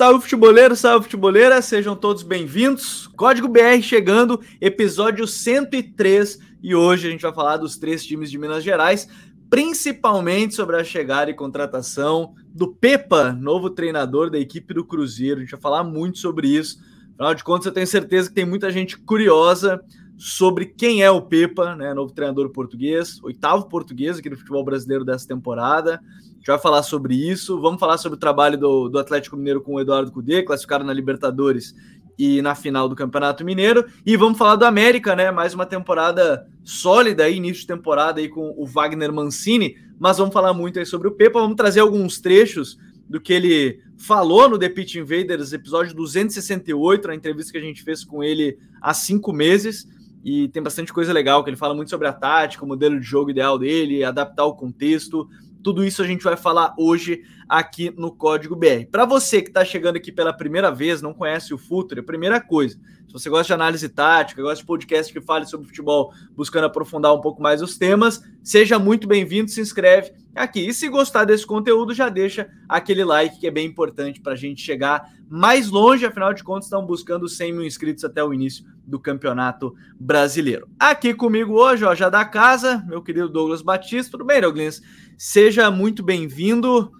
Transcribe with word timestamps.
Salve 0.00 0.22
futeboleiro, 0.22 0.74
salve 0.74 1.04
futeboleira, 1.04 1.60
sejam 1.60 1.94
todos 1.94 2.22
bem-vindos. 2.22 3.06
Código 3.08 3.46
BR 3.46 3.82
chegando, 3.82 4.40
episódio 4.58 5.26
103, 5.26 6.38
e 6.62 6.74
hoje 6.74 7.06
a 7.06 7.10
gente 7.10 7.20
vai 7.20 7.34
falar 7.34 7.58
dos 7.58 7.76
três 7.76 8.02
times 8.02 8.30
de 8.30 8.38
Minas 8.38 8.64
Gerais, 8.64 9.06
principalmente 9.50 10.54
sobre 10.54 10.76
a 10.76 10.84
chegada 10.84 11.30
e 11.30 11.34
contratação 11.34 12.32
do 12.46 12.68
Pepa, 12.68 13.34
novo 13.34 13.68
treinador 13.68 14.30
da 14.30 14.38
equipe 14.38 14.72
do 14.72 14.86
Cruzeiro. 14.86 15.36
A 15.36 15.40
gente 15.42 15.50
vai 15.50 15.60
falar 15.60 15.84
muito 15.84 16.16
sobre 16.16 16.48
isso. 16.48 16.80
Afinal 17.12 17.34
de 17.34 17.44
contas, 17.44 17.66
eu 17.66 17.72
tenho 17.72 17.86
certeza 17.86 18.30
que 18.30 18.34
tem 18.34 18.46
muita 18.46 18.70
gente 18.70 18.96
curiosa 18.96 19.84
sobre 20.16 20.64
quem 20.64 21.02
é 21.02 21.10
o 21.10 21.20
Pepa, 21.20 21.76
né, 21.76 21.92
novo 21.92 22.14
treinador 22.14 22.48
português, 22.48 23.22
oitavo 23.22 23.68
português 23.68 24.18
aqui 24.18 24.30
no 24.30 24.38
futebol 24.38 24.64
brasileiro 24.64 25.04
dessa 25.04 25.28
temporada. 25.28 26.00
A 26.40 26.42
gente 26.42 26.46
vai 26.46 26.58
falar 26.58 26.82
sobre 26.82 27.14
isso. 27.14 27.60
Vamos 27.60 27.78
falar 27.78 27.98
sobre 27.98 28.16
o 28.16 28.18
trabalho 28.18 28.56
do, 28.56 28.88
do 28.88 28.98
Atlético 28.98 29.36
Mineiro 29.36 29.60
com 29.60 29.74
o 29.74 29.80
Eduardo 29.80 30.10
Cudê, 30.10 30.42
classificado 30.42 30.82
na 30.82 30.92
Libertadores 30.92 31.74
e 32.18 32.40
na 32.40 32.54
final 32.54 32.88
do 32.88 32.96
Campeonato 32.96 33.44
Mineiro. 33.44 33.84
E 34.06 34.16
vamos 34.16 34.38
falar 34.38 34.56
do 34.56 34.64
América, 34.64 35.14
né? 35.14 35.30
Mais 35.30 35.52
uma 35.52 35.66
temporada 35.66 36.48
sólida 36.64 37.24
aí, 37.24 37.36
início 37.36 37.60
de 37.60 37.66
temporada 37.66 38.20
aí 38.20 38.28
com 38.30 38.54
o 38.56 38.64
Wagner 38.64 39.12
Mancini. 39.12 39.76
Mas 39.98 40.16
vamos 40.16 40.32
falar 40.32 40.54
muito 40.54 40.78
aí 40.78 40.86
sobre 40.86 41.08
o 41.08 41.12
Pepa. 41.12 41.40
Vamos 41.40 41.56
trazer 41.56 41.80
alguns 41.80 42.18
trechos 42.18 42.78
do 43.06 43.20
que 43.20 43.34
ele 43.34 43.78
falou 43.98 44.48
no 44.48 44.58
The 44.58 44.70
Pitch 44.70 44.94
Invaders, 44.94 45.52
episódio 45.52 45.94
268, 45.94 47.06
na 47.06 47.14
entrevista 47.14 47.52
que 47.52 47.58
a 47.58 47.62
gente 47.62 47.82
fez 47.82 48.02
com 48.02 48.24
ele 48.24 48.56
há 48.80 48.94
cinco 48.94 49.30
meses 49.30 49.86
e 50.24 50.48
tem 50.48 50.62
bastante 50.62 50.92
coisa 50.92 51.12
legal, 51.12 51.42
que 51.42 51.50
ele 51.50 51.56
fala 51.56 51.74
muito 51.74 51.90
sobre 51.90 52.06
a 52.06 52.12
tática, 52.12 52.64
o 52.64 52.68
modelo 52.68 52.98
de 52.98 53.06
jogo 53.06 53.30
ideal 53.30 53.58
dele, 53.58 54.04
adaptar 54.04 54.44
o 54.44 54.54
contexto. 54.54 55.28
Tudo 55.62 55.84
isso 55.84 56.02
a 56.02 56.06
gente 56.06 56.24
vai 56.24 56.36
falar 56.36 56.74
hoje 56.78 57.22
aqui 57.48 57.92
no 57.96 58.12
Código 58.12 58.56
BR. 58.56 58.86
Para 58.90 59.04
você 59.04 59.42
que 59.42 59.48
está 59.48 59.64
chegando 59.64 59.96
aqui 59.96 60.10
pela 60.10 60.32
primeira 60.32 60.70
vez, 60.70 61.02
não 61.02 61.12
conhece 61.12 61.52
o 61.52 61.58
Futuro, 61.58 62.00
a 62.00 62.04
primeira 62.04 62.40
coisa, 62.40 62.78
se 63.06 63.12
você 63.12 63.28
gosta 63.28 63.46
de 63.46 63.52
análise 63.54 63.88
tática, 63.88 64.40
gosta 64.40 64.58
de 64.58 64.66
podcast 64.66 65.12
que 65.12 65.20
fale 65.20 65.44
sobre 65.44 65.66
futebol, 65.66 66.12
buscando 66.36 66.66
aprofundar 66.66 67.12
um 67.12 67.20
pouco 67.20 67.42
mais 67.42 67.60
os 67.60 67.76
temas, 67.76 68.22
seja 68.42 68.78
muito 68.78 69.08
bem-vindo, 69.08 69.50
se 69.50 69.60
inscreve 69.60 70.12
aqui. 70.34 70.66
E 70.66 70.74
se 70.74 70.88
gostar 70.88 71.24
desse 71.24 71.46
conteúdo, 71.46 71.94
já 71.94 72.08
deixa 72.08 72.48
aquele 72.68 73.04
like 73.04 73.38
que 73.38 73.46
é 73.46 73.50
bem 73.50 73.66
importante 73.66 74.20
para 74.20 74.32
a 74.32 74.36
gente 74.36 74.62
chegar 74.62 75.12
mais 75.28 75.68
longe, 75.68 76.04
afinal 76.04 76.34
de 76.34 76.42
contas, 76.42 76.64
estão 76.64 76.84
buscando 76.84 77.28
100 77.28 77.52
mil 77.52 77.64
inscritos 77.64 78.04
até 78.04 78.22
o 78.22 78.34
início 78.34 78.64
do 78.84 78.98
Campeonato 78.98 79.74
Brasileiro. 79.98 80.68
Aqui 80.78 81.14
comigo 81.14 81.54
hoje, 81.54 81.84
ó, 81.84 81.94
já 81.94 82.08
da 82.08 82.24
casa, 82.24 82.84
meu 82.88 83.02
querido 83.02 83.28
Douglas 83.28 83.62
Batista. 83.62 84.10
Tudo 84.12 84.24
bem, 84.24 84.40
Douglas? 84.40 84.82
Seja 85.16 85.70
muito 85.70 86.02
bem-vindo 86.02 86.90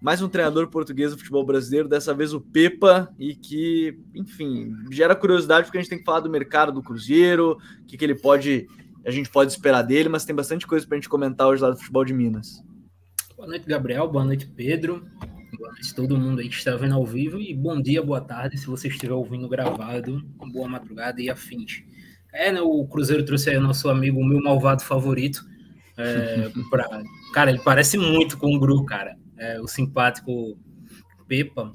mais 0.00 0.22
um 0.22 0.28
treinador 0.28 0.68
português 0.68 1.10
do 1.10 1.18
futebol 1.18 1.44
brasileiro, 1.44 1.86
dessa 1.86 2.14
vez 2.14 2.32
o 2.32 2.40
Pepa, 2.40 3.12
e 3.18 3.34
que, 3.34 3.98
enfim, 4.14 4.74
gera 4.90 5.14
curiosidade 5.14 5.66
porque 5.66 5.76
a 5.76 5.80
gente 5.80 5.90
tem 5.90 5.98
que 5.98 6.04
falar 6.04 6.20
do 6.20 6.30
mercado 6.30 6.72
do 6.72 6.82
Cruzeiro, 6.82 7.58
o 7.82 7.86
que, 7.86 7.98
que 7.98 8.04
ele 8.04 8.14
pode, 8.14 8.66
a 9.04 9.10
gente 9.10 9.28
pode 9.28 9.52
esperar 9.52 9.82
dele, 9.82 10.08
mas 10.08 10.24
tem 10.24 10.34
bastante 10.34 10.66
coisa 10.66 10.86
para 10.86 10.96
a 10.96 10.98
gente 11.00 11.08
comentar 11.08 11.46
hoje 11.46 11.62
lá 11.62 11.70
do 11.70 11.76
futebol 11.76 12.04
de 12.04 12.14
Minas. 12.14 12.64
Boa 13.40 13.48
noite, 13.48 13.66
Gabriel, 13.66 14.06
boa 14.06 14.22
noite, 14.22 14.44
Pedro, 14.44 15.08
boa 15.56 15.72
noite 15.72 15.94
todo 15.94 16.18
mundo 16.18 16.40
aí 16.40 16.48
que 16.50 16.56
está 16.56 16.76
vendo 16.76 16.94
ao 16.94 17.06
vivo, 17.06 17.40
e 17.40 17.54
bom 17.54 17.80
dia, 17.80 18.02
boa 18.02 18.20
tarde, 18.20 18.58
se 18.58 18.66
você 18.66 18.88
estiver 18.88 19.14
ouvindo 19.14 19.48
gravado, 19.48 20.22
boa 20.52 20.68
madrugada 20.68 21.22
e 21.22 21.30
afins. 21.30 21.82
É, 22.34 22.52
né, 22.52 22.60
o 22.60 22.86
Cruzeiro 22.86 23.24
trouxe 23.24 23.48
aí 23.48 23.56
o 23.56 23.62
nosso 23.62 23.88
amigo, 23.88 24.20
o 24.20 24.24
meu 24.26 24.42
malvado 24.42 24.82
favorito, 24.82 25.42
é, 25.96 26.50
pra... 26.68 27.02
Cara, 27.32 27.48
ele 27.48 27.62
parece 27.64 27.96
muito 27.96 28.36
com 28.36 28.54
o 28.54 28.60
Gru, 28.60 28.84
cara 28.84 29.16
é, 29.38 29.58
o 29.58 29.66
simpático 29.66 30.58
Pepa. 31.26 31.74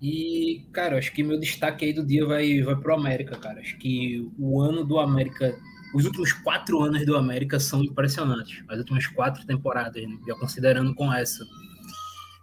E, 0.00 0.66
cara, 0.72 0.96
acho 0.96 1.12
que 1.12 1.22
meu 1.22 1.38
destaque 1.38 1.84
aí 1.84 1.92
do 1.92 2.06
dia 2.06 2.24
vai, 2.24 2.62
vai 2.62 2.74
pro 2.74 2.94
América, 2.94 3.36
cara. 3.36 3.60
Acho 3.60 3.76
que 3.76 4.26
o 4.38 4.62
ano 4.62 4.82
do 4.82 4.98
América, 4.98 5.54
os 5.94 6.04
últimos 6.04 6.32
quatro 6.32 6.80
anos 6.82 7.04
do 7.06 7.16
América 7.16 7.58
são 7.58 7.82
impressionantes. 7.82 8.62
As 8.68 8.78
últimas 8.78 9.06
quatro 9.06 9.44
temporadas, 9.46 10.02
né? 10.02 10.18
já 10.26 10.34
considerando 10.34 10.94
com 10.94 11.12
essa. 11.12 11.44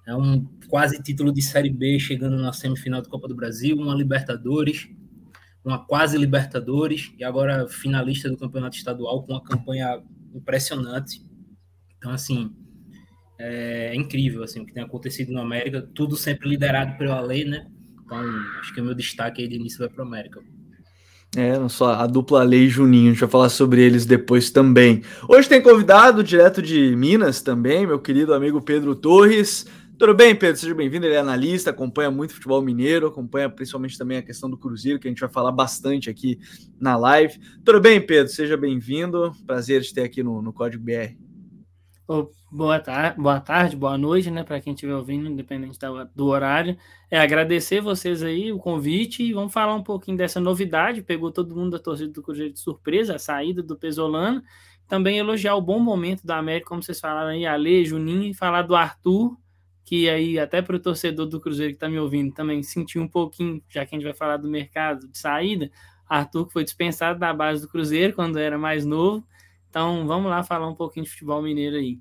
É 0.07 0.15
um 0.15 0.45
quase 0.67 1.01
título 1.01 1.33
de 1.33 1.41
Série 1.41 1.69
B 1.69 1.99
chegando 1.99 2.37
na 2.37 2.53
semifinal 2.53 3.01
da 3.01 3.09
Copa 3.09 3.27
do 3.27 3.35
Brasil, 3.35 3.75
uma 3.75 3.95
Libertadores, 3.95 4.87
uma 5.63 5.83
quase 5.83 6.17
Libertadores 6.17 7.11
e 7.17 7.23
agora 7.23 7.67
finalista 7.67 8.29
do 8.29 8.37
Campeonato 8.37 8.77
Estadual 8.77 9.23
com 9.23 9.33
uma 9.33 9.43
campanha 9.43 10.01
impressionante. 10.33 11.21
Então, 11.97 12.11
assim, 12.11 12.55
é, 13.39 13.95
incrível 13.95 14.43
assim, 14.43 14.61
o 14.61 14.65
que 14.65 14.73
tem 14.73 14.83
acontecido 14.83 15.33
no 15.33 15.41
América, 15.41 15.81
tudo 15.81 16.15
sempre 16.15 16.49
liderado 16.49 16.97
pela 16.97 17.19
lei, 17.19 17.43
né? 17.43 17.67
Então, 18.03 18.19
acho 18.59 18.73
que 18.73 18.81
o 18.81 18.83
meu 18.83 18.93
destaque 18.93 19.41
aí 19.41 19.47
de 19.47 19.55
início 19.55 19.79
vai 19.79 19.89
para 19.89 20.03
o 20.03 20.07
América. 20.07 20.39
É, 21.35 21.59
não 21.59 21.67
só 21.67 21.93
a 21.93 22.07
dupla 22.07 22.43
Lei 22.43 22.69
Juninho, 22.69 23.09
a 23.09 23.11
gente 23.11 23.19
vai 23.19 23.29
falar 23.29 23.49
sobre 23.49 23.81
eles 23.81 24.05
depois 24.05 24.49
também. 24.49 25.03
Hoje 25.27 25.49
tem 25.49 25.61
convidado 25.61 26.23
direto 26.23 26.61
de 26.61 26.95
Minas 26.95 27.41
também, 27.41 27.85
meu 27.85 27.99
querido 27.99 28.33
amigo 28.33 28.61
Pedro 28.61 28.95
Torres. 28.95 29.65
Tudo 29.97 30.13
bem, 30.13 30.35
Pedro? 30.35 30.59
Seja 30.59 30.73
bem-vindo. 30.73 31.05
Ele 31.05 31.15
é 31.15 31.19
analista, 31.19 31.69
acompanha 31.69 32.09
muito 32.09 32.33
futebol 32.33 32.61
mineiro, 32.61 33.07
acompanha 33.07 33.49
principalmente 33.49 33.97
também 33.97 34.17
a 34.17 34.21
questão 34.21 34.49
do 34.49 34.57
Cruzeiro, 34.57 34.99
que 34.99 35.07
a 35.07 35.11
gente 35.11 35.19
vai 35.19 35.29
falar 35.29 35.51
bastante 35.51 36.09
aqui 36.09 36.39
na 36.79 36.95
live. 36.97 37.37
Tudo 37.63 37.81
bem, 37.81 37.99
Pedro? 37.99 38.31
Seja 38.31 38.55
bem-vindo. 38.55 39.33
Prazer 39.45 39.81
te 39.81 39.93
ter 39.93 40.03
aqui 40.03 40.23
no, 40.23 40.41
no 40.41 40.53
Código 40.53 40.83
BR 40.83 41.24
boa, 42.51 42.79
tar 42.79 43.15
boa 43.15 43.39
tarde, 43.39 43.75
boa 43.75 43.97
noite, 43.97 44.29
né, 44.29 44.43
para 44.43 44.61
quem 44.61 44.73
estiver 44.73 44.93
ouvindo, 44.95 45.29
independente 45.29 45.77
do 46.15 46.27
horário. 46.27 46.77
É 47.09 47.19
agradecer 47.19 47.81
vocês 47.81 48.21
aí 48.21 48.51
o 48.51 48.59
convite 48.59 49.23
e 49.23 49.33
vamos 49.33 49.51
falar 49.51 49.73
um 49.75 49.83
pouquinho 49.83 50.17
dessa 50.17 50.39
novidade. 50.39 51.01
Pegou 51.01 51.31
todo 51.31 51.55
mundo 51.55 51.71
da 51.71 51.79
torcida 51.79 52.11
do 52.11 52.21
Cruzeiro 52.21 52.53
de 52.53 52.59
surpresa, 52.59 53.15
a 53.15 53.19
saída 53.19 53.63
do 53.63 53.75
Pesolano. 53.75 54.41
Também 54.87 55.17
elogiar 55.17 55.55
o 55.55 55.61
bom 55.61 55.79
momento 55.79 56.25
da 56.25 56.37
América, 56.37 56.69
como 56.69 56.83
vocês 56.83 56.99
falaram 56.99 57.29
aí, 57.29 57.45
Ale, 57.45 57.85
Juninho, 57.85 58.23
e 58.23 58.33
falar 58.35 58.61
do 58.61 58.75
Arthur, 58.75 59.35
que 59.83 60.07
aí 60.07 60.37
até 60.37 60.61
para 60.61 60.75
o 60.75 60.79
torcedor 60.79 61.25
do 61.25 61.39
Cruzeiro 61.39 61.73
que 61.73 61.77
está 61.77 61.89
me 61.89 61.99
ouvindo 61.99 62.33
também 62.33 62.61
sentiu 62.61 63.01
um 63.01 63.07
pouquinho, 63.07 63.63
já 63.67 63.85
que 63.85 63.95
a 63.95 63.97
gente 63.97 64.05
vai 64.05 64.13
falar 64.13 64.37
do 64.37 64.47
mercado 64.47 65.07
de 65.07 65.17
saída, 65.17 65.71
Arthur 66.07 66.45
que 66.45 66.53
foi 66.53 66.63
dispensado 66.63 67.19
da 67.19 67.33
base 67.33 67.63
do 67.63 67.67
Cruzeiro 67.67 68.13
quando 68.13 68.37
era 68.37 68.59
mais 68.59 68.85
novo 68.85 69.25
então 69.75 70.07
vamos 70.07 70.29
lá 70.29 70.41
falar 70.41 70.69
um 70.69 70.73
pouquinho 70.73 71.03
de 71.03 71.11
futebol 71.11 71.41
mineiro 71.41 71.75
aí. 71.75 71.99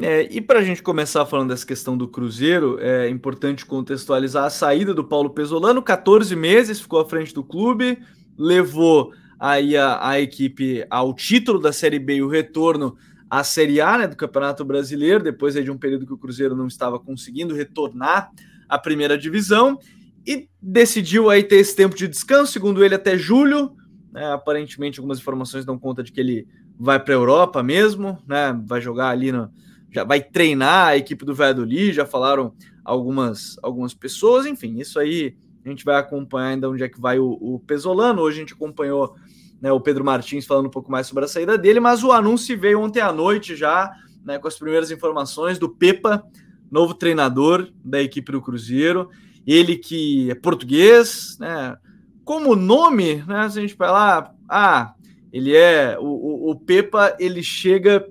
É, 0.00 0.22
e 0.22 0.40
para 0.40 0.58
a 0.58 0.64
gente 0.64 0.82
começar 0.82 1.24
falando 1.24 1.50
dessa 1.50 1.64
questão 1.64 1.96
do 1.96 2.08
Cruzeiro, 2.08 2.76
é 2.80 3.08
importante 3.08 3.64
contextualizar 3.64 4.46
a 4.46 4.50
saída 4.50 4.92
do 4.92 5.04
Paulo 5.04 5.30
Pesolano, 5.30 5.80
14 5.80 6.34
meses, 6.34 6.80
ficou 6.80 6.98
à 6.98 7.08
frente 7.08 7.32
do 7.32 7.44
clube, 7.44 8.02
levou 8.36 9.12
aí 9.38 9.76
a, 9.76 10.08
a 10.08 10.20
equipe 10.20 10.84
ao 10.90 11.14
título 11.14 11.60
da 11.60 11.72
Série 11.72 12.00
B 12.00 12.16
e 12.16 12.22
o 12.22 12.28
retorno 12.28 12.96
à 13.30 13.44
Série 13.44 13.80
A 13.80 13.98
né, 13.98 14.08
do 14.08 14.16
Campeonato 14.16 14.64
Brasileiro, 14.64 15.22
depois 15.22 15.54
de 15.54 15.70
um 15.70 15.78
período 15.78 16.04
que 16.04 16.12
o 16.12 16.18
Cruzeiro 16.18 16.56
não 16.56 16.66
estava 16.66 16.98
conseguindo 16.98 17.54
retornar 17.54 18.28
à 18.68 18.76
primeira 18.76 19.16
divisão, 19.16 19.78
e 20.26 20.48
decidiu 20.60 21.30
aí 21.30 21.44
ter 21.44 21.56
esse 21.56 21.76
tempo 21.76 21.94
de 21.94 22.08
descanso, 22.08 22.50
segundo 22.50 22.84
ele, 22.84 22.96
até 22.96 23.16
julho. 23.16 23.76
Né, 24.10 24.32
aparentemente, 24.32 24.98
algumas 24.98 25.18
informações 25.18 25.64
dão 25.64 25.78
conta 25.78 26.02
de 26.02 26.10
que 26.10 26.20
ele 26.20 26.46
vai 26.82 26.98
para 26.98 27.14
a 27.14 27.16
Europa 27.16 27.62
mesmo, 27.62 28.18
né? 28.26 28.60
Vai 28.66 28.80
jogar 28.80 29.10
ali 29.10 29.30
no, 29.30 29.48
já 29.88 30.02
vai 30.02 30.20
treinar 30.20 30.88
a 30.88 30.96
equipe 30.96 31.24
do 31.24 31.32
Valladolid, 31.32 31.92
já 31.92 32.04
falaram 32.04 32.52
algumas 32.84 33.56
algumas 33.62 33.94
pessoas, 33.94 34.46
enfim, 34.46 34.80
isso 34.80 34.98
aí 34.98 35.36
a 35.64 35.68
gente 35.68 35.84
vai 35.84 35.94
acompanhar 35.94 36.48
ainda 36.48 36.68
onde 36.68 36.82
é 36.82 36.88
que 36.88 37.00
vai 37.00 37.20
o, 37.20 37.38
o 37.40 37.60
Pesolano. 37.60 38.20
Hoje 38.20 38.38
a 38.38 38.40
gente 38.40 38.54
acompanhou 38.54 39.14
né, 39.60 39.70
o 39.70 39.80
Pedro 39.80 40.04
Martins 40.04 40.44
falando 40.44 40.66
um 40.66 40.70
pouco 40.70 40.90
mais 40.90 41.06
sobre 41.06 41.24
a 41.24 41.28
saída 41.28 41.56
dele, 41.56 41.78
mas 41.78 42.02
o 42.02 42.10
anúncio 42.10 42.58
veio 42.58 42.80
ontem 42.80 42.98
à 42.98 43.12
noite 43.12 43.54
já, 43.54 43.92
né, 44.24 44.40
com 44.40 44.48
as 44.48 44.58
primeiras 44.58 44.90
informações 44.90 45.60
do 45.60 45.68
Pepa, 45.68 46.24
novo 46.68 46.94
treinador 46.94 47.68
da 47.84 48.02
equipe 48.02 48.32
do 48.32 48.42
Cruzeiro. 48.42 49.08
Ele 49.46 49.76
que 49.76 50.32
é 50.32 50.34
português, 50.34 51.36
né? 51.38 51.76
Como 52.24 52.56
nome, 52.56 53.22
né? 53.26 53.48
Se 53.48 53.58
a 53.58 53.62
gente 53.62 53.74
falar, 53.74 54.34
ah, 54.48 54.94
ele 55.32 55.56
é 55.56 55.96
o, 55.98 56.04
o, 56.04 56.50
o 56.50 56.56
Pepa, 56.56 57.16
ele 57.18 57.42
chega 57.42 58.06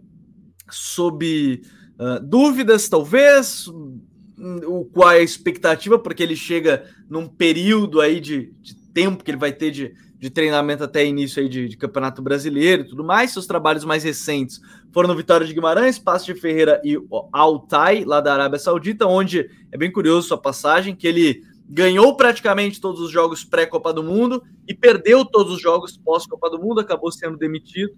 sob 0.69 1.61
uh, 1.99 2.19
dúvidas, 2.25 2.89
talvez, 2.89 3.67
o 3.67 4.85
qual 4.85 5.11
é 5.11 5.19
a 5.19 5.23
expectativa, 5.23 5.99
porque 5.99 6.23
ele 6.23 6.35
chega 6.35 6.83
num 7.09 7.27
período 7.27 8.01
aí 8.01 8.19
de, 8.19 8.51
de 8.59 8.75
tempo 8.75 9.23
que 9.23 9.29
ele 9.29 9.37
vai 9.37 9.51
ter 9.51 9.69
de, 9.69 9.93
de 10.17 10.29
treinamento 10.29 10.83
até 10.83 11.05
início 11.05 11.41
aí 11.41 11.47
de, 11.47 11.67
de, 11.67 11.77
Campeonato 11.77 12.21
Brasileiro 12.21 12.83
e 12.83 12.87
tudo 12.87 13.03
mais. 13.03 13.31
Seus 13.31 13.45
trabalhos 13.45 13.85
mais 13.85 14.03
recentes 14.03 14.59
foram 14.91 15.09
no 15.09 15.15
Vitória 15.15 15.45
de 15.45 15.53
Guimarães, 15.53 15.99
Passo 15.99 16.25
de 16.25 16.39
Ferreira 16.39 16.81
e 16.83 16.97
Altai, 17.31 18.03
lá 18.03 18.19
da 18.19 18.33
Arábia 18.33 18.57
Saudita, 18.57 19.05
onde 19.05 19.49
é 19.71 19.77
bem 19.77 19.91
curioso 19.91 20.27
sua 20.27 20.37
passagem, 20.37 20.95
que 20.95 21.07
ele 21.07 21.43
ganhou 21.71 22.17
praticamente 22.17 22.81
todos 22.81 22.99
os 22.99 23.09
jogos 23.09 23.45
pré-Copa 23.45 23.93
do 23.93 24.03
Mundo 24.03 24.43
e 24.67 24.73
perdeu 24.73 25.23
todos 25.23 25.53
os 25.53 25.61
jogos 25.61 25.97
pós-Copa 25.97 26.49
do 26.49 26.59
Mundo, 26.59 26.81
acabou 26.81 27.09
sendo 27.09 27.37
demitido. 27.37 27.93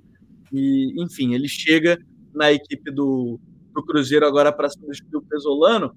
E, 0.51 0.93
enfim, 1.03 1.33
ele 1.33 1.47
chega 1.47 1.97
na 2.31 2.51
equipe 2.51 2.91
do, 2.91 3.39
do 3.73 3.83
Cruzeiro 3.83 4.27
agora 4.27 4.51
para 4.51 4.69
substituir 4.69 5.17
o 5.17 5.23
Pesolano. 5.23 5.95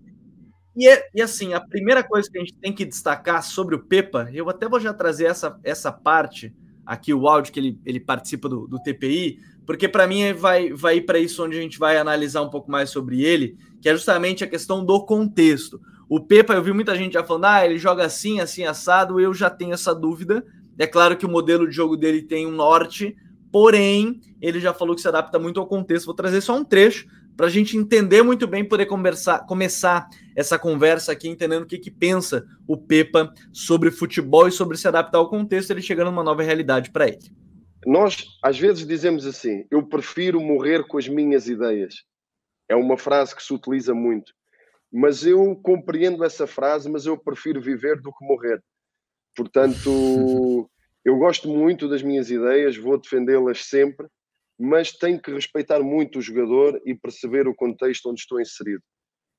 E, 0.75 0.89
é, 0.89 1.07
e, 1.15 1.21
assim, 1.21 1.53
a 1.53 1.61
primeira 1.61 2.03
coisa 2.03 2.31
que 2.31 2.39
a 2.39 2.41
gente 2.41 2.55
tem 2.55 2.73
que 2.73 2.87
destacar 2.87 3.43
sobre 3.43 3.75
o 3.75 3.85
Pepa, 3.85 4.31
eu 4.33 4.49
até 4.49 4.67
vou 4.67 4.81
já 4.81 4.95
trazer 4.95 5.27
essa, 5.27 5.61
essa 5.63 5.93
parte 5.93 6.55
aqui, 6.87 7.13
o 7.13 7.29
áudio 7.29 7.53
que 7.53 7.61
ele, 7.61 7.79
ele 7.85 8.01
participa 8.01 8.49
do, 8.49 8.67
do 8.67 8.81
TPI, 8.81 9.39
porque 9.67 9.89
para 9.89 10.07
mim 10.07 10.33
vai, 10.33 10.73
vai 10.73 10.99
ir 10.99 11.03
para 11.03 11.19
isso 11.19 11.45
onde 11.45 11.59
a 11.59 11.61
gente 11.61 11.79
vai 11.79 11.99
analisar 11.99 12.41
um 12.41 12.49
pouco 12.49 12.71
mais 12.71 12.89
sobre 12.89 13.23
ele, 13.23 13.59
que 13.83 13.89
é 13.89 13.93
justamente 13.93 14.45
a 14.45 14.47
questão 14.47 14.85
do 14.85 15.05
contexto. 15.05 15.79
O 16.09 16.21
Pepa, 16.21 16.55
eu 16.55 16.63
vi 16.63 16.73
muita 16.73 16.95
gente 16.95 17.15
já 17.15 17.25
falando, 17.25 17.47
ah, 17.47 17.65
ele 17.65 17.79
joga 17.79 18.05
assim, 18.05 18.41
assim, 18.41 18.65
assado, 18.65 19.21
eu 19.21 19.35
já 19.35 19.51
tenho 19.51 19.75
essa 19.75 19.95
dúvida. 19.95 20.45
É 20.79 20.87
claro 20.87 21.17
que 21.17 21.27
o 21.27 21.29
modelo 21.29 21.69
de 21.69 21.75
jogo 21.75 21.97
dele 21.97 22.23
tem 22.23 22.47
um 22.47 22.53
norte, 22.53 23.17
porém, 23.51 24.21
ele 24.41 24.61
já 24.61 24.73
falou 24.73 24.95
que 24.95 25.01
se 25.01 25.09
adapta 25.09 25.39
muito 25.39 25.59
ao 25.59 25.67
contexto. 25.67 26.07
Vou 26.07 26.15
trazer 26.15 26.41
só 26.41 26.57
um 26.57 26.65
trecho 26.65 27.07
para 27.37 27.47
a 27.47 27.51
gente 27.51 27.77
entender 27.77 28.23
muito 28.23 28.47
bem, 28.47 28.65
poder 28.65 28.87
conversar, 28.87 29.41
começar 29.47 30.09
essa 30.35 30.59
conversa 30.59 31.13
aqui, 31.13 31.29
entendendo 31.29 31.65
o 31.65 31.67
que, 31.67 31.79
que 31.79 31.91
pensa 31.91 32.47
o 32.67 32.77
Pepa 32.77 33.33
sobre 33.53 33.91
futebol 33.91 34.49
e 34.49 34.53
sobre 34.53 34.77
se 34.77 34.89
adaptar 34.89 35.19
ao 35.19 35.29
contexto, 35.29 35.71
ele 35.71 35.83
chegando 35.83 36.11
numa 36.11 36.25
nova 36.25 36.43
realidade 36.43 36.91
para 36.91 37.09
ele. 37.09 37.31
Nós, 37.87 38.27
às 38.43 38.59
vezes, 38.59 38.87
dizemos 38.87 39.27
assim: 39.27 39.65
eu 39.71 39.83
prefiro 39.87 40.41
morrer 40.41 40.87
com 40.87 40.99
as 40.99 41.09
minhas 41.09 41.49
ideias. 41.49 42.05
É 42.69 42.75
uma 42.75 42.97
frase 42.97 43.35
que 43.35 43.43
se 43.43 43.53
utiliza 43.53 43.95
muito. 43.95 44.33
Mas 44.93 45.27
eu 45.27 45.57
compreendo 45.57 46.25
essa 46.25 46.47
frase, 46.47 46.89
mas 46.89 47.07
eu 47.07 47.19
prefiro 47.19 47.61
viver 47.61 48.01
do 48.01 48.13
que 48.13 48.25
morrer. 48.25 48.63
Portanto, 49.35 50.71
eu 51.05 51.17
gosto 51.19 51.49
muito 51.49 51.89
das 51.89 52.03
minhas 52.03 52.31
ideias, 52.31 52.77
vou 52.77 52.99
defendê-las 52.99 53.65
sempre, 53.65 54.07
mas 54.59 54.93
tenho 54.93 55.21
que 55.21 55.31
respeitar 55.31 55.81
muito 55.81 56.19
o 56.19 56.23
jogador 56.23 56.81
e 56.85 56.95
perceber 56.95 57.47
o 57.47 57.55
contexto 57.55 58.09
onde 58.09 58.21
estou 58.21 58.41
inserido 58.41 58.83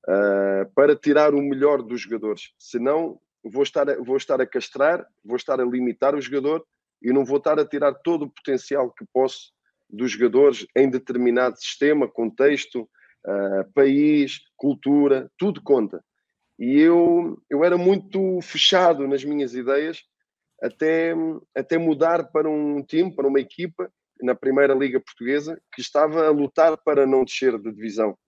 uh, 0.06 0.70
para 0.74 0.94
tirar 0.94 1.34
o 1.34 1.42
melhor 1.42 1.82
dos 1.82 2.02
jogadores. 2.02 2.52
Senão, 2.58 3.20
vou 3.42 3.62
estar, 3.62 3.88
a, 3.90 3.96
vou 3.96 4.16
estar 4.16 4.40
a 4.40 4.46
castrar, 4.46 5.06
vou 5.24 5.36
estar 5.36 5.60
a 5.60 5.64
limitar 5.64 6.14
o 6.14 6.20
jogador 6.20 6.64
e 7.02 7.12
não 7.12 7.24
vou 7.24 7.38
estar 7.38 7.58
a 7.58 7.66
tirar 7.66 7.94
todo 7.94 8.26
o 8.26 8.30
potencial 8.30 8.92
que 8.92 9.04
posso 9.12 9.52
dos 9.90 10.12
jogadores 10.12 10.66
em 10.76 10.88
determinado 10.88 11.58
sistema, 11.58 12.06
contexto, 12.06 12.88
uh, 13.26 13.72
país, 13.72 14.40
cultura, 14.56 15.30
tudo 15.38 15.62
conta. 15.62 16.02
E 16.58 16.78
eu, 16.80 17.40
eu 17.48 17.64
era 17.64 17.78
muito 17.78 18.40
fechado 18.42 19.06
nas 19.06 19.24
minhas 19.24 19.54
ideias 19.54 20.02
até, 20.60 21.14
até 21.54 21.78
mudar 21.78 22.30
para 22.32 22.48
um 22.48 22.82
time, 22.82 23.14
para 23.14 23.28
uma 23.28 23.40
equipa 23.40 23.90
na 24.20 24.34
Primeira 24.34 24.74
Liga 24.74 25.00
Portuguesa 25.00 25.60
que 25.72 25.80
estava 25.80 26.26
a 26.26 26.30
lutar 26.30 26.76
para 26.78 27.06
não 27.06 27.24
descer 27.24 27.56
de 27.58 27.72
divisão. 27.72 28.18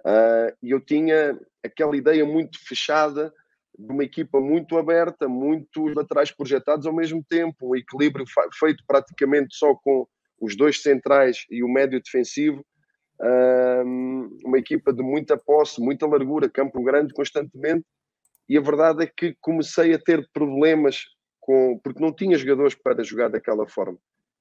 Uh, 0.00 0.54
e 0.62 0.70
eu 0.70 0.80
tinha 0.80 1.38
aquela 1.64 1.96
ideia 1.96 2.24
muito 2.24 2.58
fechada 2.64 3.32
de 3.76 3.92
uma 3.92 4.04
equipa 4.04 4.40
muito 4.40 4.78
aberta, 4.78 5.28
muitos 5.28 5.94
laterais 5.94 6.30
projetados 6.30 6.86
ao 6.86 6.94
mesmo 6.94 7.24
tempo, 7.28 7.70
um 7.70 7.76
equilíbrio 7.76 8.24
feito 8.52 8.84
praticamente 8.86 9.56
só 9.56 9.74
com 9.74 10.06
os 10.40 10.56
dois 10.56 10.80
centrais 10.82 11.44
e 11.50 11.64
o 11.64 11.68
médio 11.68 12.00
defensivo, 12.00 12.64
uma 14.44 14.58
equipa 14.58 14.92
de 14.92 15.02
muita 15.02 15.36
posse, 15.36 15.80
muita 15.80 16.06
largura, 16.06 16.50
campo 16.50 16.82
grande 16.82 17.14
constantemente, 17.14 17.84
e 18.48 18.58
a 18.58 18.60
verdade 18.60 19.04
é 19.04 19.06
que 19.06 19.36
comecei 19.40 19.94
a 19.94 19.98
ter 19.98 20.28
problemas 20.32 21.04
com, 21.40 21.78
porque 21.82 22.02
não 22.02 22.12
tinha 22.12 22.36
jogadores 22.36 22.74
para 22.74 23.02
jogar 23.02 23.28
daquela 23.28 23.66
forma. 23.66 23.98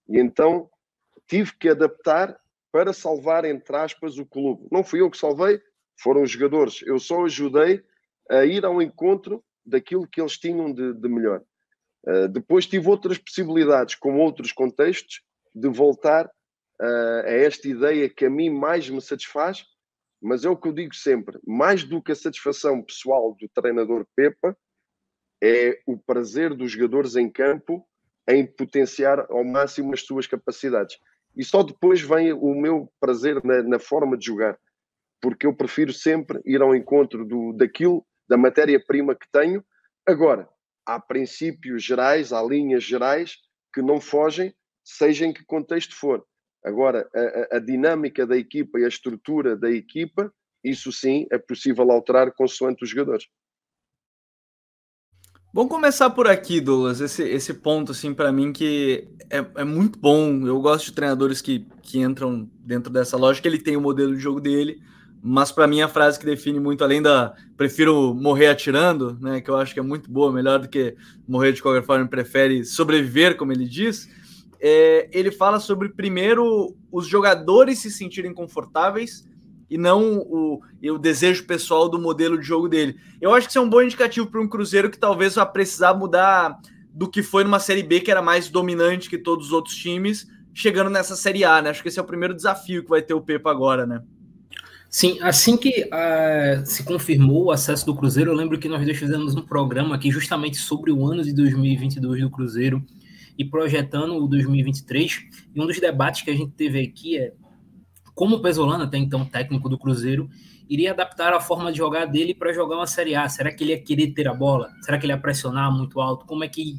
E 0.10 0.20
então 0.20 0.70
tive 1.28 1.54
que 1.58 1.70
adaptar 1.70 2.38
para 2.72 2.92
salvar, 2.92 3.46
entre 3.46 3.76
aspas, 3.76 4.18
o 4.18 4.26
clube. 4.26 4.68
Não 4.72 4.84
fui 4.84 5.02
eu 5.02 5.10
que 5.10 5.18
salvei, 5.18 5.62
foram 6.02 6.24
os 6.24 6.32
jogadores. 6.32 6.82
Eu 6.82 7.00
só 7.00 7.24
ajudei 7.24 7.84
a 8.30 8.44
ir 8.46 8.66
ao 8.66 8.82
encontro 8.82 9.44
daquilo 9.66 10.08
que 10.08 10.20
eles 10.20 10.38
tinham 10.38 10.74
de, 10.74 10.94
de 10.94 11.08
melhor. 11.08 11.42
Uh, 12.06 12.28
depois 12.28 12.66
tive 12.66 12.90
outras 12.90 13.18
possibilidades, 13.18 13.96
com 13.96 14.18
outros 14.18 14.52
contextos, 14.52 15.22
de 15.56 15.70
voltar 15.70 16.30
uh, 16.84 17.26
a 17.26 17.32
esta 17.32 17.68
ideia 17.68 18.10
que 18.10 18.26
a 18.26 18.30
mim 18.30 18.50
mais 18.50 18.90
me 18.90 19.02
satisfaz, 19.02 19.66
mas 20.22 20.44
é 20.44 20.50
o 20.50 20.58
que 20.58 20.68
eu 20.68 20.74
digo 20.74 20.94
sempre: 20.94 21.40
mais 21.48 21.84
do 21.84 22.02
que 22.02 22.12
a 22.12 22.16
satisfação 22.16 22.84
pessoal 22.84 23.36
do 23.40 23.48
treinador 23.50 24.06
Pepa, 24.16 24.56
é 25.42 25.82
o 25.86 25.98
prazer 25.98 26.54
dos 26.54 26.72
jogadores 26.72 27.16
em 27.16 27.30
campo 27.30 27.86
em 28.28 28.46
potenciar 28.46 29.26
ao 29.30 29.44
máximo 29.44 29.94
as 29.94 30.02
suas 30.02 30.28
capacidades. 30.28 30.98
E 31.36 31.44
só 31.44 31.64
depois 31.64 32.02
vem 32.02 32.32
o 32.32 32.54
meu 32.54 32.92
prazer 33.00 33.44
na, 33.44 33.64
na 33.64 33.80
forma 33.80 34.18
de 34.18 34.26
jogar, 34.26 34.58
porque 35.22 35.46
eu 35.46 35.54
prefiro 35.54 35.92
sempre 35.92 36.40
ir 36.46 36.62
ao 36.62 36.76
encontro 36.76 37.26
do, 37.26 37.52
daquilo, 37.54 38.06
da 38.28 38.38
matéria-prima 38.38 39.16
que 39.16 39.30
tenho. 39.32 39.66
Agora, 40.06 40.48
há 40.86 41.00
princípios 41.00 41.84
gerais, 41.84 42.32
há 42.32 42.42
linhas 42.42 42.84
gerais 42.84 43.38
que 43.74 43.82
não 43.82 44.00
fogem, 44.00 44.54
seja 44.84 45.26
em 45.26 45.34
que 45.34 45.44
contexto 45.44 45.96
for. 45.96 46.26
Agora, 46.63 47.10
a, 47.13 47.57
a, 47.57 47.60
dinâmica 47.60 48.25
da 48.25 48.38
equipa 48.38 48.80
e 48.80 48.86
a 48.86 48.88
estrutura 48.88 49.56
da 49.56 49.69
equipa, 49.69 50.33
isso 50.63 50.92
sim 50.92 51.27
é 51.30 51.38
possível 51.38 51.92
alterar 51.92 52.31
consoante 52.31 52.83
os 52.83 52.89
jogadores. 52.89 53.25
Vamos 55.54 55.71
começar 55.71 56.10
por 56.10 56.27
aqui, 56.27 56.60
Douglas. 56.60 57.00
Esse, 57.00 57.21
esse 57.24 57.54
ponto, 57.54 57.92
assim, 57.92 58.12
para 58.12 58.31
mim, 58.31 58.51
que 58.51 59.07
é, 59.30 59.45
é, 59.62 59.63
muito 59.63 60.00
bom. 60.00 60.48
Eu 60.48 60.60
gosto 60.60 60.86
de 60.86 60.94
treinadores 60.94 61.42
que, 61.42 61.68
que 61.83 62.00
entram 62.00 62.50
dentro 62.56 62.92
dessa 62.92 63.18
lógica. 63.18 63.48
Ele 63.48 63.60
tem 63.60 63.77
o 63.77 63.81
modelo 63.81 64.15
de 64.15 64.19
jogo 64.19 64.42
dele, 64.42 64.81
mas 65.21 65.51
para 65.51 65.68
mim 65.68 65.81
a 65.81 65.88
frase 65.88 66.18
que 66.18 66.25
define 66.25 66.60
muito, 66.60 66.83
além 66.83 67.04
da 67.04 67.36
prefiro 67.56 68.15
morrer 68.15 68.48
atirando, 68.48 69.15
né, 69.21 69.42
que 69.42 69.50
eu 69.50 69.56
acho 69.56 69.75
que 69.75 69.80
é 69.80 69.83
muito 69.83 70.10
boa, 70.10 70.33
melhor 70.33 70.60
do 70.60 70.68
que 70.68 70.95
morrer 71.27 71.51
de 71.51 71.62
qualquer 71.62 71.83
forma, 71.83 72.07
prefere 72.07 72.65
sobreviver, 72.65 73.38
como 73.38 73.51
ele 73.51 73.65
diz. 73.65 74.10
É, 74.65 75.10
ele 75.12 75.30
fala 75.30 75.60
sobre 75.60 75.89
primeiro 75.89 76.74
os 76.89 77.06
jogadores 77.06 77.80
se 77.80 77.92
sentirem 77.92 78.33
confortáveis 78.33 79.27
e 79.69 79.77
não 79.77 80.19
o, 80.19 80.62
o 80.81 80.98
desejo 80.98 81.45
pessoal 81.45 81.89
do 81.89 82.00
modelo 82.00 82.39
de 82.39 82.48
jogo 82.48 82.69
dele. 82.69 82.96
Eu 83.20 83.34
acho 83.34 83.46
que 83.46 83.51
isso 83.51 83.60
é 83.60 83.62
um 83.62 83.70
bom 83.70 83.82
indicativo 83.82 84.25
para 84.27 84.39
um 84.39 84.48
Cruzeiro 84.48 84.89
que 84.89 84.98
talvez 84.98 85.36
vá 85.36 85.46
precisar 85.46 85.93
mudar 85.93 86.58
do 86.93 87.10
que 87.10 87.22
foi 87.22 87.43
numa 87.43 87.60
Série 87.60 87.84
B, 87.84 88.00
que 88.00 88.10
era 88.10 88.22
mais 88.22 88.50
dominante 88.50 89.10
que 89.10 89.17
todos 89.17 89.48
os 89.48 89.51
outros 89.51 89.75
times, 89.75 90.27
chegando 90.53 90.89
nessa 90.89 91.17
Série 91.17 91.43
A, 91.43 91.62
né? 91.62 91.70
Acho 91.70 91.82
que 91.82 91.89
esse 91.89 92.00
é 92.00 92.01
o 92.01 92.05
primeiro 92.05 92.34
desafio 92.34 92.84
que 92.84 92.89
vai 92.89 93.01
ter 93.01 93.13
o 93.13 93.20
Pepa 93.20 93.51
agora, 93.51 93.86
né? 93.86 94.01
Sim, 94.89 95.17
assim 95.22 95.58
que 95.58 95.89
uh, 95.89 96.65
se 96.65 96.84
confirmou 96.84 97.46
o 97.46 97.51
acesso 97.51 97.86
do 97.86 97.96
Cruzeiro, 97.96 98.32
eu 98.32 98.36
lembro 98.36 98.58
que 98.58 98.70
nós 98.70 98.86
dois 98.86 98.98
fizemos 98.98 99.36
um 99.36 99.41
programa 99.41 99.96
aqui 99.96 100.10
justamente 100.10 100.55
sobre 100.55 100.89
o 100.89 101.05
ano 101.05 101.22
de 101.22 101.34
2022 101.34 102.22
do 102.22 102.29
Cruzeiro 102.29 102.82
e 103.38 103.46
projetando 103.46 104.16
o 104.16 104.28
2023. 104.28 105.22
E 105.56 105.62
um 105.62 105.66
dos 105.66 105.80
debates 105.80 106.22
que 106.22 106.32
a 106.32 106.36
gente 106.36 106.52
teve 106.52 106.80
aqui 106.80 107.18
é 107.18 107.34
como 108.13 108.36
o 108.36 108.42
Pesolano, 108.42 108.84
até 108.84 108.98
então 108.98 109.25
técnico 109.25 109.68
do 109.68 109.78
Cruzeiro, 109.78 110.30
iria 110.70 110.92
adaptar 110.92 111.34
a 111.34 111.40
forma 111.40 111.72
de 111.72 111.80
jogar 111.80 112.06
dele 112.06 112.34
para 112.34 112.54
jogar 112.54 112.78
uma 112.78 112.88
Série 112.88 113.16
A. 113.16 113.28
Será 113.28 113.52
que 113.52 113.63
ele 113.63 113.72
ia 113.72 113.82
querer 113.82 114.13
ter 114.13 114.28
a 114.28 114.34
bola? 114.34 114.70
Será 114.82 114.98
que 114.98 115.06
ele 115.06 115.13
ia 115.13 115.20
pressionar 115.20 115.72
muito 115.72 116.00
alto? 116.00 116.25
Como 116.25 116.44
é 116.44 116.48
que 116.48 116.75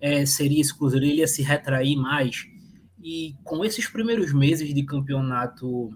é, 0.00 0.26
seria 0.26 0.60
esse 0.60 0.76
Cruzeiro? 0.76 1.06
Ele 1.06 1.16
ia 1.16 1.28
se 1.28 1.42
retrair 1.42 1.96
mais? 1.96 2.44
E 3.02 3.34
com 3.44 3.64
esses 3.64 3.88
primeiros 3.88 4.32
meses 4.32 4.72
de 4.72 4.82
campeonato, 4.84 5.90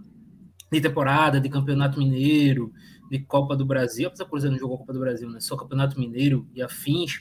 de 0.70 0.80
temporada, 0.80 1.40
de 1.40 1.48
campeonato 1.48 1.98
mineiro, 1.98 2.72
de 3.10 3.20
Copa 3.20 3.56
do 3.56 3.64
Brasil, 3.64 4.08
apesar 4.08 4.24
do 4.24 4.30
Cruzeiro 4.30 4.52
não 4.54 4.60
jogou 4.60 4.78
Copa 4.78 4.92
do 4.92 5.00
Brasil, 5.00 5.28
né? 5.30 5.40
só 5.40 5.56
campeonato 5.56 5.98
mineiro 5.98 6.48
e 6.54 6.62
afins, 6.62 7.20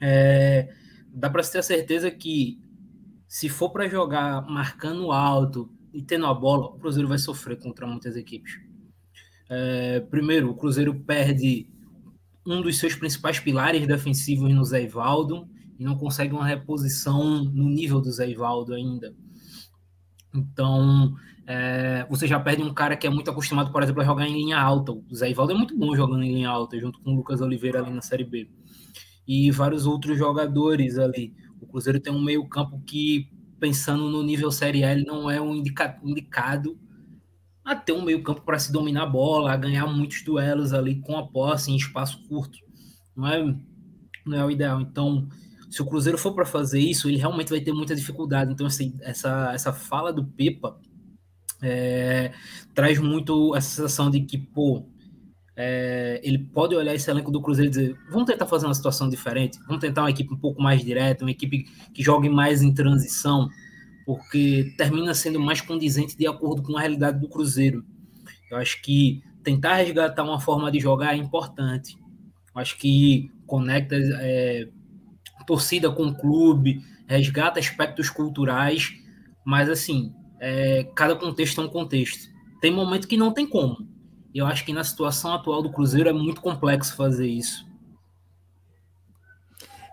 é, 0.00 0.68
dá 1.16 1.30
para 1.30 1.42
ter 1.42 1.58
a 1.58 1.62
certeza 1.62 2.10
que 2.10 2.60
se 3.26 3.48
for 3.48 3.70
para 3.70 3.88
jogar 3.88 4.42
marcando 4.42 5.10
alto, 5.10 5.70
e 5.92 6.02
tendo 6.02 6.26
a 6.26 6.34
bola, 6.34 6.66
o 6.66 6.78
Cruzeiro 6.78 7.08
vai 7.08 7.18
sofrer 7.18 7.58
contra 7.58 7.86
muitas 7.86 8.16
equipes. 8.16 8.52
É, 9.48 10.00
primeiro, 10.10 10.50
o 10.50 10.54
Cruzeiro 10.54 10.94
perde 10.94 11.68
um 12.46 12.60
dos 12.60 12.78
seus 12.78 12.94
principais 12.94 13.40
pilares 13.40 13.86
defensivos 13.86 14.52
no 14.52 14.62
Zé 14.62 14.82
Ivaldo 14.82 15.48
e 15.78 15.84
não 15.84 15.96
consegue 15.96 16.34
uma 16.34 16.46
reposição 16.46 17.42
no 17.44 17.68
nível 17.68 18.00
do 18.00 18.12
Zé 18.12 18.28
Ivaldo 18.28 18.74
ainda. 18.74 19.14
Então, 20.34 21.16
é, 21.46 22.06
você 22.10 22.26
já 22.26 22.38
perde 22.38 22.62
um 22.62 22.74
cara 22.74 22.94
que 22.94 23.06
é 23.06 23.10
muito 23.10 23.30
acostumado, 23.30 23.72
por 23.72 23.82
exemplo, 23.82 24.02
a 24.02 24.04
jogar 24.04 24.28
em 24.28 24.34
linha 24.34 24.58
alta. 24.58 24.92
O 24.92 25.14
Zé 25.14 25.30
Ivaldo 25.30 25.52
é 25.52 25.56
muito 25.56 25.76
bom 25.76 25.96
jogando 25.96 26.22
em 26.22 26.34
linha 26.34 26.50
alta, 26.50 26.78
junto 26.78 27.00
com 27.00 27.12
o 27.12 27.16
Lucas 27.16 27.40
Oliveira 27.40 27.80
ali 27.80 27.90
na 27.90 28.02
Série 28.02 28.24
B. 28.24 28.50
E 29.26 29.50
vários 29.50 29.86
outros 29.86 30.16
jogadores 30.16 30.98
ali. 30.98 31.34
O 31.60 31.66
Cruzeiro 31.66 32.00
tem 32.00 32.12
um 32.12 32.22
meio-campo 32.22 32.80
que 32.86 33.28
pensando 33.58 34.08
no 34.10 34.22
nível 34.22 34.50
Série 34.50 34.84
A, 34.84 34.94
não 34.96 35.30
é 35.30 35.40
um 35.40 35.54
indica, 35.56 35.98
indicado 36.04 36.78
a 37.64 37.74
ter 37.74 37.92
um 37.92 38.02
meio 38.02 38.22
campo 38.22 38.42
para 38.42 38.58
se 38.58 38.70
dominar 38.70 39.04
a 39.04 39.06
bola, 39.06 39.52
a 39.52 39.56
ganhar 39.56 39.86
muitos 39.86 40.22
duelos 40.22 40.72
ali 40.72 41.00
com 41.00 41.16
a 41.16 41.26
posse 41.26 41.72
em 41.72 41.76
espaço 41.76 42.22
curto. 42.28 42.58
Não 43.16 43.26
é, 43.26 43.56
não 44.24 44.38
é 44.38 44.44
o 44.44 44.50
ideal. 44.50 44.80
Então, 44.80 45.28
se 45.68 45.82
o 45.82 45.86
Cruzeiro 45.86 46.16
for 46.16 46.32
para 46.32 46.44
fazer 46.44 46.78
isso, 46.78 47.08
ele 47.08 47.18
realmente 47.18 47.50
vai 47.50 47.60
ter 47.60 47.72
muita 47.72 47.96
dificuldade. 47.96 48.52
Então, 48.52 48.66
assim, 48.66 48.94
essa, 49.00 49.52
essa 49.52 49.72
fala 49.72 50.12
do 50.12 50.24
Pepa 50.24 50.78
é, 51.60 52.32
traz 52.72 53.00
muito 53.00 53.52
a 53.54 53.60
sensação 53.60 54.10
de 54.10 54.20
que, 54.20 54.38
pô, 54.38 54.88
é, 55.56 56.20
ele 56.22 56.38
pode 56.38 56.74
olhar 56.74 56.94
esse 56.94 57.10
elenco 57.10 57.30
do 57.30 57.40
Cruzeiro 57.40 57.68
e 57.68 57.70
dizer: 57.70 57.98
vamos 58.10 58.26
tentar 58.26 58.46
fazer 58.46 58.66
uma 58.66 58.74
situação 58.74 59.08
diferente, 59.08 59.58
vamos 59.66 59.80
tentar 59.80 60.02
uma 60.02 60.10
equipe 60.10 60.32
um 60.32 60.36
pouco 60.36 60.60
mais 60.60 60.84
direta, 60.84 61.24
uma 61.24 61.30
equipe 61.30 61.64
que 61.94 62.02
jogue 62.02 62.28
mais 62.28 62.60
em 62.60 62.74
transição, 62.74 63.48
porque 64.04 64.74
termina 64.76 65.14
sendo 65.14 65.40
mais 65.40 65.62
condizente 65.62 66.16
de 66.16 66.26
acordo 66.26 66.62
com 66.62 66.76
a 66.76 66.80
realidade 66.80 67.18
do 67.18 67.28
Cruzeiro. 67.28 67.82
Eu 68.50 68.58
acho 68.58 68.82
que 68.82 69.22
tentar 69.42 69.76
resgatar 69.76 70.22
uma 70.22 70.38
forma 70.38 70.70
de 70.70 70.78
jogar 70.78 71.14
é 71.14 71.16
importante. 71.16 71.96
Eu 72.54 72.60
acho 72.60 72.76
que 72.78 73.30
conecta 73.46 73.96
é, 73.96 74.68
torcida 75.46 75.90
com 75.90 76.08
o 76.08 76.14
clube, 76.14 76.82
resgata 77.06 77.58
aspectos 77.58 78.10
culturais, 78.10 78.92
mas 79.44 79.70
assim, 79.70 80.12
é, 80.38 80.84
cada 80.94 81.16
contexto 81.16 81.60
é 81.60 81.64
um 81.64 81.68
contexto. 81.68 82.28
Tem 82.60 82.70
momento 82.70 83.08
que 83.08 83.16
não 83.16 83.32
tem 83.32 83.46
como. 83.46 83.95
Eu 84.36 84.46
acho 84.46 84.66
que 84.66 84.72
na 84.72 84.84
situação 84.84 85.32
atual 85.32 85.62
do 85.62 85.72
Cruzeiro 85.72 86.10
é 86.10 86.12
muito 86.12 86.42
complexo 86.42 86.94
fazer 86.94 87.26
isso. 87.26 87.66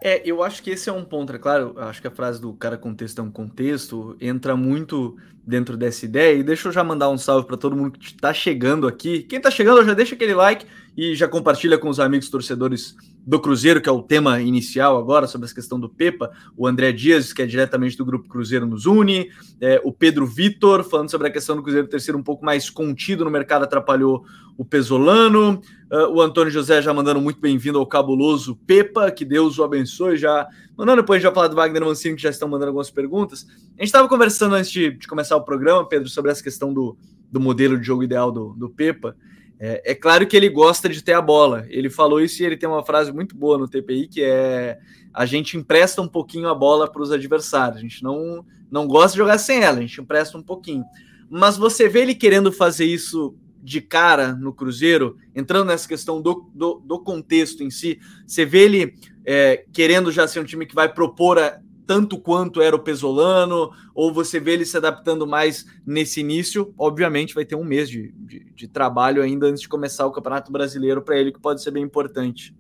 É, 0.03 0.21
eu 0.29 0.43
acho 0.43 0.61
que 0.61 0.69
esse 0.69 0.89
é 0.89 0.91
um 0.91 1.05
ponto, 1.05 1.31
é 1.31 1.39
claro, 1.39 1.75
acho 1.77 2.01
que 2.01 2.07
a 2.09 2.11
frase 2.11 2.41
do 2.41 2.51
cara 2.51 2.77
contexto 2.77 3.19
é 3.19 3.23
um 3.23 3.31
contexto 3.31 4.17
entra 4.19 4.53
muito 4.53 5.15
dentro 5.47 5.77
dessa 5.77 6.03
ideia. 6.03 6.37
E 6.37 6.43
deixa 6.43 6.67
eu 6.67 6.73
já 6.73 6.83
mandar 6.83 7.09
um 7.09 7.17
salve 7.17 7.47
para 7.47 7.55
todo 7.55 7.73
mundo 7.73 7.97
que 7.97 8.07
está 8.07 8.33
chegando 8.33 8.85
aqui. 8.85 9.23
Quem 9.23 9.37
está 9.37 9.49
chegando, 9.49 9.85
já 9.85 9.93
deixa 9.93 10.13
aquele 10.13 10.33
like 10.33 10.65
e 10.97 11.15
já 11.15 11.25
compartilha 11.25 11.77
com 11.77 11.87
os 11.87 12.01
amigos 12.01 12.29
torcedores 12.29 12.97
do 13.25 13.39
Cruzeiro, 13.39 13.81
que 13.81 13.87
é 13.87 13.91
o 13.91 14.01
tema 14.01 14.41
inicial 14.41 14.97
agora, 14.97 15.27
sobre 15.27 15.45
essa 15.45 15.55
questão 15.55 15.79
do 15.79 15.87
Pepa, 15.87 16.31
o 16.57 16.67
André 16.67 16.91
Dias, 16.91 17.31
que 17.31 17.41
é 17.41 17.45
diretamente 17.45 17.97
do 17.97 18.05
Grupo 18.05 18.27
Cruzeiro 18.27 18.65
nos 18.65 18.85
une, 18.85 19.29
é, 19.61 19.81
o 19.83 19.93
Pedro 19.93 20.25
Vitor, 20.25 20.83
falando 20.83 21.09
sobre 21.09 21.27
a 21.27 21.31
questão 21.31 21.55
do 21.55 21.63
Cruzeiro 21.63 21.87
ter 21.87 22.01
sido 22.01 22.17
um 22.17 22.23
pouco 22.23 22.43
mais 22.43 22.69
contido 22.69 23.23
no 23.23 23.31
mercado, 23.31 23.63
atrapalhou 23.63 24.25
o 24.57 24.63
Pesolano, 24.63 25.61
uh, 25.91 26.09
o 26.13 26.21
Antônio 26.21 26.51
José 26.51 26.81
já 26.81 26.93
mandando 26.93 27.19
muito 27.19 27.39
bem-vindo 27.39 27.79
ao 27.79 27.87
cabuloso 27.87 28.55
Pepa, 28.67 29.09
que 29.09 29.25
Deus 29.25 29.57
o 29.57 29.63
abençoe, 29.63 30.17
já 30.17 30.47
mandando 30.77 31.01
depois 31.01 31.23
já 31.23 31.31
falar 31.31 31.47
do 31.47 31.55
Wagner 31.55 31.83
Mancini, 31.83 32.15
que 32.15 32.21
já 32.21 32.29
estão 32.29 32.47
mandando 32.47 32.69
algumas 32.69 32.91
perguntas. 32.91 33.47
A 33.49 33.81
gente 33.81 33.85
estava 33.85 34.07
conversando 34.07 34.55
antes 34.55 34.69
de, 34.69 34.91
de, 34.91 35.07
começar 35.07 35.35
o 35.35 35.41
programa, 35.41 35.87
Pedro, 35.87 36.07
sobre 36.09 36.31
essa 36.31 36.43
questão 36.43 36.73
do, 36.73 36.95
do 37.31 37.39
modelo 37.39 37.79
de 37.79 37.85
jogo 37.85 38.03
ideal 38.03 38.31
do, 38.31 38.53
do 38.53 38.69
Pepa, 38.69 39.15
é, 39.59 39.91
é, 39.91 39.95
claro 39.95 40.27
que 40.27 40.35
ele 40.35 40.49
gosta 40.49 40.89
de 40.89 41.03
ter 41.03 41.13
a 41.13 41.21
bola. 41.21 41.65
Ele 41.69 41.89
falou 41.89 42.19
isso 42.21 42.41
e 42.41 42.45
ele 42.45 42.57
tem 42.57 42.67
uma 42.67 42.83
frase 42.83 43.11
muito 43.11 43.35
boa 43.35 43.57
no 43.57 43.67
TPI 43.67 44.07
que 44.07 44.21
é: 44.23 44.77
a 45.13 45.25
gente 45.25 45.57
empresta 45.57 46.01
um 46.01 46.07
pouquinho 46.07 46.49
a 46.49 46.55
bola 46.55 46.91
para 46.91 47.01
os 47.01 47.11
adversários. 47.11 47.77
A 47.77 47.81
gente 47.81 48.03
não, 48.03 48.45
não 48.69 48.87
gosta 48.87 49.11
de 49.11 49.17
jogar 49.17 49.37
sem 49.37 49.61
ela, 49.63 49.77
a 49.77 49.81
gente 49.81 50.01
empresta 50.01 50.37
um 50.37 50.43
pouquinho. 50.43 50.83
Mas 51.29 51.57
você 51.57 51.87
vê 51.87 52.01
ele 52.01 52.15
querendo 52.15 52.51
fazer 52.51 52.85
isso 52.85 53.35
de 53.61 53.79
cara 53.79 54.33
no 54.33 54.51
Cruzeiro, 54.51 55.17
entrando 55.33 55.67
nessa 55.67 55.87
questão 55.87 56.21
do, 56.21 56.49
do, 56.53 56.81
do 56.85 56.99
contexto 56.99 57.63
em 57.63 57.71
si, 57.71 57.97
você 58.27 58.45
vê 58.45 58.63
ele 58.65 58.95
é, 59.25 59.63
querendo 59.71 60.11
já 60.11 60.27
ser 60.27 60.41
um 60.41 60.43
time 60.43 60.65
que 60.65 60.75
vai 60.75 60.93
propor 60.93 61.39
a, 61.39 61.61
tanto 61.93 62.17
quanto 62.17 62.59
era 62.59 62.75
o 62.75 62.79
Pesolano, 62.79 63.71
ou 63.93 64.11
você 64.11 64.39
vê 64.39 64.53
ele 64.53 64.65
se 64.65 64.75
adaptando 64.75 65.27
mais 65.27 65.63
nesse 65.85 66.21
início, 66.21 66.73
obviamente 66.75 67.35
vai 67.35 67.45
ter 67.45 67.55
um 67.55 67.63
mês 67.63 67.87
de, 67.87 68.11
de, 68.13 68.51
de 68.51 68.67
trabalho 68.67 69.21
ainda 69.21 69.45
antes 69.45 69.61
de 69.61 69.69
começar 69.69 70.03
o 70.07 70.11
Campeonato 70.11 70.51
Brasileiro 70.51 71.03
para 71.03 71.19
ele, 71.19 71.31
que 71.31 71.39
pode 71.39 71.61
ser 71.61 71.69
bem 71.69 71.83
importante. 71.83 72.57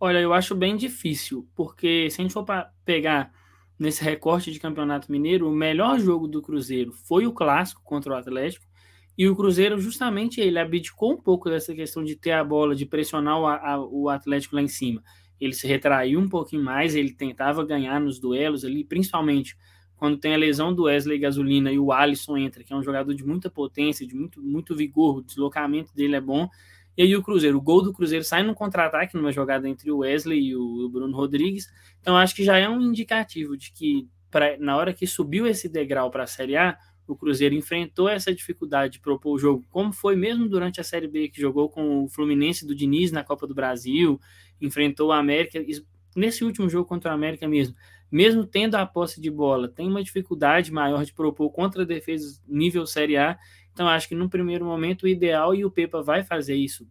Olha, 0.00 0.18
eu 0.18 0.32
acho 0.32 0.56
bem 0.56 0.76
difícil, 0.76 1.48
porque 1.54 2.10
se 2.10 2.20
a 2.20 2.24
gente 2.24 2.34
for 2.34 2.44
pegar 2.84 3.30
nesse 3.78 4.02
recorte 4.02 4.50
de 4.50 4.58
Campeonato 4.58 5.12
Mineiro, 5.12 5.48
o 5.48 5.54
melhor 5.54 6.00
jogo 6.00 6.26
do 6.26 6.42
Cruzeiro 6.42 6.90
foi 7.06 7.28
o 7.28 7.32
clássico 7.32 7.80
contra 7.84 8.12
o 8.12 8.16
Atlético, 8.16 8.66
e 9.16 9.28
o 9.28 9.36
Cruzeiro, 9.36 9.78
justamente, 9.78 10.40
ele 10.40 10.58
abdicou 10.58 11.12
um 11.12 11.16
pouco 11.16 11.48
dessa 11.48 11.72
questão 11.72 12.02
de 12.02 12.16
ter 12.16 12.32
a 12.32 12.42
bola, 12.42 12.74
de 12.74 12.86
pressionar 12.86 13.38
o, 13.38 13.46
a, 13.46 13.86
o 13.88 14.08
Atlético 14.08 14.56
lá 14.56 14.62
em 14.62 14.68
cima 14.68 15.00
ele 15.40 15.52
se 15.52 15.66
retraiu 15.66 16.20
um 16.20 16.28
pouquinho 16.28 16.62
mais, 16.62 16.94
ele 16.94 17.12
tentava 17.12 17.64
ganhar 17.64 18.00
nos 18.00 18.18
duelos 18.18 18.64
ali, 18.64 18.84
principalmente 18.84 19.56
quando 19.96 20.18
tem 20.18 20.34
a 20.34 20.38
lesão 20.38 20.74
do 20.74 20.84
Wesley 20.84 21.18
Gasolina 21.18 21.72
e 21.72 21.78
o 21.78 21.90
Alisson 21.90 22.36
entra, 22.36 22.62
que 22.62 22.72
é 22.72 22.76
um 22.76 22.82
jogador 22.82 23.14
de 23.14 23.24
muita 23.24 23.48
potência, 23.48 24.06
de 24.06 24.14
muito, 24.14 24.42
muito 24.42 24.76
vigor, 24.76 25.18
o 25.18 25.22
deslocamento 25.22 25.94
dele 25.94 26.16
é 26.16 26.20
bom. 26.20 26.48
E 26.96 27.02
aí 27.02 27.16
o 27.16 27.22
Cruzeiro, 27.22 27.58
o 27.58 27.60
gol 27.60 27.82
do 27.82 27.92
Cruzeiro 27.92 28.24
sai 28.24 28.42
no 28.42 28.54
contra-ataque, 28.54 29.16
numa 29.16 29.32
jogada 29.32 29.68
entre 29.68 29.90
o 29.90 29.98
Wesley 29.98 30.48
e 30.48 30.56
o 30.56 30.88
Bruno 30.88 31.16
Rodrigues. 31.16 31.68
Então 32.00 32.16
acho 32.16 32.34
que 32.34 32.44
já 32.44 32.56
é 32.58 32.68
um 32.68 32.80
indicativo 32.80 33.56
de 33.56 33.72
que 33.72 34.08
pra, 34.30 34.56
na 34.58 34.76
hora 34.76 34.92
que 34.92 35.06
subiu 35.06 35.46
esse 35.46 35.68
degrau 35.68 36.10
para 36.10 36.24
a 36.24 36.26
Série 36.26 36.56
A, 36.56 36.78
o 37.06 37.16
Cruzeiro 37.16 37.54
enfrentou 37.54 38.08
essa 38.08 38.34
dificuldade 38.34 38.94
de 38.94 39.00
propor 39.00 39.34
o 39.34 39.38
jogo, 39.38 39.64
como 39.70 39.92
foi 39.92 40.16
mesmo 40.16 40.48
durante 40.48 40.80
a 40.80 40.84
Série 40.84 41.08
B, 41.08 41.28
que 41.28 41.40
jogou 41.40 41.68
com 41.68 42.04
o 42.04 42.08
Fluminense 42.08 42.66
do 42.66 42.74
Diniz 42.74 43.12
na 43.12 43.22
Copa 43.22 43.46
do 43.46 43.54
Brasil, 43.54 44.20
enfrentou 44.60 45.08
o 45.08 45.12
América, 45.12 45.64
nesse 46.14 46.44
último 46.44 46.68
jogo 46.68 46.88
contra 46.88 47.10
o 47.10 47.14
América 47.14 47.46
mesmo, 47.46 47.74
mesmo 48.10 48.46
tendo 48.46 48.76
a 48.76 48.86
posse 48.86 49.20
de 49.20 49.30
bola, 49.30 49.68
tem 49.68 49.88
uma 49.88 50.02
dificuldade 50.02 50.72
maior 50.72 51.04
de 51.04 51.12
propor 51.12 51.50
contra 51.50 51.84
defesas 51.84 52.42
nível 52.46 52.86
Série 52.86 53.16
A, 53.16 53.38
então 53.72 53.88
acho 53.88 54.08
que 54.08 54.14
no 54.14 54.28
primeiro 54.28 54.64
momento 54.64 55.04
o 55.04 55.08
ideal, 55.08 55.54
e 55.54 55.64
o 55.64 55.70
Pepa 55.70 56.02
vai 56.02 56.24
fazer 56.24 56.54
isso, 56.54 56.88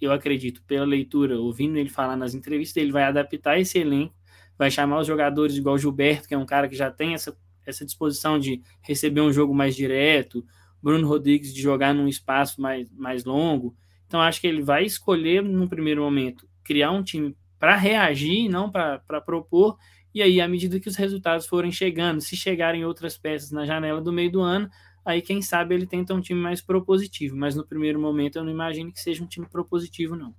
eu 0.00 0.12
acredito, 0.12 0.62
pela 0.64 0.84
leitura, 0.84 1.38
ouvindo 1.38 1.78
ele 1.78 1.88
falar 1.88 2.16
nas 2.16 2.34
entrevistas, 2.34 2.82
ele 2.82 2.92
vai 2.92 3.04
adaptar 3.04 3.58
esse 3.58 3.78
elenco, 3.78 4.14
vai 4.58 4.70
chamar 4.70 5.00
os 5.00 5.06
jogadores 5.06 5.56
igual 5.56 5.78
Gilberto, 5.78 6.28
que 6.28 6.34
é 6.34 6.38
um 6.38 6.46
cara 6.46 6.68
que 6.68 6.76
já 6.76 6.90
tem 6.90 7.14
essa, 7.14 7.36
essa 7.66 7.84
disposição 7.84 8.38
de 8.38 8.62
receber 8.80 9.20
um 9.20 9.32
jogo 9.32 9.54
mais 9.54 9.74
direto, 9.74 10.44
Bruno 10.82 11.08
Rodrigues 11.08 11.52
de 11.52 11.60
jogar 11.60 11.92
num 11.92 12.08
espaço 12.08 12.60
mais, 12.60 12.90
mais 12.92 13.24
longo, 13.24 13.74
então 14.06 14.20
acho 14.20 14.40
que 14.40 14.46
ele 14.46 14.62
vai 14.62 14.84
escolher 14.84 15.42
no 15.42 15.68
primeiro 15.68 16.02
momento 16.02 16.48
criar 16.62 16.90
um 16.90 17.02
time 17.02 17.36
para 17.58 17.76
reagir, 17.76 18.48
não 18.48 18.70
para 18.70 19.20
propor. 19.24 19.76
E 20.14 20.22
aí, 20.22 20.40
à 20.40 20.48
medida 20.48 20.80
que 20.80 20.88
os 20.88 20.96
resultados 20.96 21.46
forem 21.46 21.70
chegando, 21.70 22.20
se 22.20 22.36
chegarem 22.36 22.84
outras 22.84 23.16
peças 23.16 23.50
na 23.50 23.64
janela 23.64 24.00
do 24.00 24.12
meio 24.12 24.30
do 24.30 24.40
ano, 24.40 24.68
aí 25.04 25.22
quem 25.22 25.40
sabe 25.40 25.74
ele 25.74 25.86
tenta 25.86 26.14
um 26.14 26.20
time 26.20 26.40
mais 26.40 26.60
propositivo. 26.60 27.36
Mas 27.36 27.54
no 27.54 27.66
primeiro 27.66 28.00
momento 28.00 28.36
eu 28.36 28.44
não 28.44 28.50
imagino 28.50 28.92
que 28.92 29.00
seja 29.00 29.22
um 29.22 29.26
time 29.26 29.46
propositivo, 29.46 30.16
não. 30.16 30.34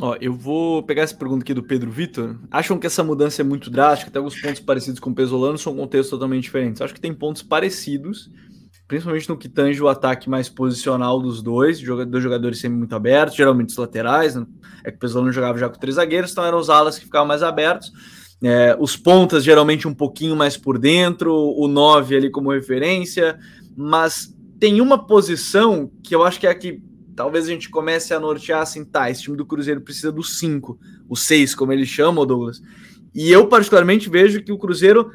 Ó, 0.00 0.16
eu 0.20 0.32
vou 0.32 0.82
pegar 0.82 1.02
essa 1.02 1.14
pergunta 1.14 1.42
aqui 1.42 1.52
do 1.52 1.62
Pedro 1.62 1.90
Vitor. 1.90 2.36
Acham 2.50 2.78
que 2.78 2.86
essa 2.86 3.02
mudança 3.02 3.42
é 3.42 3.44
muito 3.44 3.68
drástica? 3.68 4.10
Tem 4.10 4.18
alguns 4.18 4.40
pontos 4.40 4.60
parecidos 4.60 5.00
com 5.00 5.10
o 5.10 5.14
Pesolano, 5.14 5.58
são 5.58 5.74
contextos 5.74 6.10
totalmente 6.10 6.44
diferentes. 6.44 6.80
Acho 6.80 6.94
que 6.94 7.00
tem 7.00 7.12
pontos 7.12 7.42
parecidos, 7.42 8.30
principalmente 8.86 9.28
no 9.28 9.36
que 9.36 9.48
tange 9.48 9.82
o 9.82 9.88
ataque 9.88 10.30
mais 10.30 10.48
posicional 10.48 11.20
dos 11.20 11.42
dois, 11.42 11.80
dois 11.82 12.22
jogadores 12.22 12.60
sempre 12.60 12.78
muito 12.78 12.94
abertos, 12.94 13.36
geralmente 13.36 13.70
os 13.70 13.76
laterais, 13.76 14.36
né? 14.36 14.46
é 14.84 14.90
que 14.90 14.96
o 14.96 15.00
Pesolano 15.00 15.32
jogava 15.32 15.58
já 15.58 15.68
com 15.68 15.78
três 15.78 15.96
zagueiros, 15.96 16.30
então 16.30 16.44
eram 16.44 16.58
os 16.58 16.70
alas 16.70 16.98
que 16.98 17.04
ficavam 17.04 17.26
mais 17.26 17.42
abertos, 17.42 17.92
é, 18.42 18.76
os 18.78 18.96
pontas 18.96 19.42
geralmente 19.42 19.88
um 19.88 19.94
pouquinho 19.94 20.36
mais 20.36 20.56
por 20.56 20.78
dentro, 20.78 21.34
o 21.34 21.66
nove 21.66 22.16
ali 22.16 22.30
como 22.30 22.52
referência, 22.52 23.36
mas 23.76 24.32
tem 24.60 24.80
uma 24.80 25.06
posição 25.06 25.90
que 26.02 26.14
eu 26.14 26.24
acho 26.24 26.38
que 26.38 26.46
é 26.46 26.50
a 26.50 26.54
que 26.54 26.80
talvez 27.18 27.46
a 27.46 27.48
gente 27.48 27.68
comece 27.68 28.14
a 28.14 28.20
nortear 28.20 28.62
assim, 28.62 28.84
tá, 28.84 29.10
esse 29.10 29.22
time 29.22 29.36
do 29.36 29.44
Cruzeiro 29.44 29.80
precisa 29.80 30.12
do 30.12 30.22
cinco, 30.22 30.78
o 31.08 31.16
seis, 31.16 31.52
como 31.52 31.72
ele 31.72 31.84
chama, 31.84 32.24
Douglas, 32.24 32.62
e 33.12 33.28
eu 33.32 33.48
particularmente 33.48 34.08
vejo 34.08 34.40
que 34.40 34.52
o 34.52 34.56
Cruzeiro 34.56 35.10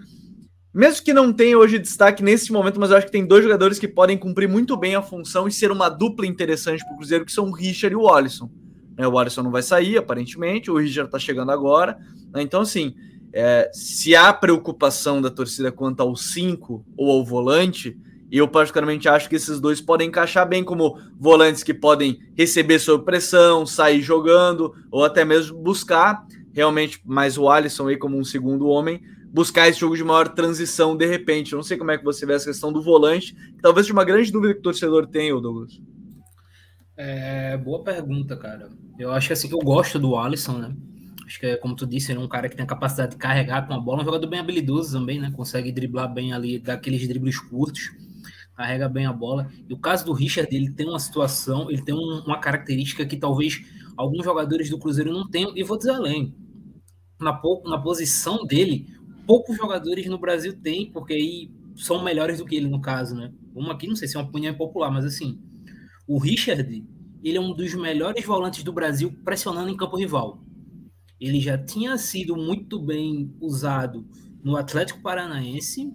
mesmo 0.74 1.06
que 1.06 1.14
não 1.14 1.32
tenha 1.32 1.58
hoje 1.58 1.80
destaque 1.80 2.22
nesse 2.22 2.52
momento, 2.52 2.78
mas 2.78 2.92
eu 2.92 2.98
acho 2.98 3.06
que 3.06 3.12
tem 3.12 3.26
dois 3.26 3.42
jogadores 3.42 3.80
que 3.80 3.88
podem 3.88 4.18
cumprir 4.18 4.50
muito 4.50 4.76
bem 4.76 4.96
a 4.96 5.02
função 5.02 5.48
e 5.48 5.52
ser 5.52 5.72
uma 5.72 5.88
dupla 5.88 6.28
interessante 6.28 6.84
para 6.84 6.94
o 6.94 6.98
Cruzeiro, 6.98 7.26
que 7.26 7.32
são 7.32 7.48
o 7.48 7.54
Richard 7.54 7.94
e 7.94 7.96
o 7.96 8.10
Alisson. 8.10 8.52
É, 8.98 9.08
o 9.08 9.18
Alisson 9.18 9.44
não 9.44 9.52
vai 9.52 9.62
sair, 9.62 9.98
aparentemente, 9.98 10.70
o 10.70 10.78
Richard 10.78 11.08
está 11.08 11.20
chegando 11.20 11.52
agora. 11.52 11.98
Né? 12.34 12.42
Então, 12.42 12.62
assim, 12.62 12.96
é, 13.32 13.70
se 13.72 14.16
há 14.16 14.34
preocupação 14.34 15.22
da 15.22 15.30
torcida 15.30 15.72
quanto 15.72 16.02
ao 16.02 16.16
5 16.16 16.84
ou 16.98 17.12
ao 17.12 17.24
volante, 17.24 17.96
eu 18.38 18.48
particularmente 18.48 19.08
acho 19.08 19.30
que 19.30 19.36
esses 19.36 19.60
dois 19.60 19.80
podem 19.82 20.08
encaixar 20.08 20.48
bem 20.48 20.64
como 20.64 21.00
volantes 21.20 21.64
que 21.64 21.74
podem 21.74 22.20
receber 22.36 22.80
sob 22.80 23.06
pressão, 23.06 23.66
sair 23.66 24.02
jogando, 24.02 24.74
ou 24.92 25.04
até 25.04 25.24
mesmo 25.24 25.58
buscar 25.58 26.26
realmente 26.52 27.02
mais 27.06 27.38
o 27.38 27.50
Alisson 27.50 27.88
aí 27.88 27.98
como 27.98 28.18
um 28.18 28.24
segundo 28.24 28.68
homem 28.68 29.02
buscar 29.34 29.68
esse 29.68 29.80
jogo 29.80 29.98
de 29.98 30.04
maior 30.04 30.30
transição 30.30 30.96
de 30.96 31.08
repente. 31.08 31.54
Eu 31.54 31.58
não 31.58 31.64
sei 31.64 31.76
como 31.76 31.90
é 31.90 31.98
que 31.98 32.04
você 32.04 32.24
vê 32.24 32.34
essa 32.34 32.46
questão 32.46 32.72
do 32.72 32.84
volante, 32.84 33.36
talvez 33.62 33.88
seja 33.88 33.98
uma 33.98 34.06
grande 34.06 34.32
dúvida 34.32 34.54
que 34.54 34.60
o 34.60 34.64
torcedor 34.64 35.08
tem, 35.08 35.32
Douglas. 35.42 35.82
É, 36.96 37.58
boa 37.58 37.84
pergunta, 37.84 38.38
cara. 38.38 38.70
Eu 39.00 39.12
acho 39.12 39.28
que 39.28 39.34
assim, 39.34 39.50
eu 39.52 39.58
gosto 39.58 39.98
do 39.98 40.16
Alisson, 40.16 40.60
né? 40.60 40.76
Acho 41.26 41.40
que, 41.40 41.58
como 41.58 41.76
tu 41.76 41.88
disse, 41.88 42.12
ele 42.12 42.20
é 42.20 42.24
um 42.24 42.28
cara 42.28 42.48
que 42.48 42.56
tem 42.56 42.64
a 42.64 42.68
capacidade 42.68 43.14
de 43.14 43.18
carregar 43.18 43.66
com 43.66 43.74
a 43.74 43.80
bola, 43.80 44.04
um 44.04 44.06
jogador 44.06 44.28
bem 44.28 44.40
habilidoso 44.40 45.00
também, 45.00 45.20
né? 45.20 45.34
Consegue 45.36 45.72
driblar 45.72 46.14
bem 46.14 46.32
ali, 46.32 46.60
dar 46.60 46.76
aqueles 46.76 47.08
dribles 47.08 47.40
curtos, 47.40 47.90
carrega 48.56 48.88
bem 48.88 49.06
a 49.06 49.14
bola. 49.14 49.50
E 49.68 49.74
o 49.74 49.78
caso 49.78 50.06
do 50.06 50.14
Richard, 50.14 50.54
ele 50.56 50.72
tem 50.72 50.88
uma 50.88 51.00
situação, 51.00 51.70
ele 51.70 51.82
tem 51.82 51.94
um, 51.94 52.24
uma 52.26 52.40
característica 52.40 53.06
que 53.06 53.18
talvez 53.18 53.62
alguns 53.98 54.24
jogadores 54.24 54.70
do 54.70 54.78
Cruzeiro 54.78 55.12
não 55.12 55.30
tenham, 55.30 55.56
e 55.56 55.64
vou 55.64 55.78
dizer 55.78 55.92
além. 55.92 56.36
Na, 57.20 57.40
na 57.66 57.78
posição 57.78 58.46
dele, 58.46 58.88
poucos 59.26 59.56
jogadores 59.56 60.06
no 60.08 60.18
Brasil 60.18 60.60
têm, 60.62 60.92
porque 60.92 61.14
aí 61.14 61.52
são 61.76 62.04
melhores 62.04 62.38
do 62.38 62.46
que 62.46 62.56
ele, 62.56 62.68
no 62.68 62.82
caso, 62.82 63.16
né? 63.16 63.32
Vamos 63.54 63.72
aqui, 63.72 63.88
não 63.88 63.96
sei 63.96 64.08
se 64.08 64.16
é 64.16 64.20
uma 64.20 64.28
opinião 64.28 64.54
popular, 64.54 64.92
mas 64.92 65.06
assim, 65.06 65.40
o 66.08 66.20
Richard, 66.20 66.86
ele 67.24 67.38
é 67.38 67.42
um 67.42 67.54
dos 67.54 67.74
melhores 67.74 68.26
volantes 68.26 68.64
do 68.64 68.74
Brasil 68.74 69.14
pressionando 69.24 69.70
em 69.70 69.78
campo 69.78 69.98
rival. 69.98 70.44
Ele 71.20 71.40
já 71.40 71.58
tinha 71.58 71.98
sido 71.98 72.36
muito 72.36 72.80
bem 72.80 73.34
usado 73.40 74.06
no 74.44 74.58
Atlético 74.58 75.02
Paranaense 75.02 75.94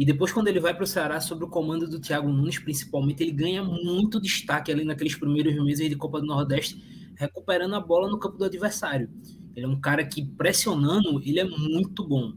e 0.00 0.04
depois, 0.06 0.32
quando 0.32 0.48
ele 0.48 0.58
vai 0.58 0.72
para 0.72 0.84
o 0.84 0.86
Ceará, 0.86 1.20
sob 1.20 1.44
o 1.44 1.46
comando 1.46 1.86
do 1.86 2.00
Thiago 2.00 2.26
Nunes, 2.26 2.58
principalmente, 2.58 3.22
ele 3.22 3.32
ganha 3.32 3.62
muito 3.62 4.18
destaque 4.18 4.72
ali 4.72 4.82
naqueles 4.82 5.14
primeiros 5.14 5.54
meses 5.62 5.90
de 5.90 5.94
Copa 5.94 6.18
do 6.18 6.26
Nordeste, 6.26 6.82
recuperando 7.18 7.74
a 7.74 7.80
bola 7.80 8.08
no 8.08 8.18
campo 8.18 8.38
do 8.38 8.46
adversário. 8.46 9.10
Ele 9.54 9.66
é 9.66 9.68
um 9.68 9.78
cara 9.78 10.02
que, 10.02 10.24
pressionando, 10.24 11.20
ele 11.22 11.38
é 11.38 11.44
muito 11.44 12.08
bom. 12.08 12.32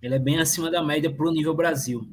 Ele 0.00 0.14
é 0.14 0.20
bem 0.20 0.38
acima 0.38 0.70
da 0.70 0.84
média 0.84 1.12
para 1.12 1.28
o 1.28 1.32
nível 1.32 1.52
Brasil. 1.52 2.08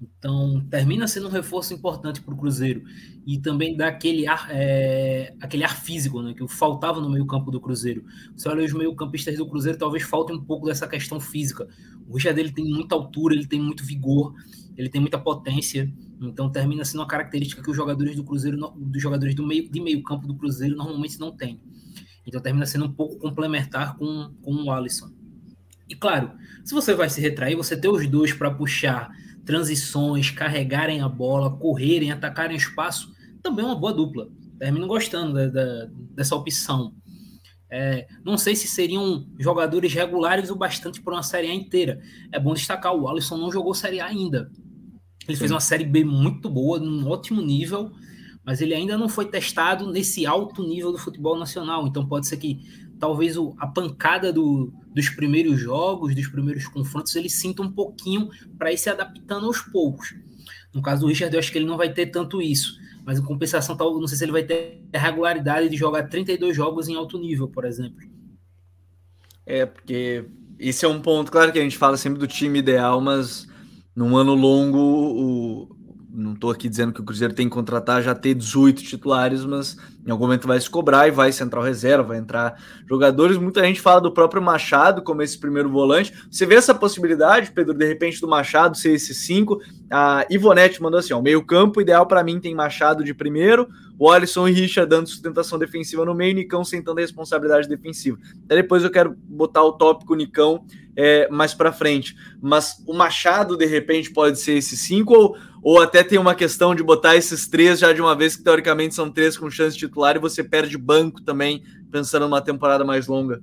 Então, 0.00 0.60
termina 0.68 1.08
sendo 1.08 1.26
um 1.26 1.30
reforço 1.30 1.72
importante 1.72 2.20
para 2.20 2.34
o 2.34 2.36
Cruzeiro. 2.36 2.82
E 3.26 3.38
também 3.38 3.76
dá 3.76 3.88
aquele 3.88 4.26
ar, 4.26 4.48
é, 4.50 5.34
aquele 5.40 5.64
ar 5.64 5.74
físico 5.74 6.20
né, 6.20 6.34
que 6.34 6.46
faltava 6.48 7.00
no 7.00 7.08
meio-campo 7.08 7.50
do 7.50 7.60
Cruzeiro. 7.60 8.04
Você 8.36 8.48
olha 8.48 8.64
os 8.64 8.72
meio-campistas 8.72 9.36
do 9.36 9.48
Cruzeiro, 9.48 9.78
talvez 9.78 10.02
falte 10.02 10.32
um 10.32 10.40
pouco 10.40 10.66
dessa 10.66 10.86
questão 10.86 11.18
física. 11.18 11.66
O 12.06 12.14
Richard 12.14 12.36
dele 12.36 12.52
tem 12.52 12.64
muita 12.64 12.94
altura, 12.94 13.34
ele 13.34 13.46
tem 13.46 13.60
muito 13.60 13.84
vigor, 13.84 14.34
ele 14.76 14.90
tem 14.90 15.00
muita 15.00 15.18
potência. 15.18 15.90
Então, 16.20 16.50
termina 16.50 16.84
sendo 16.84 17.00
uma 17.00 17.08
característica 17.08 17.62
que 17.62 17.70
os 17.70 17.76
jogadores 17.76 18.14
do 18.14 18.22
Cruzeiro, 18.22 18.58
dos 18.76 19.02
jogadores 19.02 19.34
do 19.34 19.46
meio, 19.46 19.68
de 19.70 19.80
meio-campo 19.80 20.26
do 20.26 20.34
Cruzeiro, 20.34 20.76
normalmente 20.76 21.18
não 21.18 21.32
têm. 21.32 21.58
Então, 22.26 22.40
termina 22.40 22.66
sendo 22.66 22.84
um 22.84 22.92
pouco 22.92 23.16
complementar 23.18 23.96
com, 23.96 24.30
com 24.42 24.54
o 24.64 24.70
Alisson. 24.70 25.10
E 25.88 25.94
claro, 25.94 26.32
se 26.64 26.74
você 26.74 26.94
vai 26.94 27.08
se 27.08 27.20
retrair, 27.20 27.54
você 27.54 27.76
ter 27.76 27.88
os 27.88 28.06
dois 28.08 28.32
para 28.32 28.50
puxar 28.50 29.10
transições, 29.46 30.30
carregarem 30.30 31.00
a 31.00 31.08
bola, 31.08 31.56
correrem, 31.56 32.10
atacarem 32.10 32.56
espaço, 32.56 33.14
também 33.42 33.64
é 33.64 33.68
uma 33.68 33.78
boa 33.78 33.92
dupla. 33.92 34.28
Termino 34.58 34.86
gostando 34.86 35.34
da, 35.34 35.46
da, 35.46 35.88
dessa 36.14 36.34
opção. 36.34 36.92
É, 37.70 38.06
não 38.24 38.36
sei 38.36 38.54
se 38.56 38.66
seriam 38.66 39.26
jogadores 39.38 39.92
regulares 39.92 40.50
o 40.50 40.56
bastante 40.56 41.00
para 41.00 41.14
uma 41.14 41.22
Série 41.22 41.48
A 41.48 41.54
inteira. 41.54 42.00
É 42.32 42.38
bom 42.38 42.54
destacar, 42.54 42.94
o 42.94 43.08
Alisson 43.08 43.36
não 43.36 43.50
jogou 43.50 43.72
Série 43.72 44.00
A 44.00 44.06
ainda. 44.06 44.50
Ele 45.26 45.36
Sim. 45.36 45.40
fez 45.40 45.50
uma 45.50 45.60
Série 45.60 45.84
B 45.84 46.04
muito 46.04 46.50
boa, 46.50 46.78
num 46.78 47.08
ótimo 47.08 47.40
nível, 47.40 47.92
mas 48.44 48.60
ele 48.60 48.74
ainda 48.74 48.96
não 48.96 49.08
foi 49.08 49.26
testado 49.26 49.90
nesse 49.90 50.26
alto 50.26 50.62
nível 50.62 50.92
do 50.92 50.98
futebol 50.98 51.38
nacional. 51.38 51.86
Então 51.86 52.06
pode 52.06 52.26
ser 52.26 52.36
que 52.36 52.60
talvez 52.98 53.36
o, 53.36 53.54
a 53.58 53.66
pancada 53.66 54.32
do, 54.32 54.72
dos 54.94 55.08
primeiros 55.10 55.60
jogos, 55.60 56.14
dos 56.14 56.28
primeiros 56.28 56.66
confrontos, 56.66 57.14
ele 57.16 57.28
sinta 57.28 57.62
um 57.62 57.70
pouquinho 57.70 58.30
para 58.58 58.72
ir 58.72 58.78
se 58.78 58.88
adaptando 58.88 59.46
aos 59.46 59.60
poucos. 59.60 60.14
No 60.72 60.82
caso 60.82 61.02
do 61.02 61.08
Richard, 61.08 61.34
eu 61.34 61.38
acho 61.38 61.50
que 61.50 61.58
ele 61.58 61.66
não 61.66 61.76
vai 61.76 61.92
ter 61.92 62.06
tanto 62.06 62.40
isso. 62.40 62.78
Mas 63.04 63.18
em 63.18 63.22
compensação, 63.22 63.76
tal, 63.76 63.98
não 63.98 64.08
sei 64.08 64.18
se 64.18 64.24
ele 64.24 64.32
vai 64.32 64.42
ter 64.42 64.82
a 64.92 64.98
regularidade 64.98 65.68
de 65.68 65.76
jogar 65.76 66.08
32 66.08 66.56
jogos 66.56 66.88
em 66.88 66.96
alto 66.96 67.18
nível, 67.18 67.48
por 67.48 67.64
exemplo. 67.64 68.04
É, 69.44 69.64
porque 69.64 70.24
esse 70.58 70.84
é 70.84 70.88
um 70.88 71.00
ponto, 71.00 71.30
claro 71.30 71.52
que 71.52 71.58
a 71.58 71.62
gente 71.62 71.78
fala 71.78 71.96
sempre 71.96 72.18
do 72.18 72.26
time 72.26 72.58
ideal, 72.58 73.00
mas 73.00 73.46
num 73.94 74.16
ano 74.16 74.34
longo 74.34 74.78
o, 74.78 75.76
não 76.10 76.32
estou 76.32 76.50
aqui 76.50 76.68
dizendo 76.68 76.92
que 76.92 77.00
o 77.00 77.04
Cruzeiro 77.04 77.34
tem 77.34 77.48
que 77.48 77.54
contratar 77.54 78.02
já 78.02 78.14
ter 78.14 78.34
18 78.34 78.82
titulares, 78.82 79.44
mas 79.44 79.76
em 80.06 80.10
algum 80.10 80.24
momento 80.24 80.46
vai 80.46 80.60
se 80.60 80.70
cobrar 80.70 81.08
e 81.08 81.10
vai 81.10 81.32
central 81.32 81.64
reserva, 81.64 82.04
vai 82.04 82.18
entrar 82.18 82.62
jogadores. 82.88 83.36
Muita 83.36 83.64
gente 83.64 83.80
fala 83.80 84.00
do 84.00 84.12
próprio 84.12 84.40
Machado 84.40 85.02
como 85.02 85.20
esse 85.20 85.36
primeiro 85.36 85.68
volante. 85.68 86.14
Você 86.30 86.46
vê 86.46 86.54
essa 86.54 86.74
possibilidade, 86.74 87.50
Pedro, 87.50 87.74
de 87.74 87.84
repente 87.84 88.20
do 88.20 88.28
Machado 88.28 88.76
ser 88.76 88.92
esse 88.92 89.12
5? 89.12 89.60
A 89.90 90.24
Ivonete 90.30 90.80
mandou 90.80 91.00
assim: 91.00 91.12
ó, 91.12 91.20
meio-campo 91.20 91.80
ideal 91.80 92.06
para 92.06 92.22
mim 92.22 92.38
tem 92.38 92.54
Machado 92.54 93.02
de 93.02 93.12
primeiro, 93.12 93.68
o 93.98 94.10
Alisson 94.10 94.46
e 94.46 94.52
Richard 94.52 94.88
dando 94.88 95.08
sustentação 95.08 95.58
defensiva 95.58 96.04
no 96.04 96.14
meio, 96.14 96.34
Nicão 96.34 96.64
sentando 96.64 96.98
a 96.98 97.02
responsabilidade 97.02 97.68
defensiva. 97.68 98.18
Até 98.44 98.56
depois 98.56 98.84
eu 98.84 98.90
quero 98.90 99.16
botar 99.28 99.64
o 99.64 99.72
tópico 99.72 100.14
Nicão 100.14 100.64
é, 100.96 101.28
mais 101.28 101.52
para 101.52 101.72
frente. 101.72 102.16
Mas 102.40 102.82
o 102.86 102.94
Machado, 102.94 103.56
de 103.56 103.66
repente, 103.66 104.10
pode 104.10 104.40
ser 104.40 104.54
esse 104.54 104.76
5 104.76 105.14
ou, 105.14 105.36
ou 105.62 105.80
até 105.80 106.02
tem 106.02 106.18
uma 106.18 106.34
questão 106.34 106.74
de 106.74 106.82
botar 106.82 107.16
esses 107.16 107.46
três 107.46 107.78
já 107.78 107.92
de 107.92 108.00
uma 108.00 108.14
vez, 108.14 108.34
que 108.34 108.42
teoricamente 108.42 108.94
são 108.94 109.10
três 109.10 109.36
com 109.36 109.50
chance 109.50 109.76
de 109.76 109.88
titular, 109.96 110.16
e 110.16 110.20
você 110.20 110.44
perde 110.44 110.76
banco 110.76 111.22
também, 111.22 111.62
pensando 111.90 112.28
numa 112.28 112.42
temporada 112.42 112.84
mais 112.84 113.06
longa. 113.06 113.42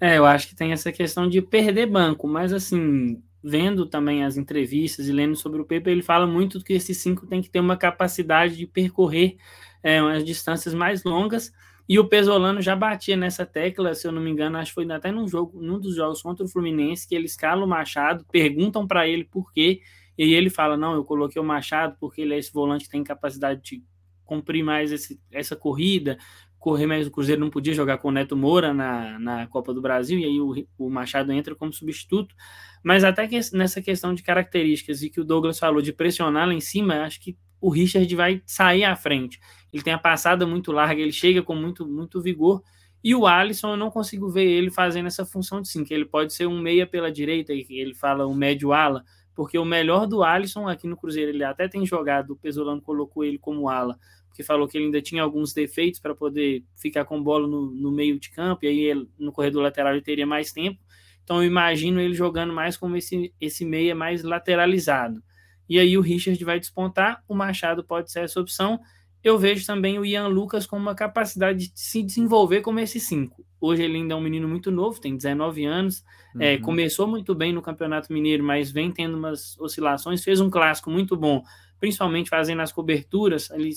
É, 0.00 0.18
eu 0.18 0.26
acho 0.26 0.48
que 0.48 0.56
tem 0.56 0.72
essa 0.72 0.90
questão 0.90 1.28
de 1.28 1.40
perder 1.40 1.86
banco, 1.86 2.26
mas 2.26 2.52
assim, 2.52 3.22
vendo 3.42 3.86
também 3.86 4.24
as 4.24 4.36
entrevistas 4.36 5.08
e 5.08 5.12
lendo 5.12 5.36
sobre 5.36 5.60
o 5.62 5.64
Pepe, 5.64 5.90
ele 5.90 6.02
fala 6.02 6.26
muito 6.26 6.62
que 6.62 6.72
esses 6.72 6.98
cinco 6.98 7.26
tem 7.26 7.40
que 7.40 7.48
ter 7.48 7.60
uma 7.60 7.76
capacidade 7.76 8.56
de 8.56 8.66
percorrer 8.66 9.36
é, 9.82 10.02
umas 10.02 10.24
distâncias 10.24 10.74
mais 10.74 11.04
longas 11.04 11.52
e 11.88 11.98
o 11.98 12.08
Pesolano 12.08 12.62
já 12.62 12.74
batia 12.74 13.16
nessa 13.16 13.44
tecla, 13.44 13.94
se 13.94 14.06
eu 14.06 14.12
não 14.12 14.20
me 14.20 14.30
engano, 14.30 14.56
acho 14.56 14.70
que 14.70 14.74
foi 14.74 14.90
até 14.90 15.12
num 15.12 15.28
jogo, 15.28 15.60
num 15.60 15.78
dos 15.78 15.94
jogos 15.94 16.22
contra 16.22 16.44
o 16.44 16.48
Fluminense, 16.48 17.06
que 17.06 17.14
ele 17.14 17.26
escala 17.26 17.62
o 17.62 17.68
Machado, 17.68 18.24
perguntam 18.32 18.86
para 18.86 19.06
ele 19.06 19.24
por 19.24 19.52
quê, 19.52 19.82
e 20.16 20.32
ele 20.32 20.48
fala: 20.48 20.78
Não, 20.78 20.94
eu 20.94 21.04
coloquei 21.04 21.40
o 21.40 21.44
Machado 21.44 21.96
porque 22.00 22.22
ele 22.22 22.34
é 22.34 22.38
esse 22.38 22.52
volante 22.52 22.86
que 22.86 22.90
tem 22.90 23.04
capacidade 23.04 23.60
de 23.60 23.84
cumprir 24.24 24.64
mais 24.64 24.92
esse, 24.92 25.20
essa 25.30 25.54
corrida, 25.54 26.18
correr 26.58 26.86
mais. 26.86 27.06
O 27.06 27.10
Cruzeiro 27.10 27.40
não 27.40 27.50
podia 27.50 27.74
jogar 27.74 27.98
com 27.98 28.08
o 28.08 28.12
Neto 28.12 28.36
Moura 28.36 28.72
na, 28.72 29.18
na 29.18 29.46
Copa 29.46 29.72
do 29.72 29.82
Brasil, 29.82 30.18
e 30.18 30.24
aí 30.24 30.40
o, 30.40 30.54
o 30.78 30.90
Machado 30.90 31.32
entra 31.32 31.54
como 31.54 31.72
substituto. 31.72 32.34
Mas 32.82 33.04
até 33.04 33.26
que 33.26 33.38
nessa 33.52 33.80
questão 33.80 34.14
de 34.14 34.22
características 34.22 35.02
e 35.02 35.10
que 35.10 35.20
o 35.20 35.24
Douglas 35.24 35.58
falou 35.58 35.80
de 35.80 35.92
pressionar 35.92 36.46
lá 36.46 36.54
em 36.54 36.60
cima, 36.60 37.02
acho 37.02 37.20
que 37.20 37.36
o 37.60 37.70
Richard 37.70 38.14
vai 38.14 38.42
sair 38.44 38.84
à 38.84 38.94
frente 38.94 39.38
ele 39.74 39.82
tem 39.82 39.92
a 39.92 39.98
passada 39.98 40.46
muito 40.46 40.70
larga, 40.70 41.02
ele 41.02 41.10
chega 41.10 41.42
com 41.42 41.56
muito, 41.56 41.84
muito 41.84 42.22
vigor. 42.22 42.62
E 43.02 43.12
o 43.12 43.26
Alisson, 43.26 43.72
eu 43.72 43.76
não 43.76 43.90
consigo 43.90 44.30
ver 44.30 44.44
ele 44.44 44.70
fazendo 44.70 45.06
essa 45.06 45.26
função 45.26 45.60
de 45.60 45.68
sim, 45.68 45.82
que 45.82 45.92
ele 45.92 46.04
pode 46.04 46.32
ser 46.32 46.46
um 46.46 46.60
meia 46.60 46.86
pela 46.86 47.10
direita, 47.10 47.52
e 47.52 47.66
ele 47.70 47.92
fala 47.92 48.24
um 48.24 48.34
médio 48.34 48.72
ala, 48.72 49.02
porque 49.34 49.58
o 49.58 49.64
melhor 49.64 50.06
do 50.06 50.22
Alisson 50.22 50.68
aqui 50.68 50.86
no 50.86 50.96
Cruzeiro, 50.96 51.30
ele 51.30 51.44
até 51.44 51.68
tem 51.68 51.84
jogado, 51.84 52.32
o 52.32 52.36
Pesolano 52.36 52.80
colocou 52.80 53.24
ele 53.24 53.38
como 53.38 53.68
ala, 53.68 53.98
porque 54.28 54.42
falou 54.42 54.66
que 54.68 54.78
ele 54.78 54.86
ainda 54.86 55.02
tinha 55.02 55.22
alguns 55.22 55.52
defeitos 55.52 56.00
para 56.00 56.14
poder 56.14 56.64
ficar 56.76 57.04
com 57.04 57.22
bola 57.22 57.46
no, 57.46 57.70
no, 57.70 57.90
meio 57.90 58.18
de 58.18 58.30
campo, 58.30 58.64
e 58.64 58.68
aí 58.68 58.80
ele, 58.80 59.08
no 59.18 59.32
corredor 59.32 59.62
lateral 59.62 59.92
ele 59.92 60.02
teria 60.02 60.26
mais 60.26 60.52
tempo. 60.52 60.80
Então 61.22 61.42
eu 61.42 61.46
imagino 61.46 62.00
ele 62.00 62.14
jogando 62.14 62.52
mais 62.52 62.76
como 62.76 62.96
esse, 62.96 63.32
esse 63.40 63.64
meia 63.64 63.94
mais 63.94 64.22
lateralizado. 64.22 65.22
E 65.68 65.78
aí 65.78 65.96
o 65.96 66.00
Richard 66.00 66.42
vai 66.44 66.60
despontar, 66.60 67.22
o 67.26 67.34
Machado 67.34 67.82
pode 67.82 68.12
ser 68.12 68.20
essa 68.20 68.40
opção, 68.40 68.78
eu 69.24 69.38
vejo 69.38 69.66
também 69.66 69.98
o 69.98 70.04
Ian 70.04 70.28
Lucas 70.28 70.66
com 70.66 70.76
uma 70.76 70.94
capacidade 70.94 71.70
de 71.70 71.80
se 71.80 72.02
desenvolver 72.02 72.60
como 72.60 72.78
esse 72.78 73.00
cinco. 73.00 73.42
Hoje 73.58 73.82
ele 73.82 73.96
ainda 73.96 74.12
é 74.12 74.16
um 74.16 74.20
menino 74.20 74.46
muito 74.46 74.70
novo, 74.70 75.00
tem 75.00 75.16
19 75.16 75.64
anos, 75.64 76.04
é, 76.34 76.36
uhum. 76.36 76.42
é, 76.42 76.58
começou 76.58 77.06
muito 77.08 77.34
bem 77.34 77.50
no 77.50 77.62
Campeonato 77.62 78.12
Mineiro, 78.12 78.44
mas 78.44 78.70
vem 78.70 78.92
tendo 78.92 79.16
umas 79.16 79.58
oscilações, 79.58 80.22
fez 80.22 80.42
um 80.42 80.50
clássico 80.50 80.90
muito 80.90 81.16
bom, 81.16 81.42
principalmente 81.80 82.28
fazendo 82.28 82.60
as 82.60 82.70
coberturas, 82.70 83.50
ali, 83.50 83.70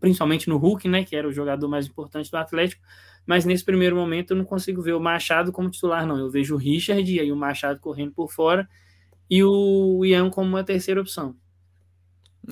principalmente 0.00 0.48
no 0.48 0.56
Hulk, 0.56 0.88
né, 0.88 1.04
que 1.04 1.14
era 1.14 1.28
o 1.28 1.32
jogador 1.32 1.68
mais 1.68 1.86
importante 1.86 2.28
do 2.28 2.36
Atlético, 2.36 2.82
mas 3.24 3.44
nesse 3.44 3.64
primeiro 3.64 3.94
momento 3.94 4.32
eu 4.32 4.36
não 4.36 4.44
consigo 4.44 4.82
ver 4.82 4.94
o 4.94 5.00
Machado 5.00 5.52
como 5.52 5.70
titular, 5.70 6.04
não. 6.04 6.18
Eu 6.18 6.30
vejo 6.30 6.56
o 6.56 6.58
Richard 6.58 7.10
e 7.10 7.20
aí 7.20 7.30
o 7.30 7.36
Machado 7.36 7.78
correndo 7.80 8.12
por 8.12 8.30
fora 8.30 8.68
e 9.30 9.42
o 9.42 10.04
Ian 10.04 10.28
como 10.30 10.48
uma 10.48 10.64
terceira 10.64 11.00
opção. 11.00 11.34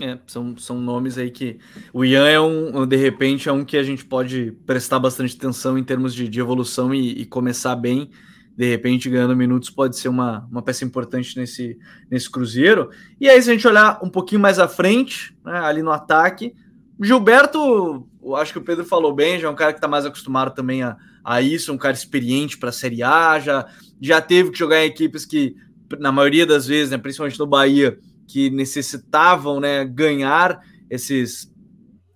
É, 0.01 0.19
são, 0.27 0.57
são 0.57 0.81
nomes 0.81 1.19
aí 1.19 1.31
que. 1.31 1.59
O 1.93 2.05
Ian 2.05 2.27
é 2.27 2.41
um, 2.41 2.87
de 2.87 2.97
repente, 2.97 3.49
é 3.49 3.53
um 3.53 3.65
que 3.65 3.77
a 3.77 3.83
gente 3.83 4.05
pode 4.05 4.53
prestar 4.67 4.99
bastante 4.99 5.37
atenção 5.37 5.77
em 5.77 5.85
termos 5.85 6.15
de, 6.15 6.29
de 6.29 6.41
evolução 6.41 6.95
e, 6.95 7.23
e, 7.23 7.27
começar 7.27 7.77
bem. 7.77 8.11
De 8.57 8.69
repente, 8.69 9.09
ganhando 9.09 9.35
minutos, 9.35 9.71
pode 9.71 9.97
ser 9.97 10.09
uma, 10.09 10.47
uma 10.51 10.63
peça 10.63 10.85
importante 10.85 11.39
nesse, 11.39 11.79
nesse 12.11 12.31
Cruzeiro. 12.31 12.91
E 13.21 13.29
aí, 13.29 13.41
se 13.43 13.51
a 13.51 13.53
gente 13.53 13.67
olhar 13.67 13.99
um 14.03 14.11
pouquinho 14.11 14.41
mais 14.41 14.59
à 14.59 14.69
frente, 14.69 15.35
né, 15.45 15.59
ali 15.59 15.83
no 15.83 15.91
ataque, 15.91 16.55
Gilberto, 17.01 18.07
eu 18.23 18.37
acho 18.37 18.53
que 18.53 18.59
o 18.59 18.63
Pedro 18.63 18.85
falou 18.85 19.15
bem, 19.15 19.41
já 19.41 19.49
é 19.49 19.51
um 19.51 19.55
cara 19.55 19.73
que 19.73 19.79
está 19.79 19.89
mais 19.89 20.05
acostumado 20.05 20.55
também 20.55 20.83
a, 20.83 20.97
a 21.25 21.41
isso, 21.41 21.73
um 21.73 21.79
cara 21.79 21.95
experiente 21.95 22.59
para 22.59 22.69
a 22.69 22.73
Série 22.73 23.03
A, 23.03 23.41
já, 23.41 23.67
já 24.01 24.21
teve 24.21 24.51
que 24.51 24.59
jogar 24.59 24.85
em 24.85 24.89
equipes 24.89 25.25
que, 25.25 25.57
na 25.99 26.13
maioria 26.13 26.47
das 26.47 26.67
vezes, 26.67 26.91
né, 26.91 26.99
principalmente 26.99 27.39
no 27.39 27.47
Bahia, 27.47 27.99
que 28.33 28.49
necessitavam 28.49 29.61
né, 29.61 29.85
ganhar 29.85 30.63
esses, 30.89 31.53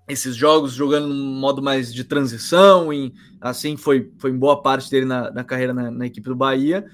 esses 0.08 0.34
jogos 0.34 0.72
jogando 0.72 1.08
num 1.08 1.38
modo 1.38 1.60
mais 1.60 1.92
de 1.92 2.04
transição, 2.04 2.90
e 2.90 3.12
assim 3.38 3.76
foi, 3.76 4.10
foi 4.16 4.30
em 4.30 4.38
boa 4.38 4.62
parte 4.62 4.90
dele 4.90 5.04
na, 5.04 5.30
na 5.30 5.44
carreira 5.44 5.74
na, 5.74 5.90
na, 5.90 6.06
equipe 6.06 6.26
do 6.26 6.34
Bahia. 6.34 6.86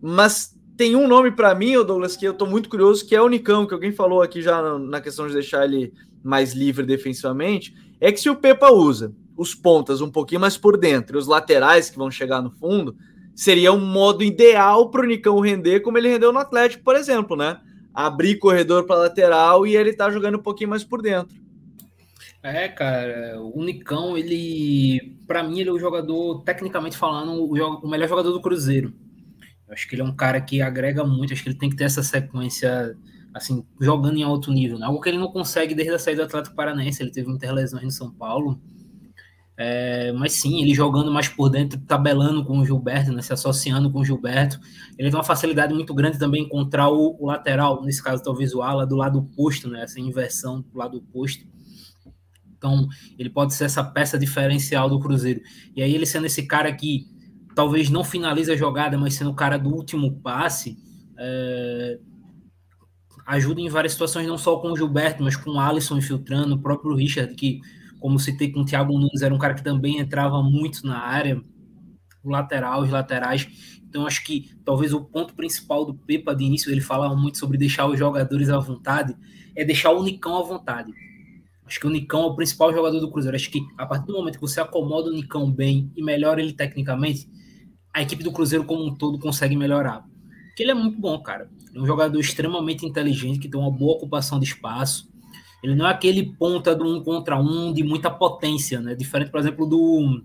Mas 0.00 0.56
tem 0.76 0.94
um 0.94 1.08
nome 1.08 1.32
para 1.32 1.56
mim, 1.56 1.72
Douglas, 1.72 2.16
que 2.16 2.24
eu 2.24 2.30
estou 2.30 2.48
muito 2.48 2.68
curioso, 2.68 3.04
que 3.04 3.16
é 3.16 3.20
o 3.20 3.28
Nicão, 3.28 3.66
que 3.66 3.74
alguém 3.74 3.90
falou 3.90 4.22
aqui 4.22 4.40
já 4.40 4.78
na 4.78 5.00
questão 5.00 5.26
de 5.26 5.32
deixar 5.32 5.64
ele 5.64 5.92
mais 6.22 6.52
livre 6.52 6.86
defensivamente, 6.86 7.74
é 8.00 8.12
que 8.12 8.20
se 8.20 8.30
o 8.30 8.36
Pepa 8.36 8.70
usa 8.70 9.12
os 9.36 9.56
pontas 9.56 10.00
um 10.00 10.10
pouquinho 10.10 10.40
mais 10.40 10.56
por 10.56 10.78
dentro 10.78 11.18
os 11.18 11.26
laterais 11.26 11.90
que 11.90 11.98
vão 11.98 12.12
chegar 12.12 12.40
no 12.40 12.52
fundo, 12.52 12.96
seria 13.34 13.72
um 13.72 13.84
modo 13.84 14.22
ideal 14.22 14.88
para 14.88 15.02
o 15.02 15.06
Nicão 15.06 15.40
render 15.40 15.80
como 15.80 15.98
ele 15.98 16.08
rendeu 16.08 16.32
no 16.32 16.38
Atlético, 16.38 16.84
por 16.84 16.94
exemplo, 16.94 17.36
né? 17.36 17.58
Abrir 17.98 18.36
corredor 18.36 18.86
para 18.86 18.94
lateral 18.94 19.66
e 19.66 19.76
ele 19.76 19.92
tá 19.92 20.08
jogando 20.08 20.38
um 20.38 20.42
pouquinho 20.42 20.70
mais 20.70 20.84
por 20.84 21.02
dentro. 21.02 21.36
É, 22.40 22.68
cara, 22.68 23.40
o 23.40 23.60
Nicão, 23.64 24.16
ele, 24.16 25.18
para 25.26 25.42
mim, 25.42 25.58
ele 25.58 25.70
é 25.70 25.72
o 25.72 25.80
jogador, 25.80 26.44
tecnicamente 26.44 26.96
falando, 26.96 27.32
o, 27.32 27.88
melhor 27.88 28.08
jogador 28.08 28.30
do 28.30 28.40
Cruzeiro. 28.40 28.94
Eu 29.66 29.74
acho 29.74 29.88
que 29.88 29.96
ele 29.96 30.02
é 30.02 30.04
um 30.04 30.14
cara 30.14 30.40
que 30.40 30.62
agrega 30.62 31.02
muito, 31.02 31.32
acho 31.32 31.42
que 31.42 31.48
ele 31.48 31.58
tem 31.58 31.68
que 31.68 31.74
ter 31.74 31.84
essa 31.84 32.04
sequência, 32.04 32.96
assim, 33.34 33.66
jogando 33.80 34.16
em 34.16 34.22
alto 34.22 34.52
nível, 34.52 34.78
né? 34.78 34.86
algo 34.86 35.00
que 35.00 35.08
ele 35.08 35.18
não 35.18 35.32
consegue 35.32 35.74
desde 35.74 35.94
a 35.94 35.98
saída 35.98 36.22
do 36.22 36.26
Atlético 36.28 36.54
Paranaense, 36.54 37.02
ele 37.02 37.10
teve 37.10 37.28
muitas 37.28 37.52
lesões 37.52 37.82
no 37.82 37.90
São 37.90 38.12
Paulo, 38.12 38.60
é, 39.60 40.12
mas 40.12 40.34
sim, 40.34 40.62
ele 40.62 40.72
jogando 40.72 41.10
mais 41.10 41.26
por 41.26 41.48
dentro, 41.50 41.80
tabelando 41.80 42.44
com 42.44 42.60
o 42.60 42.64
Gilberto, 42.64 43.12
né, 43.12 43.20
se 43.20 43.32
associando 43.32 43.90
com 43.90 43.98
o 43.98 44.04
Gilberto. 44.04 44.60
Ele 44.96 45.10
tem 45.10 45.18
uma 45.18 45.24
facilidade 45.24 45.74
muito 45.74 45.92
grande 45.92 46.16
também 46.16 46.44
encontrar 46.44 46.88
o, 46.90 47.16
o, 47.18 47.26
lateral, 47.26 47.82
nesse 47.82 48.00
caso 48.00 48.22
talvez 48.22 48.54
o 48.54 48.62
ala, 48.62 48.86
do 48.86 48.94
lado 48.94 49.18
oposto, 49.18 49.68
né, 49.68 49.82
essa 49.82 49.98
inversão 49.98 50.60
do 50.60 50.78
lado 50.78 50.98
oposto. 50.98 51.44
Então, 52.56 52.86
ele 53.18 53.28
pode 53.28 53.52
ser 53.52 53.64
essa 53.64 53.82
peça 53.82 54.16
diferencial 54.16 54.88
do 54.88 55.00
Cruzeiro. 55.00 55.40
E 55.74 55.82
aí, 55.82 55.92
ele 55.92 56.06
sendo 56.06 56.26
esse 56.26 56.44
cara 56.46 56.72
que 56.72 57.06
talvez 57.52 57.90
não 57.90 58.04
finaliza 58.04 58.52
a 58.52 58.56
jogada, 58.56 58.96
mas 58.96 59.14
sendo 59.14 59.30
o 59.30 59.34
cara 59.34 59.58
do 59.58 59.74
último 59.74 60.20
passe, 60.20 60.78
é, 61.18 61.98
ajuda 63.26 63.60
em 63.60 63.68
várias 63.68 63.92
situações, 63.92 64.28
não 64.28 64.38
só 64.38 64.56
com 64.58 64.70
o 64.70 64.76
Gilberto, 64.76 65.20
mas 65.20 65.34
com 65.34 65.50
o 65.50 65.58
Alisson 65.58 65.98
infiltrando, 65.98 66.54
o 66.54 66.62
próprio 66.62 66.94
Richard, 66.94 67.34
que 67.34 67.60
como 67.98 68.18
citei 68.18 68.50
com 68.50 68.60
o 68.60 68.64
Thiago 68.64 68.98
Nunes, 68.98 69.22
era 69.22 69.34
um 69.34 69.38
cara 69.38 69.54
que 69.54 69.62
também 69.62 69.98
entrava 69.98 70.42
muito 70.42 70.86
na 70.86 70.98
área, 70.98 71.40
o 72.22 72.30
lateral, 72.30 72.82
os 72.82 72.90
laterais. 72.90 73.48
Então, 73.88 74.06
acho 74.06 74.24
que 74.24 74.50
talvez 74.64 74.92
o 74.92 75.04
ponto 75.04 75.34
principal 75.34 75.84
do 75.84 75.94
Pepa 75.94 76.34
de 76.34 76.44
início, 76.44 76.70
ele 76.70 76.80
falava 76.80 77.16
muito 77.16 77.38
sobre 77.38 77.56
deixar 77.56 77.86
os 77.86 77.98
jogadores 77.98 78.50
à 78.50 78.58
vontade, 78.58 79.16
é 79.56 79.64
deixar 79.64 79.90
o 79.90 80.02
Nicão 80.02 80.38
à 80.38 80.42
vontade. 80.42 80.92
Acho 81.66 81.80
que 81.80 81.86
o 81.86 81.90
Nicão 81.90 82.22
é 82.22 82.26
o 82.26 82.34
principal 82.34 82.72
jogador 82.72 82.98
do 82.98 83.10
Cruzeiro. 83.10 83.36
Acho 83.36 83.50
que 83.50 83.60
a 83.76 83.84
partir 83.84 84.06
do 84.06 84.14
momento 84.14 84.36
que 84.36 84.40
você 84.40 84.60
acomoda 84.60 85.10
o 85.10 85.12
Nicão 85.12 85.50
bem 85.50 85.92
e 85.94 86.02
melhora 86.02 86.40
ele 86.40 86.52
tecnicamente, 86.52 87.28
a 87.94 88.00
equipe 88.00 88.22
do 88.22 88.32
Cruzeiro 88.32 88.64
como 88.64 88.84
um 88.86 88.94
todo 88.94 89.18
consegue 89.18 89.56
melhorar. 89.56 90.04
Porque 90.48 90.62
ele 90.62 90.70
é 90.70 90.74
muito 90.74 90.98
bom, 90.98 91.20
cara. 91.22 91.48
é 91.74 91.78
um 91.78 91.86
jogador 91.86 92.18
extremamente 92.18 92.86
inteligente, 92.86 93.38
que 93.38 93.48
tem 93.48 93.60
uma 93.60 93.70
boa 93.70 93.94
ocupação 93.94 94.38
de 94.38 94.46
espaço. 94.46 95.08
Ele 95.62 95.74
não 95.74 95.86
é 95.86 95.90
aquele 95.90 96.34
ponta 96.36 96.74
do 96.74 96.84
um 96.84 97.02
contra 97.02 97.38
um 97.38 97.72
de 97.72 97.82
muita 97.82 98.10
potência, 98.10 98.80
né? 98.80 98.94
Diferente, 98.94 99.30
por 99.30 99.40
exemplo, 99.40 99.66
do, 99.66 100.22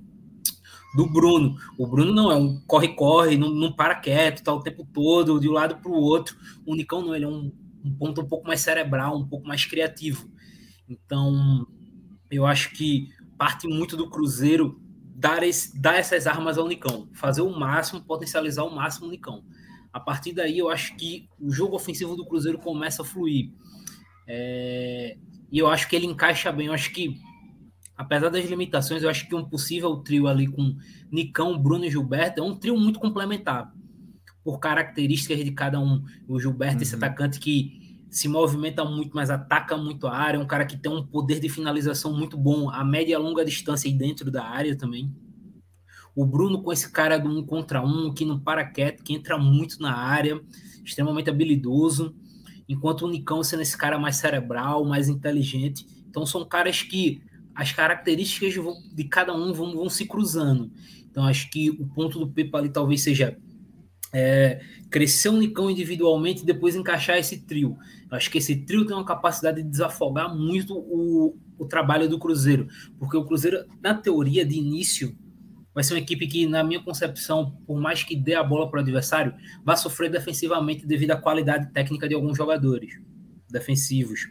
do 0.96 1.08
Bruno. 1.08 1.56
O 1.78 1.88
Bruno 1.88 2.14
não 2.14 2.32
é 2.32 2.36
um 2.36 2.60
corre-corre, 2.68 3.38
não, 3.38 3.50
não 3.50 3.72
para 3.72 3.96
quieto, 3.96 4.44
tá 4.44 4.54
o 4.54 4.62
tempo 4.62 4.88
todo, 4.94 5.40
de 5.40 5.50
um 5.50 5.54
lado 5.54 5.78
para 5.78 5.92
o 5.92 5.96
outro. 5.96 6.38
O 6.66 6.76
Nicão 6.76 7.02
não, 7.02 7.16
ele 7.16 7.26
é 7.26 7.28
um, 7.28 7.52
um 7.84 7.94
ponto 7.94 8.22
um 8.22 8.28
pouco 8.28 8.48
mais 8.48 8.62
cerebral, 8.62 9.18
um 9.18 9.28
pouco 9.28 9.48
mais 9.48 9.66
criativo. 9.66 10.30
Então, 10.88 11.66
eu 12.30 12.46
acho 12.46 12.72
que 12.74 13.10
parte 13.38 13.68
muito 13.68 13.98
do 13.98 14.10
Cruzeiro 14.10 14.80
dar, 15.16 15.44
esse, 15.44 15.80
dar 15.80 15.96
essas 15.96 16.28
armas 16.28 16.58
ao 16.58 16.68
Nicão, 16.68 17.08
fazer 17.14 17.42
o 17.42 17.50
máximo, 17.50 18.02
potencializar 18.02 18.64
o 18.64 18.76
máximo 18.76 19.10
o. 19.10 19.44
A 19.92 20.00
partir 20.00 20.34
daí, 20.34 20.58
eu 20.58 20.70
acho 20.70 20.96
que 20.96 21.28
o 21.40 21.52
jogo 21.52 21.76
ofensivo 21.76 22.16
do 22.16 22.26
Cruzeiro 22.26 22.58
começa 22.58 23.02
a 23.02 23.06
fluir. 23.06 23.52
É, 24.28 25.18
e 25.52 25.60
eu 25.60 25.68
acho 25.68 25.88
que 25.88 25.96
ele 25.96 26.06
encaixa 26.06 26.52
bem. 26.52 26.68
Eu 26.68 26.74
acho 26.74 26.92
que, 26.92 27.20
apesar 27.96 28.30
das 28.30 28.46
limitações, 28.46 29.04
eu 29.04 29.10
acho 29.10 29.28
que 29.28 29.36
um 29.36 29.46
possível 29.46 29.98
trio 29.98 30.28
ali 30.28 30.48
com 30.48 30.76
Nicão, 31.12 31.58
Bruno 31.58 31.86
e 31.86 31.92
Gilberto 31.92 32.42
é 32.42 32.44
um 32.44 32.56
trio 32.56 32.78
muito 32.78 33.00
complementar. 33.00 33.74
Por 34.44 34.60
características 34.60 35.44
de 35.44 35.52
cada 35.52 35.80
um. 35.80 36.04
O 36.28 36.40
Gilberto, 36.40 36.78
uhum. 36.78 36.82
esse 36.82 36.96
atacante 36.96 37.40
que 37.40 37.82
se 38.10 38.28
movimenta 38.28 38.86
muito, 38.86 39.16
mas 39.16 39.30
ataca 39.30 39.76
muito 39.76 40.06
a 40.06 40.16
área, 40.16 40.38
é 40.38 40.40
um 40.40 40.46
cara 40.46 40.66
que 40.66 40.78
tem 40.78 40.92
um 40.92 41.06
poder 41.06 41.40
de 41.40 41.50
finalização 41.50 42.16
muito 42.16 42.38
bom, 42.38 42.70
a 42.70 42.84
média 42.84 43.14
e 43.14 43.16
a 43.16 43.20
longa 43.20 43.44
distância 43.44 43.88
e 43.88 43.94
dentro 43.94 44.30
da 44.30 44.44
área 44.44 44.76
também. 44.76 45.12
O 46.16 46.24
Bruno 46.24 46.62
com 46.62 46.72
esse 46.72 46.92
cara 46.92 47.18
do 47.18 47.28
um 47.28 47.44
contra 47.44 47.82
um, 47.82 48.14
que 48.14 48.24
não 48.24 48.40
para 48.40 48.66
quieto, 48.66 49.04
que 49.04 49.14
entra 49.14 49.36
muito 49.36 49.82
na 49.82 49.98
área, 49.98 50.40
extremamente 50.86 51.30
habilidoso 51.30 52.16
enquanto 52.74 53.04
o 53.04 53.10
Nicão 53.10 53.44
sendo 53.44 53.62
esse 53.62 53.78
cara 53.78 53.98
mais 53.98 54.18
cerebral, 54.18 54.84
mais 54.84 55.08
inteligente. 55.08 55.86
Então 56.10 56.26
são 56.26 56.46
caras 56.46 56.82
que 56.82 57.22
as 57.56 57.72
características 57.72 58.54
de 58.94 59.04
cada 59.06 59.34
um 59.34 59.54
vão, 59.54 59.76
vão 59.76 59.90
se 59.90 60.06
cruzando. 60.06 60.72
Então 61.10 61.24
acho 61.26 61.50
que 61.50 61.70
o 61.70 61.88
ponto 61.88 62.20
do 62.20 62.28
Pepa 62.28 62.58
ali 62.58 62.70
talvez 62.70 63.02
seja 63.02 63.38
é, 64.12 64.62
crescer 64.90 65.30
o 65.30 65.38
Nicão 65.38 65.70
individualmente 65.70 66.44
e 66.44 66.46
depois 66.46 66.76
encaixar 66.76 67.18
esse 67.18 67.42
trio. 67.42 67.78
Eu 68.10 68.18
acho 68.18 68.30
que 68.30 68.38
esse 68.38 68.56
trio 68.56 68.86
tem 68.86 68.96
uma 68.96 69.06
capacidade 69.06 69.62
de 69.62 69.70
desafogar 69.70 70.36
muito 70.36 70.76
o, 70.76 71.38
o 71.58 71.66
trabalho 71.66 72.10
do 72.10 72.20
Cruzeiro, 72.20 72.68
porque 73.00 73.18
o 73.18 73.26
Cruzeiro, 73.26 73.66
na 73.82 73.94
teoria 73.94 74.46
de 74.46 74.56
início, 74.56 75.16
vai 75.74 75.84
ser 75.84 75.94
uma 75.94 76.00
equipe 76.00 76.28
que, 76.28 76.48
na 76.48 76.64
minha 76.64 76.82
concepção, 76.82 77.58
por 77.66 77.80
mais 77.80 78.04
que 78.04 78.16
dê 78.16 78.36
a 78.36 78.44
bola 78.44 78.70
para 78.70 78.78
o 78.78 78.82
adversário, 78.82 79.34
vai 79.66 79.76
sofrer 79.76 80.10
defensivamente 80.10 80.86
devido 80.86 81.12
à 81.12 81.16
qualidade 81.16 81.72
técnica 81.74 82.08
de 82.08 82.14
alguns 82.14 82.38
jogadores 82.38 83.00
defensivos. 83.50 84.28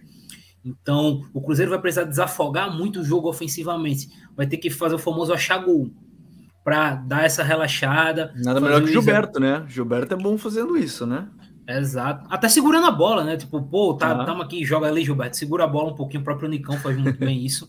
Então, 0.65 1.23
o 1.35 1.41
Cruzeiro 1.41 1.71
vai 1.71 1.81
precisar 1.81 2.05
desafogar 2.05 2.75
muito 2.75 3.01
o 3.01 3.05
jogo 3.05 3.29
ofensivamente. 3.29 4.09
Vai 4.37 4.47
ter 4.47 4.59
que 4.59 4.71
fazer 4.71 4.95
o 4.95 4.99
famoso 4.99 5.33
achar 5.33 5.59
gol 5.59 5.91
para 6.63 6.95
dar 6.95 7.25
essa 7.25 7.43
relaxada. 7.43 8.33
Nada 8.37 8.61
melhor 8.61 8.81
que 8.81 8.91
o 8.91 8.93
Gilberto, 8.93 9.41
né? 9.41 9.65
Gilberto 9.69 10.15
é 10.15 10.17
bom 10.17 10.39
fazendo 10.39 10.77
isso, 10.77 11.05
né? 11.05 11.29
Exato. 11.67 12.27
Até 12.31 12.49
segurando 12.49 12.87
a 12.87 12.93
bola, 12.93 13.25
né? 13.25 13.37
Tipo, 13.37 13.61
pô, 13.63 13.95
tá, 13.95 14.13
ah. 14.13 14.43
aqui, 14.43 14.65
joga 14.65 14.87
ali, 14.87 15.05
Gilberto. 15.05 15.37
Segura 15.37 15.65
a 15.65 15.69
bola 15.69 15.93
um 15.93 15.97
pouquinho. 15.97 16.21
O 16.21 16.25
próprio 16.25 16.49
Nicão 16.49 16.77
faz 16.79 16.97
muito 16.97 17.19
bem 17.19 17.45
isso 17.45 17.69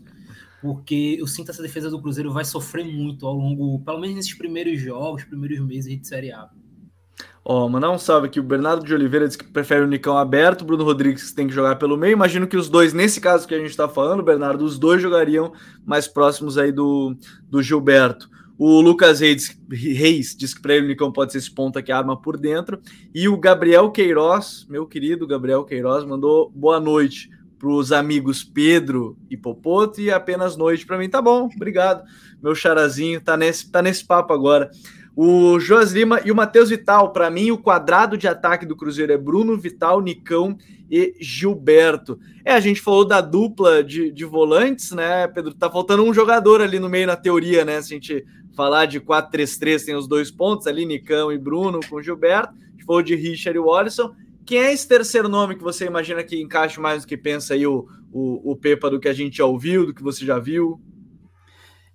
porque 0.64 1.18
eu 1.20 1.28
sinto 1.28 1.52
essa 1.52 1.62
defesa 1.62 1.90
do 1.90 2.02
Cruzeiro 2.02 2.32
vai 2.32 2.46
sofrer 2.46 2.86
muito 2.86 3.28
ao 3.28 3.34
longo, 3.34 3.82
pelo 3.82 4.00
menos 4.00 4.16
nesses 4.16 4.34
primeiros 4.34 4.80
jogos, 4.80 5.26
primeiros 5.26 5.60
meses 5.60 6.00
de 6.00 6.08
Série 6.08 6.32
A. 6.32 6.50
Ó, 7.44 7.66
oh, 7.66 7.70
mandar 7.70 7.92
um 7.92 7.98
salve 7.98 8.28
aqui. 8.28 8.40
O 8.40 8.44
Bernardo 8.44 8.86
de 8.86 8.94
Oliveira 8.94 9.28
diz 9.28 9.36
que 9.36 9.44
prefere 9.44 9.84
o 9.84 9.88
Nicão 9.88 10.18
aberto, 10.18 10.62
o 10.62 10.66
Bruno 10.66 10.86
Rodrigues 10.86 11.34
tem 11.34 11.48
que 11.48 11.54
jogar 11.54 11.76
pelo 11.76 11.98
meio. 11.98 12.14
Imagino 12.14 12.48
que 12.48 12.56
os 12.56 12.70
dois, 12.70 12.94
nesse 12.94 13.20
caso 13.20 13.46
que 13.46 13.54
a 13.54 13.60
gente 13.60 13.72
está 13.72 13.90
falando, 13.90 14.24
Bernardo, 14.24 14.64
os 14.64 14.80
dois 14.80 15.02
jogariam 15.02 15.52
mais 15.86 16.08
próximos 16.08 16.58
aí 16.58 16.72
do, 16.72 17.14
do 17.50 17.62
Gilberto. 17.62 18.30
O 18.58 18.80
Lucas 18.80 19.20
Reis, 19.20 19.60
Reis 19.70 20.34
diz 20.34 20.54
que 20.54 20.62
para 20.62 20.76
ele 20.76 20.86
o 20.86 20.90
Nicão 20.90 21.12
pode 21.12 21.34
ser 21.34 21.40
esse 21.40 21.54
ponta 21.54 21.84
que 21.84 21.92
arma 21.92 22.16
por 22.16 22.38
dentro. 22.38 22.80
E 23.14 23.28
o 23.28 23.36
Gabriel 23.36 23.92
Queiroz, 23.92 24.66
meu 24.70 24.88
querido 24.88 25.28
Gabriel 25.28 25.66
Queiroz, 25.66 26.06
mandou 26.06 26.50
boa 26.56 26.80
noite 26.80 27.30
para 27.64 27.70
os 27.70 27.94
amigos 27.94 28.44
Pedro 28.44 29.16
e 29.30 29.38
Popoto 29.38 30.02
e 30.02 30.12
apenas 30.12 30.58
noite 30.58 30.86
para 30.86 30.98
mim. 30.98 31.08
Tá 31.08 31.22
bom, 31.22 31.50
obrigado. 31.56 32.04
Meu 32.42 32.54
charazinho 32.54 33.22
tá 33.22 33.38
nesse, 33.38 33.72
tá 33.72 33.82
nesse 33.82 34.04
papo 34.04 34.34
agora. 34.34 34.70
O 35.16 35.58
Joas 35.62 35.94
Lima 35.94 36.20
e 36.26 36.32
o 36.32 36.36
Matheus 36.36 36.72
Vital, 36.72 37.14
para 37.14 37.30
mim, 37.30 37.52
o 37.52 37.58
quadrado 37.58 38.18
de 38.18 38.28
ataque 38.28 38.66
do 38.66 38.76
Cruzeiro 38.76 39.14
é 39.14 39.18
Bruno, 39.18 39.58
Vital, 39.58 40.02
Nicão 40.02 40.58
e 40.92 41.16
Gilberto. 41.22 42.20
É, 42.44 42.52
a 42.52 42.60
gente 42.60 42.82
falou 42.82 43.06
da 43.06 43.22
dupla 43.22 43.82
de, 43.82 44.12
de 44.12 44.26
volantes, 44.26 44.92
né, 44.92 45.26
Pedro? 45.30 45.54
Tá 45.54 45.70
faltando 45.70 46.04
um 46.04 46.14
jogador 46.14 46.60
ali 46.60 46.80
no 46.80 46.90
meio 46.90 47.08
na 47.08 47.16
teoria, 47.16 47.64
né? 47.64 47.82
Se 47.82 47.94
a 47.94 47.96
gente 47.96 48.26
falar 48.58 48.88
de 48.88 49.00
4-3-3, 49.00 49.86
tem 49.86 49.96
os 49.96 50.06
dois 50.06 50.30
pontos 50.30 50.68
ali, 50.68 50.86
Nicão 50.86 51.32
e 51.32 51.38
Bruno 51.38 51.80
com 51.90 52.02
Gilberto. 52.02 52.54
A 52.54 52.72
gente 52.72 52.84
falou 52.84 53.02
de 53.02 53.16
Richard 53.16 53.58
e 53.58 53.62
Wallison. 53.62 54.14
Quem 54.46 54.60
é 54.60 54.74
esse 54.74 54.88
terceiro 54.88 55.30
nome 55.30 55.56
que 55.56 55.64
você 55.64 55.86
imagina 55.86 56.24
que 56.24 56.42
encaixe 56.42 56.80
mais 56.80 57.04
do 57.04 57.08
que 57.08 57.18
pensa 57.18 57.54
aí 57.54 57.66
o, 57.66 57.88
o, 58.12 58.52
o 58.52 58.56
Pepa 58.56 58.90
do 58.90 59.00
que 59.00 59.08
a 59.08 59.14
gente 59.14 59.38
já 59.38 59.46
ouviu, 59.46 59.86
do 59.86 59.94
que 59.94 60.04
você 60.04 60.26
já 60.26 60.40
viu? 60.40 60.82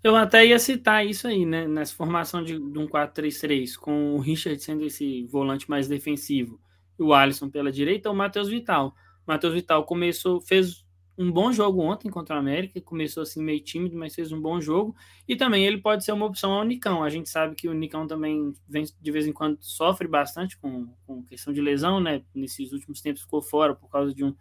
Eu 0.03 0.17
até 0.17 0.47
ia 0.47 0.59
citar 0.59 1.05
isso 1.07 1.27
aí, 1.27 1.45
né? 1.45 1.67
Nessa 1.67 1.95
formação 1.95 2.43
de, 2.43 2.53
de 2.53 2.79
um 2.79 2.87
4-3-3, 2.87 3.77
com 3.77 4.15
o 4.15 4.21
Richard 4.21 4.63
sendo 4.63 4.85
esse 4.85 5.27
volante 5.27 5.69
mais 5.69 5.89
defensivo 5.89 6.61
o 6.99 7.15
Alisson 7.15 7.49
pela 7.49 7.71
direita, 7.71 8.11
o 8.11 8.15
Matheus 8.15 8.49
Vital. 8.49 8.95
Matheus 9.27 9.55
Vital 9.55 9.85
começou, 9.85 10.41
fez 10.41 10.85
um 11.19 11.33
bom 11.33 11.51
jogo 11.51 11.83
ontem 11.83 12.09
contra 12.09 12.37
o 12.37 12.39
América, 12.39 12.81
começou 12.81 13.25
assim 13.25 13.43
meio 13.43 13.61
tímido, 13.61 13.97
mas 13.97 14.15
fez 14.15 14.31
um 14.31 14.41
bom 14.41 14.61
jogo. 14.61 14.95
E 15.27 15.35
também 15.35 15.67
ele 15.67 15.79
pode 15.79 16.05
ser 16.05 16.13
uma 16.13 16.25
opção 16.25 16.53
ao 16.53 16.65
Nicão. 16.65 17.03
A 17.03 17.11
gente 17.11 17.29
sabe 17.29 17.57
que 17.57 17.69
o 17.69 17.75
Nicão 17.75 18.07
também 18.07 18.55
vem, 18.69 18.85
de 19.01 19.11
vez 19.11 19.27
em 19.27 19.33
quando 19.33 19.59
sofre 19.61 20.07
bastante 20.07 20.57
com, 20.57 20.87
com 21.05 21.25
questão 21.25 21.53
de 21.53 21.61
lesão, 21.61 21.99
né? 21.99 22.23
Nesses 22.33 22.73
últimos 22.73 23.01
tempos 23.01 23.23
ficou 23.23 23.43
fora 23.43 23.75
por 23.75 23.91
causa 23.91 24.15
de, 24.15 24.25
um, 24.25 24.33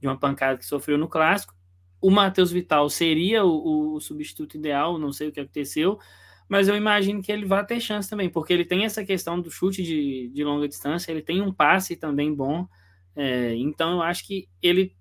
de 0.00 0.06
uma 0.06 0.16
pancada 0.16 0.56
que 0.56 0.64
sofreu 0.64 0.96
no 0.96 1.08
clássico. 1.08 1.52
O 2.00 2.10
Matheus 2.10 2.52
Vital 2.52 2.88
seria 2.88 3.44
o, 3.44 3.96
o 3.96 4.00
substituto 4.00 4.56
ideal, 4.56 4.98
não 4.98 5.12
sei 5.12 5.28
o 5.28 5.32
que 5.32 5.40
aconteceu, 5.40 5.98
mas 6.48 6.68
eu 6.68 6.76
imagino 6.76 7.20
que 7.20 7.32
ele 7.32 7.44
vai 7.44 7.66
ter 7.66 7.80
chance 7.80 8.08
também, 8.08 8.30
porque 8.30 8.52
ele 8.52 8.64
tem 8.64 8.84
essa 8.84 9.04
questão 9.04 9.40
do 9.40 9.50
chute 9.50 9.82
de, 9.82 10.30
de 10.32 10.44
longa 10.44 10.68
distância, 10.68 11.10
ele 11.10 11.22
tem 11.22 11.42
um 11.42 11.52
passe 11.52 11.96
também 11.96 12.32
bom. 12.32 12.68
É, 13.16 13.52
então 13.56 13.94
eu 13.94 14.02
acho 14.02 14.26
que 14.26 14.48
ele 14.62 14.96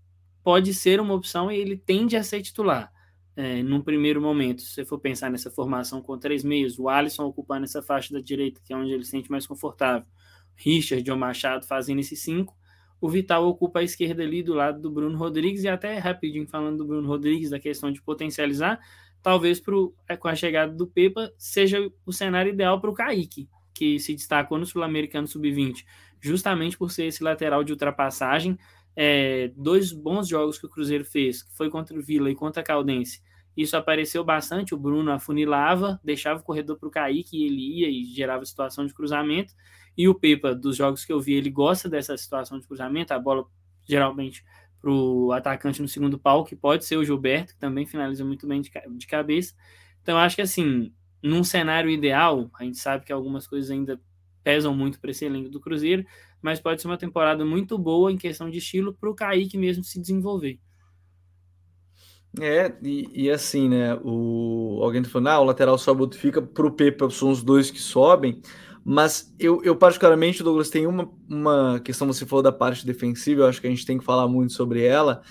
pode 0.50 0.74
ser 0.74 1.00
uma 1.00 1.14
opção 1.14 1.52
e 1.52 1.60
ele 1.60 1.78
tende 1.78 2.18
a 2.18 2.24
ser 2.24 2.42
titular. 2.42 2.92
É, 3.36 3.62
num 3.62 3.82
primeiro 3.82 4.20
momento, 4.20 4.64
se 4.64 4.72
você 4.72 4.84
for 4.84 4.98
pensar 4.98 5.30
nessa 5.30 5.52
formação 5.52 6.02
com 6.02 6.18
três 6.18 6.44
meios, 6.44 6.80
o 6.80 6.90
Alisson 6.90 7.26
ocupando 7.26 7.66
essa 7.66 7.84
faixa 7.84 8.12
da 8.12 8.20
direita, 8.20 8.60
que 8.66 8.74
é 8.74 8.76
onde 8.76 8.92
ele 8.92 9.04
se 9.04 9.12
sente 9.12 9.30
mais 9.30 9.46
confortável, 9.46 10.08
Richard, 10.56 11.04
John 11.04 11.18
Machado 11.18 11.68
fazendo 11.68 12.00
esses 12.00 12.20
cinco, 12.22 12.58
o 13.00 13.08
Vital 13.08 13.48
ocupa 13.48 13.82
a 13.82 13.84
esquerda 13.84 14.24
ali 14.24 14.42
do 14.42 14.56
lado 14.56 14.82
do 14.82 14.90
Bruno 14.90 15.20
Rodrigues, 15.20 15.64
e 15.66 15.68
até 15.68 16.00
rapidinho 16.00 16.48
falando 16.48 16.80
do 16.80 16.88
Bruno 16.88 17.08
Rodrigues, 17.08 17.52
da 17.52 17.60
questão 17.60 17.92
de 17.92 18.02
potencializar, 18.02 18.80
talvez 19.22 19.60
pro, 19.60 19.94
é, 20.08 20.18
com 20.18 20.30
a 20.30 20.34
chegada 20.34 20.74
do 20.74 20.88
Pepa 20.88 21.32
seja 21.38 21.92
o 22.08 22.12
cenário 22.12 22.52
ideal 22.52 22.82
para 22.82 22.90
o 22.90 22.96
Kaique, 22.96 23.48
que 23.72 24.00
se 24.00 24.16
destacou 24.16 24.58
no 24.58 24.66
Sul-Americano 24.66 25.28
Sub-20, 25.28 25.86
justamente 26.20 26.76
por 26.76 26.92
ser 26.92 27.06
esse 27.06 27.24
lateral 27.24 27.64
de 27.64 27.72
ultrapassagem. 27.72 28.58
É, 28.96 29.52
dois 29.56 29.92
bons 29.92 30.28
jogos 30.28 30.58
que 30.58 30.66
o 30.66 30.70
Cruzeiro 30.70 31.06
fez, 31.06 31.44
que 31.44 31.56
foi 31.56 31.70
contra 31.70 31.98
o 31.98 32.02
Vila 32.02 32.30
e 32.30 32.36
contra 32.36 32.62
a 32.62 32.66
Caldense, 32.66 33.22
isso 33.56 33.76
apareceu 33.76 34.24
bastante. 34.24 34.74
O 34.74 34.78
Bruno 34.78 35.12
afunilava, 35.12 36.00
deixava 36.04 36.40
o 36.40 36.44
corredor 36.44 36.78
para 36.78 36.88
o 36.88 36.92
Kaique 36.92 37.38
e 37.38 37.46
ele 37.46 37.80
ia 37.80 37.90
e 37.90 38.06
gerava 38.06 38.46
situação 38.46 38.86
de 38.86 38.94
cruzamento. 38.94 39.54
E 39.98 40.08
o 40.08 40.16
Pepa, 40.16 40.56
dos 40.56 40.78
jogos 40.78 41.04
que 41.04 41.12
eu 41.12 41.20
vi, 41.20 41.34
ele 41.34 41.50
gosta 41.50 41.90
dessa 41.90 42.16
situação 42.18 42.60
de 42.60 42.66
cruzamento. 42.66 43.14
A 43.14 43.20
bola 43.20 43.46
geralmente 43.88 44.46
para 44.80 44.92
o 44.92 45.34
atacante 45.34 45.82
no 45.82 45.88
segundo 45.88 46.18
pau, 46.18 46.46
que 46.46 46.56
pode 46.56 46.86
ser 46.86 46.96
o 46.96 47.04
Gilberto, 47.04 47.54
que 47.54 47.60
também 47.60 47.86
finaliza 47.86 48.24
muito 48.24 48.48
bem 48.48 48.62
de, 48.62 48.72
de 48.92 49.08
cabeça. 49.08 49.54
Então, 50.02 50.18
acho 50.18 50.38
que 50.38 50.42
assim, 50.42 50.94
num 51.22 51.44
cenário 51.44 51.90
ideal, 51.90 52.50
a 52.58 52.64
gente 52.64 52.78
sabe 52.78 53.06
que 53.06 53.12
algumas 53.12 53.46
coisas 53.46 53.70
ainda 53.70 54.00
pesam 54.44 54.76
muito 54.76 55.00
para 55.00 55.12
esse 55.12 55.26
elenco 55.26 55.50
do 55.50 55.60
Cruzeiro, 55.60 56.06
mas 56.42 56.60
pode 56.60 56.82
ser 56.82 56.88
uma 56.88 56.98
temporada 56.98 57.46
muito 57.46 57.78
boa 57.78 58.12
em 58.12 58.18
questão 58.18 58.50
de 58.50 58.58
estilo 58.58 58.94
para 58.94 59.10
o 59.10 59.16
Kaique 59.16 59.58
mesmo 59.58 59.84
se 59.84 60.00
desenvolver. 60.00 60.60
É, 62.40 62.72
e, 62.84 63.26
e, 63.26 63.32
assim, 63.32 63.68
né? 63.68 63.96
O, 64.04 64.80
alguém 64.84 65.02
tá 65.02 65.10
falando, 65.10 65.28
ah, 65.30 65.40
o 65.40 65.46
lateral 65.46 65.78
sobe, 65.78 66.02
outro 66.02 66.20
fica, 66.20 66.42
pro 66.42 66.72
Pepe 66.72 67.10
são 67.12 67.32
os 67.32 67.42
dois 67.42 67.72
que 67.72 67.80
sobem. 67.80 68.42
Mas 68.84 69.34
eu, 69.40 69.62
eu 69.64 69.76
particularmente, 69.76 70.44
Douglas, 70.44 70.70
tem 70.70 70.88
uma, 70.88 71.10
uma 71.30 71.80
questão, 71.80 72.08
você 72.08 72.26
falou 72.26 72.44
da 72.44 72.52
parte 72.52 72.86
defensiva, 72.86 73.42
eu 73.42 73.48
acho 73.48 73.60
que 73.60 73.68
a 73.68 73.70
gente 73.70 73.86
tem 73.86 73.98
que 73.98 74.06
falar 74.06 74.28
muito 74.28 74.54
sobre 74.54 74.84
ela. 74.84 75.22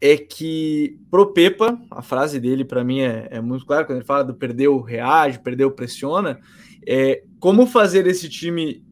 É 0.00 0.16
que 0.16 0.98
pro 1.10 1.32
Pepa, 1.32 1.78
a 1.90 2.02
frase 2.02 2.40
dele 2.40 2.64
para 2.64 2.82
mim 2.82 3.00
é, 3.00 3.28
é, 3.30 3.40
muito 3.40 3.66
clara, 3.66 3.84
quando 3.84 3.98
ele 3.98 4.06
fala 4.06 4.24
do 4.24 4.34
perdeu, 4.34 4.80
reage, 4.80 5.38
perdeu, 5.38 5.70
pressiona. 5.70 6.40
É, 6.86 7.22
como 7.40 7.66
fazer 7.66 8.06
esse 8.06 8.28
time. 8.28 8.84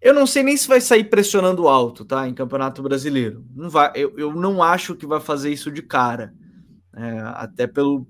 Eu 0.00 0.14
não 0.14 0.26
sei 0.26 0.42
nem 0.42 0.56
se 0.56 0.68
vai 0.68 0.80
sair 0.80 1.04
pressionando 1.04 1.66
alto, 1.66 2.04
tá? 2.04 2.28
Em 2.28 2.34
Campeonato 2.34 2.82
Brasileiro. 2.82 3.44
Não 3.54 3.68
vai, 3.68 3.90
eu, 3.94 4.16
eu 4.16 4.34
não 4.34 4.62
acho 4.62 4.94
que 4.94 5.06
vai 5.06 5.20
fazer 5.20 5.50
isso 5.50 5.70
de 5.70 5.82
cara 5.82 6.32
é, 6.94 7.20
até 7.34 7.66
pelo. 7.66 8.06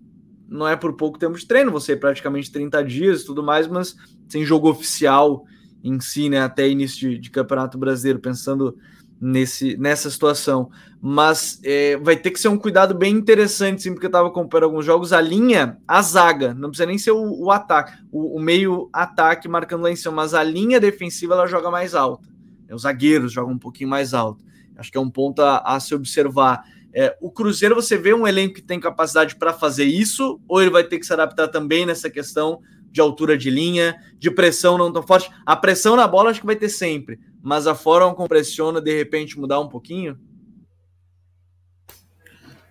Não 0.48 0.66
é 0.66 0.76
por 0.76 0.94
pouco 0.94 1.18
tempo 1.18 1.38
de 1.38 1.46
treino, 1.46 1.70
você 1.70 1.96
praticamente 1.96 2.50
30 2.50 2.82
dias 2.84 3.22
e 3.22 3.26
tudo 3.26 3.42
mais, 3.42 3.68
mas 3.68 3.94
sem 4.28 4.44
jogo 4.44 4.68
oficial 4.68 5.44
em 5.82 5.98
si, 6.00 6.28
né? 6.28 6.40
Até 6.40 6.68
início 6.68 7.08
de, 7.08 7.18
de 7.18 7.30
Campeonato 7.30 7.78
Brasileiro, 7.78 8.18
pensando 8.18 8.76
nesse, 9.20 9.76
nessa 9.76 10.08
situação. 10.08 10.70
Mas 11.00 11.60
é, 11.62 11.96
vai 11.98 12.16
ter 12.16 12.30
que 12.30 12.40
ser 12.40 12.48
um 12.48 12.58
cuidado 12.58 12.94
bem 12.94 13.14
interessante, 13.14 13.82
sim, 13.82 13.92
porque 13.92 14.06
eu 14.06 14.10
estava 14.10 14.28
acompanhando 14.28 14.64
alguns 14.64 14.84
jogos. 14.84 15.12
A 15.12 15.20
linha, 15.20 15.78
a 15.86 16.00
zaga, 16.00 16.54
não 16.54 16.70
precisa 16.70 16.86
nem 16.86 16.98
ser 16.98 17.10
o, 17.10 17.44
o 17.44 17.50
ataque, 17.50 17.92
o, 18.10 18.36
o, 18.36 18.40
meio 18.40 18.88
ataque 18.92 19.48
marcando 19.48 19.82
lá 19.82 19.90
em 19.90 19.96
cima, 19.96 20.14
mas 20.14 20.34
a 20.34 20.42
linha 20.42 20.80
defensiva 20.80 21.34
ela 21.34 21.46
joga 21.46 21.70
mais 21.70 21.94
alta. 21.94 22.28
Os 22.70 22.82
zagueiros 22.82 23.32
jogam 23.32 23.54
um 23.54 23.58
pouquinho 23.58 23.90
mais 23.90 24.14
alto. 24.14 24.44
Acho 24.76 24.90
que 24.90 24.96
é 24.96 25.00
um 25.00 25.10
ponto 25.10 25.42
a, 25.42 25.58
a 25.58 25.80
se 25.80 25.94
observar. 25.94 26.64
É, 26.92 27.16
o 27.20 27.30
Cruzeiro, 27.30 27.74
você 27.74 27.96
vê 27.96 28.14
um 28.14 28.26
elenco 28.26 28.54
que 28.54 28.62
tem 28.62 28.80
capacidade 28.80 29.36
para 29.36 29.52
fazer 29.52 29.84
isso, 29.84 30.40
ou 30.48 30.60
ele 30.60 30.70
vai 30.70 30.84
ter 30.84 30.98
que 30.98 31.06
se 31.06 31.12
adaptar 31.12 31.48
também 31.48 31.86
nessa 31.86 32.10
questão 32.10 32.60
de 32.90 33.00
altura 33.00 33.38
de 33.38 33.50
linha, 33.50 33.96
de 34.18 34.30
pressão 34.30 34.76
não 34.76 34.92
tão 34.92 35.02
forte? 35.02 35.30
A 35.46 35.54
pressão 35.54 35.96
na 35.96 36.06
bola 36.08 36.30
acho 36.30 36.40
que 36.40 36.46
vai 36.46 36.56
ter 36.56 36.68
sempre, 36.68 37.18
mas 37.42 37.66
a 37.66 37.74
forma 37.74 38.14
como 38.14 38.28
pressiona, 38.28 38.80
de 38.80 38.96
repente, 38.96 39.38
mudar 39.38 39.60
um 39.60 39.68
pouquinho? 39.68 40.18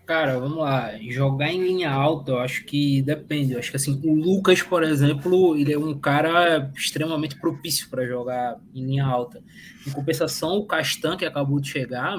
Cara, 0.06 0.40
vamos 0.40 0.58
lá. 0.58 0.98
Jogar 1.08 1.54
em 1.54 1.62
linha 1.62 1.92
alta, 1.92 2.32
eu 2.32 2.40
acho 2.40 2.66
que 2.66 3.00
depende. 3.04 3.54
Eu 3.54 3.60
acho 3.60 3.70
que 3.70 3.76
assim, 3.78 4.02
o 4.04 4.16
Lucas, 4.16 4.60
por 4.62 4.82
exemplo, 4.82 5.56
ele 5.56 5.72
é 5.72 5.78
um 5.78 6.00
cara 6.00 6.72
extremamente 6.76 7.40
propício 7.40 7.88
para 7.90 8.08
jogar 8.08 8.60
em 8.74 8.86
linha 8.86 9.06
alta. 9.06 9.40
Em 9.86 9.92
compensação, 9.92 10.58
o 10.58 10.66
Castan, 10.66 11.16
que 11.16 11.26
acabou 11.26 11.60
de 11.60 11.70
chegar, 11.70 12.18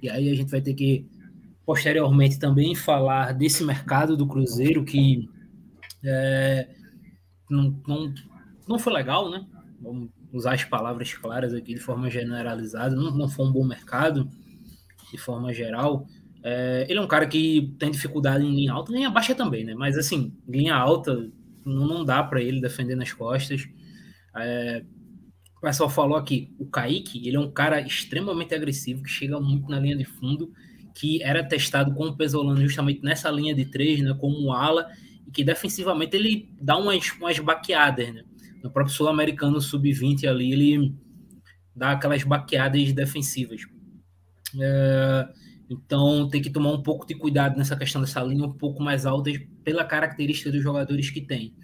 e 0.00 0.08
aí 0.08 0.30
a 0.30 0.34
gente 0.34 0.50
vai 0.50 0.62
ter 0.62 0.72
que 0.72 1.06
posteriormente 1.66 2.38
também 2.38 2.74
falar 2.74 3.32
desse 3.34 3.62
mercado 3.64 4.16
do 4.16 4.26
Cruzeiro 4.26 4.82
que 4.82 5.28
é, 6.02 6.68
não, 7.50 7.82
não, 7.86 8.14
não 8.66 8.78
foi 8.78 8.94
legal, 8.94 9.30
né? 9.30 9.44
Vamos 9.82 10.08
usar 10.32 10.54
as 10.54 10.64
palavras 10.64 11.12
claras 11.14 11.54
aqui 11.54 11.74
de 11.74 11.80
forma 11.80 12.10
generalizada, 12.10 12.94
não, 12.94 13.10
não 13.10 13.28
foi 13.28 13.46
um 13.46 13.52
bom 13.52 13.64
mercado 13.64 14.28
de 15.10 15.18
forma 15.18 15.52
geral. 15.52 16.06
É, 16.42 16.86
ele 16.88 16.98
é 16.98 17.02
um 17.02 17.06
cara 17.06 17.26
que 17.26 17.74
tem 17.78 17.90
dificuldade 17.90 18.44
em 18.44 18.54
linha 18.54 18.72
alta, 18.72 18.92
linha 18.92 19.10
baixa 19.10 19.34
também, 19.34 19.64
né? 19.64 19.74
Mas 19.74 19.96
assim, 19.96 20.32
linha 20.48 20.74
alta 20.74 21.28
não, 21.64 21.86
não 21.86 22.04
dá 22.04 22.22
para 22.22 22.40
ele 22.40 22.60
defender 22.60 22.94
nas 22.94 23.12
costas. 23.12 23.68
É, 24.36 24.84
o 25.56 25.60
pessoal 25.60 25.88
falou 25.88 26.16
aqui, 26.16 26.54
o 26.58 26.66
Kaique, 26.66 27.26
ele 27.26 27.36
é 27.36 27.40
um 27.40 27.50
cara 27.50 27.80
extremamente 27.80 28.54
agressivo, 28.54 29.02
que 29.02 29.10
chega 29.10 29.40
muito 29.40 29.68
na 29.68 29.80
linha 29.80 29.96
de 29.96 30.04
fundo 30.04 30.52
que 30.96 31.22
era 31.22 31.44
testado 31.44 31.94
com 31.94 32.06
o 32.06 32.16
Pesolano 32.16 32.58
justamente 32.58 33.02
nessa 33.02 33.30
linha 33.30 33.54
de 33.54 33.66
três, 33.66 34.00
né, 34.00 34.16
como 34.18 34.50
ala, 34.50 34.88
e 35.26 35.30
que 35.30 35.44
defensivamente 35.44 36.16
ele 36.16 36.48
dá 36.58 36.78
umas, 36.78 37.12
umas 37.20 37.38
baqueadas, 37.38 38.14
né? 38.14 38.24
No 38.66 38.72
próprio 38.72 38.94
Sul-Americano 38.94 39.60
Sub-20 39.60 40.28
ali, 40.28 40.52
ele 40.52 40.94
dá 41.74 41.92
aquelas 41.92 42.22
baqueadas 42.24 42.92
defensivas. 42.92 43.62
É, 44.60 45.28
então 45.70 46.28
tem 46.28 46.42
que 46.42 46.50
tomar 46.50 46.72
um 46.72 46.82
pouco 46.82 47.06
de 47.06 47.14
cuidado 47.14 47.56
nessa 47.56 47.76
questão 47.76 48.00
dessa 48.00 48.22
linha 48.22 48.44
um 48.44 48.52
pouco 48.52 48.82
mais 48.82 49.06
alta 49.06 49.30
pela 49.64 49.84
característica 49.84 50.50
dos 50.50 50.62
jogadores 50.62 51.10
que 51.10 51.20
tem. 51.20 51.54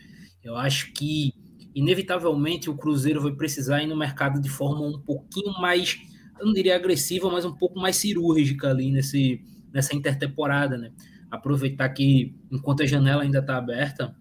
Eu 0.42 0.56
acho 0.56 0.92
que 0.92 1.32
inevitavelmente 1.74 2.68
o 2.68 2.76
Cruzeiro 2.76 3.20
vai 3.20 3.32
precisar 3.32 3.82
ir 3.82 3.86
no 3.86 3.96
mercado 3.96 4.40
de 4.40 4.48
forma 4.48 4.86
um 4.86 5.00
pouquinho 5.00 5.52
mais 5.60 5.98
eu 6.42 6.46
não 6.46 6.52
diria 6.52 6.74
agressiva, 6.74 7.30
mas 7.30 7.44
um 7.44 7.54
pouco 7.54 7.78
mais 7.78 7.96
cirúrgica 7.96 8.68
ali 8.68 8.90
nesse, 8.90 9.40
nessa 9.72 9.94
intertemporada, 9.94 10.76
né? 10.76 10.90
Aproveitar 11.30 11.88
que, 11.90 12.34
enquanto 12.50 12.82
a 12.82 12.86
janela 12.86 13.22
ainda 13.22 13.38
está 13.38 13.56
aberta, 13.56 14.12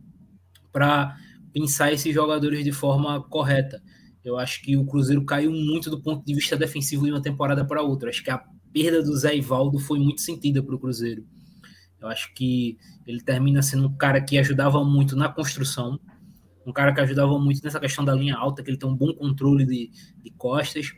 para 0.72 1.18
pensar 1.54 1.92
esses 1.92 2.14
jogadores 2.14 2.64
de 2.64 2.72
forma 2.72 3.22
correta. 3.24 3.82
Eu 4.24 4.38
acho 4.38 4.62
que 4.62 4.78
o 4.78 4.86
Cruzeiro 4.86 5.26
caiu 5.26 5.52
muito 5.52 5.90
do 5.90 6.02
ponto 6.02 6.24
de 6.26 6.34
vista 6.34 6.56
defensivo 6.56 7.06
de 7.06 7.12
uma 7.12 7.22
temporada 7.22 7.66
para 7.66 7.82
outra. 7.82 8.10
Acho 8.10 8.24
que 8.24 8.30
a 8.30 8.44
perda 8.72 9.02
do 9.02 9.16
Zé 9.16 9.36
Ivaldo 9.36 9.80
foi 9.80 10.00
muito 10.00 10.22
sentida 10.22 10.62
para 10.62 10.76
o 10.76 10.80
Cruzeiro. 10.80 11.26
Eu 12.00 12.08
acho 12.08 12.34
que 12.34 12.78
ele 13.06 13.22
termina 13.22 13.62
sendo 13.62 13.88
um 13.88 13.96
cara 13.96 14.22
que 14.22 14.38
ajudava 14.38 14.84
muito 14.84 15.16
na 15.16 15.30
construção, 15.30 16.00
um 16.66 16.72
cara 16.72 16.94
que 16.94 17.02
ajudava 17.02 17.38
muito 17.40 17.64
nessa 17.64 17.80
questão 17.80 18.04
da 18.06 18.14
linha 18.14 18.36
alta, 18.36 18.64
que 18.64 18.70
ele 18.70 18.78
tem 18.78 18.90
um 18.90 18.96
bom 18.96 19.14
controle 19.14 19.66
de, 19.66 19.92
de 20.24 20.32
costas, 20.32 20.94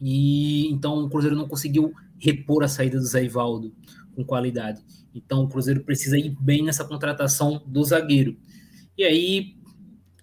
e 0.00 0.68
então 0.68 1.04
o 1.04 1.08
Cruzeiro 1.08 1.36
não 1.36 1.48
conseguiu 1.48 1.92
repor 2.18 2.62
a 2.62 2.68
saída 2.68 2.98
do 2.98 3.04
Zé 3.04 3.24
Ivaldo 3.24 3.74
com 4.14 4.24
qualidade. 4.24 4.82
Então 5.14 5.44
o 5.44 5.48
Cruzeiro 5.48 5.82
precisa 5.84 6.18
ir 6.18 6.36
bem 6.40 6.62
nessa 6.62 6.84
contratação 6.84 7.62
do 7.66 7.84
zagueiro. 7.84 8.36
E 8.96 9.04
aí, 9.04 9.56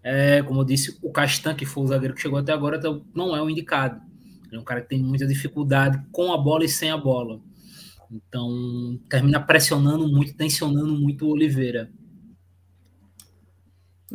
é, 0.04 0.44
como 0.44 0.60
eu 0.60 0.66
disse, 0.66 0.98
o 1.02 1.12
Castan, 1.12 1.56
que 1.56 1.66
foi 1.66 1.84
o 1.84 1.88
zagueiro 1.88 2.14
que 2.14 2.22
chegou 2.22 2.38
até 2.38 2.52
agora, 2.52 2.78
então, 2.78 3.06
não 3.16 3.36
é 3.36 3.42
o 3.42 3.50
indicado. 3.50 4.02
é 4.52 4.60
um 4.60 4.64
cara 4.64 4.82
que 4.82 4.90
tem 4.90 5.02
muita 5.02 5.26
dificuldade 5.26 6.00
com 6.12 6.34
a 6.34 6.38
bola 6.38 6.66
e 6.66 6.70
sem 6.70 6.92
a 6.92 6.98
bola. 6.98 7.40
Então 8.12 9.00
termina 9.10 9.40
pressionando 9.40 10.08
muito, 10.08 10.36
tensionando 10.36 10.94
muito 10.94 11.26
o 11.26 11.32
Oliveira. 11.32 11.90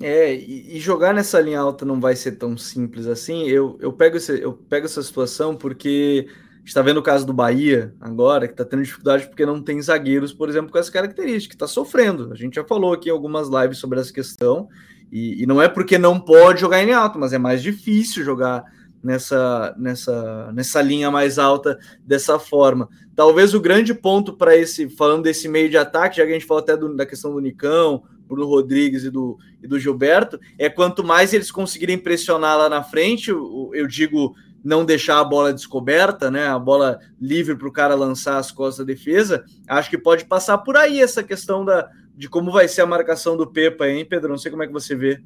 É, 0.01 0.33
e, 0.33 0.77
e, 0.77 0.79
jogar 0.79 1.13
nessa 1.13 1.41
linha 1.41 1.59
alta 1.59 1.85
não 1.85 2.01
vai 2.01 2.15
ser 2.15 2.33
tão 2.33 2.57
simples 2.57 3.09
assim. 3.09 3.49
Eu, 3.49 3.77
eu, 3.81 3.93
pego, 3.93 4.17
esse, 4.17 4.41
eu 4.41 4.53
pego 4.53 4.87
essa 4.87 5.03
situação 5.03 5.57
porque 5.57 6.29
está 6.65 6.83
vendo 6.83 6.99
o 6.99 7.03
caso 7.03 7.27
do 7.27 7.33
Bahia 7.33 7.93
agora, 8.01 8.47
que 8.47 8.55
está 8.55 8.65
tendo 8.65 8.85
dificuldade 8.85 9.27
porque 9.27 9.45
não 9.45 9.61
tem 9.61 9.83
zagueiros, 9.83 10.33
por 10.33 10.49
exemplo, 10.49 10.71
com 10.71 10.79
essa 10.79 10.93
característica, 10.93 11.57
está 11.57 11.67
sofrendo. 11.67 12.33
A 12.33 12.37
gente 12.37 12.55
já 12.55 12.65
falou 12.65 12.93
aqui 12.93 13.09
em 13.09 13.13
algumas 13.13 13.49
lives 13.49 13.79
sobre 13.79 13.99
essa 13.99 14.13
questão, 14.13 14.69
e, 15.11 15.43
e 15.43 15.47
não 15.47 15.61
é 15.61 15.69
porque 15.69 15.99
não 15.99 16.21
pode 16.21 16.61
jogar 16.61 16.83
em 16.83 16.93
alta, 16.93 17.19
mas 17.19 17.33
é 17.33 17.39
mais 17.39 17.63
difícil 17.63 18.25
jogar 18.25 18.65
nessa, 19.03 19.75
nessa, 19.79 20.53
nessa 20.53 20.83
linha 20.83 21.11
mais 21.11 21.39
alta 21.39 21.79
dessa 22.05 22.39
forma. 22.39 22.89
Talvez 23.15 23.55
o 23.55 23.61
grande 23.61 23.95
ponto 23.95 24.33
para 24.33 24.57
esse, 24.57 24.89
falando 24.91 25.23
desse 25.23 25.49
meio 25.49 25.71
de 25.71 25.77
ataque, 25.77 26.19
já 26.19 26.25
que 26.25 26.31
a 26.31 26.35
gente 26.35 26.47
falou 26.47 26.63
até 26.63 26.77
do, 26.77 26.95
da 26.95 27.07
questão 27.07 27.33
do 27.33 27.41
Nicão, 27.41 28.03
Bruno 28.27 28.47
Rodrigues 28.47 29.05
e 29.05 29.11
do, 29.11 29.39
e 29.63 29.67
do 29.67 29.79
Gilberto, 29.79 30.39
é 30.59 30.69
quanto 30.69 31.03
mais 31.03 31.33
eles 31.33 31.51
conseguirem 31.51 31.99
pressionar 31.99 32.59
lá 32.59 32.69
na 32.69 32.83
frente, 32.83 33.31
eu, 33.31 33.71
eu 33.73 33.87
digo 33.87 34.35
não 34.63 34.85
deixar 34.85 35.21
a 35.21 35.25
bola 35.25 35.55
descoberta, 35.55 36.31
né? 36.31 36.49
A 36.49 36.59
bola 36.59 36.99
livre 37.21 37.57
para 37.57 37.69
o 37.69 37.73
cara 37.73 37.95
lançar 37.95 38.37
as 38.37 38.51
costas 38.51 38.85
da 38.85 38.93
defesa. 38.93 39.45
Acho 39.67 39.89
que 39.89 39.97
pode 39.97 40.27
passar 40.27 40.59
por 40.59 40.77
aí 40.77 41.01
essa 41.01 41.23
questão 41.23 41.65
da, 41.65 41.89
de 42.19 42.29
como 42.29 42.51
vai 42.51 42.67
ser 42.67 42.83
a 42.83 42.87
marcação 42.87 43.37
do 43.37 43.51
Pepa, 43.51 43.89
hein, 43.89 44.05
Pedro? 44.05 44.29
Não 44.29 44.39
sei 44.39 44.51
como 44.51 44.63
é 44.63 44.67
que 44.67 44.73
você 44.73 44.95
vê. 44.95 45.23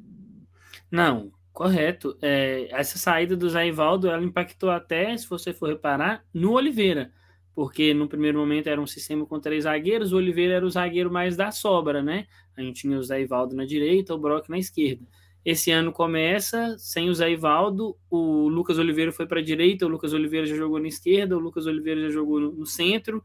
Não, 0.90 1.33
Correto. 1.52 2.16
É, 2.22 2.68
essa 2.70 2.98
saída 2.98 3.37
do 3.37 3.48
Zé 3.48 3.68
Ivaldo, 3.68 4.09
ela 4.09 4.22
impactou 4.24 4.70
até, 4.70 5.16
se 5.16 5.28
você 5.28 5.52
for 5.52 5.68
reparar, 5.68 6.24
no 6.33 6.52
Oliveira. 6.52 7.12
Porque 7.55 7.92
no 7.92 8.09
primeiro 8.09 8.38
momento 8.38 8.68
era 8.68 8.81
um 8.81 8.87
sistema 8.87 9.26
com 9.26 9.38
três 9.38 9.64
zagueiros, 9.64 10.12
o 10.12 10.16
Oliveira 10.16 10.55
era 10.55 10.64
o 10.64 10.70
zagueiro 10.70 11.12
mais 11.12 11.37
da 11.37 11.50
sobra, 11.50 12.02
né? 12.02 12.26
A 12.57 12.62
gente 12.62 12.81
tinha 12.81 12.98
o 12.98 13.02
Zé 13.02 13.20
Ivaldo 13.20 13.55
na 13.55 13.66
direita, 13.66 14.14
o 14.14 14.18
Brock 14.18 14.48
na 14.48 14.59
esquerda. 14.59 15.07
Esse 15.44 15.70
ano 15.70 15.92
começa 15.92 16.76
sem 16.78 17.11
o 17.11 17.14
Zé 17.14 17.31
Ivaldo, 17.31 17.96
o 18.09 18.48
Lucas 18.48 18.78
Oliveira 18.78 19.12
foi 19.12 19.26
para 19.26 19.40
a 19.40 19.44
direita, 19.44 19.85
o 19.85 19.88
Lucas 19.88 20.14
Oliveira 20.14 20.46
já 20.46 20.57
jogou 20.57 20.78
na 20.78 20.88
esquerda, 20.88 21.37
o 21.37 21.40
Lucas 21.40 21.66
Oliveira 21.66 22.00
já 22.02 22.11
jogou 22.11 22.40
no, 22.40 22.52
no 22.52 22.64
centro. 22.64 23.22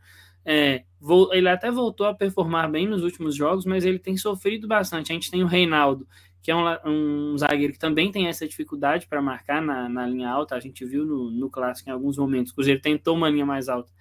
É, 0.49 0.85
ele 1.33 1.49
até 1.49 1.69
voltou 1.69 2.07
a 2.07 2.13
performar 2.13 2.71
bem 2.71 2.87
nos 2.87 3.03
últimos 3.03 3.35
jogos, 3.35 3.65
mas 3.65 3.83
ele 3.83 3.99
tem 3.99 4.15
sofrido 4.15 4.65
bastante. 4.65 5.11
A 5.11 5.13
gente 5.13 5.29
tem 5.29 5.43
o 5.43 5.45
Reinaldo, 5.45 6.07
que 6.41 6.49
é 6.49 6.55
um, 6.55 7.33
um 7.33 7.37
zagueiro 7.37 7.73
que 7.73 7.79
também 7.79 8.13
tem 8.13 8.27
essa 8.27 8.47
dificuldade 8.47 9.07
para 9.07 9.21
marcar 9.21 9.61
na, 9.61 9.89
na, 9.89 10.07
linha 10.07 10.29
alta. 10.29 10.55
A 10.55 10.59
gente 10.61 10.85
viu 10.85 11.05
no, 11.05 11.29
no 11.29 11.49
clássico 11.49 11.89
em 11.89 11.91
alguns 11.91 12.17
momentos. 12.17 12.53
O 12.53 12.55
Cruzeiro 12.55 12.79
tentou 12.79 13.13
uma 13.13 13.29
linha 13.29 13.45
mais 13.45 13.67
alta 13.67 13.91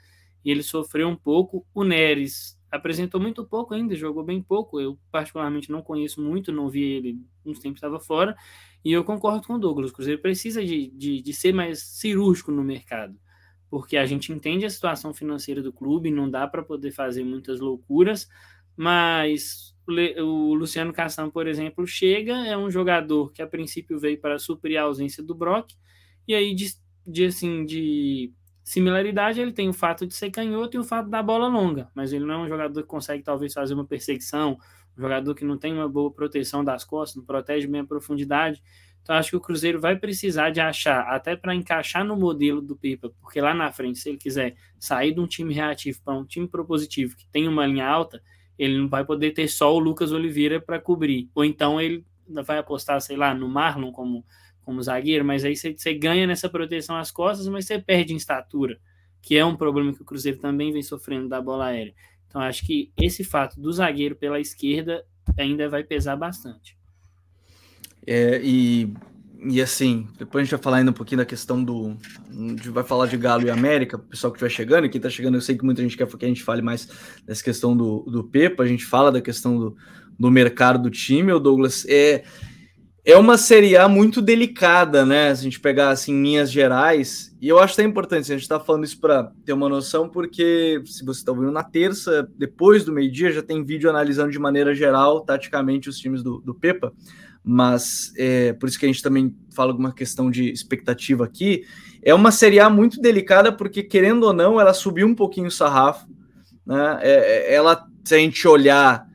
e 0.45 0.51
ele 0.53 0.63
sofreu 0.63 1.09
um 1.09 1.17
pouco. 1.17 1.67
O 1.75 1.83
Neres 1.83 2.57
apresentou 2.71 3.21
muito 3.21 3.45
pouco 3.45 3.75
ainda, 3.75 3.97
jogou 3.97 4.23
bem 4.23 4.41
pouco. 4.41 4.81
Eu, 4.81 4.97
particularmente, 5.11 5.73
não 5.73 5.83
conheço 5.83 6.23
muito, 6.23 6.53
não 6.53 6.71
vi 6.71 6.85
ele 6.85 7.19
uns 7.45 7.59
tempos 7.59 7.79
estava 7.79 7.99
fora. 7.99 8.37
E 8.85 8.93
eu 8.93 9.03
concordo 9.03 9.45
com 9.45 9.55
o 9.55 9.59
Douglas. 9.59 9.91
O 9.91 9.95
Cruzeiro 9.95 10.23
precisa 10.23 10.65
de, 10.65 10.93
de, 10.93 11.21
de 11.21 11.33
ser 11.33 11.53
mais 11.53 11.81
cirúrgico 11.83 12.53
no 12.53 12.63
mercado 12.63 13.19
porque 13.71 13.97
a 13.97 14.07
gente 14.07 14.33
entende 14.33 14.65
a 14.65 14.71
situação 14.71 15.13
financeira 15.13 15.63
do 15.63 15.73
clube, 15.73 16.11
não 16.11 16.31
dá 16.31 16.47
para 16.47 16.63
poder 16.63 16.93
fazer 16.93 17.25
muitas 17.25 17.61
loucuras, 17.61 18.29
mas 18.77 19.75
o 20.19 20.55
Luciano 20.55 20.93
Cassan, 20.93 21.31
por 21.31 21.47
exemplo, 21.47 21.87
chega, 21.87 22.47
é 22.47 22.57
um 22.57 22.71
jogador 22.71 23.33
que 23.33 23.41
a 23.41 23.47
princípio 23.47 23.99
veio 23.99 24.21
para 24.21 24.39
suprir 24.39 24.79
a 24.79 24.83
ausência 24.83 25.23
do 25.23 25.35
Brock, 25.35 25.73
e 26.27 26.35
aí 26.35 26.55
de, 26.55 26.73
de 27.07 27.27
assim 27.27 27.65
de 27.65 28.33
similaridade 28.65 29.41
ele 29.41 29.53
tem 29.53 29.69
o 29.69 29.73
fato 29.73 30.07
de 30.07 30.15
ser 30.15 30.31
canhoto 30.31 30.77
e 30.77 30.81
o 30.81 30.85
fato 30.85 31.09
da 31.09 31.23
bola 31.23 31.47
longa, 31.47 31.89
mas 31.95 32.13
ele 32.13 32.25
não 32.25 32.35
é 32.35 32.39
um 32.39 32.49
jogador 32.49 32.83
que 32.83 32.89
consegue 32.89 33.23
talvez 33.23 33.53
fazer 33.53 33.75
uma 33.75 33.87
perseguição, 33.87 34.59
um 34.97 35.01
jogador 35.01 35.35
que 35.35 35.45
não 35.45 35.57
tem 35.57 35.73
uma 35.73 35.89
boa 35.89 36.11
proteção 36.11 36.65
das 36.65 36.85
costas, 36.85 37.17
não 37.17 37.25
protege 37.25 37.67
bem 37.67 37.83
a 37.83 37.85
profundidade. 37.85 38.63
Então, 39.07 39.15
acho 39.15 39.31
que 39.31 39.37
o 39.37 39.41
Cruzeiro 39.41 39.81
vai 39.81 39.95
precisar 39.95 40.51
de 40.51 40.61
achar, 40.61 41.03
até 41.03 41.37
para 41.37 41.55
encaixar 41.55 42.05
no 42.05 42.17
modelo 42.17 42.61
do 42.61 42.75
Pipa, 42.75 43.13
porque 43.21 43.41
lá 43.41 43.55
na 43.55 43.71
frente, 43.71 44.01
se 44.01 44.09
ele 44.09 44.19
quiser 44.19 44.57
sair 44.81 45.15
de 45.15 45.21
um 45.21 45.29
time 45.29 45.55
reativo 45.55 46.01
para 46.05 46.13
um 46.13 46.25
time 46.25 46.49
propositivo 46.49 47.15
que 47.15 47.25
tem 47.29 47.47
uma 47.47 47.65
linha 47.65 47.87
alta, 47.87 48.21
ele 48.59 48.77
não 48.77 48.89
vai 48.89 49.05
poder 49.05 49.31
ter 49.31 49.47
só 49.47 49.73
o 49.73 49.79
Lucas 49.79 50.11
Oliveira 50.11 50.61
para 50.61 50.81
cobrir. 50.81 51.31
Ou 51.37 51.45
então 51.45 51.81
ele 51.81 52.05
vai 52.29 52.59
apostar, 52.59 53.01
sei 53.01 53.17
lá, 53.17 53.33
no 53.33 53.49
Marlon 53.49 53.93
como, 53.93 54.27
como 54.63 54.83
zagueiro, 54.83 55.25
mas 55.25 55.45
aí 55.45 55.55
você, 55.55 55.73
você 55.73 55.95
ganha 55.95 56.27
nessa 56.27 56.49
proteção 56.49 56.97
às 56.97 57.13
costas, 57.13 57.47
mas 57.47 57.65
você 57.65 57.79
perde 57.79 58.13
em 58.13 58.17
estatura, 58.17 58.77
que 59.23 59.37
é 59.37 59.45
um 59.45 59.55
problema 59.55 59.95
que 59.95 60.03
o 60.03 60.05
Cruzeiro 60.05 60.39
também 60.41 60.73
vem 60.73 60.83
sofrendo 60.83 61.29
da 61.29 61.41
bola 61.41 61.67
aérea. 61.67 61.95
Então, 62.27 62.41
acho 62.41 62.67
que 62.67 62.91
esse 63.01 63.23
fato 63.23 63.61
do 63.61 63.73
zagueiro 63.73 64.17
pela 64.17 64.41
esquerda 64.41 65.07
ainda 65.39 65.69
vai 65.69 65.85
pesar 65.85 66.17
bastante. 66.17 66.77
É, 68.07 68.41
e, 68.43 68.95
e 69.45 69.61
assim, 69.61 70.07
depois 70.19 70.43
a 70.43 70.45
gente 70.45 70.51
vai 70.53 70.63
falar 70.63 70.77
ainda 70.79 70.91
um 70.91 70.95
pouquinho 70.95 71.19
da 71.19 71.25
questão 71.25 71.63
do. 71.63 71.97
A 72.31 72.33
gente 72.33 72.71
vai 72.71 72.85
falar 72.85 73.07
de 73.07 73.17
Galo 73.17 73.45
e 73.45 73.51
América, 73.51 73.97
o 73.97 74.01
pessoal 74.01 74.33
que 74.33 74.37
estiver 74.37 74.51
chegando, 74.51 74.89
quem 74.89 74.99
está 74.99 75.11
chegando, 75.11 75.35
eu 75.35 75.41
sei 75.41 75.57
que 75.57 75.65
muita 75.65 75.83
gente 75.83 75.97
quer 75.97 76.07
que 76.07 76.25
a 76.25 76.29
gente 76.29 76.43
fale 76.43 76.63
mais 76.63 76.89
dessa 77.27 77.43
questão 77.43 77.77
do, 77.77 78.01
do 78.09 78.25
Pepa, 78.25 78.63
a 78.63 78.67
gente 78.67 78.85
fala 78.85 79.11
da 79.11 79.21
questão 79.21 79.59
do, 79.59 79.77
do 80.19 80.31
mercado 80.31 80.83
do 80.83 80.91
time, 80.91 81.33
o 81.33 81.41
Douglas. 81.41 81.85
É, 81.89 82.23
é 83.05 83.17
uma 83.17 83.37
Série 83.37 83.77
A 83.77 83.89
muito 83.89 84.23
delicada, 84.23 85.05
né? 85.05 85.35
Se 85.35 85.41
a 85.41 85.45
gente 85.45 85.61
pegar 85.61 85.91
assim, 85.91 86.23
linhas 86.23 86.51
gerais, 86.51 87.37
e 87.41 87.49
eu 87.49 87.59
acho 87.59 87.75
que 87.75 87.83
é 87.83 87.85
importante, 87.85 88.33
a 88.33 88.35
gente 88.35 88.43
está 88.43 88.59
falando 88.59 88.85
isso 88.85 89.01
para 89.01 89.33
ter 89.45 89.53
uma 89.53 89.69
noção, 89.69 90.09
porque 90.09 90.81
se 90.87 91.05
você 91.05 91.21
está 91.21 91.31
ouvindo 91.33 91.53
na 91.53 91.63
terça, 91.63 92.29
depois 92.39 92.85
do 92.85 92.93
meio-dia, 92.93 93.33
já 93.33 93.43
tem 93.43 93.65
vídeo 93.65 93.91
analisando 93.91 94.31
de 94.31 94.39
maneira 94.39 94.75
geral, 94.75 95.21
taticamente, 95.21 95.89
os 95.89 95.99
times 95.99 96.23
do, 96.23 96.41
do 96.41 96.55
Pepa 96.55 96.93
mas 97.49 98.13
é, 98.19 98.53
por 98.55 98.69
isso 98.69 98.77
que 98.77 98.85
a 98.85 98.89
gente 98.89 99.01
também 99.01 99.33
fala 99.55 99.71
alguma 99.71 99.93
questão 99.93 100.29
de 100.29 100.51
expectativa 100.51 101.25
aqui. 101.25 101.63
É 102.03 102.13
uma 102.13 102.33
Série 102.33 102.59
A 102.59 102.69
muito 102.69 103.01
delicada, 103.01 103.53
porque, 103.53 103.85
querendo 103.85 104.25
ou 104.25 104.33
não, 104.33 104.61
ela 104.61 104.75
subiu 104.75 105.07
um 105.07 105.15
pouquinho 105.15 105.47
o 105.47 105.51
sarrafo. 105.51 106.09
Né? 106.67 106.99
É, 107.03 107.13
é 107.53 107.55
ela, 107.55 107.87
se 108.05 108.17
a 108.17 108.19
gente 108.19 108.49
olhar, 108.49 109.07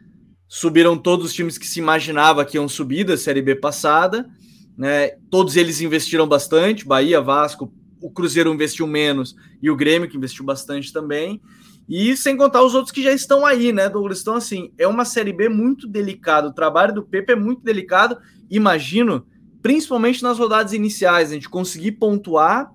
subiram 0.48 0.98
todos 0.98 1.26
os 1.26 1.34
times 1.34 1.58
que 1.58 1.68
se 1.68 1.80
imaginava 1.80 2.46
que 2.46 2.56
iam 2.56 2.70
subir 2.70 3.04
da 3.04 3.18
Série 3.18 3.42
B 3.42 3.54
passada. 3.54 4.26
Né? 4.78 5.10
Todos 5.30 5.58
eles 5.58 5.82
investiram 5.82 6.26
bastante, 6.26 6.88
Bahia, 6.88 7.20
Vasco, 7.20 7.74
o 8.02 8.10
Cruzeiro 8.10 8.54
investiu 8.54 8.88
menos 8.88 9.36
e 9.62 9.70
o 9.70 9.76
Grêmio, 9.76 10.10
que 10.10 10.16
investiu 10.16 10.46
bastante 10.46 10.94
também. 10.94 11.42
E 11.94 12.16
sem 12.16 12.38
contar 12.38 12.64
os 12.64 12.74
outros 12.74 12.94
que 12.94 13.04
já 13.04 13.12
estão 13.12 13.46
aí, 13.46 13.74
né, 13.74 13.90
Douglas? 13.90 14.22
Então, 14.22 14.36
assim, 14.36 14.72
é 14.78 14.88
uma 14.88 15.04
Série 15.04 15.34
B 15.34 15.50
muito 15.50 15.86
delicada. 15.86 16.48
O 16.48 16.54
trabalho 16.54 16.94
do 16.94 17.04
Pepe 17.04 17.34
é 17.34 17.36
muito 17.36 17.64
delicado, 17.64 18.18
imagino, 18.50 19.28
principalmente 19.62 20.24
nas 20.24 20.40
rodadas 20.40 20.72
iniciais, 20.72 21.32
a 21.32 21.34
gente 21.34 21.50
conseguir 21.50 21.92
pontuar 21.92 22.72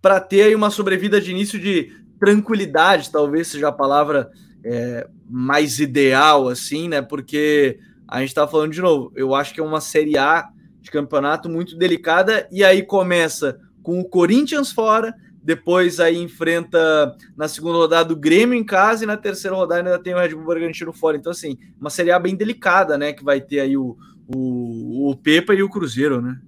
para 0.00 0.20
ter 0.20 0.42
aí 0.42 0.54
uma 0.54 0.70
sobrevida 0.70 1.20
de 1.20 1.32
início 1.32 1.58
de 1.58 1.90
tranquilidade, 2.20 3.10
talvez 3.10 3.48
seja 3.48 3.66
a 3.66 3.72
palavra 3.72 4.30
é, 4.64 5.04
mais 5.28 5.80
ideal, 5.80 6.46
assim, 6.46 6.88
né? 6.88 7.02
Porque 7.02 7.76
a 8.06 8.20
gente 8.20 8.28
está 8.28 8.46
falando 8.46 8.72
de 8.72 8.80
novo, 8.80 9.12
eu 9.16 9.34
acho 9.34 9.52
que 9.52 9.58
é 9.58 9.64
uma 9.64 9.80
Série 9.80 10.16
A 10.16 10.48
de 10.80 10.92
campeonato 10.92 11.48
muito 11.48 11.76
delicada, 11.76 12.46
e 12.52 12.62
aí 12.62 12.84
começa 12.84 13.58
com 13.82 13.98
o 13.98 14.08
Corinthians 14.08 14.70
fora, 14.70 15.12
depois 15.42 16.00
aí 16.00 16.16
enfrenta 16.16 17.16
na 17.36 17.48
segunda 17.48 17.78
rodada 17.78 18.12
o 18.12 18.16
Grêmio 18.16 18.54
em 18.54 18.64
casa 18.64 19.04
e 19.04 19.06
na 19.06 19.16
terceira 19.16 19.56
rodada 19.56 19.80
ainda 19.80 20.02
tem 20.02 20.14
o 20.14 20.18
Red 20.18 20.34
Bull 20.34 20.46
Bragantino 20.46 20.92
fora. 20.92 21.16
Então, 21.16 21.32
assim, 21.32 21.58
uma 21.80 21.90
Série 21.90 22.10
A 22.10 22.18
bem 22.18 22.36
delicada, 22.36 22.98
né? 22.98 23.12
Que 23.12 23.24
vai 23.24 23.40
ter 23.40 23.60
aí 23.60 23.76
o, 23.76 23.96
o, 24.26 25.10
o 25.10 25.16
Pepa 25.16 25.54
e 25.54 25.62
o 25.62 25.70
Cruzeiro, 25.70 26.20
né? 26.20 26.38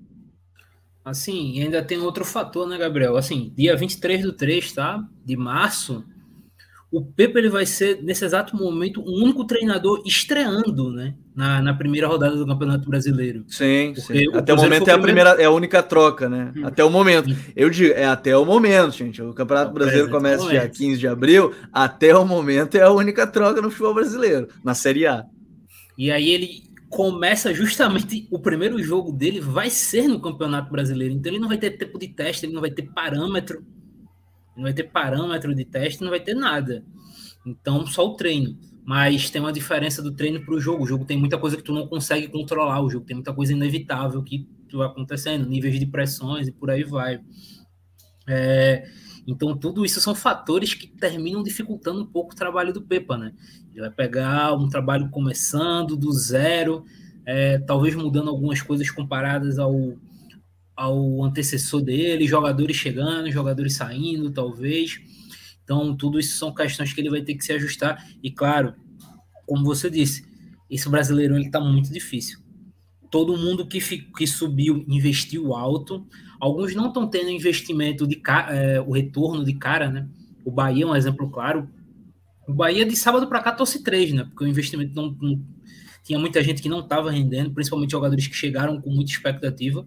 Assim, 1.05 1.61
ainda 1.61 1.83
tem 1.83 1.99
outro 1.99 2.25
fator, 2.25 2.69
né, 2.69 2.79
Gabriel? 2.79 3.17
Assim, 3.17 3.53
dia 3.57 3.77
23 3.77 4.23
do 4.23 4.33
3, 4.33 4.73
tá? 4.73 5.05
De 5.25 5.37
março, 5.37 6.05
o 6.93 7.03
Pepe 7.03 7.39
ele 7.39 7.49
vai 7.49 7.65
ser, 7.65 8.03
nesse 8.03 8.23
exato 8.23 8.55
momento, 8.55 9.01
o 9.01 9.25
único 9.25 9.47
treinador 9.47 10.03
estreando, 10.05 10.93
né? 10.93 11.15
Na, 11.35 11.63
na 11.63 11.73
primeira 11.73 12.07
rodada 12.07 12.37
do 12.37 12.47
Campeonato 12.47 12.87
Brasileiro. 12.87 13.45
Sim, 13.49 13.95
sim. 13.97 14.27
Até 14.35 14.53
o 14.53 14.57
momento 14.59 14.91
é 14.91 14.93
a 14.93 14.99
primeira, 14.99 15.31
é 15.31 15.47
a 15.47 15.51
única 15.51 15.83
troca, 15.83 16.29
né? 16.29 16.53
Hum. 16.55 16.67
Até 16.67 16.85
o 16.85 16.91
momento. 16.91 17.35
Eu 17.57 17.71
digo, 17.71 17.95
é 17.95 18.05
até 18.05 18.37
o 18.37 18.45
momento, 18.45 18.93
gente. 18.93 19.23
O 19.23 19.33
Campeonato 19.33 19.71
é 19.71 19.73
Brasileiro 19.73 20.11
começa 20.11 20.47
dia 20.47 20.69
15 20.69 20.99
de 20.99 21.09
abril, 21.09 21.55
até 21.73 22.15
o 22.15 22.27
momento 22.27 22.77
é 22.77 22.83
a 22.83 22.91
única 22.91 23.27
troca 23.27 23.63
no 23.63 23.71
futebol 23.71 23.95
brasileiro, 23.95 24.49
na 24.63 24.75
Série 24.75 25.07
A. 25.07 25.25
E 25.97 26.11
aí 26.11 26.31
ele 26.31 26.71
começa 26.91 27.55
justamente 27.55 28.29
o 28.31 28.39
primeiro 28.39 28.83
jogo 28.83 29.11
dele 29.13 29.41
vai 29.41 29.71
ser 29.71 30.07
no 30.07 30.21
Campeonato 30.21 30.71
Brasileiro. 30.71 31.15
Então 31.15 31.33
ele 31.33 31.41
não 31.41 31.49
vai 31.49 31.57
ter 31.57 31.71
tempo 31.71 31.99
de 31.99 32.09
teste, 32.09 32.45
ele 32.45 32.53
não 32.53 32.61
vai 32.61 32.71
ter 32.71 32.83
parâmetro 32.83 33.65
não 34.57 34.65
vai 34.65 34.73
ter 34.73 34.85
parâmetro 34.85 35.55
de 35.55 35.65
teste, 35.65 36.03
não 36.03 36.11
vai 36.11 36.21
ter 36.21 36.35
nada. 36.35 36.85
Então, 37.45 37.87
só 37.87 38.07
o 38.07 38.15
treino. 38.15 38.59
Mas 38.85 39.31
tem 39.31 39.41
uma 39.41 39.53
diferença 39.53 40.03
do 40.03 40.13
treino 40.13 40.45
para 40.45 40.55
o 40.55 40.61
jogo. 40.61 40.85
O 40.85 40.87
jogo 40.87 41.05
tem 41.05 41.17
muita 41.17 41.39
coisa 41.39 41.57
que 41.57 41.63
tu 41.63 41.73
não 41.73 41.87
consegue 41.87 42.29
controlar. 42.29 42.83
O 42.83 42.91
jogo 42.91 43.07
tem 43.07 43.15
muita 43.15 43.33
coisa 43.33 43.53
inevitável 43.53 44.23
que 44.23 44.49
vai 44.73 44.87
acontecendo, 44.87 45.49
níveis 45.49 45.79
de 45.79 45.87
pressões 45.87 46.49
e 46.49 46.53
por 46.53 46.71
aí 46.71 46.83
vai. 46.83 47.21
É, 48.27 48.85
então, 49.27 49.57
tudo 49.57 49.85
isso 49.85 50.01
são 50.01 50.15
fatores 50.15 50.75
que 50.75 50.87
terminam 50.87 51.43
dificultando 51.43 52.03
um 52.03 52.07
pouco 52.07 52.33
o 52.33 52.37
trabalho 52.37 52.73
do 52.73 52.83
Pepa, 52.83 53.17
né? 53.17 53.33
Ele 53.71 53.81
vai 53.81 53.91
pegar 53.91 54.55
um 54.55 54.69
trabalho 54.69 55.09
começando 55.11 55.97
do 55.97 56.13
zero, 56.13 56.85
é, 57.25 57.59
talvez 57.59 57.95
mudando 57.95 58.31
algumas 58.31 58.61
coisas 58.61 58.91
comparadas 58.91 59.59
ao, 59.59 59.95
ao 60.83 61.23
antecessor 61.23 61.81
dele, 61.81 62.27
jogadores 62.27 62.77
chegando, 62.77 63.31
jogadores 63.31 63.77
saindo, 63.77 64.33
talvez. 64.33 65.01
Então, 65.63 65.97
tudo 65.97 66.19
isso 66.19 66.37
são 66.37 66.53
questões 66.53 66.93
que 66.93 67.01
ele 67.01 67.09
vai 67.09 67.23
ter 67.23 67.37
que 67.37 67.45
se 67.45 67.53
ajustar. 67.53 68.05
E 68.21 68.33
claro, 68.33 68.75
como 69.47 69.65
você 69.65 69.89
disse, 69.89 70.25
esse 70.69 70.89
brasileirão 70.89 71.39
está 71.39 71.61
muito 71.61 71.93
difícil. 71.93 72.41
Todo 73.13 73.37
mundo 73.37 73.65
que, 73.65 73.79
que 73.81 74.27
subiu 74.27 74.85
investiu 74.89 75.55
alto. 75.55 76.05
Alguns 76.41 76.75
não 76.75 76.89
estão 76.89 77.07
tendo 77.09 77.31
investimento 77.31 78.05
de 78.05 78.21
é, 78.51 78.81
o 78.81 78.91
retorno 78.91 79.45
de 79.45 79.55
cara, 79.55 79.89
né? 79.89 80.09
O 80.45 80.51
Bahia 80.51 80.83
é 80.83 80.87
um 80.89 80.97
exemplo 80.97 81.31
claro. 81.31 81.69
O 82.49 82.53
Bahia 82.53 82.85
de 82.85 82.97
sábado 82.97 83.29
para 83.29 83.41
cá 83.41 83.53
trouxe 83.53 83.85
três, 83.85 84.13
né? 84.13 84.25
Porque 84.25 84.43
o 84.43 84.49
investimento 84.49 84.97
não, 84.97 85.17
não 85.21 85.41
tinha 86.03 86.19
muita 86.19 86.43
gente 86.43 86.61
que 86.61 86.69
não 86.69 86.81
estava 86.81 87.09
rendendo, 87.09 87.53
principalmente 87.53 87.93
jogadores 87.93 88.27
que 88.27 88.35
chegaram 88.35 88.81
com 88.81 88.91
muita 88.91 89.13
expectativa. 89.13 89.87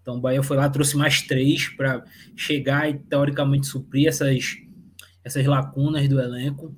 Então 0.00 0.16
o 0.16 0.20
Bahia 0.20 0.42
foi 0.42 0.56
lá, 0.56 0.68
trouxe 0.68 0.96
mais 0.96 1.22
três 1.22 1.68
para 1.68 2.04
chegar 2.36 2.88
e 2.88 2.98
teoricamente 2.98 3.66
suprir 3.66 4.08
essas, 4.08 4.56
essas 5.24 5.44
lacunas 5.46 6.08
do 6.08 6.20
elenco. 6.20 6.74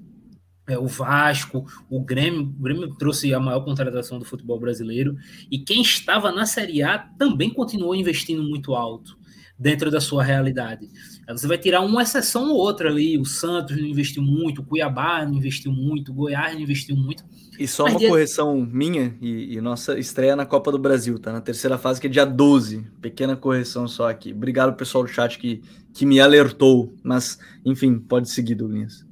é, 0.69 0.79
o 0.79 0.87
Vasco, 0.87 1.65
o 1.91 2.01
Grêmio, 2.01 2.43
o 2.43 2.63
Grêmio 2.63 2.95
trouxe 2.97 3.33
a 3.35 3.41
maior 3.41 3.61
contratação 3.61 4.19
do 4.19 4.25
futebol 4.25 4.59
brasileiro, 4.59 5.17
e 5.51 5.59
quem 5.59 5.83
estava 5.83 6.31
na 6.33 6.47
Série 6.47 6.83
A 6.83 6.99
também 6.99 7.51
continuou 7.51 7.95
investindo 7.95 8.43
muito 8.43 8.75
alto 8.75 9.17
dentro 9.63 9.91
da 9.93 10.01
sua 10.01 10.25
realidade. 10.25 10.91
Você 11.29 11.47
vai 11.47 11.57
tirar 11.57 11.83
uma 11.83 12.03
exceção 12.03 12.51
ou 12.51 12.57
outra 12.57 12.91
ali, 12.91 13.17
o 13.17 13.25
Santos 13.25 13.77
não 13.77 13.87
investiu 13.87 14.23
muito, 14.23 14.61
o 14.61 14.65
Cuiabá 14.65 15.25
não 15.25 15.35
investiu 15.35 15.73
muito, 15.73 16.11
o 16.11 16.15
Goiás 16.15 16.53
não 16.55 16.61
investiu 16.61 16.97
muito. 16.97 17.25
E 17.57 17.69
só 17.69 17.85
uma 17.85 17.99
correção 17.99 18.67
minha 18.67 19.17
e, 19.21 19.55
e, 19.55 19.61
nossa 19.61 19.99
estreia 19.99 20.35
na 20.35 20.45
Copa 20.45 20.73
do 20.73 20.79
Brasil, 20.79 21.19
tá? 21.19 21.33
Na 21.33 21.41
terceira 21.41 21.79
fase, 21.79 22.01
que 22.01 22.09
é 22.09 22.11
dia 22.11 22.25
12. 22.25 22.85
Pequena 23.01 23.37
correção 23.37 23.87
só 23.87 24.09
aqui. 24.09 24.33
Obrigado, 24.33 24.75
pessoal 24.75 25.05
do 25.05 25.11
chat 25.11 25.39
que, 25.39 25.63
que 25.95 26.05
me 26.05 26.19
alertou. 26.19 26.93
Mas, 27.05 27.39
enfim, 27.65 27.99
pode 27.99 28.31
seguir, 28.31 28.57
Douglas. 28.57 29.07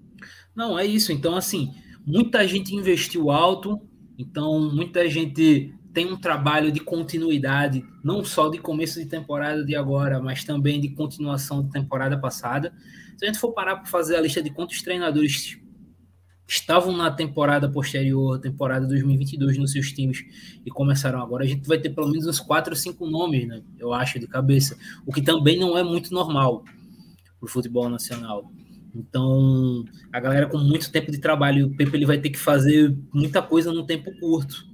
Não, 0.56 0.76
é 0.76 0.84
isso. 0.84 1.12
Então, 1.12 1.36
assim, 1.36 1.70
muita 2.04 2.46
gente 2.48 2.74
investiu 2.74 3.30
alto, 3.30 3.80
então 4.18 4.58
muita 4.74 5.08
gente 5.08 5.72
tem 5.92 6.12
um 6.12 6.16
trabalho 6.16 6.70
de 6.70 6.80
continuidade, 6.80 7.84
não 8.02 8.24
só 8.24 8.48
de 8.48 8.58
começo 8.58 9.00
de 9.00 9.06
temporada 9.06 9.64
de 9.64 9.74
agora, 9.74 10.20
mas 10.20 10.44
também 10.44 10.80
de 10.80 10.90
continuação 10.90 11.62
da 11.62 11.70
temporada 11.70 12.18
passada. 12.18 12.72
Se 13.16 13.24
a 13.24 13.28
gente 13.28 13.38
for 13.38 13.52
parar 13.52 13.76
para 13.76 13.86
fazer 13.86 14.16
a 14.16 14.20
lista 14.20 14.42
de 14.42 14.50
quantos 14.50 14.82
treinadores 14.82 15.58
estavam 16.46 16.96
na 16.96 17.10
temporada 17.10 17.70
posterior, 17.70 18.38
temporada 18.40 18.86
2022 18.86 19.58
nos 19.58 19.72
seus 19.72 19.92
times 19.92 20.24
e 20.64 20.70
começaram 20.70 21.20
agora, 21.20 21.44
a 21.44 21.46
gente 21.46 21.66
vai 21.66 21.78
ter 21.78 21.90
pelo 21.90 22.08
menos 22.08 22.26
uns 22.26 22.40
quatro 22.40 22.72
ou 22.72 22.76
cinco 22.76 23.06
nomes, 23.06 23.46
né? 23.46 23.62
Eu 23.78 23.92
acho 23.92 24.18
de 24.18 24.26
cabeça, 24.26 24.76
o 25.06 25.12
que 25.12 25.22
também 25.22 25.58
não 25.58 25.78
é 25.78 25.84
muito 25.84 26.12
normal 26.12 26.64
para 27.38 27.46
o 27.46 27.48
futebol 27.48 27.88
nacional. 27.88 28.50
Então, 28.94 29.84
a 30.12 30.18
galera 30.18 30.46
com 30.46 30.58
muito 30.58 30.90
tempo 30.90 31.12
de 31.12 31.18
trabalho, 31.18 31.66
o 31.66 31.76
Pepe 31.76 31.96
ele 31.96 32.06
vai 32.06 32.18
ter 32.18 32.30
que 32.30 32.38
fazer 32.38 32.96
muita 33.12 33.40
coisa 33.40 33.72
num 33.72 33.86
tempo 33.86 34.10
curto. 34.18 34.69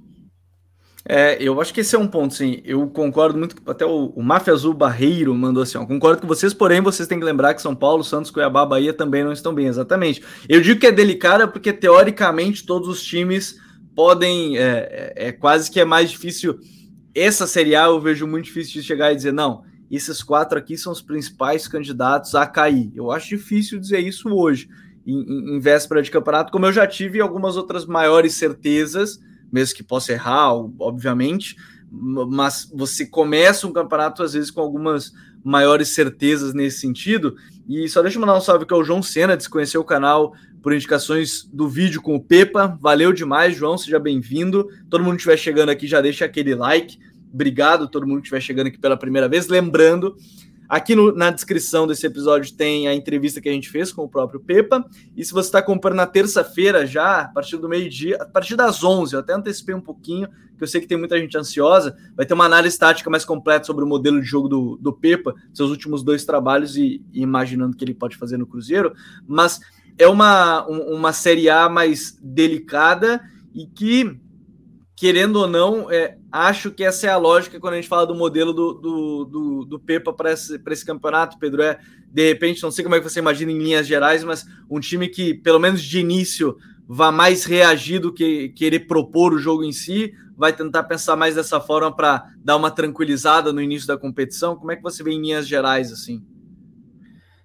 É, 1.09 1.41
eu 1.41 1.61
acho 1.61 1.73
que 1.73 1.79
esse 1.79 1.95
é 1.95 1.99
um 1.99 2.07
ponto, 2.07 2.33
sim. 2.33 2.59
Eu 2.65 2.85
concordo 2.89 3.39
muito, 3.39 3.55
até 3.65 3.85
o, 3.85 4.07
o 4.07 4.21
Máfia 4.21 4.51
Azul 4.51 4.73
Barreiro 4.73 5.33
mandou 5.33 5.63
assim, 5.63 5.77
ó, 5.77 5.85
concordo 5.85 6.21
com 6.21 6.27
vocês, 6.27 6.53
porém 6.53 6.81
vocês 6.81 7.07
têm 7.07 7.17
que 7.17 7.23
lembrar 7.23 7.53
que 7.53 7.61
São 7.61 7.73
Paulo, 7.73 8.03
Santos, 8.03 8.29
Cuiabá, 8.29 8.65
Bahia 8.65 8.91
também 8.91 9.23
não 9.23 9.31
estão 9.31 9.53
bem, 9.53 9.67
exatamente. 9.67 10.21
Eu 10.49 10.59
digo 10.59 10.81
que 10.81 10.87
é 10.87 10.91
delicada 10.91 11.47
porque, 11.47 11.71
teoricamente, 11.71 12.65
todos 12.65 12.89
os 12.89 13.01
times 13.01 13.57
podem, 13.95 14.57
é, 14.57 15.13
é, 15.15 15.27
é 15.27 15.31
quase 15.31 15.71
que 15.71 15.79
é 15.79 15.85
mais 15.85 16.11
difícil, 16.11 16.59
essa 17.15 17.47
Série 17.47 17.73
A 17.73 17.85
eu 17.85 18.01
vejo 18.01 18.27
muito 18.27 18.45
difícil 18.45 18.81
de 18.81 18.85
chegar 18.85 19.13
e 19.13 19.15
dizer, 19.15 19.31
não, 19.31 19.63
esses 19.89 20.21
quatro 20.21 20.59
aqui 20.59 20.77
são 20.77 20.91
os 20.91 21.01
principais 21.01 21.69
candidatos 21.69 22.35
a 22.35 22.45
cair. 22.45 22.91
Eu 22.93 23.11
acho 23.11 23.29
difícil 23.29 23.79
dizer 23.79 23.99
isso 23.99 24.27
hoje, 24.29 24.67
em, 25.05 25.55
em 25.55 25.59
véspera 25.61 26.01
de 26.01 26.11
campeonato, 26.11 26.51
como 26.51 26.65
eu 26.65 26.73
já 26.73 26.85
tive 26.85 27.21
algumas 27.21 27.55
outras 27.55 27.85
maiores 27.85 28.33
certezas, 28.33 29.19
mesmo 29.51 29.75
que 29.75 29.83
possa 29.83 30.13
errar, 30.13 30.53
obviamente, 30.79 31.55
mas 31.89 32.69
você 32.73 33.05
começa 33.05 33.67
um 33.67 33.73
campeonato 33.73 34.21
às 34.21 34.33
vezes 34.33 34.51
com 34.51 34.61
algumas 34.61 35.13
maiores 35.43 35.89
certezas 35.89 36.53
nesse 36.53 36.79
sentido. 36.79 37.35
E 37.67 37.87
só 37.87 38.01
deixa 38.01 38.17
eu 38.17 38.21
mandar 38.21 38.37
um 38.37 38.41
salve 38.41 38.65
que 38.65 38.73
é 38.73 38.77
o 38.77 38.83
João 38.83 39.01
Sena, 39.01 39.37
desconheceu 39.37 39.81
o 39.81 39.85
canal 39.85 40.33
por 40.61 40.73
indicações 40.73 41.45
do 41.51 41.67
vídeo 41.67 42.01
com 42.01 42.15
o 42.15 42.23
Pepa. 42.23 42.77
Valeu 42.81 43.13
demais, 43.13 43.55
João, 43.55 43.77
seja 43.77 43.99
bem-vindo. 43.99 44.67
Todo 44.89 45.03
mundo 45.03 45.13
que 45.13 45.19
estiver 45.19 45.37
chegando 45.37 45.69
aqui 45.69 45.87
já 45.87 46.01
deixa 46.01 46.25
aquele 46.25 46.53
like. 46.53 46.99
Obrigado 47.33 47.87
todo 47.87 48.05
mundo 48.05 48.17
que 48.17 48.27
estiver 48.27 48.41
chegando 48.41 48.67
aqui 48.67 48.77
pela 48.77 48.97
primeira 48.97 49.29
vez. 49.29 49.47
Lembrando 49.47 50.15
Aqui 50.69 50.95
no, 50.95 51.13
na 51.13 51.31
descrição 51.31 51.87
desse 51.87 52.05
episódio 52.05 52.53
tem 52.53 52.87
a 52.87 52.93
entrevista 52.93 53.39
que 53.39 53.47
a 53.47 53.51
gente 53.51 53.69
fez 53.69 53.91
com 53.91 54.03
o 54.03 54.09
próprio 54.09 54.39
Pepa. 54.39 54.85
E 55.15 55.23
se 55.23 55.31
você 55.31 55.47
está 55.47 55.61
comprando 55.61 55.95
na 55.95 56.05
terça-feira 56.05 56.85
já, 56.85 57.21
a 57.21 57.27
partir 57.29 57.57
do 57.57 57.69
meio-dia, 57.69 58.17
a 58.19 58.25
partir 58.25 58.55
das 58.55 58.83
11, 58.83 59.13
eu 59.13 59.19
até 59.21 59.33
antecipei 59.33 59.73
um 59.73 59.81
pouquinho, 59.81 60.27
que 60.57 60.63
eu 60.63 60.67
sei 60.67 60.81
que 60.81 60.87
tem 60.87 60.97
muita 60.97 61.17
gente 61.17 61.37
ansiosa, 61.37 61.95
vai 62.15 62.25
ter 62.25 62.33
uma 62.33 62.45
análise 62.45 62.77
tática 62.77 63.09
mais 63.09 63.23
completa 63.23 63.65
sobre 63.65 63.85
o 63.85 63.87
modelo 63.87 64.19
de 64.19 64.27
jogo 64.27 64.49
do, 64.49 64.77
do 64.81 64.91
Pepa, 64.91 65.33
seus 65.53 65.69
últimos 65.69 66.03
dois 66.03 66.25
trabalhos 66.25 66.75
e, 66.75 67.01
e 67.13 67.21
imaginando 67.21 67.77
que 67.77 67.85
ele 67.85 67.93
pode 67.93 68.17
fazer 68.17 68.37
no 68.37 68.45
Cruzeiro. 68.45 68.93
Mas 69.25 69.61
é 69.97 70.07
uma, 70.07 70.67
um, 70.69 70.95
uma 70.95 71.13
Série 71.13 71.49
A 71.49 71.69
mais 71.69 72.17
delicada 72.21 73.21
e 73.53 73.65
que 73.65 74.19
querendo 74.97 75.35
ou 75.35 75.47
não, 75.47 75.91
é, 75.91 76.17
acho 76.31 76.71
que 76.71 76.83
essa 76.83 77.05
é 77.05 77.09
a 77.11 77.17
lógica 77.17 77.59
quando 77.59 77.75
a 77.75 77.75
gente 77.75 77.87
fala 77.87 78.07
do 78.07 78.15
modelo 78.15 78.51
do, 78.51 78.73
do, 78.73 79.25
do, 79.25 79.65
do 79.65 79.79
Pepa 79.79 80.11
para 80.11 80.31
esse, 80.31 80.59
esse 80.71 80.83
campeonato, 80.83 81.37
Pedro. 81.37 81.61
É, 81.61 81.79
de 82.11 82.27
repente, 82.29 82.63
não 82.63 82.71
sei 82.71 82.83
como 82.83 82.95
é 82.95 82.99
que 82.99 83.07
você 83.07 83.19
imagina 83.19 83.51
em 83.51 83.59
linhas 83.59 83.85
gerais, 83.85 84.23
mas 84.23 84.43
um 84.67 84.79
time 84.79 85.07
que, 85.07 85.35
pelo 85.35 85.59
menos 85.59 85.83
de 85.83 85.99
início, 85.99 86.57
vá 86.87 87.11
mais 87.11 87.45
reagir 87.45 87.99
do 87.99 88.11
que 88.11 88.49
querer 88.49 88.87
propor 88.87 89.35
o 89.35 89.37
jogo 89.37 89.63
em 89.63 89.71
si, 89.71 90.11
vai 90.35 90.51
tentar 90.51 90.83
pensar 90.85 91.15
mais 91.15 91.35
dessa 91.35 91.61
forma 91.61 91.95
para 91.95 92.33
dar 92.43 92.55
uma 92.55 92.71
tranquilizada 92.71 93.53
no 93.53 93.61
início 93.61 93.87
da 93.87 93.99
competição. 93.99 94.55
Como 94.55 94.71
é 94.71 94.75
que 94.75 94.81
você 94.81 95.03
vê 95.03 95.11
em 95.11 95.21
linhas 95.21 95.47
gerais 95.47 95.91
assim? 95.91 96.25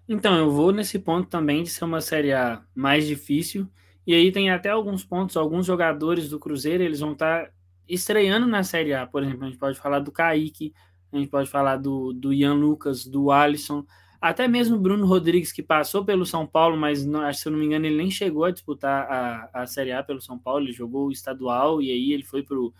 Então, 0.08 0.38
eu 0.38 0.50
vou 0.50 0.72
nesse 0.72 0.98
ponto 0.98 1.28
também 1.28 1.64
de 1.64 1.68
ser 1.68 1.84
uma 1.84 2.00
Série 2.00 2.32
A 2.32 2.62
mais 2.74 3.06
difícil 3.06 3.68
e 4.06 4.14
aí 4.14 4.32
tem 4.32 4.50
até 4.50 4.70
alguns 4.70 5.04
pontos, 5.04 5.36
alguns 5.36 5.66
jogadores 5.66 6.28
do 6.28 6.38
Cruzeiro, 6.38 6.82
eles 6.82 7.00
vão 7.00 7.12
estar 7.12 7.46
tá 7.46 7.52
estreando 7.88 8.46
na 8.46 8.62
Série 8.62 8.94
A. 8.94 9.06
Por 9.06 9.22
exemplo, 9.22 9.44
a 9.44 9.48
gente 9.48 9.58
pode 9.58 9.78
falar 9.78 10.00
do 10.00 10.10
Kaique, 10.10 10.72
a 11.12 11.16
gente 11.18 11.28
pode 11.28 11.48
falar 11.48 11.76
do, 11.76 12.12
do 12.12 12.32
Ian 12.32 12.54
Lucas, 12.54 13.06
do 13.06 13.30
Alisson, 13.30 13.84
até 14.22 14.46
mesmo 14.46 14.78
Bruno 14.78 15.04
Rodrigues, 15.04 15.50
que 15.50 15.64
passou 15.64 16.04
pelo 16.04 16.24
São 16.24 16.46
Paulo, 16.46 16.76
mas 16.76 17.04
não, 17.04 17.30
se 17.32 17.46
eu 17.46 17.50
não 17.50 17.58
me 17.58 17.66
engano, 17.66 17.86
ele 17.86 17.96
nem 17.96 18.08
chegou 18.08 18.44
a 18.44 18.52
disputar 18.52 19.10
a, 19.10 19.62
a 19.62 19.66
Série 19.66 19.90
A 19.90 20.00
pelo 20.00 20.20
São 20.20 20.38
Paulo, 20.38 20.64
ele 20.64 20.72
jogou 20.72 21.08
o 21.08 21.12
estadual 21.12 21.82
e 21.82 21.90
aí 21.90 22.12
ele 22.12 22.22
foi 22.22 22.42
para 22.44 22.56
o 22.56 22.72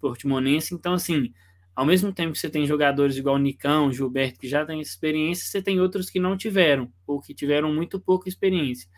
Portimonense. 0.00 0.74
Então, 0.74 0.94
assim, 0.94 1.32
ao 1.76 1.86
mesmo 1.86 2.12
tempo 2.12 2.32
que 2.32 2.40
você 2.40 2.50
tem 2.50 2.66
jogadores 2.66 3.16
igual 3.16 3.36
o 3.36 3.38
Nicão, 3.38 3.92
Gilberto, 3.92 4.40
que 4.40 4.48
já 4.48 4.66
têm 4.66 4.80
experiência, 4.80 5.46
você 5.46 5.62
tem 5.62 5.80
outros 5.80 6.10
que 6.10 6.18
não 6.18 6.36
tiveram, 6.36 6.92
ou 7.06 7.20
que 7.20 7.32
tiveram 7.32 7.72
muito 7.72 8.00
pouca 8.00 8.28
experiência. 8.28 8.88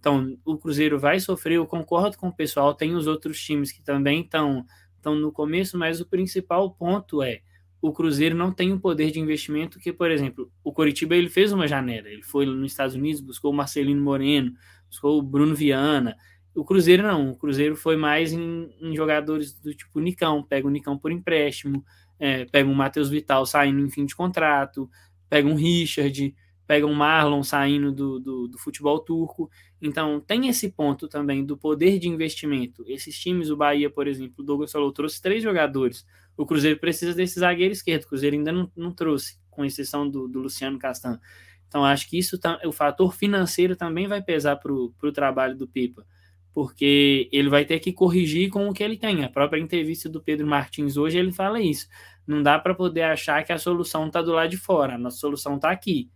Então, 0.00 0.36
o 0.44 0.56
Cruzeiro 0.56 0.98
vai 0.98 1.20
sofrer, 1.20 1.56
eu 1.56 1.66
concordo 1.66 2.16
com 2.16 2.28
o 2.28 2.34
pessoal, 2.34 2.74
tem 2.74 2.94
os 2.94 3.06
outros 3.06 3.40
times 3.40 3.70
que 3.70 3.82
também 3.82 4.22
estão 4.22 4.64
estão 4.96 5.14
no 5.14 5.32
começo, 5.32 5.78
mas 5.78 6.00
o 6.00 6.06
principal 6.06 6.74
ponto 6.74 7.22
é 7.22 7.40
o 7.82 7.92
Cruzeiro 7.92 8.36
não 8.36 8.52
tem 8.52 8.72
o 8.72 8.74
um 8.74 8.78
poder 8.78 9.10
de 9.10 9.18
investimento 9.18 9.78
que, 9.78 9.92
por 9.92 10.10
exemplo, 10.10 10.52
o 10.62 10.72
Coritiba 10.72 11.16
ele 11.16 11.30
fez 11.30 11.50
uma 11.52 11.66
janela, 11.66 12.08
ele 12.08 12.22
foi 12.22 12.44
nos 12.44 12.72
Estados 12.72 12.94
Unidos, 12.94 13.20
buscou 13.20 13.50
o 13.50 13.54
Marcelino 13.54 14.02
Moreno, 14.02 14.52
buscou 14.86 15.18
o 15.18 15.22
Bruno 15.22 15.54
Viana. 15.54 16.14
O 16.54 16.64
Cruzeiro 16.64 17.02
não, 17.02 17.30
o 17.30 17.36
Cruzeiro 17.36 17.74
foi 17.76 17.96
mais 17.96 18.32
em, 18.32 18.70
em 18.80 18.94
jogadores 18.94 19.54
do 19.54 19.74
tipo 19.74 19.98
Nicão, 19.98 20.42
pega 20.42 20.66
o 20.66 20.70
Nicão 20.70 20.98
por 20.98 21.10
empréstimo, 21.10 21.82
é, 22.18 22.44
pega 22.44 22.68
o 22.68 22.74
Matheus 22.74 23.08
Vital 23.08 23.46
saindo 23.46 23.80
em 23.80 23.88
fim 23.88 24.04
de 24.04 24.14
contrato, 24.14 24.90
pega 25.28 25.48
um 25.48 25.54
Richard, 25.54 26.34
pega 26.70 26.86
um 26.86 26.94
Marlon 26.94 27.42
saindo 27.42 27.90
do, 27.90 28.20
do, 28.20 28.46
do, 28.46 28.56
futebol 28.56 29.00
turco. 29.00 29.50
Então, 29.82 30.20
tem 30.20 30.46
esse 30.46 30.70
ponto 30.70 31.08
também 31.08 31.44
do 31.44 31.56
poder 31.56 31.98
de 31.98 32.06
investimento. 32.06 32.84
Esses 32.86 33.18
times, 33.18 33.50
o 33.50 33.56
Bahia, 33.56 33.90
por 33.90 34.06
exemplo, 34.06 34.36
o 34.38 34.42
Douglas 34.44 34.70
falou, 34.70 34.92
trouxe 34.92 35.20
três 35.20 35.42
jogadores. 35.42 36.06
O 36.36 36.46
Cruzeiro 36.46 36.78
precisa 36.78 37.12
desse 37.12 37.40
zagueiro 37.40 37.72
esquerdo. 37.72 38.04
O 38.04 38.06
Cruzeiro 38.06 38.36
ainda 38.36 38.52
não, 38.52 38.70
não 38.76 38.92
trouxe, 38.92 39.36
com 39.50 39.64
exceção 39.64 40.08
do, 40.08 40.28
do 40.28 40.38
Luciano 40.38 40.78
Castan. 40.78 41.18
Então, 41.66 41.84
acho 41.84 42.08
que 42.08 42.16
isso 42.16 42.38
tá, 42.38 42.60
o 42.64 42.70
fator 42.70 43.16
financeiro 43.16 43.74
também 43.74 44.06
vai 44.06 44.22
pesar 44.22 44.54
para 44.54 44.72
o 44.72 45.12
trabalho 45.12 45.56
do 45.56 45.66
Pipa, 45.66 46.06
porque 46.54 47.28
ele 47.32 47.48
vai 47.48 47.64
ter 47.64 47.80
que 47.80 47.92
corrigir 47.92 48.48
com 48.48 48.68
o 48.68 48.72
que 48.72 48.84
ele 48.84 48.96
tem. 48.96 49.24
A 49.24 49.28
própria 49.28 49.58
entrevista 49.58 50.08
do 50.08 50.22
Pedro 50.22 50.46
Martins 50.46 50.96
hoje 50.96 51.18
ele 51.18 51.32
fala 51.32 51.60
isso. 51.60 51.88
Não 52.24 52.40
dá 52.40 52.60
para 52.60 52.76
poder 52.76 53.02
achar 53.02 53.42
que 53.42 53.52
a 53.52 53.58
solução 53.58 54.06
está 54.06 54.22
do 54.22 54.30
lado 54.30 54.50
de 54.50 54.56
fora, 54.56 54.94
a 54.94 54.98
nossa 54.98 55.16
solução 55.16 55.56
está 55.56 55.72
aqui 55.72 56.08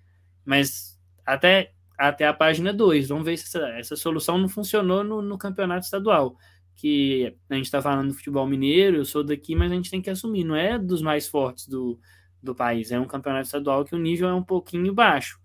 mas 0.44 0.98
até, 1.24 1.72
até 1.98 2.26
a 2.26 2.34
página 2.34 2.72
2, 2.72 3.08
vamos 3.08 3.24
ver 3.24 3.36
se 3.36 3.44
essa, 3.44 3.68
essa 3.70 3.96
solução 3.96 4.38
não 4.38 4.48
funcionou 4.48 5.02
no, 5.04 5.22
no 5.22 5.38
campeonato 5.38 5.84
estadual. 5.84 6.36
Que 6.76 7.36
a 7.48 7.54
gente 7.54 7.66
está 7.66 7.80
falando 7.80 8.08
do 8.08 8.14
futebol 8.14 8.46
mineiro, 8.46 8.96
eu 8.96 9.04
sou 9.04 9.22
daqui, 9.22 9.54
mas 9.54 9.70
a 9.70 9.74
gente 9.74 9.90
tem 9.90 10.02
que 10.02 10.10
assumir, 10.10 10.44
não 10.44 10.56
é 10.56 10.78
dos 10.78 11.02
mais 11.02 11.28
fortes 11.28 11.68
do, 11.68 11.98
do 12.42 12.54
país, 12.54 12.90
é 12.90 12.98
um 12.98 13.06
campeonato 13.06 13.46
estadual 13.46 13.84
que 13.84 13.94
o 13.94 13.98
nível 13.98 14.28
é 14.28 14.34
um 14.34 14.42
pouquinho 14.42 14.92
baixo. 14.92 15.38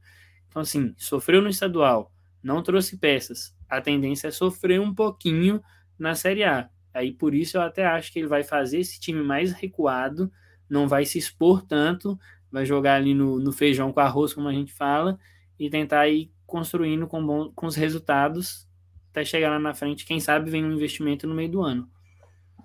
Então, 0.47 0.61
assim, 0.61 0.93
sofreu 0.97 1.41
no 1.41 1.49
estadual, 1.49 2.11
não 2.41 2.63
trouxe 2.63 2.97
peças, 2.97 3.55
a 3.69 3.79
tendência 3.79 4.27
é 4.29 4.31
sofrer 4.31 4.81
um 4.81 4.93
pouquinho 4.93 5.61
na 5.97 6.15
Série 6.15 6.43
A. 6.43 6.69
Aí 6.93 7.11
por 7.11 7.35
isso 7.35 7.57
eu 7.57 7.61
até 7.61 7.85
acho 7.85 8.11
que 8.11 8.19
ele 8.19 8.27
vai 8.27 8.43
fazer 8.43 8.79
esse 8.79 8.99
time 8.99 9.21
mais 9.21 9.51
recuado, 9.51 10.31
não 10.69 10.87
vai 10.87 11.05
se 11.05 11.17
expor 11.17 11.61
tanto, 11.61 12.17
vai 12.51 12.65
jogar 12.65 12.95
ali 12.95 13.13
no, 13.13 13.39
no 13.39 13.51
feijão 13.51 13.91
com 13.91 13.99
arroz, 13.99 14.33
como 14.33 14.47
a 14.47 14.53
gente 14.53 14.73
fala, 14.73 15.19
e 15.59 15.69
tentar 15.69 16.07
ir 16.07 16.31
construindo 16.45 17.07
com, 17.07 17.25
bom, 17.25 17.51
com 17.53 17.67
os 17.67 17.75
resultados 17.75 18.67
até 19.11 19.25
chegar 19.25 19.49
lá 19.49 19.59
na 19.59 19.73
frente. 19.73 20.05
Quem 20.05 20.19
sabe 20.19 20.49
vem 20.49 20.63
um 20.63 20.73
investimento 20.73 21.27
no 21.27 21.35
meio 21.35 21.49
do 21.49 21.61
ano. 21.61 21.89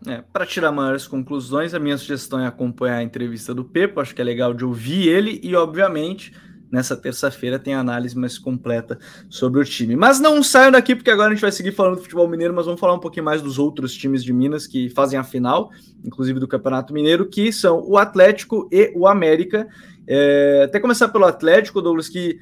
É, 0.07 0.21
para 0.21 0.45
tirar 0.45 0.71
maiores 0.71 1.07
conclusões, 1.07 1.73
a 1.73 1.79
minha 1.79 1.97
sugestão 1.97 2.39
é 2.39 2.47
acompanhar 2.47 2.99
a 2.99 3.03
entrevista 3.03 3.55
do 3.55 3.65
Pepo, 3.65 4.01
acho 4.01 4.15
que 4.15 4.21
é 4.21 4.25
legal 4.25 4.53
de 4.53 4.65
ouvir 4.65 5.09
ele 5.09 5.41
e, 5.43 5.55
obviamente, 5.57 6.33
nessa 6.71 6.97
terça-feira 6.97 7.59
tem 7.59 7.75
análise 7.75 8.17
mais 8.17 8.39
completa 8.39 8.99
sobre 9.29 9.61
o 9.61 9.65
time. 9.65 9.97
Mas 9.97 10.21
não 10.21 10.43
saiam 10.43 10.73
daqui, 10.73 10.95
porque 10.95 11.11
agora 11.11 11.31
a 11.31 11.35
gente 11.35 11.43
vai 11.43 11.53
seguir 11.53 11.73
falando 11.73 11.97
do 11.97 12.03
futebol 12.03 12.29
mineiro, 12.29 12.55
mas 12.55 12.67
vamos 12.67 12.81
falar 12.81 12.95
um 12.95 12.99
pouquinho 12.99 13.25
mais 13.25 13.41
dos 13.41 13.59
outros 13.59 13.95
times 13.95 14.25
de 14.25 14.33
Minas 14.33 14.67
que 14.67 14.89
fazem 14.91 15.19
a 15.19 15.25
final, 15.25 15.71
inclusive 16.05 16.41
do 16.41 16.49
Campeonato 16.49 16.93
Mineiro, 16.93 17.27
que 17.27 17.53
são 17.53 17.83
o 17.87 17.97
Atlético 17.97 18.69
e 18.73 18.93
o 18.95 19.07
América. 19.07 19.69
É, 20.07 20.63
até 20.65 20.81
começar 20.81 21.09
pelo 21.09 21.25
Atlético, 21.25 21.81
Douglas, 21.81 22.09
que 22.09 22.39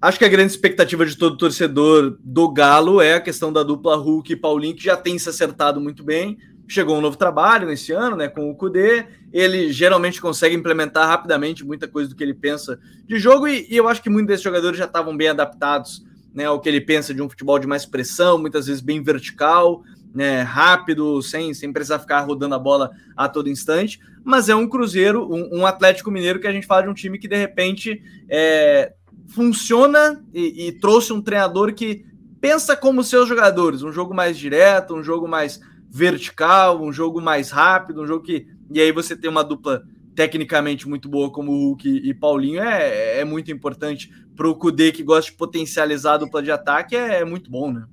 acho 0.00 0.18
que 0.18 0.24
a 0.24 0.28
grande 0.28 0.52
expectativa 0.52 1.04
de 1.04 1.16
todo 1.16 1.36
torcedor 1.36 2.16
do 2.22 2.48
Galo 2.50 3.00
é 3.00 3.14
a 3.14 3.20
questão 3.20 3.52
da 3.52 3.62
dupla 3.62 3.96
Hulk 3.96 4.32
e 4.32 4.36
Paulinho, 4.36 4.74
que 4.74 4.84
já 4.84 4.96
tem 4.96 5.18
se 5.18 5.28
acertado 5.28 5.80
muito 5.80 6.02
bem 6.02 6.38
chegou 6.72 6.96
um 6.96 7.00
novo 7.00 7.16
trabalho 7.16 7.68
nesse 7.68 7.92
ano, 7.92 8.16
né, 8.16 8.28
com 8.28 8.50
o 8.50 8.54
Kudê. 8.54 9.04
Ele 9.32 9.72
geralmente 9.72 10.20
consegue 10.20 10.54
implementar 10.54 11.06
rapidamente 11.06 11.64
muita 11.64 11.86
coisa 11.86 12.08
do 12.08 12.16
que 12.16 12.22
ele 12.22 12.34
pensa 12.34 12.80
de 13.06 13.18
jogo 13.18 13.46
e, 13.46 13.66
e 13.70 13.76
eu 13.76 13.88
acho 13.88 14.02
que 14.02 14.08
muitos 14.08 14.28
desses 14.28 14.44
jogadores 14.44 14.78
já 14.78 14.86
estavam 14.86 15.16
bem 15.16 15.28
adaptados, 15.28 16.02
né, 16.34 16.46
ao 16.46 16.60
que 16.60 16.68
ele 16.68 16.80
pensa 16.80 17.12
de 17.12 17.20
um 17.20 17.28
futebol 17.28 17.58
de 17.58 17.66
mais 17.66 17.84
pressão, 17.84 18.38
muitas 18.38 18.66
vezes 18.66 18.80
bem 18.80 19.02
vertical, 19.02 19.82
né, 20.14 20.42
rápido, 20.42 21.20
sem, 21.22 21.52
sem 21.52 21.72
precisar 21.72 21.98
ficar 21.98 22.20
rodando 22.20 22.54
a 22.54 22.58
bola 22.58 22.90
a 23.16 23.28
todo 23.28 23.50
instante. 23.50 24.00
Mas 24.24 24.48
é 24.48 24.54
um 24.54 24.66
Cruzeiro, 24.66 25.28
um, 25.30 25.60
um 25.60 25.66
Atlético 25.66 26.10
Mineiro 26.10 26.40
que 26.40 26.46
a 26.46 26.52
gente 26.52 26.66
fala 26.66 26.82
de 26.82 26.88
um 26.88 26.94
time 26.94 27.18
que 27.18 27.28
de 27.28 27.36
repente 27.36 28.02
é, 28.30 28.92
funciona 29.28 30.24
e, 30.32 30.68
e 30.68 30.72
trouxe 30.72 31.12
um 31.12 31.20
treinador 31.20 31.74
que 31.74 32.04
pensa 32.40 32.74
como 32.74 33.04
seus 33.04 33.28
jogadores, 33.28 33.82
um 33.82 33.92
jogo 33.92 34.14
mais 34.14 34.38
direto, 34.38 34.94
um 34.94 35.02
jogo 35.02 35.28
mais 35.28 35.60
vertical, 35.92 36.82
um 36.82 36.90
jogo 36.90 37.20
mais 37.20 37.50
rápido, 37.50 38.02
um 38.02 38.06
jogo 38.06 38.24
que. 38.24 38.46
E 38.72 38.80
aí 38.80 38.90
você 38.90 39.14
tem 39.14 39.28
uma 39.28 39.44
dupla 39.44 39.82
tecnicamente 40.14 40.88
muito 40.88 41.08
boa 41.08 41.30
como 41.30 41.52
o 41.52 41.68
Hulk 41.68 41.88
e 41.88 42.14
Paulinho, 42.14 42.62
é, 42.62 43.20
é 43.20 43.24
muito 43.24 43.50
importante 43.50 44.10
para 44.34 44.48
o 44.48 44.54
Kudê 44.54 44.90
que 44.90 45.02
gosta 45.02 45.30
de 45.30 45.36
potencializar 45.36 46.14
a 46.14 46.18
dupla 46.18 46.42
de 46.42 46.50
ataque, 46.50 46.96
é, 46.96 47.20
é 47.20 47.24
muito 47.24 47.50
bom, 47.50 47.70
né? 47.72 47.84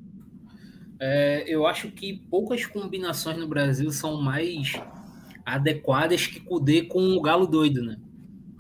É, 0.99 1.45
eu 1.47 1.65
acho 1.65 1.91
que 1.91 2.21
poucas 2.29 2.65
combinações 2.65 3.37
no 3.37 3.47
Brasil 3.47 3.89
são 3.91 4.21
mais 4.21 4.73
adequadas 5.45 6.27
que 6.27 6.39
Kudê 6.39 6.83
com 6.83 7.15
o 7.15 7.21
Galo 7.21 7.47
doido, 7.47 7.83
né? 7.83 7.97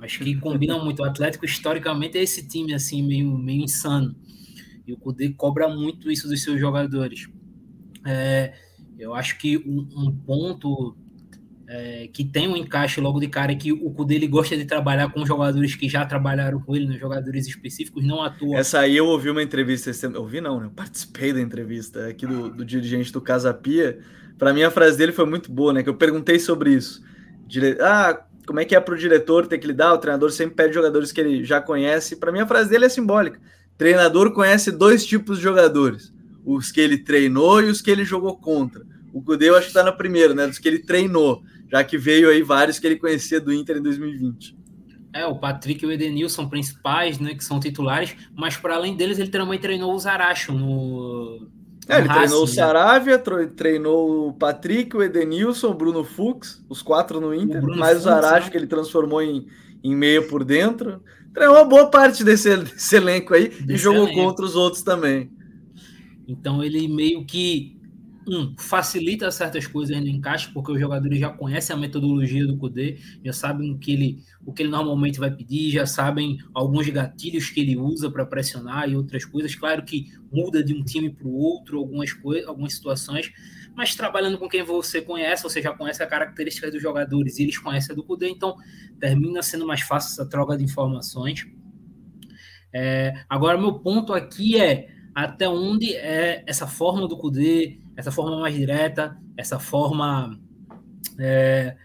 Acho 0.01 0.19
que 0.19 0.35
combinam 0.35 0.83
muito. 0.83 1.01
O 1.01 1.05
Atlético, 1.05 1.45
historicamente, 1.45 2.17
é 2.17 2.23
esse 2.23 2.47
time 2.47 2.73
assim, 2.73 3.01
meio, 3.03 3.37
meio 3.37 3.63
insano. 3.63 4.15
E 4.87 4.93
o 4.93 4.97
Kudê 4.97 5.29
cobra 5.29 5.67
muito 5.67 6.09
isso 6.09 6.27
dos 6.27 6.41
seus 6.41 6.59
jogadores. 6.59 7.27
É, 8.05 8.53
eu 8.99 9.13
acho 9.13 9.37
que 9.37 9.57
um, 9.57 9.87
um 9.95 10.11
ponto 10.11 10.95
é, 11.67 12.09
que 12.11 12.23
tem 12.23 12.47
um 12.47 12.57
encaixe 12.57 12.99
logo 12.99 13.19
de 13.19 13.27
cara 13.27 13.53
é 13.53 13.55
que 13.55 13.71
o 13.71 13.89
Cudê 13.91 14.15
ele 14.15 14.27
gosta 14.27 14.57
de 14.57 14.65
trabalhar 14.65 15.09
com 15.11 15.25
jogadores 15.25 15.73
que 15.75 15.87
já 15.87 16.05
trabalharam 16.05 16.59
com 16.59 16.75
ele, 16.75 16.87
né, 16.87 16.97
jogadores 16.97 17.47
específicos, 17.47 18.03
não 18.03 18.21
atua. 18.21 18.57
Essa 18.57 18.79
aí 18.79 18.97
eu 18.97 19.05
ouvi 19.05 19.29
uma 19.29 19.41
entrevista, 19.41 19.91
eu 20.05 20.21
ouvi 20.21 20.41
não, 20.41 20.59
né? 20.59 20.65
Eu 20.65 20.71
participei 20.71 21.31
da 21.31 21.39
entrevista 21.39 22.07
aqui 22.07 22.25
do, 22.25 22.49
do 22.49 22.65
dirigente 22.65 23.11
do 23.13 23.21
Casa 23.21 23.53
Pia. 23.53 23.99
Para 24.37 24.53
mim 24.53 24.63
a 24.63 24.71
frase 24.71 24.97
dele 24.97 25.11
foi 25.11 25.25
muito 25.25 25.51
boa, 25.51 25.71
né? 25.71 25.81
Que 25.81 25.89
eu 25.89 25.95
perguntei 25.95 26.37
sobre 26.37 26.73
isso. 26.73 27.01
Dire... 27.47 27.77
Ah, 27.79 28.25
como 28.45 28.59
é 28.59 28.65
que 28.65 28.75
é 28.75 28.79
para 28.79 28.95
o 28.95 28.97
diretor 28.97 29.47
ter 29.47 29.59
que 29.59 29.67
lidar? 29.67 29.93
O 29.93 29.97
treinador 29.99 30.31
sempre 30.31 30.55
pede 30.55 30.73
jogadores 30.73 31.11
que 31.11 31.21
ele 31.21 31.45
já 31.45 31.61
conhece. 31.61 32.15
Para 32.15 32.31
mim 32.31 32.39
a 32.39 32.47
frase 32.47 32.69
dele 32.69 32.85
é 32.85 32.89
simbólica. 32.89 33.39
Treinador 33.77 34.33
conhece 34.33 34.71
dois 34.71 35.05
tipos 35.05 35.37
de 35.37 35.43
jogadores 35.43 36.11
os 36.55 36.71
que 36.71 36.81
ele 36.81 36.97
treinou 36.97 37.61
e 37.61 37.65
os 37.65 37.81
que 37.81 37.91
ele 37.91 38.03
jogou 38.03 38.37
contra. 38.37 38.85
O 39.13 39.21
Cudê 39.21 39.49
eu 39.49 39.55
acho 39.55 39.63
que 39.63 39.69
está 39.69 39.83
na 39.83 39.91
primeira, 39.91 40.33
né? 40.33 40.47
Dos 40.47 40.59
que 40.59 40.67
ele 40.67 40.79
treinou, 40.79 41.43
já 41.71 41.83
que 41.83 41.97
veio 41.97 42.29
aí 42.29 42.41
vários 42.41 42.79
que 42.79 42.87
ele 42.87 42.95
conhecia 42.95 43.39
do 43.39 43.53
Inter 43.53 43.77
em 43.77 43.81
2020. 43.81 44.57
É, 45.11 45.25
o 45.25 45.35
Patrick 45.35 45.83
e 45.83 45.87
o 45.87 45.91
Edenilson 45.91 46.47
principais, 46.47 47.17
né, 47.17 47.33
que 47.33 47.43
são 47.43 47.59
titulares, 47.59 48.15
mas 48.35 48.55
para 48.55 48.75
além 48.75 48.95
deles 48.95 49.17
ele 49.17 49.29
também 49.29 49.57
treinou 49.57 49.95
o 49.95 49.99
Zaracho 49.99 50.53
no, 50.53 51.47
é, 51.89 51.97
ele 51.97 52.07
Racing, 52.07 52.19
treinou 52.19 52.43
o 52.43 52.47
né? 52.47 52.53
Saravia, 52.53 53.23
treinou 53.55 54.27
o 54.27 54.33
Patrick, 54.33 54.95
o 54.95 55.01
Edenilson, 55.01 55.71
o 55.71 55.73
Bruno 55.73 56.03
Fux, 56.03 56.63
os 56.69 56.83
quatro 56.83 57.19
no 57.19 57.33
Inter, 57.33 57.65
o 57.65 57.75
mais 57.75 57.93
Fux, 57.93 58.05
o 58.05 58.09
Zaracho, 58.09 58.45
né? 58.45 58.51
que 58.51 58.57
ele 58.57 58.67
transformou 58.67 59.23
em, 59.23 59.47
em 59.83 59.95
meia 59.95 60.21
por 60.21 60.43
dentro. 60.43 61.01
Treinou 61.33 61.55
uma 61.55 61.65
boa 61.65 61.89
parte 61.89 62.23
desse, 62.23 62.55
desse 62.57 62.95
elenco 62.95 63.33
aí 63.33 63.49
desse 63.49 63.73
e 63.73 63.77
jogou 63.77 64.03
elenco. 64.03 64.21
contra 64.21 64.45
os 64.45 64.55
outros 64.55 64.83
também. 64.83 65.31
Então 66.29 66.63
ele 66.63 66.87
meio 66.87 67.25
que 67.25 67.79
um, 68.27 68.55
facilita 68.57 69.31
certas 69.31 69.65
coisas 69.65 69.99
no 69.99 70.07
encaixe, 70.07 70.51
porque 70.53 70.71
os 70.71 70.79
jogadores 70.79 71.19
já 71.19 71.29
conhecem 71.29 71.75
a 71.75 71.79
metodologia 71.79 72.45
do 72.45 72.57
Kudê, 72.57 72.99
já 73.25 73.33
sabem 73.33 73.71
o 73.71 73.79
que 73.79 73.91
ele, 73.91 74.23
o 74.45 74.53
que 74.53 74.61
ele 74.61 74.69
normalmente 74.69 75.19
vai 75.19 75.31
pedir, 75.31 75.71
já 75.71 75.87
sabem 75.87 76.37
alguns 76.53 76.87
gatilhos 76.89 77.49
que 77.49 77.59
ele 77.59 77.75
usa 77.75 78.11
para 78.11 78.25
pressionar 78.25 78.87
e 78.87 78.95
outras 78.95 79.25
coisas. 79.25 79.55
Claro 79.55 79.83
que 79.83 80.11
muda 80.31 80.63
de 80.63 80.75
um 80.75 80.83
time 80.83 81.09
para 81.09 81.27
o 81.27 81.33
outro 81.33 81.79
algumas 81.79 82.13
coisas, 82.13 82.47
algumas 82.47 82.73
situações, 82.75 83.31
mas 83.75 83.95
trabalhando 83.95 84.37
com 84.37 84.47
quem 84.47 84.61
você 84.61 85.01
conhece, 85.01 85.41
você 85.41 85.61
já 85.61 85.73
conhece 85.73 86.03
a 86.03 86.07
característica 86.07 86.69
dos 86.69 86.81
jogadores 86.81 87.39
e 87.39 87.43
eles 87.43 87.57
conhecem 87.57 87.93
a 87.93 87.95
do 87.95 88.03
Kudê, 88.03 88.29
então 88.29 88.55
termina 88.99 89.41
sendo 89.41 89.65
mais 89.65 89.81
fácil 89.81 90.11
essa 90.11 90.29
troca 90.29 90.55
de 90.55 90.63
informações. 90.63 91.47
É, 92.71 93.23
agora, 93.27 93.57
meu 93.57 93.79
ponto 93.79 94.13
aqui 94.13 94.61
é 94.61 94.98
até 95.23 95.49
onde 95.49 95.93
é 95.95 96.43
essa 96.47 96.67
forma 96.67 97.07
do 97.07 97.17
Kudê, 97.17 97.79
essa 97.95 98.11
forma 98.11 98.39
mais 98.39 98.55
direta, 98.55 99.17
essa 99.35 99.59
forma 99.59 100.39
é, 101.17 101.75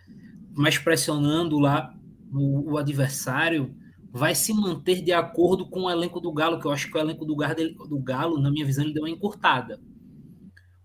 mais 0.55 0.79
pressionando 0.79 1.59
lá 1.59 1.95
o, 2.33 2.73
o, 2.73 2.79
adversário, 2.79 3.75
vai 4.13 4.35
se 4.35 4.53
manter 4.53 5.03
de 5.03 5.13
acordo 5.13 5.69
com 5.69 5.83
o 5.83 5.91
elenco 5.91 6.21
do 6.21 6.33
Galo, 6.33 6.61
que 6.61 6.67
eu 6.67 6.71
acho 6.71 6.91
que 6.91 6.97
o 6.97 7.01
elenco 7.01 7.25
do 7.25 7.35
Galo, 7.35 7.55
do 7.89 7.99
Galo 7.99 8.41
na 8.41 8.51
minha 8.51 8.65
visão, 8.65 8.85
ele 8.85 8.95
deu 8.95 9.03
uma 9.03 9.11
encurtada. 9.11 9.81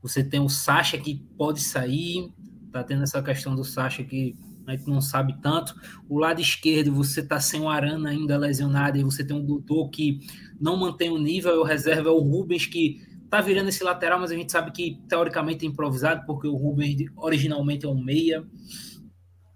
Você 0.02 0.24
tem 0.24 0.40
o 0.40 0.50
Sacha 0.50 0.98
que 0.98 1.24
pode 1.38 1.60
sair, 1.60 2.34
tá 2.72 2.84
tendo 2.84 3.04
essa 3.04 3.22
questão 3.22 3.56
do 3.56 3.64
Sacha 3.64 4.04
que 4.04 4.36
a 4.72 4.76
gente 4.76 4.90
não 4.90 5.02
sabe 5.02 5.36
tanto. 5.42 5.76
O 6.08 6.18
lado 6.18 6.42
esquerdo, 6.42 6.94
você 6.94 7.22
tá 7.22 7.40
sem 7.40 7.62
o 7.62 7.70
Arana 7.70 8.10
ainda 8.10 8.38
lesionado, 8.38 8.98
e 8.98 9.04
você 9.04 9.24
tem 9.24 9.36
um 9.36 9.46
doutor 9.46 9.90
que 9.90 10.20
não 10.60 10.78
mantém 10.78 11.10
o 11.10 11.18
nível, 11.18 11.60
o 11.60 11.64
reserva 11.64 12.10
é 12.10 12.12
o 12.12 12.20
Rubens, 12.20 12.66
que 12.66 13.02
tá 13.30 13.42
virando 13.42 13.70
esse 13.70 13.84
lateral, 13.84 14.20
mas 14.20 14.32
a 14.32 14.36
gente 14.36 14.52
sabe 14.52 14.72
que 14.72 15.00
teoricamente 15.08 15.66
é 15.66 15.70
improvisado, 15.70 16.26
porque 16.26 16.48
o 16.48 16.56
Rubens 16.56 17.06
originalmente 17.16 17.86
é 17.86 17.90
um 17.90 18.02
meia. 18.02 18.44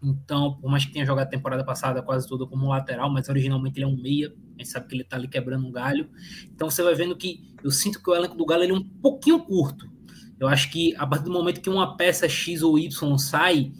Então, 0.03 0.57
por 0.59 0.69
mais 0.69 0.85
que 0.85 0.91
tenha 0.91 1.05
jogado 1.05 1.27
a 1.27 1.29
temporada 1.29 1.63
passada 1.63 2.01
quase 2.03 2.27
toda 2.27 2.45
como 2.45 2.67
lateral, 2.67 3.09
mas 3.09 3.29
originalmente 3.29 3.77
ele 3.77 3.85
é 3.85 3.87
um 3.87 3.99
meia. 3.99 4.33
A 4.55 4.61
gente 4.61 4.67
sabe 4.67 4.87
que 4.87 4.95
ele 4.95 5.03
tá 5.03 5.15
ali 5.15 5.27
quebrando 5.27 5.65
um 5.65 5.71
galho. 5.71 6.09
Então 6.53 6.69
você 6.69 6.83
vai 6.83 6.93
vendo 6.93 7.15
que 7.15 7.39
eu 7.63 7.71
sinto 7.71 8.03
que 8.03 8.09
o 8.09 8.15
elenco 8.15 8.35
do 8.35 8.45
Galo 8.45 8.63
ele 8.63 8.73
é 8.73 8.75
um 8.75 8.83
pouquinho 8.83 9.39
curto. 9.39 9.89
Eu 10.37 10.49
acho 10.49 10.69
que 10.69 10.93
a 10.97 11.07
partir 11.07 11.23
do 11.23 11.31
momento 11.31 11.61
que 11.61 11.69
uma 11.69 11.95
peça 11.95 12.27
X 12.27 12.61
ou 12.61 12.77
Y 12.77 13.17
sai, 13.17 13.71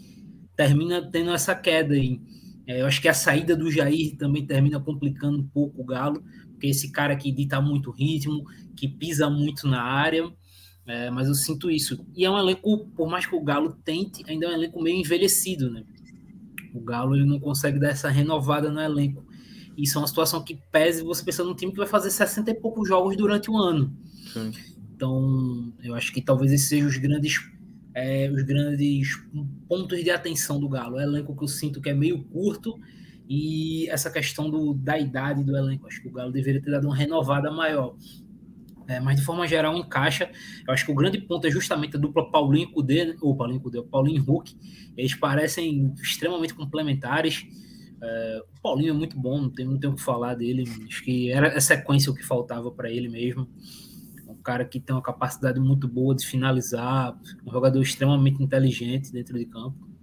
termina 0.56 1.02
tendo 1.02 1.30
essa 1.30 1.54
queda 1.54 1.94
aí. 1.94 2.20
É, 2.66 2.80
eu 2.80 2.86
acho 2.86 3.00
que 3.00 3.08
a 3.08 3.14
saída 3.14 3.56
do 3.56 3.70
Jair 3.70 4.16
também 4.16 4.46
termina 4.46 4.80
complicando 4.80 5.38
um 5.38 5.46
pouco 5.46 5.82
o 5.82 5.84
Galo, 5.84 6.22
porque 6.52 6.66
esse 6.68 6.90
cara 6.90 7.14
que 7.14 7.30
dita 7.30 7.60
muito 7.60 7.90
ritmo, 7.90 8.44
que 8.74 8.88
pisa 8.88 9.28
muito 9.28 9.68
na 9.68 9.82
área, 9.82 10.32
é, 10.86 11.10
mas 11.10 11.28
eu 11.28 11.34
sinto 11.34 11.70
isso. 11.70 12.06
E 12.14 12.24
é 12.24 12.30
um 12.30 12.38
elenco, 12.38 12.86
por 12.96 13.08
mais 13.08 13.26
que 13.26 13.34
o 13.34 13.42
Galo 13.42 13.76
tente, 13.84 14.22
ainda 14.26 14.46
é 14.46 14.48
um 14.50 14.52
elenco 14.52 14.82
meio 14.82 14.98
envelhecido, 14.98 15.70
né? 15.70 15.84
O 16.74 16.80
Galo 16.80 17.14
ele 17.14 17.24
não 17.24 17.38
consegue 17.38 17.78
dar 17.78 17.88
essa 17.88 18.08
renovada 18.08 18.70
no 18.70 18.80
elenco. 18.80 19.24
Isso 19.76 19.98
é 19.98 20.00
uma 20.00 20.06
situação 20.08 20.42
que 20.42 20.58
pese 20.70 21.02
você 21.02 21.24
pensando 21.24 21.48
num 21.48 21.54
time 21.54 21.72
que 21.72 21.78
vai 21.78 21.86
fazer 21.86 22.10
60 22.10 22.50
e 22.50 22.54
poucos 22.54 22.88
jogos 22.88 23.16
durante 23.16 23.50
o 23.50 23.56
ano. 23.56 23.96
Sim. 24.32 24.52
Então, 24.94 25.72
eu 25.82 25.94
acho 25.94 26.12
que 26.12 26.22
talvez 26.22 26.52
esses 26.52 26.68
sejam 26.68 26.88
os 26.88 26.96
grandes 26.96 27.40
é, 27.94 28.28
os 28.28 28.42
grandes 28.42 29.16
pontos 29.68 30.02
de 30.02 30.10
atenção 30.10 30.58
do 30.58 30.68
Galo. 30.68 30.96
O 30.96 31.00
elenco 31.00 31.34
que 31.36 31.44
eu 31.44 31.48
sinto 31.48 31.80
que 31.80 31.88
é 31.88 31.94
meio 31.94 32.24
curto 32.24 32.78
e 33.28 33.88
essa 33.88 34.10
questão 34.10 34.50
do, 34.50 34.74
da 34.74 34.98
idade 34.98 35.44
do 35.44 35.56
elenco. 35.56 35.86
Acho 35.86 36.02
que 36.02 36.08
o 36.08 36.12
Galo 36.12 36.32
deveria 36.32 36.60
ter 36.60 36.72
dado 36.72 36.86
uma 36.86 36.96
renovada 36.96 37.50
maior. 37.50 37.94
É, 38.86 39.00
mas 39.00 39.16
de 39.16 39.24
forma 39.24 39.46
geral 39.46 39.76
encaixa. 39.76 40.30
Eu 40.66 40.74
acho 40.74 40.84
que 40.84 40.92
o 40.92 40.94
grande 40.94 41.18
ponto 41.20 41.46
é 41.46 41.50
justamente 41.50 41.96
a 41.96 42.00
dupla 42.00 42.30
Paulinho 42.30 42.70
Cudê, 42.70 43.16
ou 43.20 43.34
Paulinho 43.36 43.60
Cudê, 43.60 43.80
Paulinho 43.82 44.22
Hulk. 44.22 44.54
Eles 44.96 45.14
parecem 45.14 45.94
extremamente 46.02 46.52
complementares. 46.52 47.46
É, 48.02 48.42
o 48.42 48.60
Paulinho 48.60 48.90
é 48.90 48.92
muito 48.92 49.18
bom, 49.18 49.40
não 49.40 49.50
tem, 49.50 49.64
não 49.64 49.78
tenho 49.78 49.92
o 49.92 49.96
que 49.96 50.02
falar 50.02 50.34
dele. 50.34 50.64
Acho 50.86 51.02
que 51.02 51.30
era 51.30 51.56
a 51.56 51.60
sequência 51.60 52.10
o 52.10 52.14
que 52.14 52.24
faltava 52.24 52.70
para 52.70 52.90
ele 52.90 53.08
mesmo 53.08 53.48
cara 54.44 54.64
que 54.64 54.78
tem 54.78 54.94
uma 54.94 55.02
capacidade 55.02 55.58
muito 55.58 55.88
boa 55.88 56.14
de 56.14 56.26
finalizar, 56.26 57.18
um 57.44 57.50
jogador 57.50 57.80
extremamente 57.80 58.42
inteligente 58.42 59.10
dentro 59.10 59.38
de 59.38 59.46
campo. 59.46 59.94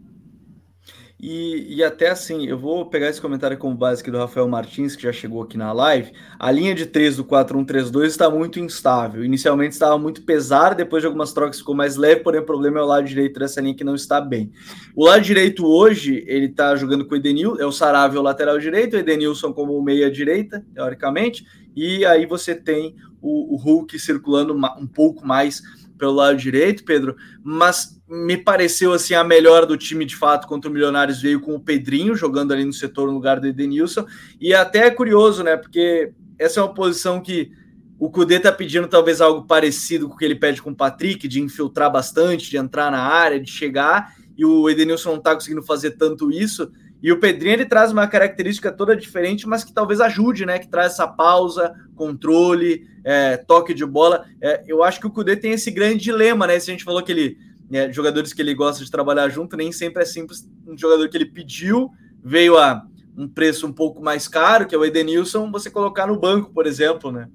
E, 1.23 1.75
e, 1.75 1.83
até 1.83 2.09
assim, 2.09 2.47
eu 2.47 2.57
vou 2.57 2.83
pegar 2.87 3.07
esse 3.07 3.21
comentário 3.21 3.55
como 3.55 3.75
base 3.75 4.01
aqui 4.01 4.09
do 4.09 4.17
Rafael 4.17 4.47
Martins, 4.47 4.95
que 4.95 5.03
já 5.03 5.13
chegou 5.13 5.43
aqui 5.43 5.55
na 5.55 5.71
live. 5.71 6.11
A 6.39 6.49
linha 6.49 6.73
de 6.73 6.87
3 6.87 7.17
do 7.17 7.25
4-1-3-2 7.25 8.05
está 8.05 8.27
muito 8.27 8.59
instável. 8.59 9.23
Inicialmente 9.23 9.73
estava 9.73 9.99
muito 9.99 10.23
pesada, 10.23 10.73
depois 10.73 11.03
de 11.03 11.05
algumas 11.05 11.31
trocas 11.31 11.59
ficou 11.59 11.75
mais 11.75 11.95
leve, 11.95 12.21
porém 12.21 12.41
o 12.41 12.45
problema 12.45 12.79
é 12.79 12.81
o 12.81 12.87
lado 12.87 13.05
direito 13.05 13.39
dessa 13.39 13.61
linha 13.61 13.75
que 13.75 13.83
não 13.83 13.93
está 13.93 14.19
bem. 14.19 14.51
O 14.95 15.05
lado 15.05 15.21
direito 15.21 15.63
hoje, 15.63 16.23
ele 16.25 16.47
está 16.47 16.75
jogando 16.75 17.05
com 17.05 17.13
o 17.13 17.17
Edenilson, 17.17 17.61
é 17.61 17.65
o 17.67 17.71
Saravio 17.71 18.19
o 18.19 18.23
lateral 18.23 18.57
direito, 18.57 18.95
o 18.95 18.99
Edenilson 18.99 19.53
como 19.53 19.79
meia 19.83 20.09
direita, 20.09 20.65
teoricamente, 20.73 21.45
e 21.75 22.03
aí 22.03 22.25
você 22.25 22.55
tem 22.55 22.95
o, 23.21 23.53
o 23.53 23.57
Hulk 23.57 23.97
circulando 23.99 24.53
um 24.53 24.87
pouco 24.87 25.25
mais 25.25 25.61
pelo 25.97 26.13
lado 26.13 26.35
direito, 26.37 26.83
Pedro, 26.83 27.15
mas 27.43 28.01
me 28.09 28.35
pareceu 28.35 28.91
assim 28.91 29.13
a 29.13 29.23
melhor 29.23 29.67
do 29.67 29.77
time 29.77 30.03
de 30.03 30.15
fato 30.15 30.47
contra 30.47 30.69
o 30.69 30.73
Milionários 30.73 31.21
veio 31.21 31.39
com 31.39 31.53
o 31.53 31.59
Pedrinho 31.59 32.15
jogando 32.15 32.51
ali 32.51 32.65
no 32.65 32.73
setor 32.73 33.07
no 33.07 33.13
lugar 33.13 33.39
do 33.39 33.47
Edenilson, 33.47 34.05
e 34.39 34.53
até 34.53 34.87
é 34.87 34.91
curioso, 34.91 35.43
né? 35.43 35.55
Porque 35.55 36.11
essa 36.39 36.59
é 36.59 36.63
uma 36.63 36.73
posição 36.73 37.21
que 37.21 37.51
o 37.99 38.09
Cudê 38.09 38.39
tá 38.39 38.51
pedindo 38.51 38.87
talvez 38.87 39.21
algo 39.21 39.45
parecido 39.45 40.09
com 40.09 40.15
o 40.15 40.17
que 40.17 40.25
ele 40.25 40.33
pede 40.33 40.59
com 40.59 40.71
o 40.71 40.75
Patrick, 40.75 41.27
de 41.27 41.39
infiltrar 41.39 41.91
bastante, 41.91 42.49
de 42.49 42.57
entrar 42.57 42.91
na 42.91 42.99
área, 42.99 43.39
de 43.39 43.51
chegar, 43.51 44.15
e 44.35 44.43
o 44.43 44.67
Edenilson 44.67 45.11
não 45.11 45.21
tá 45.21 45.35
conseguindo 45.35 45.61
fazer 45.61 45.91
tanto 45.91 46.31
isso. 46.31 46.71
E 47.01 47.11
o 47.11 47.19
Pedrinho 47.19 47.53
ele 47.53 47.65
traz 47.65 47.91
uma 47.91 48.07
característica 48.07 48.71
toda 48.71 48.95
diferente, 48.95 49.47
mas 49.47 49.63
que 49.63 49.73
talvez 49.73 49.99
ajude, 49.99 50.45
né? 50.45 50.59
Que 50.59 50.69
traz 50.69 50.93
essa 50.93 51.07
pausa, 51.07 51.73
controle, 51.95 52.87
é, 53.03 53.37
toque 53.37 53.73
de 53.73 53.85
bola. 53.85 54.25
É, 54.39 54.63
eu 54.67 54.83
acho 54.83 54.99
que 54.99 55.07
o 55.07 55.11
Cudê 55.11 55.35
tem 55.35 55.51
esse 55.53 55.71
grande 55.71 56.03
dilema, 56.03 56.45
né? 56.45 56.59
Se 56.59 56.69
a 56.69 56.73
gente 56.73 56.83
falou 56.83 57.01
que 57.01 57.11
ele. 57.11 57.37
Né, 57.69 57.91
jogadores 57.91 58.33
que 58.33 58.41
ele 58.41 58.53
gosta 58.53 58.83
de 58.83 58.91
trabalhar 58.91 59.29
junto, 59.29 59.55
nem 59.55 59.71
sempre 59.71 60.03
é 60.03 60.05
simples. 60.05 60.45
Um 60.67 60.77
jogador 60.77 61.07
que 61.07 61.15
ele 61.15 61.25
pediu, 61.25 61.89
veio 62.21 62.57
a 62.57 62.83
um 63.17 63.27
preço 63.27 63.65
um 63.65 63.71
pouco 63.71 64.01
mais 64.01 64.27
caro, 64.27 64.67
que 64.67 64.75
é 64.75 64.77
o 64.77 64.85
Edenilson, 64.85 65.49
você 65.51 65.69
colocar 65.69 66.07
no 66.07 66.19
banco, 66.19 66.51
por 66.53 66.67
exemplo, 66.67 67.11
né? 67.11 67.29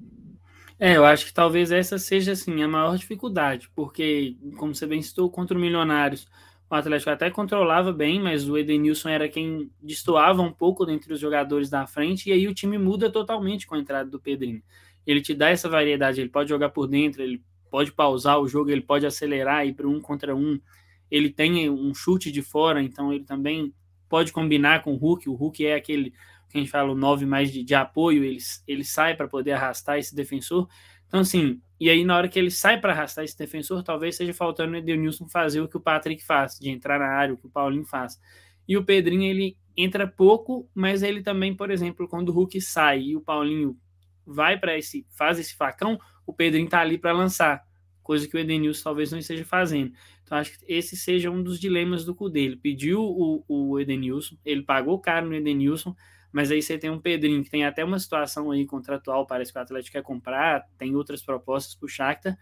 É, 0.78 0.96
eu 0.96 1.06
acho 1.06 1.24
que 1.24 1.32
talvez 1.32 1.72
essa 1.72 1.98
seja 1.98 2.32
assim 2.32 2.62
a 2.62 2.68
maior 2.68 2.96
dificuldade, 2.98 3.70
porque, 3.74 4.36
como 4.58 4.74
você 4.74 4.86
bem 4.86 5.00
citou, 5.00 5.30
contra 5.30 5.56
o 5.56 5.60
Milionários, 5.60 6.28
o 6.68 6.74
Atlético 6.74 7.10
até 7.10 7.30
controlava 7.30 7.92
bem, 7.92 8.20
mas 8.20 8.48
o 8.48 8.58
Edenilson 8.58 9.08
era 9.08 9.28
quem 9.28 9.70
destoava 9.80 10.42
um 10.42 10.52
pouco 10.52 10.84
dentre 10.84 11.12
os 11.12 11.20
jogadores 11.20 11.70
da 11.70 11.86
frente, 11.86 12.28
e 12.28 12.32
aí 12.32 12.48
o 12.48 12.54
time 12.54 12.76
muda 12.76 13.10
totalmente 13.10 13.66
com 13.66 13.76
a 13.76 13.78
entrada 13.78 14.10
do 14.10 14.20
Pedrinho. 14.20 14.62
Ele 15.06 15.20
te 15.20 15.32
dá 15.32 15.48
essa 15.48 15.68
variedade, 15.68 16.20
ele 16.20 16.28
pode 16.28 16.48
jogar 16.48 16.70
por 16.70 16.88
dentro, 16.88 17.22
ele 17.22 17.40
pode 17.70 17.92
pausar 17.92 18.40
o 18.40 18.48
jogo, 18.48 18.70
ele 18.70 18.80
pode 18.80 19.06
acelerar 19.06 19.64
e 19.64 19.70
ir 19.70 19.74
para 19.74 19.86
um 19.86 20.00
contra 20.00 20.34
um. 20.34 20.60
Ele 21.08 21.30
tem 21.30 21.70
um 21.70 21.94
chute 21.94 22.32
de 22.32 22.42
fora, 22.42 22.82
então 22.82 23.12
ele 23.12 23.24
também 23.24 23.72
pode 24.08 24.32
combinar 24.32 24.82
com 24.82 24.92
o 24.92 24.96
Hulk. 24.96 25.28
O 25.28 25.34
Hulk 25.34 25.64
é 25.64 25.76
aquele 25.76 26.10
que 26.48 26.58
a 26.58 26.58
gente 26.58 26.70
fala 26.70 26.90
o 26.90 26.96
9 26.96 27.26
mais 27.26 27.52
de, 27.52 27.62
de 27.62 27.74
apoio, 27.74 28.24
ele, 28.24 28.38
ele 28.66 28.84
sai 28.84 29.14
para 29.14 29.28
poder 29.28 29.52
arrastar 29.52 29.98
esse 29.98 30.14
defensor. 30.14 30.68
Então, 31.06 31.20
assim, 31.20 31.60
e 31.78 31.90
aí 31.90 32.04
na 32.04 32.16
hora 32.16 32.28
que 32.28 32.38
ele 32.38 32.50
sai 32.50 32.80
para 32.80 32.92
arrastar 32.92 33.24
esse 33.24 33.36
defensor, 33.36 33.82
talvez 33.82 34.16
seja 34.16 34.32
faltando 34.32 34.72
o 34.72 34.76
Edenilson 34.76 35.28
fazer 35.28 35.60
o 35.60 35.68
que 35.68 35.76
o 35.76 35.80
Patrick 35.80 36.24
faz, 36.24 36.58
de 36.58 36.70
entrar 36.70 36.98
na 36.98 37.08
área, 37.08 37.34
o 37.34 37.36
que 37.36 37.46
o 37.46 37.50
Paulinho 37.50 37.84
faz. 37.84 38.18
E 38.66 38.76
o 38.76 38.84
Pedrinho, 38.84 39.24
ele 39.24 39.56
entra 39.76 40.06
pouco, 40.06 40.68
mas 40.74 41.02
ele 41.02 41.22
também, 41.22 41.54
por 41.54 41.70
exemplo, 41.70 42.08
quando 42.08 42.30
o 42.30 42.32
Hulk 42.32 42.60
sai 42.60 43.00
e 43.02 43.16
o 43.16 43.20
Paulinho 43.20 43.78
vai 44.26 44.58
para 44.58 44.76
esse, 44.76 45.06
faz 45.10 45.38
esse 45.38 45.54
facão, 45.54 45.98
o 46.26 46.32
Pedrinho 46.32 46.68
tá 46.68 46.80
ali 46.80 46.98
para 46.98 47.12
lançar, 47.12 47.62
coisa 48.02 48.26
que 48.26 48.36
o 48.36 48.40
Edenilson 48.40 48.82
talvez 48.82 49.12
não 49.12 49.18
esteja 49.18 49.44
fazendo. 49.44 49.92
Então 50.24 50.38
acho 50.38 50.58
que 50.58 50.64
esse 50.66 50.96
seja 50.96 51.30
um 51.30 51.42
dos 51.42 51.60
dilemas 51.60 52.04
do 52.04 52.14
cu 52.14 52.28
dele. 52.28 52.56
Pediu 52.56 53.00
o, 53.02 53.44
o 53.46 53.78
Edenilson, 53.78 54.36
ele 54.44 54.62
pagou 54.62 54.98
caro 54.98 55.28
no 55.28 55.34
Edenilson, 55.34 55.94
mas 56.32 56.50
aí 56.50 56.62
você 56.62 56.78
tem 56.78 56.90
um 56.90 57.00
Pedrinho 57.00 57.42
que 57.42 57.50
tem 57.50 57.64
até 57.64 57.84
uma 57.84 57.98
situação 57.98 58.50
aí 58.50 58.66
contratual, 58.66 59.26
parece 59.26 59.52
que 59.52 59.58
o 59.58 59.62
Atlético 59.62 59.92
quer 59.92 60.02
comprar, 60.02 60.66
tem 60.78 60.94
outras 60.94 61.22
propostas 61.22 61.74
para 61.74 61.86
o 61.86 61.88
Shakhtar, 61.88 62.38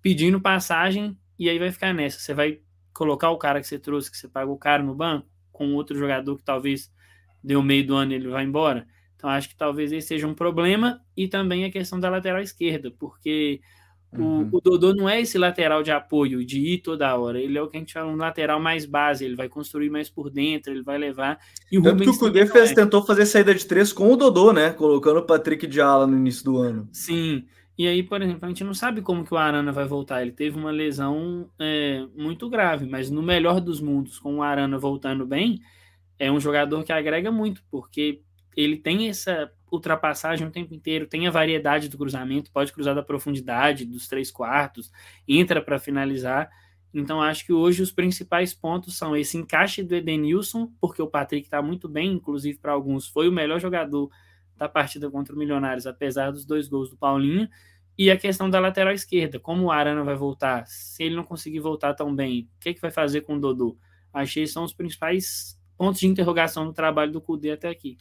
pedindo 0.00 0.40
passagem, 0.40 1.16
e 1.38 1.48
aí 1.48 1.58
vai 1.58 1.70
ficar 1.70 1.92
nessa. 1.92 2.18
Você 2.18 2.34
vai 2.34 2.60
colocar 2.92 3.30
o 3.30 3.38
cara 3.38 3.60
que 3.60 3.66
você 3.66 3.78
trouxe, 3.78 4.10
que 4.10 4.16
você 4.16 4.28
pagou 4.28 4.58
caro 4.58 4.84
no 4.84 4.94
banco, 4.94 5.28
com 5.50 5.74
outro 5.74 5.96
jogador 5.96 6.36
que 6.36 6.44
talvez 6.44 6.92
deu 7.42 7.62
meio 7.62 7.86
do 7.86 7.94
ano 7.94 8.12
e 8.12 8.14
ele 8.16 8.28
vai 8.28 8.44
embora. 8.44 8.86
Então 9.16 9.30
acho 9.30 9.48
que 9.48 9.56
talvez 9.56 9.92
esse 9.92 10.08
seja 10.08 10.26
um 10.26 10.34
problema, 10.34 11.00
e 11.16 11.28
também 11.28 11.64
a 11.64 11.70
questão 11.70 11.98
da 12.00 12.10
lateral 12.10 12.42
esquerda, 12.42 12.90
porque 12.90 13.60
Uhum. 14.16 14.48
O, 14.52 14.58
o, 14.58 14.60
Dodô 14.60 14.94
não 14.94 15.08
é 15.08 15.20
esse 15.20 15.38
lateral 15.38 15.82
de 15.82 15.90
apoio, 15.90 16.44
de 16.44 16.60
ir 16.60 16.78
toda 16.78 17.16
hora. 17.16 17.40
Ele 17.40 17.56
é 17.56 17.62
o 17.62 17.68
que 17.68 17.76
a 17.76 17.80
gente 17.80 17.92
chama 17.92 18.12
um 18.12 18.16
lateral 18.16 18.60
mais 18.60 18.84
base. 18.84 19.24
Ele 19.24 19.34
vai 19.34 19.48
construir 19.48 19.88
mais 19.88 20.10
por 20.10 20.30
dentro, 20.30 20.72
ele 20.72 20.82
vai 20.82 20.98
levar. 20.98 21.38
E 21.70 21.78
o 21.78 21.82
Tanto 21.82 22.02
que 22.02 22.10
o 22.10 22.18
Cudê 22.18 22.46
fez, 22.46 22.72
é. 22.72 22.74
tentou 22.74 23.02
fazer 23.04 23.24
saída 23.24 23.54
de 23.54 23.64
três 23.64 23.92
com 23.92 24.12
o 24.12 24.16
Dodô, 24.16 24.52
né? 24.52 24.70
Colocando 24.70 25.20
o 25.20 25.26
Patrick 25.26 25.66
de 25.66 25.80
ala 25.80 26.06
no 26.06 26.16
início 26.16 26.44
do 26.44 26.58
ano. 26.58 26.88
Sim. 26.92 27.44
E 27.76 27.86
aí, 27.88 28.02
por 28.02 28.20
exemplo, 28.20 28.44
a 28.44 28.48
gente 28.48 28.64
não 28.64 28.74
sabe 28.74 29.00
como 29.00 29.24
que 29.24 29.32
o 29.32 29.36
Arana 29.36 29.72
vai 29.72 29.86
voltar. 29.86 30.20
Ele 30.20 30.32
teve 30.32 30.58
uma 30.58 30.70
lesão 30.70 31.48
é, 31.58 32.06
muito 32.14 32.50
grave, 32.50 32.86
mas 32.86 33.10
no 33.10 33.22
melhor 33.22 33.60
dos 33.60 33.80
mundos, 33.80 34.18
com 34.18 34.36
o 34.36 34.42
Arana 34.42 34.78
voltando 34.78 35.26
bem, 35.26 35.60
é 36.18 36.30
um 36.30 36.38
jogador 36.38 36.84
que 36.84 36.92
agrega 36.92 37.32
muito, 37.32 37.62
porque 37.70 38.20
ele 38.54 38.76
tem 38.76 39.08
essa 39.08 39.50
ultrapassagem 39.72 40.46
o 40.46 40.50
tempo 40.50 40.74
inteiro, 40.74 41.06
tem 41.06 41.26
a 41.26 41.30
variedade 41.30 41.88
do 41.88 41.96
cruzamento, 41.96 42.52
pode 42.52 42.72
cruzar 42.72 42.94
da 42.94 43.02
profundidade, 43.02 43.86
dos 43.86 44.06
três 44.06 44.30
quartos, 44.30 44.92
entra 45.26 45.62
para 45.62 45.78
finalizar. 45.78 46.50
Então, 46.92 47.22
acho 47.22 47.46
que 47.46 47.54
hoje 47.54 47.82
os 47.82 47.90
principais 47.90 48.52
pontos 48.52 48.98
são 48.98 49.16
esse 49.16 49.38
encaixe 49.38 49.82
do 49.82 49.94
Edenilson, 49.94 50.70
porque 50.78 51.00
o 51.00 51.06
Patrick 51.06 51.46
está 51.46 51.62
muito 51.62 51.88
bem, 51.88 52.12
inclusive 52.12 52.58
para 52.58 52.72
alguns 52.72 53.08
foi 53.08 53.28
o 53.28 53.32
melhor 53.32 53.58
jogador 53.58 54.10
da 54.56 54.68
partida 54.68 55.10
contra 55.10 55.34
o 55.34 55.38
Milionários, 55.38 55.86
apesar 55.86 56.30
dos 56.30 56.44
dois 56.44 56.68
gols 56.68 56.90
do 56.90 56.96
Paulinho, 56.96 57.48
e 57.96 58.10
a 58.10 58.16
questão 58.16 58.48
da 58.48 58.60
lateral 58.60 58.92
esquerda, 58.92 59.40
como 59.40 59.64
o 59.64 59.70
Arana 59.70 60.04
vai 60.04 60.14
voltar, 60.14 60.66
se 60.66 61.02
ele 61.02 61.16
não 61.16 61.24
conseguir 61.24 61.60
voltar 61.60 61.94
tão 61.94 62.14
bem, 62.14 62.48
o 62.56 62.60
que, 62.60 62.68
é 62.68 62.74
que 62.74 62.80
vai 62.80 62.90
fazer 62.90 63.22
com 63.22 63.36
o 63.36 63.40
Dodô? 63.40 63.76
Achei 64.12 64.44
que 64.44 64.50
são 64.50 64.64
os 64.64 64.74
principais 64.74 65.58
pontos 65.76 66.00
de 66.00 66.06
interrogação 66.06 66.66
no 66.66 66.72
trabalho 66.72 67.10
do 67.10 67.20
Cudê 67.20 67.50
até 67.50 67.68
aqui. 67.68 67.96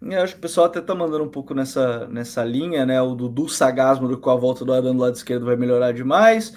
Eu 0.00 0.22
acho 0.22 0.34
que 0.34 0.38
o 0.38 0.42
pessoal 0.42 0.66
até 0.66 0.80
tá 0.80 0.94
mandando 0.94 1.24
um 1.24 1.28
pouco 1.28 1.54
nessa, 1.54 2.06
nessa 2.08 2.44
linha, 2.44 2.86
né? 2.86 3.00
O 3.02 3.14
Dudu 3.14 3.48
Sagasmo, 3.48 4.16
qual 4.18 4.36
a 4.36 4.40
volta 4.40 4.64
do 4.64 4.72
Arana 4.72 4.92
do 4.92 5.00
lado 5.00 5.16
esquerdo 5.16 5.46
vai 5.46 5.56
melhorar 5.56 5.92
demais. 5.92 6.54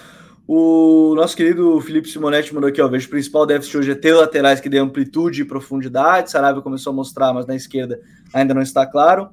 O 0.47 1.13
nosso 1.15 1.36
querido 1.36 1.79
Felipe 1.82 2.09
Simonetti 2.09 2.53
mandou 2.53 2.69
aqui, 2.69 2.82
ó, 2.82 2.88
vejo 2.88 3.07
o 3.07 3.09
principal 3.09 3.45
déficit 3.45 3.77
hoje 3.77 3.91
é 3.91 3.95
ter 3.95 4.13
laterais 4.13 4.59
que 4.59 4.69
dê 4.69 4.77
amplitude 4.77 5.41
e 5.41 5.45
profundidade. 5.45 6.29
Sarabia 6.29 6.61
começou 6.61 6.91
a 6.91 6.95
mostrar, 6.95 7.34
mas 7.34 7.45
na 7.45 7.55
esquerda 7.55 7.99
ainda 8.34 8.53
não 8.53 8.61
está 8.61 8.86
claro. 8.86 9.29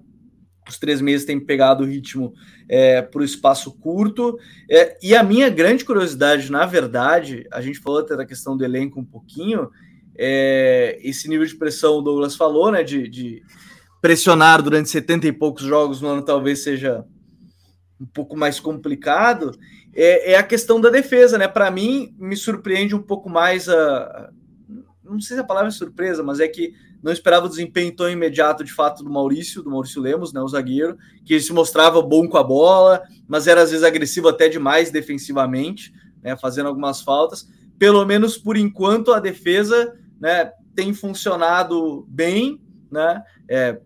Os 0.68 0.78
três 0.78 1.00
meses 1.00 1.26
têm 1.26 1.40
pegado 1.40 1.82
o 1.82 1.86
ritmo 1.86 2.32
é, 2.68 3.00
para 3.02 3.20
o 3.20 3.24
espaço 3.24 3.76
curto. 3.78 4.38
É, 4.70 4.96
e 5.02 5.16
a 5.16 5.22
minha 5.22 5.48
grande 5.48 5.84
curiosidade, 5.84 6.52
na 6.52 6.66
verdade, 6.66 7.46
a 7.50 7.60
gente 7.60 7.80
falou 7.80 8.00
até 8.00 8.16
da 8.16 8.26
questão 8.26 8.56
do 8.56 8.64
elenco 8.64 9.00
um 9.00 9.04
pouquinho, 9.04 9.70
é, 10.16 10.98
esse 11.02 11.28
nível 11.28 11.46
de 11.46 11.56
pressão 11.56 11.98
o 11.98 12.02
Douglas 12.02 12.36
falou, 12.36 12.70
né? 12.70 12.82
De, 12.82 13.08
de 13.08 13.42
pressionar 14.00 14.62
durante 14.62 14.88
70 14.88 15.26
e 15.26 15.32
poucos 15.32 15.64
jogos 15.64 16.00
no 16.00 16.08
ano 16.08 16.22
talvez 16.22 16.62
seja 16.62 17.04
um 18.00 18.06
pouco 18.06 18.36
mais 18.36 18.60
complicado, 18.60 19.50
é, 19.94 20.32
é 20.32 20.36
a 20.36 20.42
questão 20.42 20.80
da 20.80 20.88
defesa, 20.90 21.36
né? 21.36 21.48
Para 21.48 21.70
mim, 21.70 22.14
me 22.18 22.36
surpreende 22.36 22.94
um 22.94 23.02
pouco 23.02 23.28
mais 23.28 23.68
a. 23.68 24.30
Não 25.02 25.20
sei 25.20 25.36
se 25.36 25.40
a 25.40 25.44
palavra 25.44 25.68
é 25.68 25.72
surpresa, 25.72 26.22
mas 26.22 26.38
é 26.38 26.46
que 26.46 26.72
não 27.02 27.12
esperava 27.12 27.46
o 27.46 27.48
desempenho 27.48 27.94
tão 27.94 28.10
imediato 28.10 28.62
de 28.62 28.72
fato 28.72 29.02
do 29.02 29.10
Maurício, 29.10 29.62
do 29.62 29.70
Maurício 29.70 30.02
Lemos, 30.02 30.32
né? 30.32 30.40
O 30.40 30.48
zagueiro, 30.48 30.96
que 31.24 31.40
se 31.40 31.52
mostrava 31.52 32.00
bom 32.02 32.28
com 32.28 32.36
a 32.36 32.44
bola, 32.44 33.02
mas 33.26 33.46
era 33.46 33.62
às 33.62 33.70
vezes 33.70 33.84
agressivo 33.84 34.28
até 34.28 34.48
demais 34.48 34.90
defensivamente, 34.90 35.92
né? 36.22 36.36
Fazendo 36.36 36.66
algumas 36.66 37.00
faltas. 37.00 37.48
Pelo 37.78 38.04
menos 38.04 38.36
por 38.36 38.56
enquanto 38.56 39.12
a 39.12 39.20
defesa 39.20 39.96
né, 40.20 40.52
tem 40.74 40.92
funcionado 40.92 42.04
bem, 42.08 42.60
né? 42.90 43.22
É, 43.48 43.80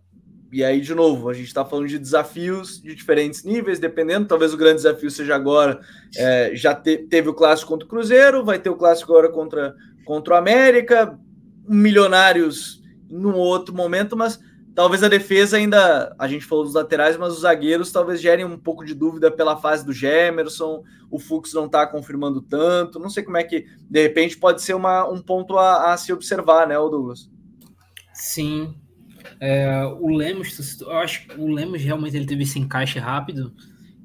e 0.52 0.62
aí, 0.62 0.82
de 0.82 0.94
novo, 0.94 1.30
a 1.30 1.32
gente 1.32 1.46
está 1.46 1.64
falando 1.64 1.88
de 1.88 1.98
desafios 1.98 2.78
de 2.82 2.94
diferentes 2.94 3.42
níveis, 3.42 3.78
dependendo. 3.78 4.28
Talvez 4.28 4.52
o 4.52 4.56
grande 4.58 4.76
desafio 4.76 5.10
seja 5.10 5.34
agora. 5.34 5.80
É, 6.14 6.50
já 6.54 6.74
te, 6.74 6.98
teve 6.98 7.30
o 7.30 7.34
clássico 7.34 7.70
contra 7.70 7.86
o 7.86 7.88
Cruzeiro, 7.88 8.44
vai 8.44 8.58
ter 8.58 8.68
o 8.68 8.76
clássico 8.76 9.12
agora 9.12 9.30
contra, 9.30 9.74
contra 10.04 10.34
o 10.34 10.36
América, 10.36 11.18
milionários 11.66 12.82
em 13.10 13.24
um 13.24 13.34
outro 13.34 13.74
momento, 13.74 14.14
mas 14.14 14.38
talvez 14.74 15.02
a 15.02 15.08
defesa 15.08 15.56
ainda. 15.56 16.14
A 16.18 16.28
gente 16.28 16.44
falou 16.44 16.64
dos 16.64 16.74
laterais, 16.74 17.16
mas 17.16 17.32
os 17.32 17.40
zagueiros 17.40 17.90
talvez 17.90 18.20
gerem 18.20 18.44
um 18.44 18.58
pouco 18.58 18.84
de 18.84 18.92
dúvida 18.92 19.30
pela 19.30 19.56
fase 19.56 19.86
do 19.86 19.92
Gemerson. 19.94 20.82
O 21.10 21.18
Fux 21.18 21.54
não 21.54 21.64
está 21.64 21.86
confirmando 21.86 22.42
tanto. 22.42 22.98
Não 22.98 23.08
sei 23.08 23.22
como 23.22 23.38
é 23.38 23.44
que, 23.44 23.64
de 23.88 24.02
repente, 24.02 24.36
pode 24.36 24.60
ser 24.60 24.74
uma, 24.74 25.08
um 25.08 25.22
ponto 25.22 25.56
a, 25.56 25.94
a 25.94 25.96
se 25.96 26.12
observar, 26.12 26.68
né, 26.68 26.74
Douglas? 26.74 27.30
Sim, 28.12 28.74
é, 29.40 29.84
o 30.00 30.08
Lemos, 30.08 30.80
eu 30.80 30.92
acho 30.92 31.26
que 31.26 31.40
o 31.40 31.46
Lemos 31.52 31.82
realmente 31.82 32.16
ele 32.16 32.26
teve 32.26 32.42
esse 32.42 32.58
encaixe 32.58 32.98
rápido 32.98 33.52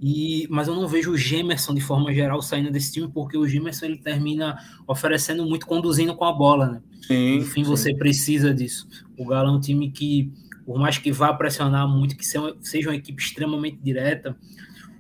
E, 0.02 0.48
mas 0.50 0.68
eu 0.68 0.76
não 0.76 0.88
vejo 0.88 1.12
o 1.12 1.18
Gemerson 1.18 1.74
de 1.74 1.82
forma 1.82 2.14
geral 2.14 2.42
saindo 2.42 2.72
desse 2.72 2.94
time, 2.94 3.08
porque 3.08 3.38
o 3.38 3.48
Gemerson 3.48 3.86
ele 3.86 3.98
termina 3.98 4.58
oferecendo 4.88 5.46
muito, 5.46 5.66
conduzindo 5.66 6.16
com 6.16 6.26
a 6.26 6.32
bola, 6.32 6.68
né? 6.68 6.82
Sim, 7.02 7.38
Enfim, 7.38 7.64
sim. 7.64 7.70
você 7.70 7.96
precisa 7.96 8.54
disso. 8.54 8.88
O 9.18 9.26
Galo 9.26 9.50
é 9.50 9.52
um 9.52 9.60
time 9.60 9.90
que, 9.90 10.32
por 10.66 10.78
mais 10.78 10.98
que 10.98 11.12
vá 11.12 11.34
pressionar 11.34 11.88
muito, 11.88 12.16
que 12.16 12.26
seja 12.26 12.90
uma 12.90 12.96
equipe 12.96 13.22
extremamente 13.22 13.80
direta, 13.82 14.38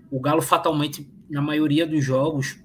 o 0.09 0.19
Galo 0.19 0.41
fatalmente, 0.41 1.07
na 1.29 1.41
maioria 1.41 1.85
dos 1.85 2.03
jogos, 2.03 2.57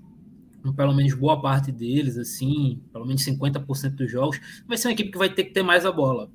pelo 0.77 0.95
menos 0.95 1.13
boa 1.15 1.41
parte 1.41 1.73
deles, 1.73 2.17
assim, 2.17 2.81
pelo 2.93 3.05
menos 3.05 3.23
50% 3.25 3.91
dos 3.91 4.11
jogos, 4.11 4.41
vai 4.67 4.79
ser 4.79 4.89
uma 4.89 4.93
equipe 4.93 5.11
que 5.11 5.19
vai 5.19 5.29
ter 5.29 5.45
que 5.45 5.53
ter 5.53 5.63
mais 5.63 5.85
a 5.85 5.91
bola. 5.91 6.31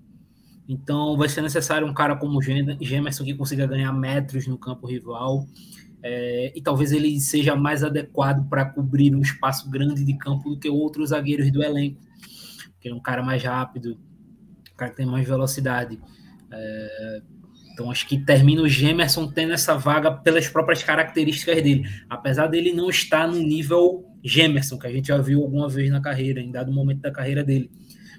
Então 0.67 1.15
vai 1.15 1.29
ser 1.29 1.41
necessário 1.41 1.87
um 1.87 1.93
cara 1.93 2.15
como 2.15 2.41
Gemerson 2.41 3.23
que 3.23 3.33
consiga 3.33 3.65
ganhar 3.65 3.91
metros 3.93 4.47
no 4.47 4.57
campo 4.57 4.85
rival. 4.85 5.47
É, 6.03 6.53
e 6.55 6.61
talvez 6.61 6.91
ele 6.91 7.19
seja 7.19 7.55
mais 7.55 7.83
adequado 7.83 8.47
para 8.49 8.65
cobrir 8.65 9.15
um 9.15 9.21
espaço 9.21 9.69
grande 9.69 10.03
de 10.03 10.17
campo 10.17 10.49
do 10.49 10.59
que 10.59 10.69
outros 10.69 11.09
zagueiros 11.09 11.51
do 11.51 11.63
elenco. 11.63 12.01
Porque 12.73 12.89
é 12.89 12.93
um 12.93 12.99
cara 12.99 13.23
mais 13.23 13.43
rápido, 13.43 13.97
um 14.73 14.75
cara 14.75 14.91
que 14.91 14.97
tem 14.97 15.05
mais 15.05 15.27
velocidade. 15.27 15.99
É, 16.51 17.21
então 17.73 17.91
acho 17.91 18.07
que 18.07 18.17
termina 18.17 18.61
o 18.61 18.67
Gemerson 18.67 19.27
tendo 19.27 19.53
essa 19.53 19.75
vaga 19.75 20.11
pelas 20.11 20.47
próprias 20.47 20.83
características 20.83 21.61
dele. 21.61 21.87
Apesar 22.09 22.47
dele 22.47 22.73
não 22.73 22.89
estar 22.89 23.27
no 23.27 23.37
nível 23.37 24.05
Gemerson, 24.23 24.77
que 24.77 24.87
a 24.87 24.91
gente 24.91 25.07
já 25.07 25.17
viu 25.17 25.41
alguma 25.41 25.69
vez 25.69 25.89
na 25.89 26.01
carreira, 26.01 26.41
em 26.41 26.51
dado 26.51 26.71
momento 26.71 27.01
da 27.01 27.11
carreira 27.11 27.43
dele. 27.43 27.71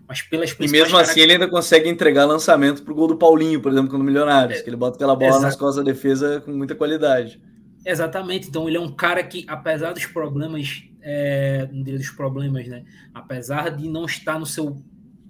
Mas 0.09 0.23
pelas 0.23 0.57
E 0.59 0.67
mesmo 0.69 0.97
assim 0.97 1.21
ele 1.21 1.33
ainda 1.33 1.47
consegue 1.47 1.87
entregar 1.87 2.25
lançamento 2.25 2.83
para 2.83 2.93
o 2.93 2.97
gol 2.97 3.09
do 3.09 3.17
Paulinho, 3.17 3.61
por 3.61 3.71
exemplo, 3.71 3.99
no 3.99 4.03
Milionários, 4.03 4.61
é, 4.61 4.63
que 4.63 4.71
ele 4.71 4.77
bota 4.77 4.97
aquela 4.97 5.15
bola 5.15 5.39
nas 5.39 5.55
costas 5.55 5.85
da 5.85 5.93
defesa 5.93 6.41
com 6.41 6.51
muita 6.51 6.75
qualidade. 6.75 7.39
Exatamente. 7.85 8.49
Então 8.49 8.67
ele 8.67 8.79
é 8.79 8.81
um 8.81 8.91
cara 8.91 9.23
que, 9.23 9.45
apesar 9.47 9.93
dos 9.93 10.07
problemas, 10.07 10.83
é, 11.03 11.69
não 11.71 11.83
diria 11.83 11.99
dos 11.99 12.11
problemas, 12.11 12.67
né? 12.67 12.85
Apesar 13.13 13.71
de 13.71 13.87
não 13.87 14.07
estar 14.07 14.39
no 14.39 14.47
seu, 14.47 14.83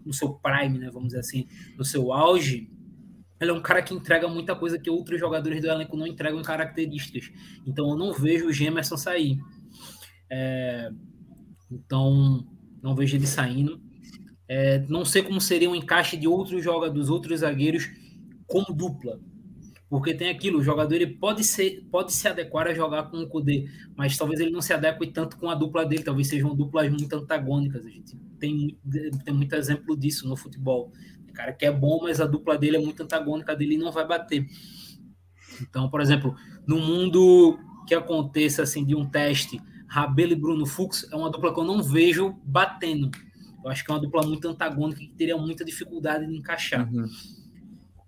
no 0.06 0.12
seu 0.12 0.34
prime, 0.34 0.78
né? 0.78 0.90
Vamos 0.92 1.08
dizer 1.08 1.20
assim, 1.20 1.48
no 1.76 1.84
seu 1.84 2.12
auge, 2.12 2.70
ele 3.40 3.50
é 3.50 3.54
um 3.54 3.60
cara 3.60 3.82
que 3.82 3.92
entrega 3.92 4.28
muita 4.28 4.54
coisa 4.54 4.78
que 4.78 4.88
outros 4.88 5.18
jogadores 5.18 5.60
do 5.60 5.68
elenco 5.68 5.96
não 5.96 6.06
entregam 6.06 6.40
características. 6.42 7.30
Então 7.66 7.90
eu 7.90 7.96
não 7.96 8.12
vejo 8.12 8.46
o 8.46 8.52
Gemerson 8.52 8.96
sair. 8.96 9.38
É, 10.30 10.90
então 11.68 12.46
não 12.80 12.94
vejo 12.94 13.16
ele 13.16 13.26
saindo. 13.26 13.87
É, 14.48 14.78
não 14.88 15.04
sei 15.04 15.22
como 15.22 15.40
seria 15.40 15.68
o 15.68 15.72
um 15.72 15.76
encaixe 15.76 16.16
de 16.16 16.26
outros 16.26 16.64
jogadores, 16.64 17.08
outros 17.08 17.40
zagueiros 17.40 17.88
como 18.46 18.74
dupla. 18.74 19.20
Porque 19.90 20.12
tem 20.12 20.28
aquilo, 20.28 20.58
o 20.58 20.62
jogador 20.62 20.94
ele 20.94 21.06
pode, 21.06 21.44
ser, 21.44 21.86
pode 21.90 22.12
se 22.12 22.28
adequar 22.28 22.66
a 22.66 22.74
jogar 22.74 23.04
com 23.04 23.18
o 23.18 23.26
Kudê, 23.26 23.68
mas 23.96 24.16
talvez 24.16 24.38
ele 24.38 24.50
não 24.50 24.60
se 24.60 24.72
adeque 24.72 25.06
tanto 25.06 25.38
com 25.38 25.48
a 25.48 25.54
dupla 25.54 25.84
dele, 25.84 26.02
talvez 26.02 26.28
sejam 26.28 26.54
duplas 26.54 26.90
muito 26.90 27.14
antagônicas. 27.14 27.86
A 27.86 27.90
gente 27.90 28.14
tem, 28.38 28.78
tem 29.24 29.34
muito 29.34 29.54
exemplo 29.54 29.96
disso 29.96 30.28
no 30.28 30.36
futebol. 30.36 30.92
O 31.28 31.32
cara 31.32 31.52
que 31.52 31.64
é 31.64 31.72
bom, 31.72 32.00
mas 32.02 32.20
a 32.20 32.26
dupla 32.26 32.58
dele 32.58 32.76
é 32.76 32.80
muito 32.80 33.02
antagônica 33.02 33.56
dele 33.56 33.74
e 33.74 33.78
não 33.78 33.90
vai 33.90 34.06
bater. 34.06 34.46
Então, 35.62 35.88
por 35.88 36.02
exemplo, 36.02 36.34
no 36.66 36.78
mundo 36.78 37.58
que 37.86 37.94
aconteça 37.94 38.62
assim 38.62 38.84
de 38.84 38.94
um 38.94 39.08
teste, 39.08 39.58
Rabelo 39.88 40.32
e 40.32 40.36
Bruno 40.36 40.66
Fux 40.66 41.08
é 41.10 41.16
uma 41.16 41.30
dupla 41.30 41.52
que 41.52 41.60
eu 41.60 41.64
não 41.64 41.82
vejo 41.82 42.36
batendo. 42.44 43.10
Eu 43.64 43.70
acho 43.70 43.84
que 43.84 43.90
é 43.90 43.94
uma 43.94 44.00
dupla 44.00 44.26
muito 44.26 44.48
antagônica 44.48 45.00
que 45.00 45.14
teria 45.14 45.36
muita 45.36 45.64
dificuldade 45.64 46.26
de 46.26 46.36
encaixar. 46.36 46.88
Uhum. 46.92 47.06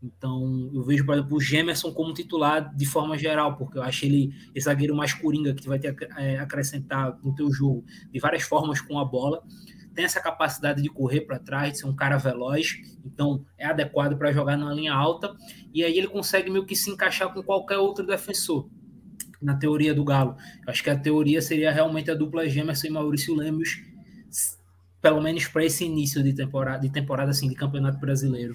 Então, 0.02 0.70
eu 0.72 0.82
vejo, 0.82 1.04
por 1.04 1.14
exemplo, 1.14 1.36
o 1.36 1.40
Gemerson 1.40 1.92
como 1.92 2.14
titular 2.14 2.74
de 2.74 2.86
forma 2.86 3.18
geral, 3.18 3.56
porque 3.56 3.76
eu 3.76 3.82
acho 3.82 4.06
ele 4.06 4.32
esse 4.54 4.64
zagueiro 4.64 4.96
mais 4.96 5.12
coringa 5.12 5.52
que 5.52 5.68
vai 5.68 5.78
ter 5.78 5.94
é, 6.16 6.38
acrescentar 6.38 7.18
no 7.22 7.34
teu 7.34 7.52
jogo 7.52 7.84
de 8.10 8.18
várias 8.18 8.42
formas 8.42 8.80
com 8.80 8.98
a 8.98 9.04
bola. 9.04 9.42
Tem 9.94 10.04
essa 10.04 10.20
capacidade 10.20 10.80
de 10.80 10.88
correr 10.88 11.22
para 11.22 11.38
trás, 11.38 11.72
de 11.72 11.78
ser 11.80 11.86
um 11.86 11.94
cara 11.94 12.16
veloz, 12.16 12.80
então 13.04 13.44
é 13.58 13.66
adequado 13.66 14.16
para 14.16 14.32
jogar 14.32 14.56
na 14.56 14.72
linha 14.72 14.94
alta. 14.94 15.36
E 15.74 15.84
aí 15.84 15.98
ele 15.98 16.08
consegue 16.08 16.50
meio 16.50 16.64
que 16.64 16.74
se 16.74 16.90
encaixar 16.90 17.32
com 17.34 17.42
qualquer 17.42 17.76
outro 17.76 18.06
defensor 18.06 18.70
na 19.42 19.56
teoria 19.56 19.92
do 19.92 20.04
Galo. 20.04 20.36
Eu 20.64 20.70
acho 20.70 20.82
que 20.82 20.90
a 20.90 20.98
teoria 20.98 21.42
seria 21.42 21.70
realmente 21.72 22.10
a 22.10 22.14
dupla 22.14 22.48
Gemerson 22.48 22.86
e 22.86 22.90
Maurício 22.90 23.34
Lemos, 23.34 23.82
pelo 25.00 25.20
menos 25.20 25.46
para 25.46 25.64
esse 25.64 25.84
início 25.84 26.22
de 26.22 26.32
temporada, 26.32 26.80
de 26.80 26.90
temporada 26.90 27.30
assim, 27.30 27.48
de 27.48 27.54
Campeonato 27.54 27.98
Brasileiro. 27.98 28.54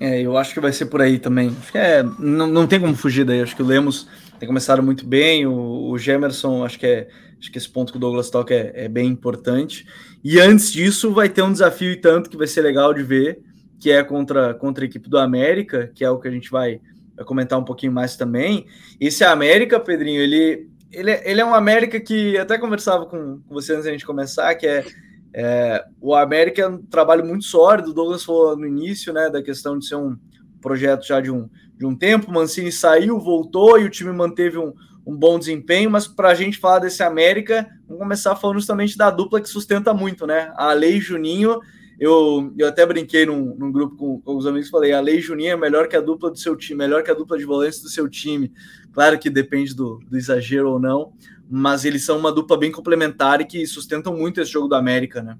É, 0.00 0.20
eu 0.20 0.36
acho 0.36 0.52
que 0.52 0.60
vai 0.60 0.72
ser 0.72 0.86
por 0.86 1.00
aí 1.00 1.18
também. 1.18 1.54
É, 1.72 2.02
não, 2.02 2.46
não 2.46 2.66
tem 2.66 2.78
como 2.78 2.94
fugir 2.94 3.24
daí. 3.24 3.40
Acho 3.40 3.56
que 3.56 3.62
o 3.62 3.66
Lemos 3.66 4.06
tem 4.38 4.46
começado 4.46 4.82
muito 4.82 5.06
bem. 5.06 5.46
O, 5.46 5.90
o 5.90 5.98
Gemerson, 5.98 6.64
acho 6.64 6.78
que 6.78 6.86
é, 6.86 7.08
acho 7.40 7.50
que 7.50 7.58
esse 7.58 7.68
ponto 7.68 7.92
que 7.92 7.96
o 7.96 8.00
Douglas 8.00 8.28
toca 8.28 8.52
é, 8.52 8.72
é, 8.74 8.88
bem 8.88 9.08
importante. 9.08 9.86
E 10.22 10.38
antes 10.38 10.70
disso, 10.72 11.12
vai 11.12 11.28
ter 11.28 11.42
um 11.42 11.52
desafio 11.52 11.92
e 11.92 11.96
tanto 11.96 12.28
que 12.28 12.36
vai 12.36 12.46
ser 12.46 12.60
legal 12.60 12.92
de 12.92 13.02
ver, 13.02 13.40
que 13.80 13.90
é 13.90 14.02
contra, 14.04 14.52
contra 14.54 14.84
a 14.84 14.86
equipe 14.86 15.08
do 15.08 15.18
América, 15.18 15.90
que 15.94 16.04
é 16.04 16.10
o 16.10 16.18
que 16.18 16.28
a 16.28 16.30
gente 16.30 16.50
vai, 16.50 16.80
vai 17.14 17.24
comentar 17.24 17.58
um 17.58 17.64
pouquinho 17.64 17.92
mais 17.92 18.16
também. 18.16 18.66
Esse 19.00 19.24
América, 19.24 19.80
Pedrinho, 19.80 20.20
ele, 20.20 20.68
ele, 20.92 21.10
é, 21.10 21.30
ele 21.30 21.40
é 21.40 21.44
um 21.44 21.54
América 21.54 22.00
que 22.00 22.36
até 22.38 22.58
conversava 22.58 23.06
com, 23.06 23.40
você 23.48 23.72
antes 23.72 23.84
da 23.84 23.92
gente 23.92 24.06
começar, 24.06 24.54
que 24.54 24.66
é 24.66 24.84
é, 25.38 25.84
o 26.00 26.14
América 26.14 26.62
é 26.62 26.66
um 26.66 26.78
trabalho 26.78 27.22
muito 27.22 27.44
sólido, 27.44 27.90
o 27.90 27.92
Douglas 27.92 28.24
falou 28.24 28.56
no 28.56 28.66
início, 28.66 29.12
né, 29.12 29.28
da 29.28 29.42
questão 29.42 29.78
de 29.78 29.86
ser 29.86 29.96
um 29.96 30.16
projeto 30.62 31.06
já 31.06 31.20
de 31.20 31.30
um, 31.30 31.46
de 31.76 31.84
um 31.84 31.94
tempo, 31.94 32.32
Mancini 32.32 32.72
saiu, 32.72 33.20
voltou 33.20 33.78
e 33.78 33.84
o 33.84 33.90
time 33.90 34.10
manteve 34.12 34.56
um, 34.56 34.72
um 35.06 35.14
bom 35.14 35.38
desempenho, 35.38 35.90
mas 35.90 36.08
para 36.08 36.30
a 36.30 36.34
gente 36.34 36.56
falar 36.56 36.78
desse 36.78 37.02
América, 37.02 37.68
vamos 37.86 38.02
começar 38.02 38.34
falando 38.34 38.56
justamente 38.56 38.96
da 38.96 39.10
dupla 39.10 39.38
que 39.38 39.48
sustenta 39.50 39.92
muito, 39.92 40.26
né, 40.26 40.54
a 40.56 40.72
Lei 40.72 41.02
Juninho, 41.02 41.60
eu, 41.98 42.52
eu 42.58 42.68
até 42.68 42.84
brinquei 42.84 43.24
num, 43.24 43.54
num 43.56 43.72
grupo 43.72 43.96
com, 43.96 44.20
com 44.20 44.36
os 44.36 44.46
amigos, 44.46 44.68
falei, 44.68 44.92
a 44.92 45.00
Lei 45.00 45.20
Juninho 45.20 45.52
é 45.52 45.56
melhor 45.56 45.88
que 45.88 45.96
a 45.96 46.00
dupla 46.00 46.30
do 46.30 46.38
seu 46.38 46.54
time, 46.54 46.78
melhor 46.78 47.02
que 47.02 47.10
a 47.10 47.14
dupla 47.14 47.38
de 47.38 47.44
volantes 47.44 47.80
do 47.80 47.88
seu 47.88 48.08
time, 48.08 48.52
claro 48.92 49.18
que 49.18 49.30
depende 49.30 49.74
do, 49.74 49.98
do 50.08 50.16
exagero 50.16 50.70
ou 50.70 50.78
não, 50.78 51.12
mas 51.48 51.84
eles 51.84 52.04
são 52.04 52.18
uma 52.18 52.32
dupla 52.32 52.58
bem 52.58 52.70
complementar 52.70 53.40
e 53.40 53.46
que 53.46 53.66
sustentam 53.66 54.16
muito 54.16 54.40
esse 54.40 54.50
jogo 54.50 54.68
do 54.68 54.74
América, 54.74 55.22
né? 55.22 55.38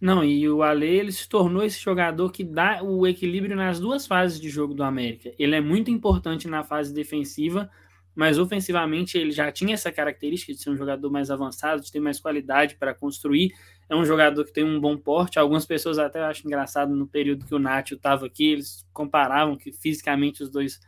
Não, 0.00 0.22
e 0.22 0.48
o 0.48 0.62
Ale 0.62 0.86
ele 0.86 1.12
se 1.12 1.26
tornou 1.28 1.62
esse 1.62 1.80
jogador 1.80 2.30
que 2.30 2.44
dá 2.44 2.82
o 2.82 3.06
equilíbrio 3.06 3.56
nas 3.56 3.80
duas 3.80 4.06
fases 4.06 4.38
de 4.38 4.50
jogo 4.50 4.74
do 4.74 4.82
América. 4.82 5.32
Ele 5.38 5.54
é 5.54 5.60
muito 5.60 5.90
importante 5.90 6.46
na 6.46 6.62
fase 6.62 6.92
defensiva, 6.92 7.70
mas 8.14 8.38
ofensivamente 8.38 9.16
ele 9.16 9.30
já 9.30 9.50
tinha 9.50 9.74
essa 9.74 9.90
característica 9.90 10.52
de 10.52 10.60
ser 10.60 10.70
um 10.70 10.76
jogador 10.76 11.10
mais 11.10 11.30
avançado, 11.30 11.82
de 11.82 11.90
ter 11.90 12.00
mais 12.00 12.20
qualidade 12.20 12.76
para 12.76 12.94
construir. 12.94 13.52
É 13.88 13.94
um 13.94 14.04
jogador 14.04 14.44
que 14.44 14.52
tem 14.52 14.64
um 14.64 14.80
bom 14.80 14.96
porte. 14.96 15.38
Algumas 15.38 15.64
pessoas 15.64 15.98
até 15.98 16.20
acham 16.22 16.46
engraçado 16.46 16.94
no 16.94 17.06
período 17.06 17.46
que 17.46 17.54
o 17.54 17.58
Nacho 17.58 17.94
estava 17.94 18.26
aqui, 18.26 18.52
eles 18.52 18.86
comparavam 18.92 19.56
que 19.56 19.72
fisicamente 19.72 20.42
os 20.42 20.50
dois 20.50 20.80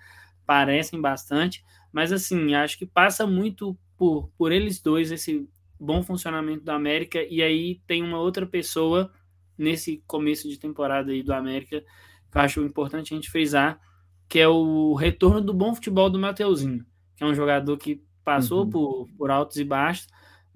parecem 0.44 0.99
bastante, 0.99 1.62
mas 1.92 2.11
assim, 2.11 2.55
acho 2.55 2.78
que 2.78 2.86
passa 2.86 3.26
muito 3.26 3.78
por, 3.99 4.30
por 4.38 4.51
eles 4.51 4.80
dois, 4.80 5.12
esse 5.12 5.46
bom 5.78 6.03
funcionamento 6.03 6.64
do 6.64 6.70
América, 6.70 7.22
e 7.22 7.42
aí 7.42 7.80
tem 7.86 8.03
uma 8.03 8.18
outra 8.18 8.46
pessoa 8.46 9.12
nesse 9.59 10.03
começo 10.07 10.49
de 10.49 10.59
temporada 10.59 11.12
aí 11.12 11.22
do 11.22 11.34
América, 11.34 11.84
que 12.30 12.38
eu 12.38 12.40
acho 12.40 12.62
importante 12.62 13.12
a 13.12 13.16
gente 13.16 13.30
frisar, 13.30 13.78
que 14.26 14.38
é 14.38 14.49
o 14.49 14.94
retorno 14.94 15.40
do 15.40 15.53
bom 15.53 15.74
futebol 15.74 16.09
do 16.09 16.18
Mateuzinho, 16.18 16.84
que 17.14 17.24
é 17.24 17.26
um 17.26 17.34
jogador 17.34 17.76
que 17.76 18.03
passou 18.24 18.64
uhum. 18.64 18.70
por, 18.70 19.09
por 19.18 19.30
altos 19.30 19.59
e 19.59 19.64
baixos, 19.64 20.07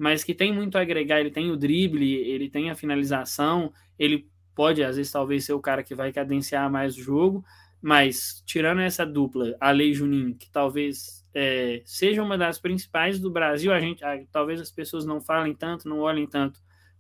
mas 0.03 0.25
que 0.25 0.35
tem 0.35 0.53
muito 0.53 0.77
a 0.77 0.81
agregar, 0.81 1.21
ele 1.21 1.31
tem 1.31 1.53
o 1.53 1.57
drible, 1.57 2.13
ele 2.13 2.51
tem 2.51 2.69
a 2.69 2.75
finalização, 2.75 3.73
ele 3.97 4.29
pode, 4.53 4.83
às 4.83 4.97
vezes, 4.97 5.13
talvez 5.13 5.45
ser 5.45 5.53
o 5.53 5.61
cara 5.61 5.85
que 5.85 5.95
vai 5.95 6.13
cadenciar 6.13 6.69
mais 6.69 6.97
o 6.97 7.01
jogo, 7.01 7.45
mas 7.81 8.43
tirando 8.45 8.81
essa 8.81 9.07
dupla, 9.07 9.57
a 9.61 9.71
Lei 9.71 9.95
Juninho, 9.95 10.35
que 10.35 10.51
talvez 10.51 11.25
é, 11.33 11.83
seja 11.85 12.21
uma 12.21 12.37
das 12.37 12.59
principais 12.59 13.21
do 13.21 13.31
Brasil. 13.31 13.73
A 13.73 13.79
gente, 13.79 14.05
a, 14.05 14.21
talvez 14.33 14.61
as 14.61 14.73
pessoas 14.73 15.07
não 15.07 15.21
falem 15.21 15.55
tanto, 15.55 15.89
não 15.89 16.01
olhem 16.01 16.27
tanto 16.27 16.59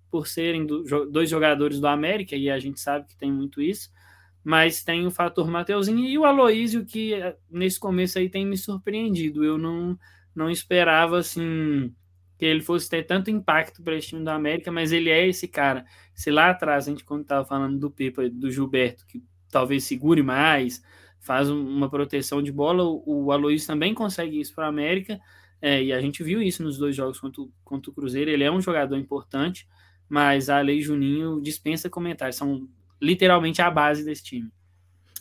por 0.08 0.28
serem 0.28 0.64
do, 0.64 0.84
dois 1.10 1.28
jogadores 1.28 1.80
do 1.80 1.88
América, 1.88 2.36
e 2.36 2.48
a 2.48 2.60
gente 2.60 2.78
sabe 2.78 3.08
que 3.08 3.16
tem 3.16 3.32
muito 3.32 3.60
isso, 3.60 3.90
mas 4.44 4.84
tem 4.84 5.04
o 5.08 5.10
fator 5.10 5.50
Mateuzinho 5.50 6.06
e 6.06 6.16
o 6.16 6.24
Aloísio, 6.24 6.86
que 6.86 7.14
é, 7.14 7.36
nesse 7.50 7.80
começo 7.80 8.16
aí 8.16 8.28
tem 8.28 8.46
me 8.46 8.56
surpreendido. 8.56 9.44
Eu 9.44 9.58
não, 9.58 9.98
não 10.32 10.48
esperava 10.48 11.18
assim 11.18 11.92
que 12.42 12.46
ele 12.46 12.60
fosse 12.60 12.90
ter 12.90 13.04
tanto 13.04 13.30
impacto 13.30 13.84
para 13.84 13.94
esse 13.94 14.08
time 14.08 14.24
do 14.24 14.28
América, 14.28 14.72
mas 14.72 14.90
ele 14.90 15.08
é 15.10 15.28
esse 15.28 15.46
cara. 15.46 15.84
Se 16.12 16.28
lá 16.28 16.50
atrás, 16.50 16.88
a 16.88 16.90
gente, 16.90 17.04
quando 17.04 17.22
estava 17.22 17.46
falando 17.46 17.78
do 17.78 17.88
Pepa, 17.88 18.28
do 18.28 18.50
Gilberto, 18.50 19.06
que 19.06 19.22
talvez 19.48 19.84
segure 19.84 20.24
mais, 20.24 20.82
faz 21.20 21.48
uma 21.48 21.88
proteção 21.88 22.42
de 22.42 22.50
bola. 22.50 22.82
O, 22.82 23.26
o 23.26 23.30
Aloysio 23.30 23.68
também 23.68 23.94
consegue 23.94 24.40
isso 24.40 24.52
para 24.56 24.66
a 24.66 24.68
América, 24.68 25.20
é, 25.60 25.84
e 25.84 25.92
a 25.92 26.00
gente 26.00 26.20
viu 26.24 26.42
isso 26.42 26.64
nos 26.64 26.76
dois 26.78 26.96
jogos 26.96 27.20
contra, 27.20 27.44
contra 27.62 27.92
o 27.92 27.94
Cruzeiro. 27.94 28.28
Ele 28.28 28.42
é 28.42 28.50
um 28.50 28.60
jogador 28.60 28.96
importante, 28.96 29.68
mas 30.08 30.50
a 30.50 30.60
Lei 30.60 30.82
Juninho 30.82 31.40
dispensa 31.40 31.88
comentários, 31.88 32.34
são 32.34 32.68
literalmente 33.00 33.62
a 33.62 33.70
base 33.70 34.04
desse 34.04 34.24
time. 34.24 34.50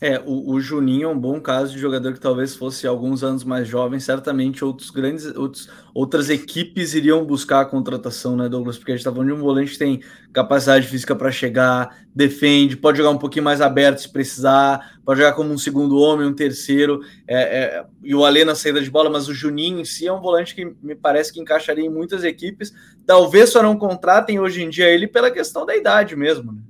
É, 0.03 0.19
o, 0.25 0.53
o, 0.53 0.59
Juninho 0.59 1.03
é 1.03 1.07
um 1.07 1.19
bom 1.19 1.39
caso 1.39 1.73
de 1.73 1.79
jogador 1.79 2.13
que 2.13 2.19
talvez 2.19 2.55
fosse 2.55 2.87
alguns 2.87 3.23
anos 3.23 3.43
mais 3.43 3.67
jovem, 3.67 3.99
certamente 3.99 4.65
outros 4.65 4.89
grandes, 4.89 5.27
outros, 5.35 5.69
outras 5.93 6.27
equipes 6.27 6.95
iriam 6.95 7.23
buscar 7.23 7.61
a 7.61 7.65
contratação, 7.65 8.35
né, 8.35 8.49
Douglas? 8.49 8.79
Porque 8.79 8.93
a 8.93 8.95
gente 8.95 9.03
tá 9.03 9.11
falando 9.11 9.27
de 9.27 9.33
um 9.35 9.43
volante 9.43 9.73
que 9.73 9.77
tem 9.77 10.01
capacidade 10.33 10.87
física 10.87 11.15
para 11.15 11.31
chegar, 11.31 11.95
defende, 12.15 12.75
pode 12.75 12.97
jogar 12.97 13.11
um 13.11 13.17
pouquinho 13.19 13.45
mais 13.45 13.61
aberto 13.61 13.99
se 13.99 14.11
precisar, 14.11 14.99
pode 15.05 15.19
jogar 15.19 15.33
como 15.33 15.53
um 15.53 15.57
segundo 15.57 15.95
homem, 15.97 16.25
um 16.25 16.33
terceiro, 16.33 17.01
é, 17.27 17.35
é, 17.41 17.85
e 18.03 18.15
o 18.15 18.25
Alê 18.25 18.43
na 18.43 18.55
saída 18.55 18.81
de 18.81 18.89
bola, 18.89 19.07
mas 19.07 19.27
o 19.27 19.35
Juninho 19.35 19.79
em 19.79 19.85
si 19.85 20.07
é 20.07 20.11
um 20.11 20.19
volante 20.19 20.55
que 20.55 20.65
me 20.81 20.95
parece 20.95 21.31
que 21.31 21.39
encaixaria 21.39 21.85
em 21.85 21.89
muitas 21.91 22.23
equipes, 22.23 22.73
talvez 23.05 23.51
só 23.51 23.61
não 23.61 23.77
contratem 23.77 24.39
hoje 24.39 24.63
em 24.63 24.69
dia 24.71 24.89
ele 24.89 25.05
pela 25.05 25.29
questão 25.29 25.63
da 25.63 25.75
idade 25.75 26.15
mesmo, 26.15 26.53
né? 26.53 26.61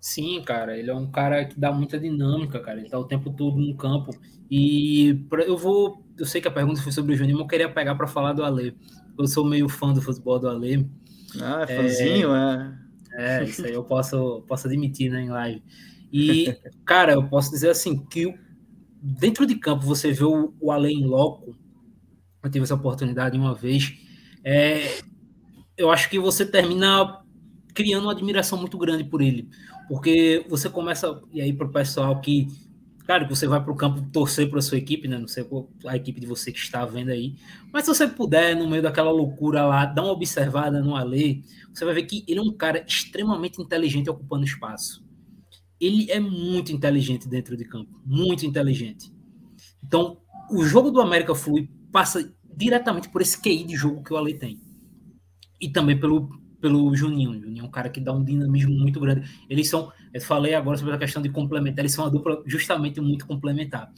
Sim, 0.00 0.42
cara, 0.42 0.78
ele 0.78 0.90
é 0.90 0.94
um 0.94 1.10
cara 1.10 1.44
que 1.44 1.60
dá 1.60 1.70
muita 1.70 1.98
dinâmica, 1.98 2.58
cara. 2.58 2.80
Ele 2.80 2.88
tá 2.88 2.98
o 2.98 3.04
tempo 3.04 3.30
todo 3.30 3.58
no 3.58 3.76
campo. 3.76 4.10
E 4.50 5.20
eu 5.46 5.58
vou. 5.58 6.02
Eu 6.18 6.24
sei 6.24 6.40
que 6.40 6.48
a 6.48 6.50
pergunta 6.50 6.80
foi 6.80 6.90
sobre 6.90 7.14
o 7.14 7.16
Juninho, 7.16 7.36
mas 7.36 7.44
eu 7.44 7.48
queria 7.48 7.68
pegar 7.68 7.94
para 7.94 8.06
falar 8.06 8.32
do 8.32 8.42
Ale. 8.42 8.74
Eu 9.18 9.26
sou 9.28 9.44
meio 9.44 9.68
fã 9.68 9.92
do 9.92 10.00
futebol 10.00 10.38
do 10.38 10.48
Ale. 10.48 10.88
Ah, 11.40 11.66
é 11.68 11.76
fãzinho, 11.76 12.34
é. 12.34 12.78
É, 13.12 13.44
isso 13.44 13.66
aí 13.66 13.72
eu 13.72 13.84
posso, 13.84 14.42
posso 14.48 14.66
admitir, 14.66 15.10
né, 15.10 15.22
em 15.22 15.28
live. 15.28 15.62
E, 16.12 16.56
cara, 16.86 17.12
eu 17.12 17.28
posso 17.28 17.50
dizer 17.50 17.70
assim, 17.70 18.04
que 18.06 18.34
dentro 19.02 19.44
de 19.46 19.56
campo 19.56 19.84
você 19.84 20.12
vê 20.12 20.24
o, 20.24 20.54
o 20.60 20.72
Ale 20.72 20.92
em 20.92 21.04
loco. 21.04 21.56
Eu 22.42 22.50
tive 22.50 22.64
essa 22.64 22.74
oportunidade 22.74 23.36
uma 23.36 23.54
vez. 23.54 23.92
É, 24.42 24.98
eu 25.76 25.90
acho 25.90 26.08
que 26.08 26.18
você 26.18 26.46
termina 26.46 27.20
criando 27.74 28.04
uma 28.04 28.12
admiração 28.12 28.58
muito 28.58 28.76
grande 28.78 29.04
por 29.04 29.20
ele. 29.20 29.48
Porque 29.88 30.44
você 30.48 30.68
começa, 30.68 31.20
e 31.32 31.40
aí 31.40 31.52
para 31.52 31.66
o 31.66 31.72
pessoal 31.72 32.20
que, 32.20 32.46
claro, 33.04 33.28
você 33.28 33.46
vai 33.46 33.62
para 33.62 33.72
o 33.72 33.76
campo 33.76 34.02
torcer 34.12 34.48
para 34.48 34.58
a 34.58 34.62
sua 34.62 34.78
equipe, 34.78 35.08
né? 35.08 35.18
Não 35.18 35.28
sei 35.28 35.44
a 35.86 35.96
equipe 35.96 36.20
de 36.20 36.26
você 36.26 36.52
que 36.52 36.58
está 36.58 36.84
vendo 36.84 37.10
aí, 37.10 37.34
mas 37.72 37.84
se 37.84 37.94
você 37.94 38.06
puder, 38.06 38.54
no 38.56 38.68
meio 38.68 38.82
daquela 38.82 39.10
loucura 39.10 39.66
lá, 39.66 39.84
dar 39.84 40.02
uma 40.02 40.12
observada 40.12 40.80
no 40.80 40.94
Ale, 40.94 41.44
você 41.72 41.84
vai 41.84 41.94
ver 41.94 42.04
que 42.04 42.24
ele 42.28 42.38
é 42.38 42.42
um 42.42 42.52
cara 42.52 42.84
extremamente 42.86 43.60
inteligente 43.60 44.10
ocupando 44.10 44.44
espaço. 44.44 45.04
Ele 45.80 46.10
é 46.10 46.20
muito 46.20 46.72
inteligente 46.72 47.28
dentro 47.28 47.56
de 47.56 47.64
campo, 47.64 48.00
muito 48.04 48.44
inteligente. 48.44 49.12
Então, 49.82 50.18
o 50.50 50.64
jogo 50.64 50.90
do 50.90 51.00
América 51.00 51.34
Flui 51.34 51.70
passa 51.90 52.32
diretamente 52.54 53.08
por 53.08 53.22
esse 53.22 53.40
QI 53.40 53.64
de 53.64 53.76
jogo 53.76 54.02
que 54.02 54.12
o 54.12 54.16
Ale 54.16 54.34
tem. 54.34 54.60
E 55.60 55.68
também 55.68 55.98
pelo, 55.98 56.28
pelo 56.60 56.94
Juninho. 56.94 57.40
Juninho 57.40 57.64
é 57.64 57.66
um 57.66 57.70
cara 57.70 57.88
que 57.88 58.00
dá 58.00 58.12
um 58.12 58.22
dinamismo 58.22 58.72
muito 58.72 59.00
grande. 59.00 59.28
Eles 59.48 59.68
são, 59.68 59.92
eu 60.12 60.20
falei 60.20 60.54
agora 60.54 60.76
sobre 60.76 60.94
a 60.94 60.98
questão 60.98 61.22
de 61.22 61.28
complementar, 61.28 61.80
eles 61.80 61.92
são 61.92 62.04
uma 62.04 62.10
dupla 62.10 62.42
justamente 62.46 63.00
muito 63.00 63.26
complementar. 63.26 63.92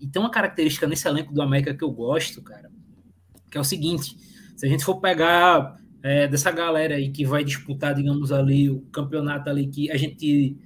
E 0.00 0.06
tem 0.06 0.20
uma 0.20 0.30
característica 0.30 0.86
nesse 0.86 1.06
elenco 1.06 1.32
do 1.32 1.42
América 1.42 1.74
que 1.74 1.84
eu 1.84 1.90
gosto, 1.90 2.42
cara, 2.42 2.70
que 3.50 3.58
é 3.58 3.60
o 3.60 3.64
seguinte: 3.64 4.16
se 4.56 4.66
a 4.66 4.68
gente 4.68 4.84
for 4.84 5.00
pegar 5.00 5.76
é, 6.02 6.26
dessa 6.26 6.50
galera 6.50 6.94
aí 6.94 7.10
que 7.10 7.24
vai 7.24 7.44
disputar, 7.44 7.94
digamos 7.94 8.32
ali, 8.32 8.70
o 8.70 8.80
campeonato 8.92 9.50
ali 9.50 9.66
que 9.66 9.90
a 9.90 9.96
gente 9.96 10.56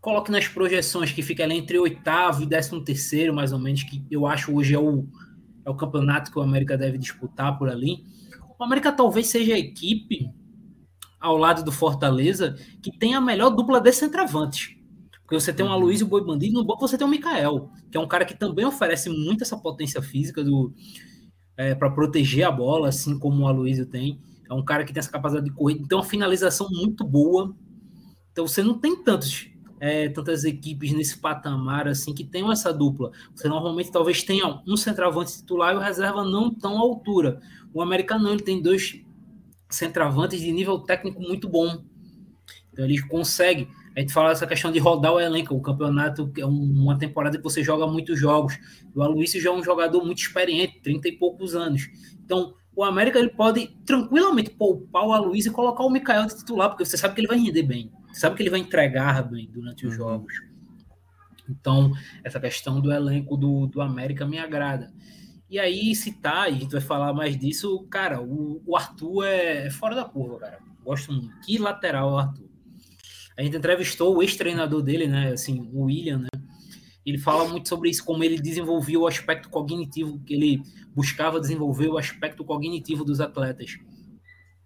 coloque 0.00 0.30
nas 0.30 0.48
projeções 0.48 1.12
que 1.12 1.22
fica 1.22 1.42
ali 1.42 1.56
entre 1.56 1.78
oitavo 1.78 2.42
e 2.42 2.46
décimo 2.46 2.82
terceiro, 2.82 3.34
mais 3.34 3.52
ou 3.52 3.58
menos, 3.58 3.82
que 3.82 4.02
eu 4.10 4.26
acho 4.26 4.54
hoje 4.54 4.74
é 4.74 4.78
o, 4.78 5.06
é 5.64 5.70
o 5.70 5.74
campeonato 5.74 6.30
que 6.30 6.38
o 6.38 6.42
América 6.42 6.78
deve 6.78 6.96
disputar 6.96 7.58
por 7.58 7.68
ali. 7.68 8.04
O 8.58 8.64
América 8.64 8.92
talvez 8.92 9.26
seja 9.26 9.54
a 9.54 9.58
equipe 9.58 10.30
ao 11.20 11.36
lado 11.36 11.62
do 11.62 11.70
Fortaleza, 11.70 12.56
que 12.82 12.96
tem 12.98 13.14
a 13.14 13.20
melhor 13.20 13.50
dupla 13.50 13.80
de 13.80 13.92
centravantes. 13.92 14.74
Porque 15.22 15.38
você 15.38 15.52
tem 15.52 15.64
um 15.64 15.70
Aloysio 15.70 16.06
Boi 16.06 16.24
Bandido, 16.24 16.54
no 16.54 16.64
banco 16.64 16.80
você 16.80 16.98
tem 16.98 17.06
o 17.06 17.10
Mikael, 17.10 17.70
que 17.90 17.96
é 17.96 18.00
um 18.00 18.08
cara 18.08 18.24
que 18.24 18.36
também 18.36 18.64
oferece 18.64 19.08
muito 19.08 19.42
essa 19.42 19.56
potência 19.56 20.02
física 20.02 20.42
do 20.42 20.72
é, 21.56 21.74
para 21.74 21.90
proteger 21.90 22.46
a 22.46 22.50
bola, 22.50 22.88
assim 22.88 23.18
como 23.18 23.44
o 23.44 23.46
Aloysio 23.46 23.86
tem. 23.86 24.20
É 24.48 24.54
um 24.54 24.64
cara 24.64 24.84
que 24.84 24.92
tem 24.92 24.98
essa 24.98 25.10
capacidade 25.10 25.48
de 25.48 25.54
correr, 25.54 25.76
tem 25.86 25.96
uma 25.96 26.04
finalização 26.04 26.68
muito 26.70 27.04
boa. 27.04 27.54
Então 28.32 28.48
você 28.48 28.62
não 28.62 28.78
tem 28.78 28.96
tantos 29.04 29.50
é, 29.80 30.10
tantas 30.10 30.44
equipes 30.44 30.92
nesse 30.92 31.16
patamar 31.16 31.88
assim 31.88 32.14
que 32.14 32.22
tenham 32.22 32.52
essa 32.52 32.72
dupla. 32.72 33.10
Você 33.34 33.48
normalmente 33.48 33.90
talvez 33.90 34.22
tenha 34.22 34.60
um 34.66 34.76
centroavante 34.76 35.32
titular 35.32 35.74
e 35.74 35.78
o 35.78 35.80
reserva 35.80 36.22
não 36.22 36.54
tão 36.54 36.76
à 36.76 36.80
altura. 36.80 37.40
O 37.72 37.80
América 37.80 38.18
não, 38.18 38.32
ele 38.32 38.42
tem 38.42 38.60
dois 38.60 39.00
centroavantes 39.70 40.40
de 40.40 40.52
nível 40.52 40.78
técnico 40.80 41.20
muito 41.20 41.48
bom. 41.48 41.84
Então 42.72 42.84
eles 42.84 43.02
conseguem. 43.04 43.68
A 43.96 44.00
gente 44.00 44.12
fala 44.12 44.30
dessa 44.30 44.46
questão 44.46 44.70
de 44.70 44.78
rodar 44.78 45.12
o 45.12 45.20
elenco. 45.20 45.54
O 45.54 45.60
campeonato 45.60 46.30
é 46.38 46.44
uma 46.44 46.98
temporada 46.98 47.36
que 47.36 47.42
você 47.42 47.62
joga 47.62 47.86
muitos 47.86 48.18
jogos. 48.18 48.58
O 48.94 49.02
Aloysio 49.02 49.40
já 49.40 49.50
é 49.50 49.52
um 49.52 49.62
jogador 49.62 50.04
muito 50.04 50.18
experiente, 50.18 50.80
30 50.80 51.08
e 51.08 51.12
poucos 51.12 51.54
anos. 51.54 51.88
Então, 52.24 52.54
o 52.74 52.84
América 52.84 53.18
ele 53.18 53.30
pode 53.30 53.66
tranquilamente 53.84 54.50
poupar 54.50 55.04
o 55.04 55.12
Aloysio 55.12 55.50
e 55.50 55.54
colocar 55.54 55.84
o 55.84 55.90
Mikael 55.90 56.26
de 56.26 56.36
titular, 56.36 56.68
porque 56.68 56.84
você 56.84 56.96
sabe 56.96 57.14
que 57.14 57.20
ele 57.20 57.28
vai 57.28 57.38
render 57.38 57.64
bem. 57.64 57.90
Você 58.12 58.20
sabe 58.20 58.36
que 58.36 58.42
ele 58.42 58.50
vai 58.50 58.60
entregar 58.60 59.22
bem 59.24 59.50
durante 59.52 59.86
os 59.86 59.92
uhum. 59.92 59.98
jogos. 59.98 60.32
Então, 61.48 61.92
essa 62.22 62.38
questão 62.38 62.80
do 62.80 62.92
elenco 62.92 63.36
do, 63.36 63.66
do 63.66 63.80
América 63.80 64.24
me 64.24 64.38
agrada. 64.38 64.92
E 65.50 65.58
aí, 65.58 65.92
tá, 66.22 66.48
e 66.48 66.54
a 66.54 66.58
gente 66.58 66.70
vai 66.70 66.80
falar 66.80 67.12
mais 67.12 67.36
disso, 67.36 67.84
cara, 67.90 68.22
o, 68.22 68.62
o 68.64 68.76
Arthur 68.76 69.24
é, 69.24 69.66
é 69.66 69.70
fora 69.70 69.96
da 69.96 70.04
curva, 70.04 70.38
cara. 70.38 70.60
Gosto 70.84 71.12
muito. 71.12 71.40
Que 71.40 71.58
lateral 71.58 72.16
Arthur. 72.16 72.48
A 73.36 73.42
gente 73.42 73.56
entrevistou 73.56 74.16
o 74.16 74.22
ex-treinador 74.22 74.80
dele, 74.80 75.08
né? 75.08 75.32
Assim, 75.32 75.68
o 75.72 75.84
William, 75.84 76.18
né? 76.18 76.28
Ele 77.04 77.18
fala 77.18 77.48
muito 77.48 77.68
sobre 77.68 77.90
isso, 77.90 78.04
como 78.04 78.22
ele 78.22 78.40
desenvolvia 78.40 79.00
o 79.00 79.06
aspecto 79.06 79.48
cognitivo, 79.48 80.20
que 80.20 80.34
ele 80.34 80.62
buscava 80.94 81.40
desenvolver 81.40 81.88
o 81.88 81.98
aspecto 81.98 82.44
cognitivo 82.44 83.04
dos 83.04 83.20
atletas, 83.20 83.78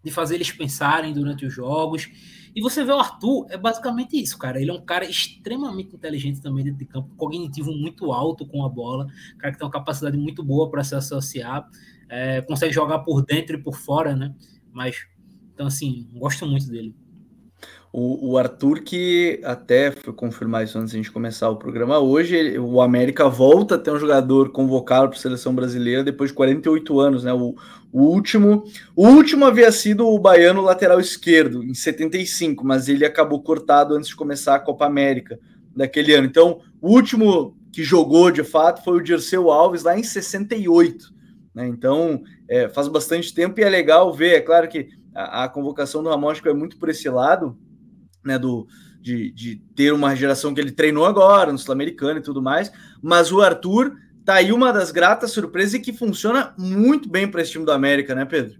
de 0.04 0.10
fazer 0.10 0.36
eles 0.36 0.50
pensarem 0.50 1.12
durante 1.12 1.46
os 1.46 1.52
jogos 1.52 2.08
e 2.54 2.60
você 2.60 2.84
vê 2.84 2.92
o 2.92 3.00
Arthur, 3.00 3.46
é 3.50 3.58
basicamente 3.58 4.16
isso, 4.16 4.38
cara. 4.38 4.60
Ele 4.60 4.70
é 4.70 4.72
um 4.72 4.80
cara 4.80 5.04
extremamente 5.04 5.96
inteligente 5.96 6.40
também 6.40 6.62
dentro 6.62 6.78
de 6.78 6.86
campo, 6.86 7.12
cognitivo 7.16 7.72
muito 7.72 8.12
alto 8.12 8.46
com 8.46 8.64
a 8.64 8.68
bola, 8.68 9.08
cara 9.38 9.52
que 9.52 9.58
tem 9.58 9.66
uma 9.66 9.72
capacidade 9.72 10.16
muito 10.16 10.44
boa 10.44 10.70
para 10.70 10.84
se 10.84 10.94
associar, 10.94 11.68
é, 12.08 12.40
consegue 12.42 12.72
jogar 12.72 13.00
por 13.00 13.24
dentro 13.24 13.56
e 13.56 13.62
por 13.62 13.74
fora, 13.74 14.14
né? 14.14 14.32
Mas, 14.72 15.04
então, 15.52 15.66
assim, 15.66 16.08
gosto 16.14 16.46
muito 16.46 16.68
dele. 16.68 16.94
O, 17.96 18.32
o, 18.32 18.38
Arthur, 18.38 18.80
que 18.80 19.40
até 19.44 19.92
foi 19.92 20.12
confirmar 20.12 20.64
isso 20.64 20.76
antes 20.76 20.90
de 20.90 20.96
a 20.96 21.00
gente 21.00 21.12
começar 21.12 21.48
o 21.48 21.54
programa 21.54 22.00
hoje, 22.00 22.34
ele, 22.34 22.58
o 22.58 22.80
América 22.80 23.28
volta 23.28 23.76
a 23.76 23.78
ter 23.78 23.92
um 23.92 23.98
jogador 24.00 24.50
convocado 24.50 25.10
para 25.10 25.16
a 25.16 25.20
seleção 25.20 25.54
brasileira 25.54 26.02
depois 26.02 26.30
de 26.30 26.34
48 26.34 26.98
anos, 26.98 27.22
né? 27.22 27.32
O, 27.32 27.54
o, 27.92 28.02
último, 28.02 28.64
o 28.96 29.06
último 29.06 29.44
havia 29.44 29.70
sido 29.70 30.08
o 30.08 30.18
baiano 30.18 30.60
lateral 30.60 30.98
esquerdo, 30.98 31.62
em 31.62 31.72
75, 31.72 32.66
mas 32.66 32.88
ele 32.88 33.04
acabou 33.04 33.40
cortado 33.40 33.94
antes 33.94 34.08
de 34.08 34.16
começar 34.16 34.56
a 34.56 34.60
Copa 34.60 34.86
América 34.86 35.38
daquele 35.76 36.14
ano. 36.14 36.26
Então, 36.26 36.62
o 36.80 36.90
último 36.90 37.56
que 37.72 37.84
jogou 37.84 38.32
de 38.32 38.42
fato 38.42 38.82
foi 38.82 38.96
o 38.96 39.02
Dirceu 39.04 39.52
Alves 39.52 39.84
lá 39.84 39.96
em 39.96 40.02
68. 40.02 41.14
Né? 41.54 41.68
Então, 41.68 42.24
é, 42.48 42.68
faz 42.68 42.88
bastante 42.88 43.32
tempo 43.32 43.60
e 43.60 43.62
é 43.62 43.68
legal 43.68 44.12
ver, 44.12 44.34
é 44.34 44.40
claro 44.40 44.66
que 44.66 44.88
a, 45.14 45.48
convocação 45.48 46.02
do 46.02 46.08
Ramon 46.08 46.32
é 46.32 46.52
muito 46.52 46.76
por 46.76 46.88
esse 46.88 47.08
lado 47.08 47.56
né, 48.24 48.38
do, 48.38 48.66
de, 49.00 49.30
de 49.32 49.56
ter 49.74 49.92
uma 49.92 50.16
geração 50.16 50.54
que 50.54 50.60
ele 50.60 50.72
treinou 50.72 51.04
agora, 51.04 51.52
no 51.52 51.58
Sul-Americano 51.58 52.18
e 52.18 52.22
tudo 52.22 52.40
mais, 52.40 52.72
mas 53.02 53.30
o 53.30 53.40
Arthur 53.42 53.94
tá 54.24 54.34
aí 54.34 54.50
uma 54.50 54.72
das 54.72 54.90
gratas 54.90 55.30
surpresas 55.30 55.74
e 55.74 55.80
que 55.80 55.92
funciona 55.92 56.54
muito 56.56 57.08
bem 57.08 57.30
para 57.30 57.42
esse 57.42 57.52
time 57.52 57.64
do 57.64 57.72
América, 57.72 58.14
né, 58.14 58.24
Pedro? 58.24 58.58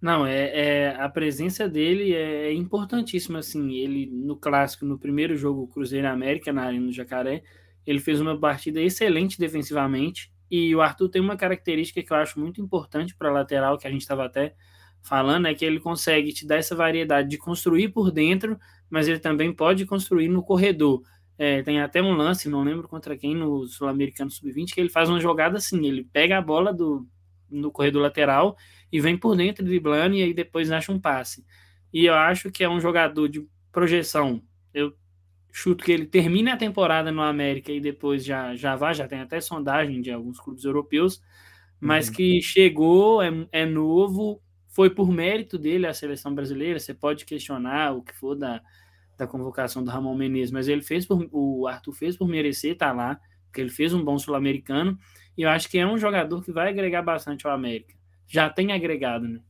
Não, 0.00 0.26
é, 0.26 0.50
é, 0.52 0.96
a 0.98 1.08
presença 1.08 1.68
dele 1.68 2.12
é 2.12 2.52
importantíssima, 2.52 3.38
assim, 3.38 3.74
ele 3.74 4.10
no 4.12 4.34
clássico, 4.34 4.84
no 4.84 4.98
primeiro 4.98 5.36
jogo 5.36 5.68
Cruzeiro 5.68 6.08
América, 6.08 6.52
na 6.52 6.64
Arena 6.64 6.86
do 6.86 6.92
Jacaré, 6.92 7.44
ele 7.86 8.00
fez 8.00 8.20
uma 8.20 8.36
partida 8.36 8.80
excelente 8.80 9.38
defensivamente, 9.38 10.32
e 10.50 10.74
o 10.74 10.80
Arthur 10.80 11.08
tem 11.08 11.22
uma 11.22 11.36
característica 11.36 12.02
que 12.02 12.12
eu 12.12 12.16
acho 12.16 12.40
muito 12.40 12.60
importante 12.60 13.14
para 13.14 13.30
lateral, 13.30 13.78
que 13.78 13.86
a 13.86 13.90
gente 13.90 14.02
estava 14.02 14.24
até 14.24 14.54
falando 15.02 15.46
é 15.46 15.54
que 15.54 15.64
ele 15.64 15.80
consegue 15.80 16.32
te 16.32 16.46
dar 16.46 16.56
essa 16.56 16.74
variedade 16.74 17.28
de 17.28 17.36
construir 17.36 17.88
por 17.88 18.10
dentro, 18.10 18.58
mas 18.88 19.08
ele 19.08 19.18
também 19.18 19.52
pode 19.52 19.84
construir 19.84 20.28
no 20.28 20.42
corredor. 20.42 21.02
É, 21.36 21.62
tem 21.62 21.80
até 21.80 22.00
um 22.00 22.12
lance, 22.12 22.48
não 22.48 22.62
lembro 22.62 22.86
contra 22.86 23.16
quem, 23.16 23.34
no 23.34 23.66
Sul-Americano 23.66 24.30
Sub-20, 24.30 24.74
que 24.74 24.80
ele 24.80 24.88
faz 24.88 25.08
uma 25.08 25.20
jogada 25.20 25.56
assim, 25.56 25.84
ele 25.86 26.04
pega 26.04 26.38
a 26.38 26.42
bola 26.42 26.72
do, 26.72 27.06
no 27.50 27.70
corredor 27.70 28.02
lateral 28.02 28.56
e 28.92 29.00
vem 29.00 29.16
por 29.16 29.36
dentro 29.36 29.64
driblando 29.64 30.14
e 30.14 30.22
aí 30.22 30.32
depois 30.32 30.70
acha 30.70 30.92
um 30.92 31.00
passe. 31.00 31.44
E 31.92 32.06
eu 32.06 32.14
acho 32.14 32.50
que 32.50 32.62
é 32.62 32.68
um 32.68 32.80
jogador 32.80 33.28
de 33.28 33.46
projeção. 33.70 34.42
Eu 34.72 34.94
chuto 35.50 35.84
que 35.84 35.92
ele 35.92 36.06
termine 36.06 36.50
a 36.50 36.56
temporada 36.56 37.12
no 37.12 37.22
América 37.22 37.70
e 37.70 37.80
depois 37.80 38.24
já, 38.24 38.54
já 38.54 38.74
vá, 38.74 38.92
já 38.92 39.06
tem 39.06 39.20
até 39.20 39.40
sondagem 39.40 40.00
de 40.00 40.10
alguns 40.10 40.38
clubes 40.40 40.64
europeus, 40.64 41.20
mas 41.78 42.08
uhum. 42.08 42.14
que 42.14 42.40
chegou, 42.40 43.22
é, 43.22 43.30
é 43.52 43.66
novo, 43.66 44.40
foi 44.72 44.90
por 44.90 45.12
mérito 45.12 45.58
dele 45.58 45.86
a 45.86 45.94
seleção 45.94 46.34
brasileira. 46.34 46.80
Você 46.80 46.92
pode 46.92 47.24
questionar 47.24 47.94
o 47.94 48.02
que 48.02 48.14
for 48.14 48.34
da, 48.34 48.60
da 49.16 49.26
convocação 49.26 49.84
do 49.84 49.90
Ramon 49.90 50.16
Menezes, 50.16 50.50
mas 50.50 50.66
ele 50.66 50.82
fez 50.82 51.06
por, 51.06 51.28
o 51.30 51.66
Arthur 51.68 51.92
fez 51.92 52.16
por 52.16 52.26
merecer 52.26 52.72
estar 52.72 52.88
tá 52.88 52.92
lá, 52.92 53.20
porque 53.46 53.60
ele 53.60 53.70
fez 53.70 53.92
um 53.92 54.02
bom 54.02 54.18
sul-americano, 54.18 54.98
e 55.36 55.42
eu 55.42 55.50
acho 55.50 55.68
que 55.68 55.78
é 55.78 55.86
um 55.86 55.98
jogador 55.98 56.42
que 56.42 56.50
vai 56.50 56.70
agregar 56.70 57.02
bastante 57.02 57.46
ao 57.46 57.52
América. 57.52 57.94
Já 58.26 58.48
tem 58.48 58.72
agregado, 58.72 59.28
né? 59.28 59.40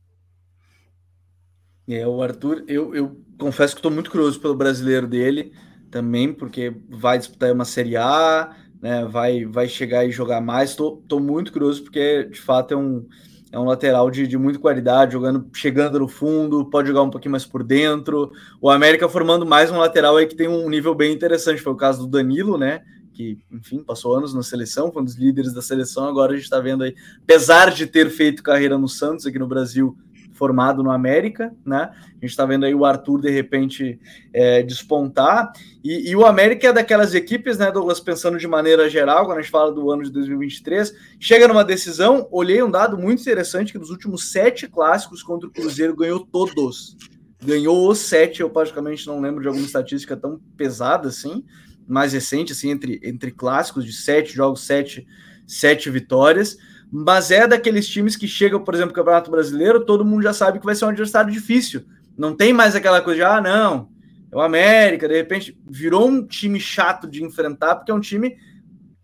É, 1.87 2.05
o 2.07 2.21
Arthur, 2.21 2.63
eu, 2.67 2.93
eu 2.93 3.21
confesso 3.37 3.75
que 3.75 3.79
estou 3.79 3.91
muito 3.91 4.11
curioso 4.11 4.39
pelo 4.39 4.55
brasileiro 4.55 5.07
dele 5.07 5.53
também, 5.89 6.33
porque 6.33 6.73
vai 6.89 7.17
disputar 7.17 7.51
uma 7.51 7.65
Série 7.65 7.95
A, 7.95 8.55
né, 8.81 9.05
vai, 9.05 9.45
vai 9.45 9.67
chegar 9.67 10.05
e 10.05 10.11
jogar 10.11 10.41
mais. 10.41 10.71
Estou 10.71 11.19
muito 11.19 11.51
curioso, 11.51 11.83
porque 11.83 12.23
de 12.25 12.39
fato 12.39 12.73
é 12.73 12.77
um, 12.77 13.05
é 13.53 13.59
um 13.59 13.65
lateral 13.65 14.09
de, 14.09 14.25
de 14.25 14.35
muita 14.35 14.57
qualidade, 14.57 15.13
jogando, 15.13 15.47
chegando 15.53 15.99
no 15.99 16.07
fundo, 16.07 16.65
pode 16.65 16.87
jogar 16.87 17.03
um 17.03 17.11
pouquinho 17.11 17.33
mais 17.33 17.45
por 17.45 17.63
dentro. 17.63 18.31
O 18.59 18.67
América 18.67 19.07
formando 19.07 19.45
mais 19.45 19.69
um 19.69 19.77
lateral 19.77 20.17
aí 20.17 20.25
que 20.25 20.35
tem 20.35 20.47
um 20.47 20.67
nível 20.67 20.95
bem 20.95 21.13
interessante. 21.13 21.61
Foi 21.61 21.71
o 21.71 21.75
caso 21.75 21.99
do 21.99 22.07
Danilo, 22.07 22.57
né? 22.57 22.81
Que, 23.13 23.37
enfim, 23.51 23.83
passou 23.83 24.15
anos 24.15 24.33
na 24.33 24.41
seleção, 24.41 24.91
foi 24.91 25.03
um 25.03 25.05
dos 25.05 25.13
líderes 25.13 25.53
da 25.53 25.61
seleção. 25.61 26.07
Agora 26.07 26.31
a 26.31 26.35
gente 26.35 26.45
está 26.45 26.59
vendo 26.59 26.83
aí, 26.83 26.95
apesar 27.21 27.69
de 27.69 27.85
ter 27.85 28.09
feito 28.09 28.41
carreira 28.41 28.75
no 28.75 28.89
Santos 28.89 29.27
aqui 29.27 29.37
no 29.37 29.47
Brasil, 29.47 29.95
formado 30.33 30.83
no 30.83 30.91
América, 30.91 31.53
né? 31.65 31.91
A 31.93 32.13
gente 32.15 32.31
está 32.31 32.45
vendo 32.45 32.65
aí 32.65 32.73
o 32.73 32.85
Arthur 32.85 33.21
de 33.21 33.29
repente 33.29 33.99
é, 34.33 34.63
despontar. 34.63 35.51
E, 35.83 36.09
e, 36.09 36.15
o 36.15 36.25
América 36.25 36.67
é 36.67 36.73
daquelas 36.73 37.13
equipes, 37.13 37.57
né, 37.57 37.71
Douglas, 37.71 37.99
pensando 37.99 38.37
de 38.37 38.47
maneira 38.47 38.89
geral, 38.89 39.25
quando 39.25 39.37
a 39.37 39.41
gente 39.41 39.51
fala 39.51 39.71
do 39.71 39.91
ano 39.91 40.03
de 40.03 40.11
2023, 40.11 40.93
chega 41.19 41.47
numa 41.47 41.63
decisão. 41.63 42.27
Olhei 42.31 42.61
um 42.63 42.71
dado 42.71 42.97
muito 42.97 43.21
interessante 43.21 43.71
que 43.71 43.79
nos 43.79 43.89
últimos 43.89 44.31
sete 44.31 44.67
clássicos 44.67 45.21
contra 45.21 45.47
o 45.47 45.51
Cruzeiro 45.51 45.95
ganhou 45.95 46.19
todos. 46.19 46.97
Ganhou 47.43 47.89
os 47.89 47.99
sete, 47.99 48.41
eu 48.41 48.49
praticamente 48.49 49.05
não 49.05 49.19
lembro 49.19 49.41
de 49.41 49.47
alguma 49.47 49.65
estatística 49.65 50.15
tão 50.15 50.39
pesada 50.55 51.09
assim, 51.09 51.43
mais 51.85 52.13
recente, 52.13 52.53
assim, 52.53 52.69
entre, 52.69 52.99
entre 53.03 53.31
clássicos, 53.31 53.85
de 53.85 53.91
sete 53.91 54.33
jogos, 54.33 54.61
sete, 54.61 55.05
sete 55.45 55.89
vitórias 55.89 56.57
mas 56.95 57.31
é 57.31 57.47
daqueles 57.47 57.87
times 57.87 58.15
que 58.15 58.27
chegam, 58.27 58.63
por 58.63 58.75
exemplo, 58.75 58.91
no 58.91 58.95
Campeonato 58.95 59.31
Brasileiro, 59.31 59.83
todo 59.83 60.05
mundo 60.05 60.21
já 60.21 60.31
sabe 60.31 60.59
que 60.59 60.65
vai 60.65 60.75
ser 60.75 60.85
um 60.85 60.89
adversário 60.89 61.33
difícil. 61.33 61.83
Não 62.15 62.35
tem 62.35 62.53
mais 62.53 62.75
aquela 62.75 63.01
coisa 63.01 63.17
de, 63.17 63.23
ah, 63.23 63.41
não, 63.41 63.89
é 64.31 64.35
o 64.35 64.41
América, 64.41 65.07
de 65.07 65.15
repente 65.15 65.59
virou 65.67 66.07
um 66.07 66.23
time 66.23 66.59
chato 66.59 67.07
de 67.07 67.23
enfrentar, 67.23 67.77
porque 67.77 67.91
é 67.91 67.95
um 67.95 67.99
time 67.99 68.37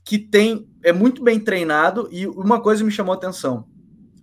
que 0.05 0.19
tem, 0.19 0.69
é 0.83 0.93
muito 0.93 1.23
bem 1.23 1.39
treinado, 1.39 2.07
e 2.11 2.27
uma 2.27 2.61
coisa 2.61 2.83
me 2.83 2.91
chamou 2.91 3.11
a 3.11 3.17
atenção. 3.17 3.65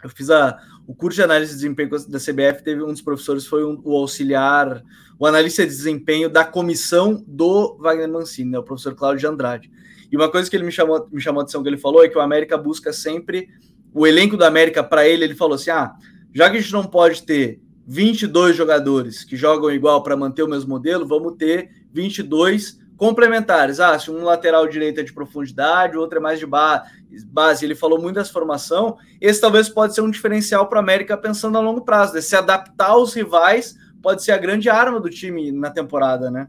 Eu 0.01 0.11
fiz 0.11 0.31
a, 0.31 0.57
o 0.87 0.95
curso 0.95 1.17
de 1.17 1.25
análise 1.25 1.51
de 1.51 1.57
desempenho 1.57 1.91
da 1.91 2.21
CBF, 2.21 2.63
teve 2.63 2.85
um 2.85 2.93
dos 2.93 3.03
professores, 3.03 3.47
foi 3.47 3.65
um, 3.65 3.83
o 3.85 3.97
auxiliar, 3.97 4.81
o 5.19 5.27
analista 5.27 5.65
de 5.65 5.71
desempenho 5.71 6.31
da 6.31 6.45
comissão 6.45 7.25
do 7.27 7.77
Wagner 7.81 8.09
Mancini, 8.09 8.53
né, 8.53 8.61
o 8.61 8.63
professor 8.63 8.95
Cláudio 8.95 9.19
de 9.19 9.27
Andrade. 9.27 9.73
E 10.11 10.17
uma 10.17 10.31
coisa 10.31 10.49
que 10.49 10.57
ele 10.57 10.65
me 10.65 10.73
chamou, 10.73 11.09
me 11.11 11.21
chamou 11.21 11.41
a 11.41 11.43
atenção 11.43 11.63
que 11.63 11.69
ele 11.69 11.79
falou 11.79 12.05
é 12.05 12.09
que 12.09 12.17
o 12.17 12.21
América 12.21 12.57
busca 12.57 12.93
sempre 12.93 13.49
o 13.93 14.07
elenco 14.07 14.37
do 14.37 14.45
América 14.45 14.83
para 14.83 15.07
ele. 15.07 15.25
Ele 15.25 15.35
falou 15.35 15.55
assim: 15.55 15.71
ah, 15.71 15.95
já 16.35 16.51
que 16.51 16.57
a 16.57 16.61
gente 16.61 16.73
não 16.73 16.85
pode 16.85 17.23
ter 17.23 17.61
22 17.87 18.57
jogadores 18.57 19.25
que 19.25 19.37
jogam 19.37 19.71
igual 19.71 20.03
para 20.03 20.17
manter 20.17 20.43
o 20.43 20.49
mesmo 20.49 20.71
modelo, 20.71 21.07
vamos 21.07 21.37
ter 21.37 21.71
22 21.93 22.79
complementares. 22.97 23.79
Ah, 23.79 23.99
se 23.99 24.11
um 24.11 24.25
lateral 24.25 24.67
direito 24.67 25.01
é 25.01 25.03
de 25.03 25.13
profundidade, 25.13 25.97
o 25.97 26.01
outro 26.01 26.19
é 26.19 26.21
mais 26.21 26.41
de 26.41 26.47
base. 26.47 27.65
Ele 27.65 27.75
falou 27.75 28.01
muito 28.01 28.17
dessa 28.17 28.33
formação. 28.33 28.97
Esse 29.21 29.41
talvez 29.41 29.69
pode 29.69 29.95
ser 29.95 30.01
um 30.01 30.11
diferencial 30.11 30.69
para 30.69 30.79
a 30.79 30.83
América 30.83 31.17
pensando 31.17 31.59
a 31.59 31.61
longo 31.61 31.85
prazo. 31.85 32.15
Né? 32.15 32.21
Se 32.21 32.35
adaptar 32.35 32.91
aos 32.91 33.15
rivais 33.15 33.77
pode 34.03 34.23
ser 34.23 34.33
a 34.33 34.39
grande 34.39 34.69
arma 34.69 35.01
do 35.01 35.11
time 35.11 35.51
na 35.53 35.71
temporada, 35.71 36.31
né? 36.31 36.49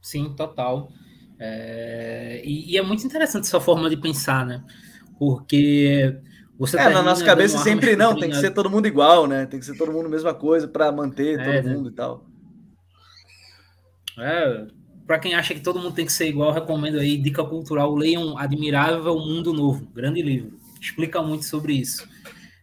Sim, 0.00 0.34
total. 0.36 0.90
É, 1.38 2.40
e, 2.44 2.72
e, 2.72 2.78
é 2.78 2.82
muito 2.82 3.04
interessante 3.04 3.44
essa 3.44 3.60
forma 3.60 3.90
de 3.90 3.96
pensar, 3.96 4.46
né? 4.46 4.62
Porque 5.18 6.16
você 6.58 6.78
é, 6.78 6.88
na 6.88 7.02
nossa 7.02 7.24
cabeça 7.24 7.58
sempre 7.58 7.96
não, 7.96 8.16
tem 8.16 8.30
que 8.30 8.36
ser 8.36 8.52
todo 8.52 8.70
mundo 8.70 8.86
igual, 8.86 9.26
né? 9.26 9.46
Tem 9.46 9.58
que 9.58 9.66
ser 9.66 9.76
todo 9.76 9.92
mundo 9.92 10.06
a 10.06 10.10
mesma 10.10 10.32
coisa 10.32 10.68
para 10.68 10.90
manter 10.92 11.38
é, 11.38 11.44
todo 11.44 11.68
né? 11.68 11.74
mundo 11.74 11.88
e 11.88 11.92
tal. 11.92 12.26
É, 14.18 14.66
para 15.06 15.18
quem 15.18 15.34
acha 15.34 15.54
que 15.54 15.60
todo 15.60 15.80
mundo 15.80 15.94
tem 15.94 16.06
que 16.06 16.12
ser 16.12 16.28
igual, 16.28 16.52
recomendo 16.52 16.98
aí 16.98 17.16
dica 17.16 17.44
cultural, 17.44 17.94
leiam 17.94 18.38
Admirável 18.38 19.18
Mundo 19.18 19.52
Novo, 19.52 19.86
grande 19.92 20.22
livro, 20.22 20.56
explica 20.80 21.20
muito 21.20 21.44
sobre 21.44 21.74
isso. 21.74 22.08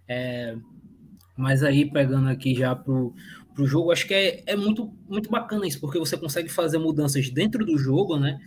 É, 0.07 0.55
mas 1.37 1.61
aí 1.61 1.89
pegando 1.89 2.29
aqui 2.29 2.55
já 2.55 2.75
pro 2.75 3.13
pro 3.53 3.67
jogo, 3.67 3.91
acho 3.91 4.07
que 4.07 4.13
é, 4.13 4.43
é 4.45 4.55
muito, 4.55 4.93
muito 5.09 5.29
bacana 5.29 5.67
isso, 5.67 5.79
porque 5.79 5.99
você 5.99 6.17
consegue 6.17 6.49
fazer 6.49 6.77
mudanças 6.77 7.29
dentro 7.29 7.65
do 7.65 7.77
jogo, 7.77 8.17
né? 8.17 8.39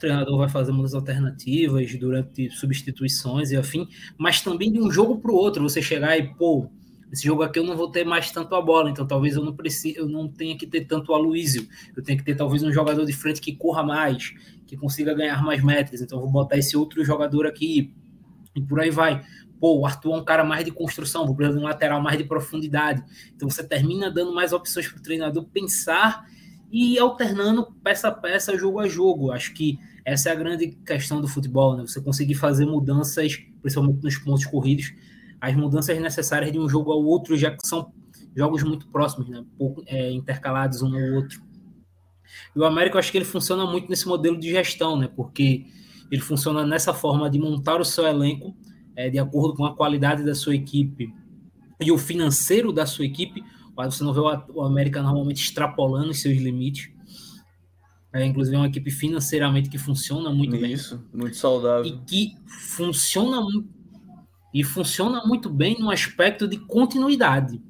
Treinador 0.00 0.38
vai 0.38 0.48
fazer 0.48 0.72
muitas 0.72 0.94
alternativas 0.94 1.94
durante 1.96 2.50
substituições 2.50 3.50
e 3.50 3.56
afim, 3.56 3.86
mas 4.18 4.40
também 4.40 4.72
de 4.72 4.80
um 4.80 4.90
jogo 4.90 5.18
para 5.18 5.30
o 5.30 5.34
outro, 5.34 5.62
você 5.62 5.80
chegar 5.80 6.18
e, 6.18 6.34
pô, 6.34 6.68
esse 7.12 7.24
jogo 7.24 7.42
aqui 7.42 7.58
eu 7.58 7.64
não 7.64 7.76
vou 7.76 7.90
ter 7.90 8.04
mais 8.04 8.30
tanto 8.30 8.54
a 8.54 8.62
bola, 8.62 8.88
então 8.90 9.06
talvez 9.06 9.34
eu 9.34 9.44
não 9.44 9.54
precise, 9.54 9.96
eu 9.96 10.08
não 10.08 10.28
tenha 10.28 10.56
que 10.56 10.66
ter 10.66 10.86
tanto 10.86 11.12
o 11.12 11.14
Aloysio, 11.14 11.68
eu 11.96 12.02
tenho 12.02 12.18
que 12.18 12.24
ter 12.24 12.34
talvez 12.34 12.62
um 12.62 12.72
jogador 12.72 13.04
de 13.04 13.12
frente 13.12 13.40
que 13.40 13.54
corra 13.54 13.82
mais, 13.82 14.32
que 14.66 14.76
consiga 14.76 15.12
ganhar 15.12 15.42
mais 15.42 15.62
metros, 15.62 16.00
então 16.00 16.18
vou 16.20 16.30
botar 16.30 16.56
esse 16.56 16.76
outro 16.76 17.04
jogador 17.04 17.46
aqui 17.46 17.92
e 18.54 18.60
por 18.60 18.80
aí 18.80 18.90
vai. 18.90 19.22
Pô, 19.60 19.80
o 19.80 19.86
Arthur 19.86 20.14
é 20.14 20.16
um 20.16 20.24
cara 20.24 20.42
mais 20.42 20.64
de 20.64 20.70
construção, 20.70 21.26
vou 21.26 21.34
precisar 21.34 21.58
de 21.58 21.62
um 21.62 21.66
lateral 21.66 22.00
mais 22.00 22.16
de 22.16 22.24
profundidade. 22.24 23.02
Então 23.34 23.50
você 23.50 23.62
termina 23.62 24.10
dando 24.10 24.32
mais 24.34 24.52
opções 24.52 24.88
para 24.88 24.98
o 24.98 25.02
treinador 25.02 25.44
pensar 25.52 26.24
e 26.72 26.98
alternando 26.98 27.66
peça 27.82 28.08
a 28.08 28.12
peça, 28.12 28.56
jogo 28.56 28.78
a 28.78 28.88
jogo. 28.88 29.32
Acho 29.32 29.52
que 29.52 29.78
essa 30.04 30.30
é 30.30 30.32
a 30.32 30.34
grande 30.34 30.68
questão 30.86 31.20
do 31.20 31.28
futebol, 31.28 31.76
né? 31.76 31.82
Você 31.82 32.00
conseguir 32.00 32.34
fazer 32.34 32.66
mudanças, 32.66 33.36
principalmente 33.60 34.02
nos 34.02 34.18
pontos 34.18 34.46
corridos, 34.46 34.92
as 35.40 35.54
mudanças 35.54 35.98
necessárias 36.00 36.52
de 36.52 36.58
um 36.58 36.68
jogo 36.68 36.92
ao 36.92 37.02
outro, 37.02 37.36
já 37.36 37.50
que 37.50 37.66
são 37.66 37.92
jogos 38.36 38.62
muito 38.62 38.86
próximos, 38.88 39.28
né? 39.28 39.44
Pouco, 39.58 39.82
é, 39.86 40.10
intercalados 40.12 40.82
um 40.82 40.94
ao 40.94 41.14
outro. 41.14 41.40
E 42.54 42.58
o 42.58 42.64
América, 42.64 42.96
eu 42.96 43.00
acho 43.00 43.10
que 43.10 43.18
ele 43.18 43.24
funciona 43.24 43.66
muito 43.66 43.88
nesse 43.88 44.06
modelo 44.06 44.38
de 44.38 44.50
gestão, 44.50 44.96
né? 44.96 45.08
Porque 45.08 45.66
ele 46.10 46.20
funciona 46.20 46.66
nessa 46.66 46.92
forma 46.92 47.30
de 47.30 47.38
montar 47.38 47.80
o 47.80 47.84
seu 47.84 48.06
elenco 48.06 48.54
é, 48.96 49.08
de 49.08 49.18
acordo 49.18 49.54
com 49.54 49.64
a 49.64 49.74
qualidade 49.74 50.24
da 50.24 50.34
sua 50.34 50.54
equipe 50.54 51.12
e 51.80 51.90
o 51.90 51.98
financeiro 51.98 52.72
da 52.72 52.86
sua 52.86 53.04
equipe. 53.04 53.42
Você 53.76 54.04
não 54.04 54.12
vê 54.12 54.20
o 54.20 54.62
América 54.62 55.02
normalmente 55.02 55.42
extrapolando 55.42 56.10
os 56.10 56.20
seus 56.20 56.36
limites. 56.36 56.90
É, 58.12 58.24
inclusive 58.24 58.56
é 58.56 58.58
uma 58.58 58.66
equipe 58.66 58.90
financeiramente 58.90 59.68
que 59.68 59.78
funciona 59.78 60.30
muito 60.30 60.56
Isso, 60.56 60.62
bem. 60.62 60.72
Isso, 60.72 61.04
muito 61.12 61.36
saudável. 61.36 61.84
E 61.84 61.98
que 62.06 62.36
funciona 62.46 63.40
e 64.52 64.64
funciona 64.64 65.24
muito 65.24 65.48
bem 65.48 65.78
no 65.78 65.90
aspecto 65.90 66.48
de 66.48 66.58
continuidade. 66.58 67.62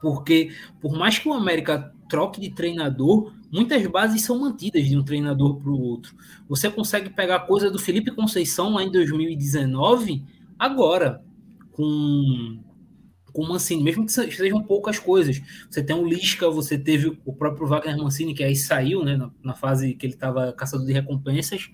Porque 0.00 0.50
por 0.80 0.96
mais 0.96 1.18
que 1.18 1.28
o 1.28 1.34
América 1.34 1.92
troque 2.08 2.40
de 2.40 2.50
treinador, 2.50 3.34
muitas 3.52 3.86
bases 3.86 4.22
são 4.22 4.38
mantidas 4.38 4.86
de 4.88 4.96
um 4.96 5.04
treinador 5.04 5.60
para 5.60 5.70
o 5.70 5.80
outro. 5.80 6.14
Você 6.48 6.70
consegue 6.70 7.10
pegar 7.10 7.40
coisa 7.40 7.70
do 7.70 7.78
Felipe 7.78 8.10
Conceição 8.10 8.74
lá 8.74 8.82
em 8.82 8.90
2019, 8.90 10.24
agora, 10.58 11.22
com 11.72 12.58
com 13.32 13.42
o 13.42 13.48
Mancini, 13.48 13.82
mesmo 13.82 14.06
que 14.06 14.12
sejam 14.12 14.62
poucas 14.62 14.98
coisas. 14.98 15.40
Você 15.68 15.82
tem 15.82 15.96
o 15.96 16.06
Lisca, 16.06 16.48
você 16.50 16.78
teve 16.78 17.18
o 17.24 17.32
próprio 17.32 17.66
Wagner 17.66 17.96
Mancini, 17.96 18.34
que 18.34 18.44
aí 18.44 18.56
saiu, 18.56 19.04
né, 19.04 19.16
na, 19.16 19.30
na 19.42 19.54
fase 19.54 19.94
que 19.94 20.06
ele 20.06 20.14
estava 20.14 20.52
caçador 20.52 20.86
de 20.86 20.92
recompensas. 20.92 21.70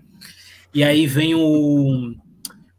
E 0.74 0.84
aí 0.84 1.06
vem 1.06 1.34
o, 1.34 2.14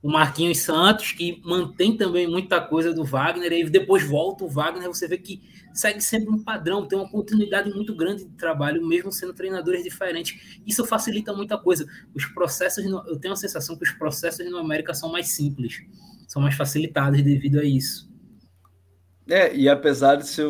o 0.02 0.10
Marquinhos 0.10 0.60
Santos, 0.60 1.12
que 1.12 1.42
mantém 1.44 1.98
também 1.98 2.28
muita 2.28 2.62
coisa 2.62 2.94
do 2.94 3.04
Wagner, 3.04 3.52
e 3.52 3.70
depois 3.70 4.08
volta 4.08 4.44
o 4.44 4.50
Wagner, 4.50 4.88
você 4.88 5.08
vê 5.08 5.18
que 5.18 5.42
segue 5.74 6.02
sempre 6.02 6.30
um 6.30 6.44
padrão, 6.44 6.88
tem 6.88 6.98
uma 6.98 7.10
continuidade 7.10 7.70
muito 7.72 7.96
grande 7.96 8.24
de 8.24 8.32
trabalho, 8.32 8.86
mesmo 8.86 9.12
sendo 9.12 9.34
treinadores 9.34 9.84
diferentes. 9.84 10.60
Isso 10.66 10.86
facilita 10.86 11.34
muita 11.34 11.58
coisa. 11.58 11.86
Os 12.14 12.26
processos, 12.26 12.84
eu 12.86 13.20
tenho 13.20 13.34
a 13.34 13.38
sensação 13.38 13.78
que 13.78 13.84
os 13.84 13.92
processos 13.92 14.50
no 14.50 14.58
América 14.58 14.94
são 14.94 15.12
mais 15.12 15.30
simples, 15.30 15.82
são 16.28 16.42
mais 16.42 16.56
facilitados 16.56 17.22
devido 17.22 17.60
a 17.60 17.64
isso. 17.64 18.07
É, 19.30 19.54
e 19.54 19.68
apesar 19.68 20.16
de 20.16 20.28
ser, 20.28 20.48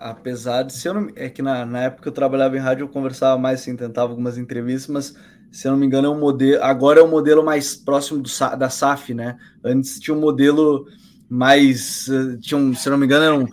apesar 0.00 0.62
de 0.62 0.72
ser, 0.72 0.94
é 1.16 1.28
que 1.28 1.42
na, 1.42 1.66
na 1.66 1.82
época 1.84 2.02
que 2.02 2.08
eu 2.08 2.12
trabalhava 2.12 2.56
em 2.56 2.60
rádio 2.60 2.84
eu 2.84 2.88
conversava 2.88 3.36
mais, 3.36 3.60
assim, 3.60 3.74
tentava 3.74 4.12
algumas 4.12 4.38
entrevistas, 4.38 4.88
mas 4.88 5.14
se 5.50 5.66
eu 5.66 5.72
não 5.72 5.78
me 5.78 5.86
engano 5.86 6.06
é 6.06 6.10
um 6.10 6.18
modelo, 6.18 6.62
agora 6.62 7.00
é 7.00 7.02
um 7.02 7.10
modelo 7.10 7.44
mais 7.44 7.74
próximo 7.74 8.22
do, 8.22 8.30
da 8.56 8.70
SAF, 8.70 9.14
né? 9.14 9.36
Antes 9.64 9.98
tinha 9.98 10.16
um 10.16 10.20
modelo 10.20 10.86
mais, 11.28 12.08
eh, 12.08 12.38
tinha 12.40 12.58
um, 12.58 12.72
se 12.74 12.88
eu 12.88 12.92
não 12.92 12.98
me 12.98 13.06
engano 13.06 13.24
eram 13.24 13.48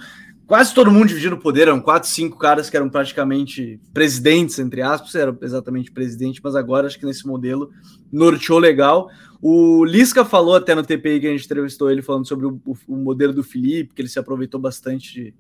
quase 0.48 0.74
todo 0.74 0.92
mundo 0.92 1.08
dividindo 1.08 1.36
o 1.36 1.40
poder, 1.40 1.64
eram 1.64 1.80
quatro, 1.80 2.10
cinco 2.10 2.38
caras 2.38 2.70
que 2.70 2.78
eram 2.78 2.90
praticamente 2.90 3.80
presidentes, 3.94 4.60
entre 4.60 4.82
aspas, 4.82 5.16
eram 5.16 5.38
exatamente 5.42 5.92
presidente, 5.92 6.42
mas 6.44 6.56
agora 6.56 6.88
acho 6.88 7.00
que 7.00 7.06
nesse 7.06 7.26
modelo 7.26 7.72
norteou 8.12 8.60
legal. 8.60 9.10
O 9.42 9.84
Lisca 9.84 10.24
falou 10.24 10.56
até 10.56 10.74
no 10.74 10.84
TPI 10.84 11.20
que 11.20 11.28
a 11.28 11.32
gente 11.32 11.46
entrevistou 11.46 11.92
ele 11.92 12.02
falando 12.02 12.28
sobre 12.28 12.46
o, 12.46 12.60
o, 12.66 12.96
modelo 12.96 13.34
do 13.34 13.44
Felipe, 13.44 13.94
que 13.94 14.02
ele 14.02 14.10
se 14.10 14.20
aproveitou 14.20 14.60
bastante 14.60 15.14
de, 15.14 15.34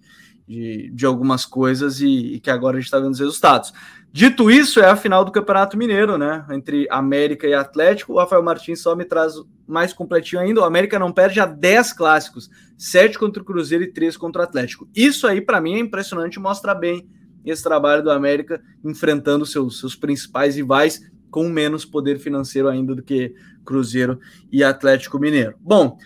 de, 0.47 0.91
de 0.91 1.05
algumas 1.05 1.45
coisas 1.45 2.01
e, 2.01 2.35
e 2.35 2.39
que 2.39 2.49
agora 2.49 2.77
a 2.77 2.79
gente 2.79 2.87
está 2.87 2.99
vendo 2.99 3.13
os 3.13 3.19
resultados. 3.19 3.73
Dito 4.11 4.49
isso, 4.49 4.79
é 4.79 4.89
a 4.89 4.95
final 4.95 5.25
do 5.25 5.31
Campeonato 5.31 5.77
Mineiro, 5.77 6.17
né? 6.17 6.45
Entre 6.49 6.87
América 6.89 7.47
e 7.47 7.53
Atlético. 7.53 8.13
O 8.13 8.17
Rafael 8.17 8.41
Martins 8.41 8.81
só 8.81 8.95
me 8.95 9.03
traz 9.03 9.33
mais 9.67 9.91
completinho 9.91 10.41
ainda. 10.41 10.61
O 10.61 10.63
América 10.63 10.97
não 10.97 11.11
perde 11.11 11.41
a 11.41 11.45
10 11.45 11.91
clássicos, 11.91 12.49
7 12.77 13.19
contra 13.19 13.41
o 13.41 13.45
Cruzeiro 13.45 13.83
e 13.83 13.91
3 13.91 14.15
contra 14.15 14.41
o 14.41 14.45
Atlético. 14.45 14.87
Isso 14.95 15.27
aí, 15.27 15.41
para 15.41 15.59
mim, 15.59 15.73
é 15.73 15.79
impressionante, 15.79 16.39
mostra 16.39 16.73
bem 16.73 17.09
esse 17.43 17.61
trabalho 17.61 18.01
do 18.01 18.09
América 18.09 18.61
enfrentando 18.83 19.45
seus, 19.45 19.79
seus 19.79 19.95
principais 19.95 20.55
rivais 20.55 21.01
com 21.29 21.49
menos 21.49 21.83
poder 21.83 22.17
financeiro 22.17 22.69
ainda 22.69 22.95
do 22.95 23.03
que 23.03 23.35
Cruzeiro 23.65 24.19
e 24.49 24.63
Atlético 24.63 25.19
Mineiro. 25.19 25.55
Bom, 25.59 25.97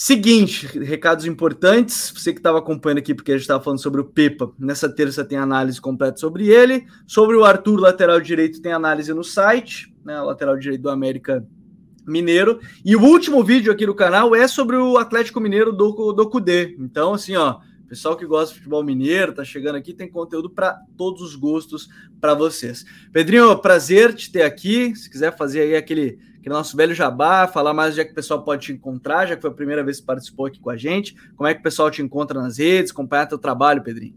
Seguinte, 0.00 0.64
recados 0.78 1.26
importantes. 1.26 2.12
Você 2.14 2.32
que 2.32 2.38
estava 2.38 2.60
acompanhando 2.60 2.98
aqui, 2.98 3.12
porque 3.12 3.32
a 3.32 3.34
gente 3.34 3.42
estava 3.42 3.60
falando 3.60 3.82
sobre 3.82 4.00
o 4.00 4.04
Pepa, 4.04 4.48
nessa 4.56 4.88
terça 4.88 5.24
tem 5.24 5.36
análise 5.36 5.80
completa 5.80 6.18
sobre 6.18 6.46
ele. 6.46 6.86
Sobre 7.04 7.34
o 7.34 7.44
Arthur, 7.44 7.80
lateral 7.80 8.20
direito, 8.20 8.62
tem 8.62 8.70
análise 8.70 9.12
no 9.12 9.24
site, 9.24 9.92
né? 10.04 10.20
Lateral 10.20 10.56
direito 10.56 10.82
do 10.82 10.88
América 10.88 11.44
Mineiro. 12.06 12.60
E 12.84 12.94
o 12.94 13.02
último 13.02 13.42
vídeo 13.42 13.72
aqui 13.72 13.86
do 13.86 13.94
canal 13.94 14.36
é 14.36 14.46
sobre 14.46 14.76
o 14.76 14.96
Atlético 14.98 15.40
Mineiro 15.40 15.72
do, 15.72 16.12
do 16.12 16.30
Cudê. 16.30 16.76
Então, 16.78 17.14
assim, 17.14 17.34
ó, 17.34 17.58
pessoal 17.88 18.16
que 18.16 18.26
gosta 18.26 18.52
de 18.52 18.58
futebol 18.58 18.84
mineiro, 18.84 19.32
tá 19.32 19.44
chegando 19.44 19.76
aqui, 19.76 19.94
tem 19.94 20.08
conteúdo 20.08 20.50
para 20.50 20.78
todos 20.96 21.22
os 21.22 21.34
gostos 21.34 21.88
para 22.20 22.34
vocês. 22.34 22.84
Pedrinho, 23.12 23.56
prazer 23.58 24.14
te 24.14 24.30
ter 24.30 24.42
aqui. 24.42 24.94
Se 24.94 25.10
quiser 25.10 25.36
fazer 25.36 25.62
aí 25.62 25.76
aquele 25.76 26.18
aquele 26.38 26.54
nosso 26.54 26.76
velho 26.76 26.94
jabá, 26.94 27.46
falar 27.46 27.74
mais 27.74 27.92
onde 27.92 28.00
é 28.00 28.04
que 28.04 28.12
o 28.12 28.14
pessoal 28.14 28.42
pode 28.42 28.66
te 28.66 28.72
encontrar, 28.72 29.26
já 29.26 29.34
que 29.34 29.42
foi 29.42 29.50
a 29.50 29.54
primeira 29.54 29.82
vez 29.82 30.00
que 30.00 30.06
participou 30.06 30.46
aqui 30.46 30.60
com 30.60 30.70
a 30.70 30.76
gente. 30.76 31.14
Como 31.36 31.48
é 31.48 31.54
que 31.54 31.60
o 31.60 31.62
pessoal 31.62 31.90
te 31.90 32.00
encontra 32.00 32.40
nas 32.40 32.58
redes, 32.58 32.92
acompanhar 32.92 33.26
teu 33.26 33.38
trabalho, 33.38 33.82
Pedrinho? 33.82 34.14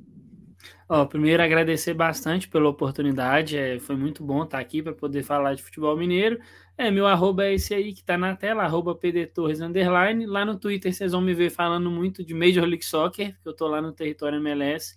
Ó, 0.87 1.05
primeiro 1.05 1.41
agradecer 1.41 1.93
bastante 1.93 2.49
pela 2.49 2.67
oportunidade, 2.67 3.57
é, 3.57 3.79
foi 3.79 3.95
muito 3.95 4.23
bom 4.23 4.43
estar 4.43 4.59
aqui 4.59 4.83
para 4.83 4.93
poder 4.93 5.23
falar 5.23 5.53
de 5.55 5.63
futebol 5.63 5.95
mineiro. 5.95 6.37
É, 6.81 6.89
meu 6.89 7.05
arroba 7.05 7.45
é 7.45 7.53
esse 7.53 7.75
aí 7.75 7.93
que 7.93 7.99
está 7.99 8.17
na 8.17 8.35
tela, 8.35 8.63
arroba 8.63 8.95
pdtorres, 8.95 9.61
underline. 9.61 10.25
Lá 10.25 10.43
no 10.43 10.57
Twitter 10.57 10.91
vocês 10.91 11.11
vão 11.11 11.21
me 11.21 11.31
ver 11.31 11.51
falando 11.51 11.91
muito 11.91 12.25
de 12.25 12.33
Major 12.33 12.65
League 12.65 12.83
Soccer, 12.83 13.35
que 13.39 13.47
eu 13.47 13.51
estou 13.51 13.67
lá 13.67 13.79
no 13.79 13.91
território 13.91 14.39
MLS, 14.39 14.95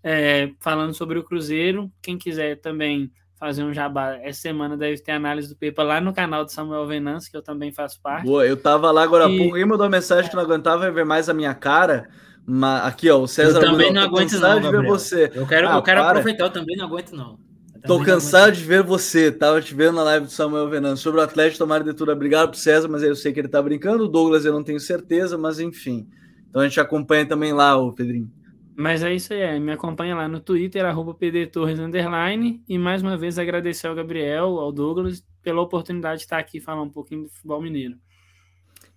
é, 0.00 0.52
falando 0.60 0.94
sobre 0.94 1.18
o 1.18 1.24
Cruzeiro. 1.24 1.90
Quem 2.00 2.16
quiser 2.16 2.60
também 2.60 3.10
fazer 3.36 3.64
um 3.64 3.72
jabá. 3.74 4.16
Essa 4.22 4.42
semana 4.42 4.76
deve 4.76 5.02
ter 5.02 5.10
análise 5.10 5.48
do 5.48 5.56
Pepa 5.56 5.82
lá 5.82 6.00
no 6.00 6.14
canal 6.14 6.44
do 6.44 6.52
Samuel 6.52 6.86
Venâncio, 6.86 7.28
que 7.28 7.36
eu 7.36 7.42
também 7.42 7.72
faço 7.72 8.00
parte. 8.00 8.26
Boa, 8.26 8.46
eu 8.46 8.56
tava 8.56 8.92
lá 8.92 9.02
agora 9.02 9.26
há 9.26 9.28
e... 9.28 9.36
pouco, 9.36 9.58
e 9.58 9.64
mandou 9.64 9.86
uma 9.86 9.90
mensagem 9.90 10.30
que 10.30 10.36
não 10.36 10.42
aguentava 10.44 10.88
ver 10.88 11.04
mais 11.04 11.28
a 11.28 11.34
minha 11.34 11.52
cara. 11.52 12.08
Mas 12.46 12.86
aqui, 12.86 13.10
ó, 13.10 13.18
o 13.18 13.26
César. 13.26 13.60
Eu 13.60 13.72
também 13.72 13.92
não 13.92 14.02
aguento, 14.02 14.38
não. 14.38 14.60
De 14.60 14.70
ver 14.70 14.86
você. 14.86 15.32
Eu 15.34 15.48
quero, 15.48 15.68
ah, 15.68 15.74
eu 15.74 15.82
quero 15.82 16.00
aproveitar, 16.00 16.44
eu 16.44 16.50
também 16.50 16.76
não 16.76 16.84
aguento, 16.84 17.10
não. 17.10 17.40
Tô 17.86 18.02
cansado 18.02 18.52
de 18.52 18.64
ver 18.64 18.82
você. 18.82 19.30
Tava 19.30 19.60
te 19.60 19.74
vendo 19.74 19.96
na 19.96 20.02
live 20.02 20.24
do 20.24 20.32
Samuel 20.32 20.70
Venâncio 20.70 21.02
sobre 21.04 21.20
o 21.20 21.22
Atlético, 21.22 21.58
tomara 21.58 21.84
de 21.84 21.92
tudo. 21.92 22.10
Obrigado 22.10 22.50
pro 22.50 22.58
César, 22.58 22.88
mas 22.88 23.02
eu 23.02 23.14
sei 23.14 23.30
que 23.30 23.38
ele 23.38 23.48
tá 23.48 23.60
brincando. 23.60 24.04
O 24.04 24.08
Douglas 24.08 24.46
eu 24.46 24.52
não 24.54 24.64
tenho 24.64 24.80
certeza, 24.80 25.36
mas 25.36 25.60
enfim. 25.60 26.08
Então 26.48 26.62
a 26.62 26.68
gente 26.68 26.80
acompanha 26.80 27.26
também 27.26 27.52
lá, 27.52 27.76
o 27.76 27.92
Pedrinho. 27.92 28.30
Mas 28.74 29.02
é 29.02 29.14
isso 29.14 29.32
aí, 29.32 29.40
é. 29.40 29.58
me 29.60 29.70
acompanha 29.70 30.16
lá 30.16 30.26
no 30.26 30.40
Twitter, 30.40 30.84
arroba 30.84 31.14
pdtorres, 31.14 31.78
underline, 31.78 32.60
e 32.68 32.76
mais 32.76 33.02
uma 33.02 33.16
vez 33.16 33.38
agradecer 33.38 33.86
ao 33.86 33.94
Gabriel, 33.94 34.58
ao 34.58 34.72
Douglas, 34.72 35.22
pela 35.42 35.60
oportunidade 35.60 36.18
de 36.18 36.24
estar 36.24 36.38
aqui 36.38 36.60
falar 36.60 36.82
um 36.82 36.90
pouquinho 36.90 37.24
do 37.24 37.28
futebol 37.28 37.60
mineiro. 37.60 37.96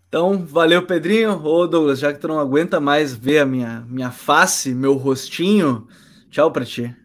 Então, 0.07 0.45
valeu, 0.45 0.83
Pedrinho. 0.83 1.43
Ô, 1.43 1.67
Douglas, 1.67 1.99
já 1.99 2.13
que 2.13 2.19
tu 2.19 2.27
não 2.27 2.39
aguenta 2.39 2.79
mais 2.79 3.13
ver 3.13 3.39
a 3.39 3.45
minha, 3.45 3.85
minha 3.87 4.09
face, 4.09 4.73
meu 4.73 4.93
rostinho, 4.93 5.87
tchau 6.31 6.51
pra 6.51 6.65
ti. 6.65 6.95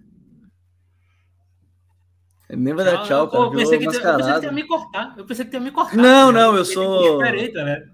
Nem 2.56 2.74
vai 2.74 2.84
dar 2.84 3.02
tchau, 3.04 3.28
cara. 3.28 3.44
eu, 3.44 3.50
pensei 3.50 3.78
que 3.78 3.86
eu 3.86 3.90
pensei 3.90 4.40
que 4.40 4.46
ia 4.46 4.52
me 4.52 4.66
cortar. 4.66 5.14
Eu 5.16 5.24
pensei 5.24 5.44
que 5.44 5.56
ia 5.56 5.60
me 5.60 5.70
cortar. 5.70 5.96
Não, 5.96 6.30
não, 6.30 6.56
eu 6.56 6.64
sou. 6.64 7.18
Né? 7.18 7.88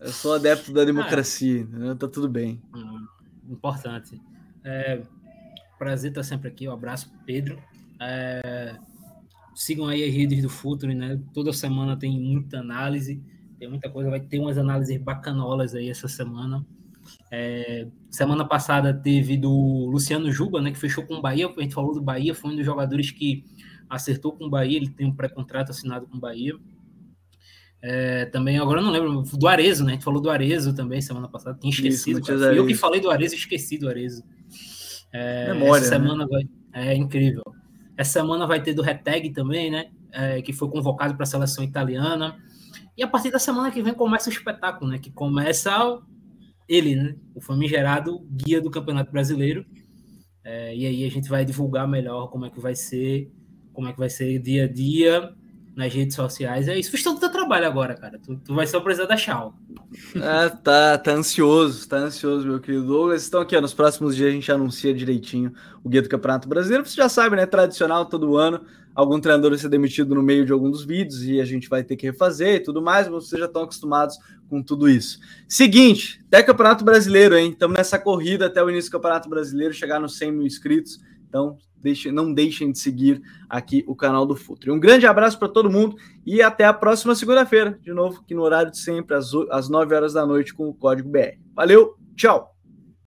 Eu 0.00 0.08
sou 0.08 0.34
adepto 0.34 0.72
da 0.72 0.84
democracia. 0.84 1.66
Ah. 1.74 1.94
Tá 1.94 2.08
tudo 2.08 2.28
bem. 2.28 2.60
Hum 2.74 3.06
importante. 3.52 4.20
É, 4.64 5.02
prazer 5.78 6.10
estar 6.10 6.22
sempre 6.22 6.48
aqui. 6.48 6.68
Um 6.68 6.72
abraço, 6.72 7.12
Pedro. 7.26 7.58
É, 8.00 8.76
sigam 9.54 9.86
aí 9.86 10.02
as 10.02 10.14
redes 10.14 10.42
do 10.42 10.48
Futuro, 10.48 10.92
né? 10.92 11.20
Toda 11.32 11.52
semana 11.52 11.96
tem 11.96 12.18
muita 12.18 12.58
análise, 12.58 13.22
tem 13.58 13.68
muita 13.68 13.90
coisa. 13.90 14.10
Vai 14.10 14.20
ter 14.20 14.38
umas 14.38 14.58
análises 14.58 14.96
bacanolas 15.00 15.74
aí 15.74 15.88
essa 15.88 16.08
semana. 16.08 16.64
É, 17.30 17.86
semana 18.10 18.44
passada 18.44 18.94
teve 18.94 19.36
do 19.36 19.86
Luciano 19.90 20.30
Juba, 20.30 20.60
né? 20.60 20.70
Que 20.70 20.78
fechou 20.78 21.04
com 21.04 21.14
o 21.14 21.22
Bahia. 21.22 21.48
A 21.48 21.60
gente 21.60 21.74
falou 21.74 21.94
do 21.94 22.02
Bahia, 22.02 22.34
foi 22.34 22.52
um 22.52 22.56
dos 22.56 22.64
jogadores 22.64 23.10
que 23.10 23.44
acertou 23.94 24.32
com 24.32 24.46
o 24.46 24.50
Bahia. 24.50 24.76
Ele 24.76 24.88
tem 24.88 25.06
um 25.06 25.14
pré-contrato 25.14 25.70
assinado 25.70 26.06
com 26.06 26.16
o 26.16 26.20
Bahia. 26.20 26.54
É, 27.80 28.26
também, 28.26 28.58
agora 28.58 28.80
eu 28.80 28.84
não 28.84 28.92
lembro, 28.92 29.22
do 29.22 29.48
Arezo, 29.48 29.84
né? 29.84 29.92
A 29.92 29.94
gente 29.94 30.04
falou 30.04 30.20
do 30.20 30.30
Arezo 30.30 30.72
também 30.72 31.00
semana 31.00 31.28
passada, 31.28 31.58
tinha 31.58 31.70
esquecido. 31.70 32.20
Isso, 32.20 32.32
eu 32.32 32.66
que 32.66 32.74
falei 32.74 33.00
do 33.00 33.10
Arezo 33.10 33.34
esqueci 33.34 33.76
do 33.76 33.88
Arezo. 33.88 34.22
É, 35.12 35.52
Memória, 35.52 35.82
essa 35.82 35.98
né? 35.98 36.04
semana 36.04 36.24
né? 36.24 36.30
vai. 36.30 36.84
É 36.84 36.94
incrível. 36.94 37.42
Essa 37.96 38.20
semana 38.20 38.46
vai 38.46 38.62
ter 38.62 38.72
do 38.72 38.82
Reteg 38.82 39.30
também, 39.30 39.70
né? 39.70 39.90
É, 40.12 40.40
que 40.40 40.52
foi 40.52 40.70
convocado 40.70 41.14
para 41.14 41.24
a 41.24 41.26
seleção 41.26 41.64
italiana. 41.64 42.36
E 42.96 43.02
a 43.02 43.08
partir 43.08 43.30
da 43.30 43.38
semana 43.38 43.70
que 43.70 43.82
vem 43.82 43.94
começa 43.94 44.30
o 44.30 44.32
espetáculo, 44.32 44.90
né? 44.90 44.98
Que 44.98 45.10
começa 45.10 46.00
ele, 46.68 46.94
né? 46.94 47.16
O 47.34 47.40
famigerado 47.40 48.20
guia 48.30 48.60
do 48.60 48.70
Campeonato 48.70 49.10
Brasileiro. 49.10 49.66
É, 50.44 50.74
e 50.74 50.86
aí 50.86 51.04
a 51.04 51.10
gente 51.10 51.28
vai 51.28 51.44
divulgar 51.44 51.86
melhor 51.86 52.28
como 52.28 52.46
é 52.46 52.50
que 52.50 52.60
vai 52.60 52.74
ser, 52.74 53.30
como 53.72 53.88
é 53.88 53.92
que 53.92 53.98
vai 53.98 54.10
ser 54.10 54.38
dia 54.38 54.64
a 54.64 54.68
dia 54.68 55.32
nas 55.74 55.92
redes 55.92 56.14
sociais. 56.14 56.68
É 56.68 56.78
isso. 56.78 56.90
Fiz 56.90 57.02
todo 57.02 57.16
o 57.16 57.20
teu 57.20 57.30
trabalho 57.30 57.66
agora, 57.66 57.94
cara. 57.94 58.18
Tu, 58.18 58.36
tu 58.36 58.54
vai 58.54 58.66
só 58.66 58.80
precisar 58.80 59.06
da 59.06 59.16
tchau. 59.16 59.54
É, 60.14 60.48
tá, 60.48 60.98
tá 60.98 61.12
ansioso, 61.12 61.88
tá 61.88 61.96
ansioso, 61.96 62.46
meu 62.46 62.60
querido 62.60 62.86
Douglas. 62.86 63.26
Então, 63.26 63.40
aqui, 63.40 63.56
ó, 63.56 63.60
nos 63.60 63.74
próximos 63.74 64.14
dias 64.14 64.28
a 64.28 64.32
gente 64.32 64.52
anuncia 64.52 64.92
direitinho 64.92 65.52
o 65.82 65.88
guia 65.88 66.02
do 66.02 66.08
Campeonato 66.08 66.48
Brasileiro. 66.48 66.84
Você 66.84 66.96
já 66.96 67.08
sabe, 67.08 67.36
né? 67.36 67.46
Tradicional 67.46 68.06
todo 68.06 68.36
ano. 68.36 68.60
Algum 68.94 69.18
treinador 69.18 69.50
vai 69.50 69.58
ser 69.58 69.70
demitido 69.70 70.14
no 70.14 70.22
meio 70.22 70.44
de 70.44 70.52
algum 70.52 70.70
dos 70.70 70.84
vídeos 70.84 71.22
e 71.22 71.40
a 71.40 71.44
gente 71.46 71.68
vai 71.68 71.82
ter 71.82 71.96
que 71.96 72.06
refazer 72.06 72.56
e 72.56 72.60
tudo 72.60 72.82
mais, 72.82 73.08
mas 73.08 73.24
vocês 73.24 73.40
já 73.40 73.46
estão 73.46 73.62
acostumados 73.62 74.18
com 74.50 74.62
tudo 74.62 74.86
isso. 74.86 75.18
Seguinte, 75.48 76.20
até 76.26 76.42
Campeonato 76.42 76.84
Brasileiro, 76.84 77.34
hein? 77.34 77.52
Estamos 77.52 77.74
nessa 77.74 77.98
corrida 77.98 78.46
até 78.46 78.62
o 78.62 78.68
início 78.68 78.90
do 78.90 78.92
Campeonato 78.92 79.30
Brasileiro, 79.30 79.72
chegar 79.72 79.98
nos 79.98 80.18
100 80.18 80.32
mil 80.32 80.46
inscritos. 80.46 81.00
Então, 81.32 81.56
deixe, 81.78 82.12
não 82.12 82.30
deixem 82.30 82.70
de 82.70 82.78
seguir 82.78 83.22
aqui 83.48 83.82
o 83.88 83.96
canal 83.96 84.26
do 84.26 84.36
Futre. 84.36 84.70
Um 84.70 84.78
grande 84.78 85.06
abraço 85.06 85.38
para 85.38 85.48
todo 85.48 85.70
mundo 85.70 85.96
e 86.26 86.42
até 86.42 86.66
a 86.66 86.74
próxima 86.74 87.14
segunda-feira, 87.14 87.78
de 87.82 87.90
novo, 87.90 88.20
aqui 88.20 88.34
no 88.34 88.42
horário 88.42 88.70
de 88.70 88.76
sempre, 88.76 89.16
às, 89.16 89.30
às 89.50 89.70
9 89.70 89.94
horas 89.94 90.12
da 90.12 90.26
noite, 90.26 90.52
com 90.52 90.68
o 90.68 90.74
código 90.74 91.08
BR. 91.08 91.38
Valeu, 91.54 91.96
tchau! 92.14 92.51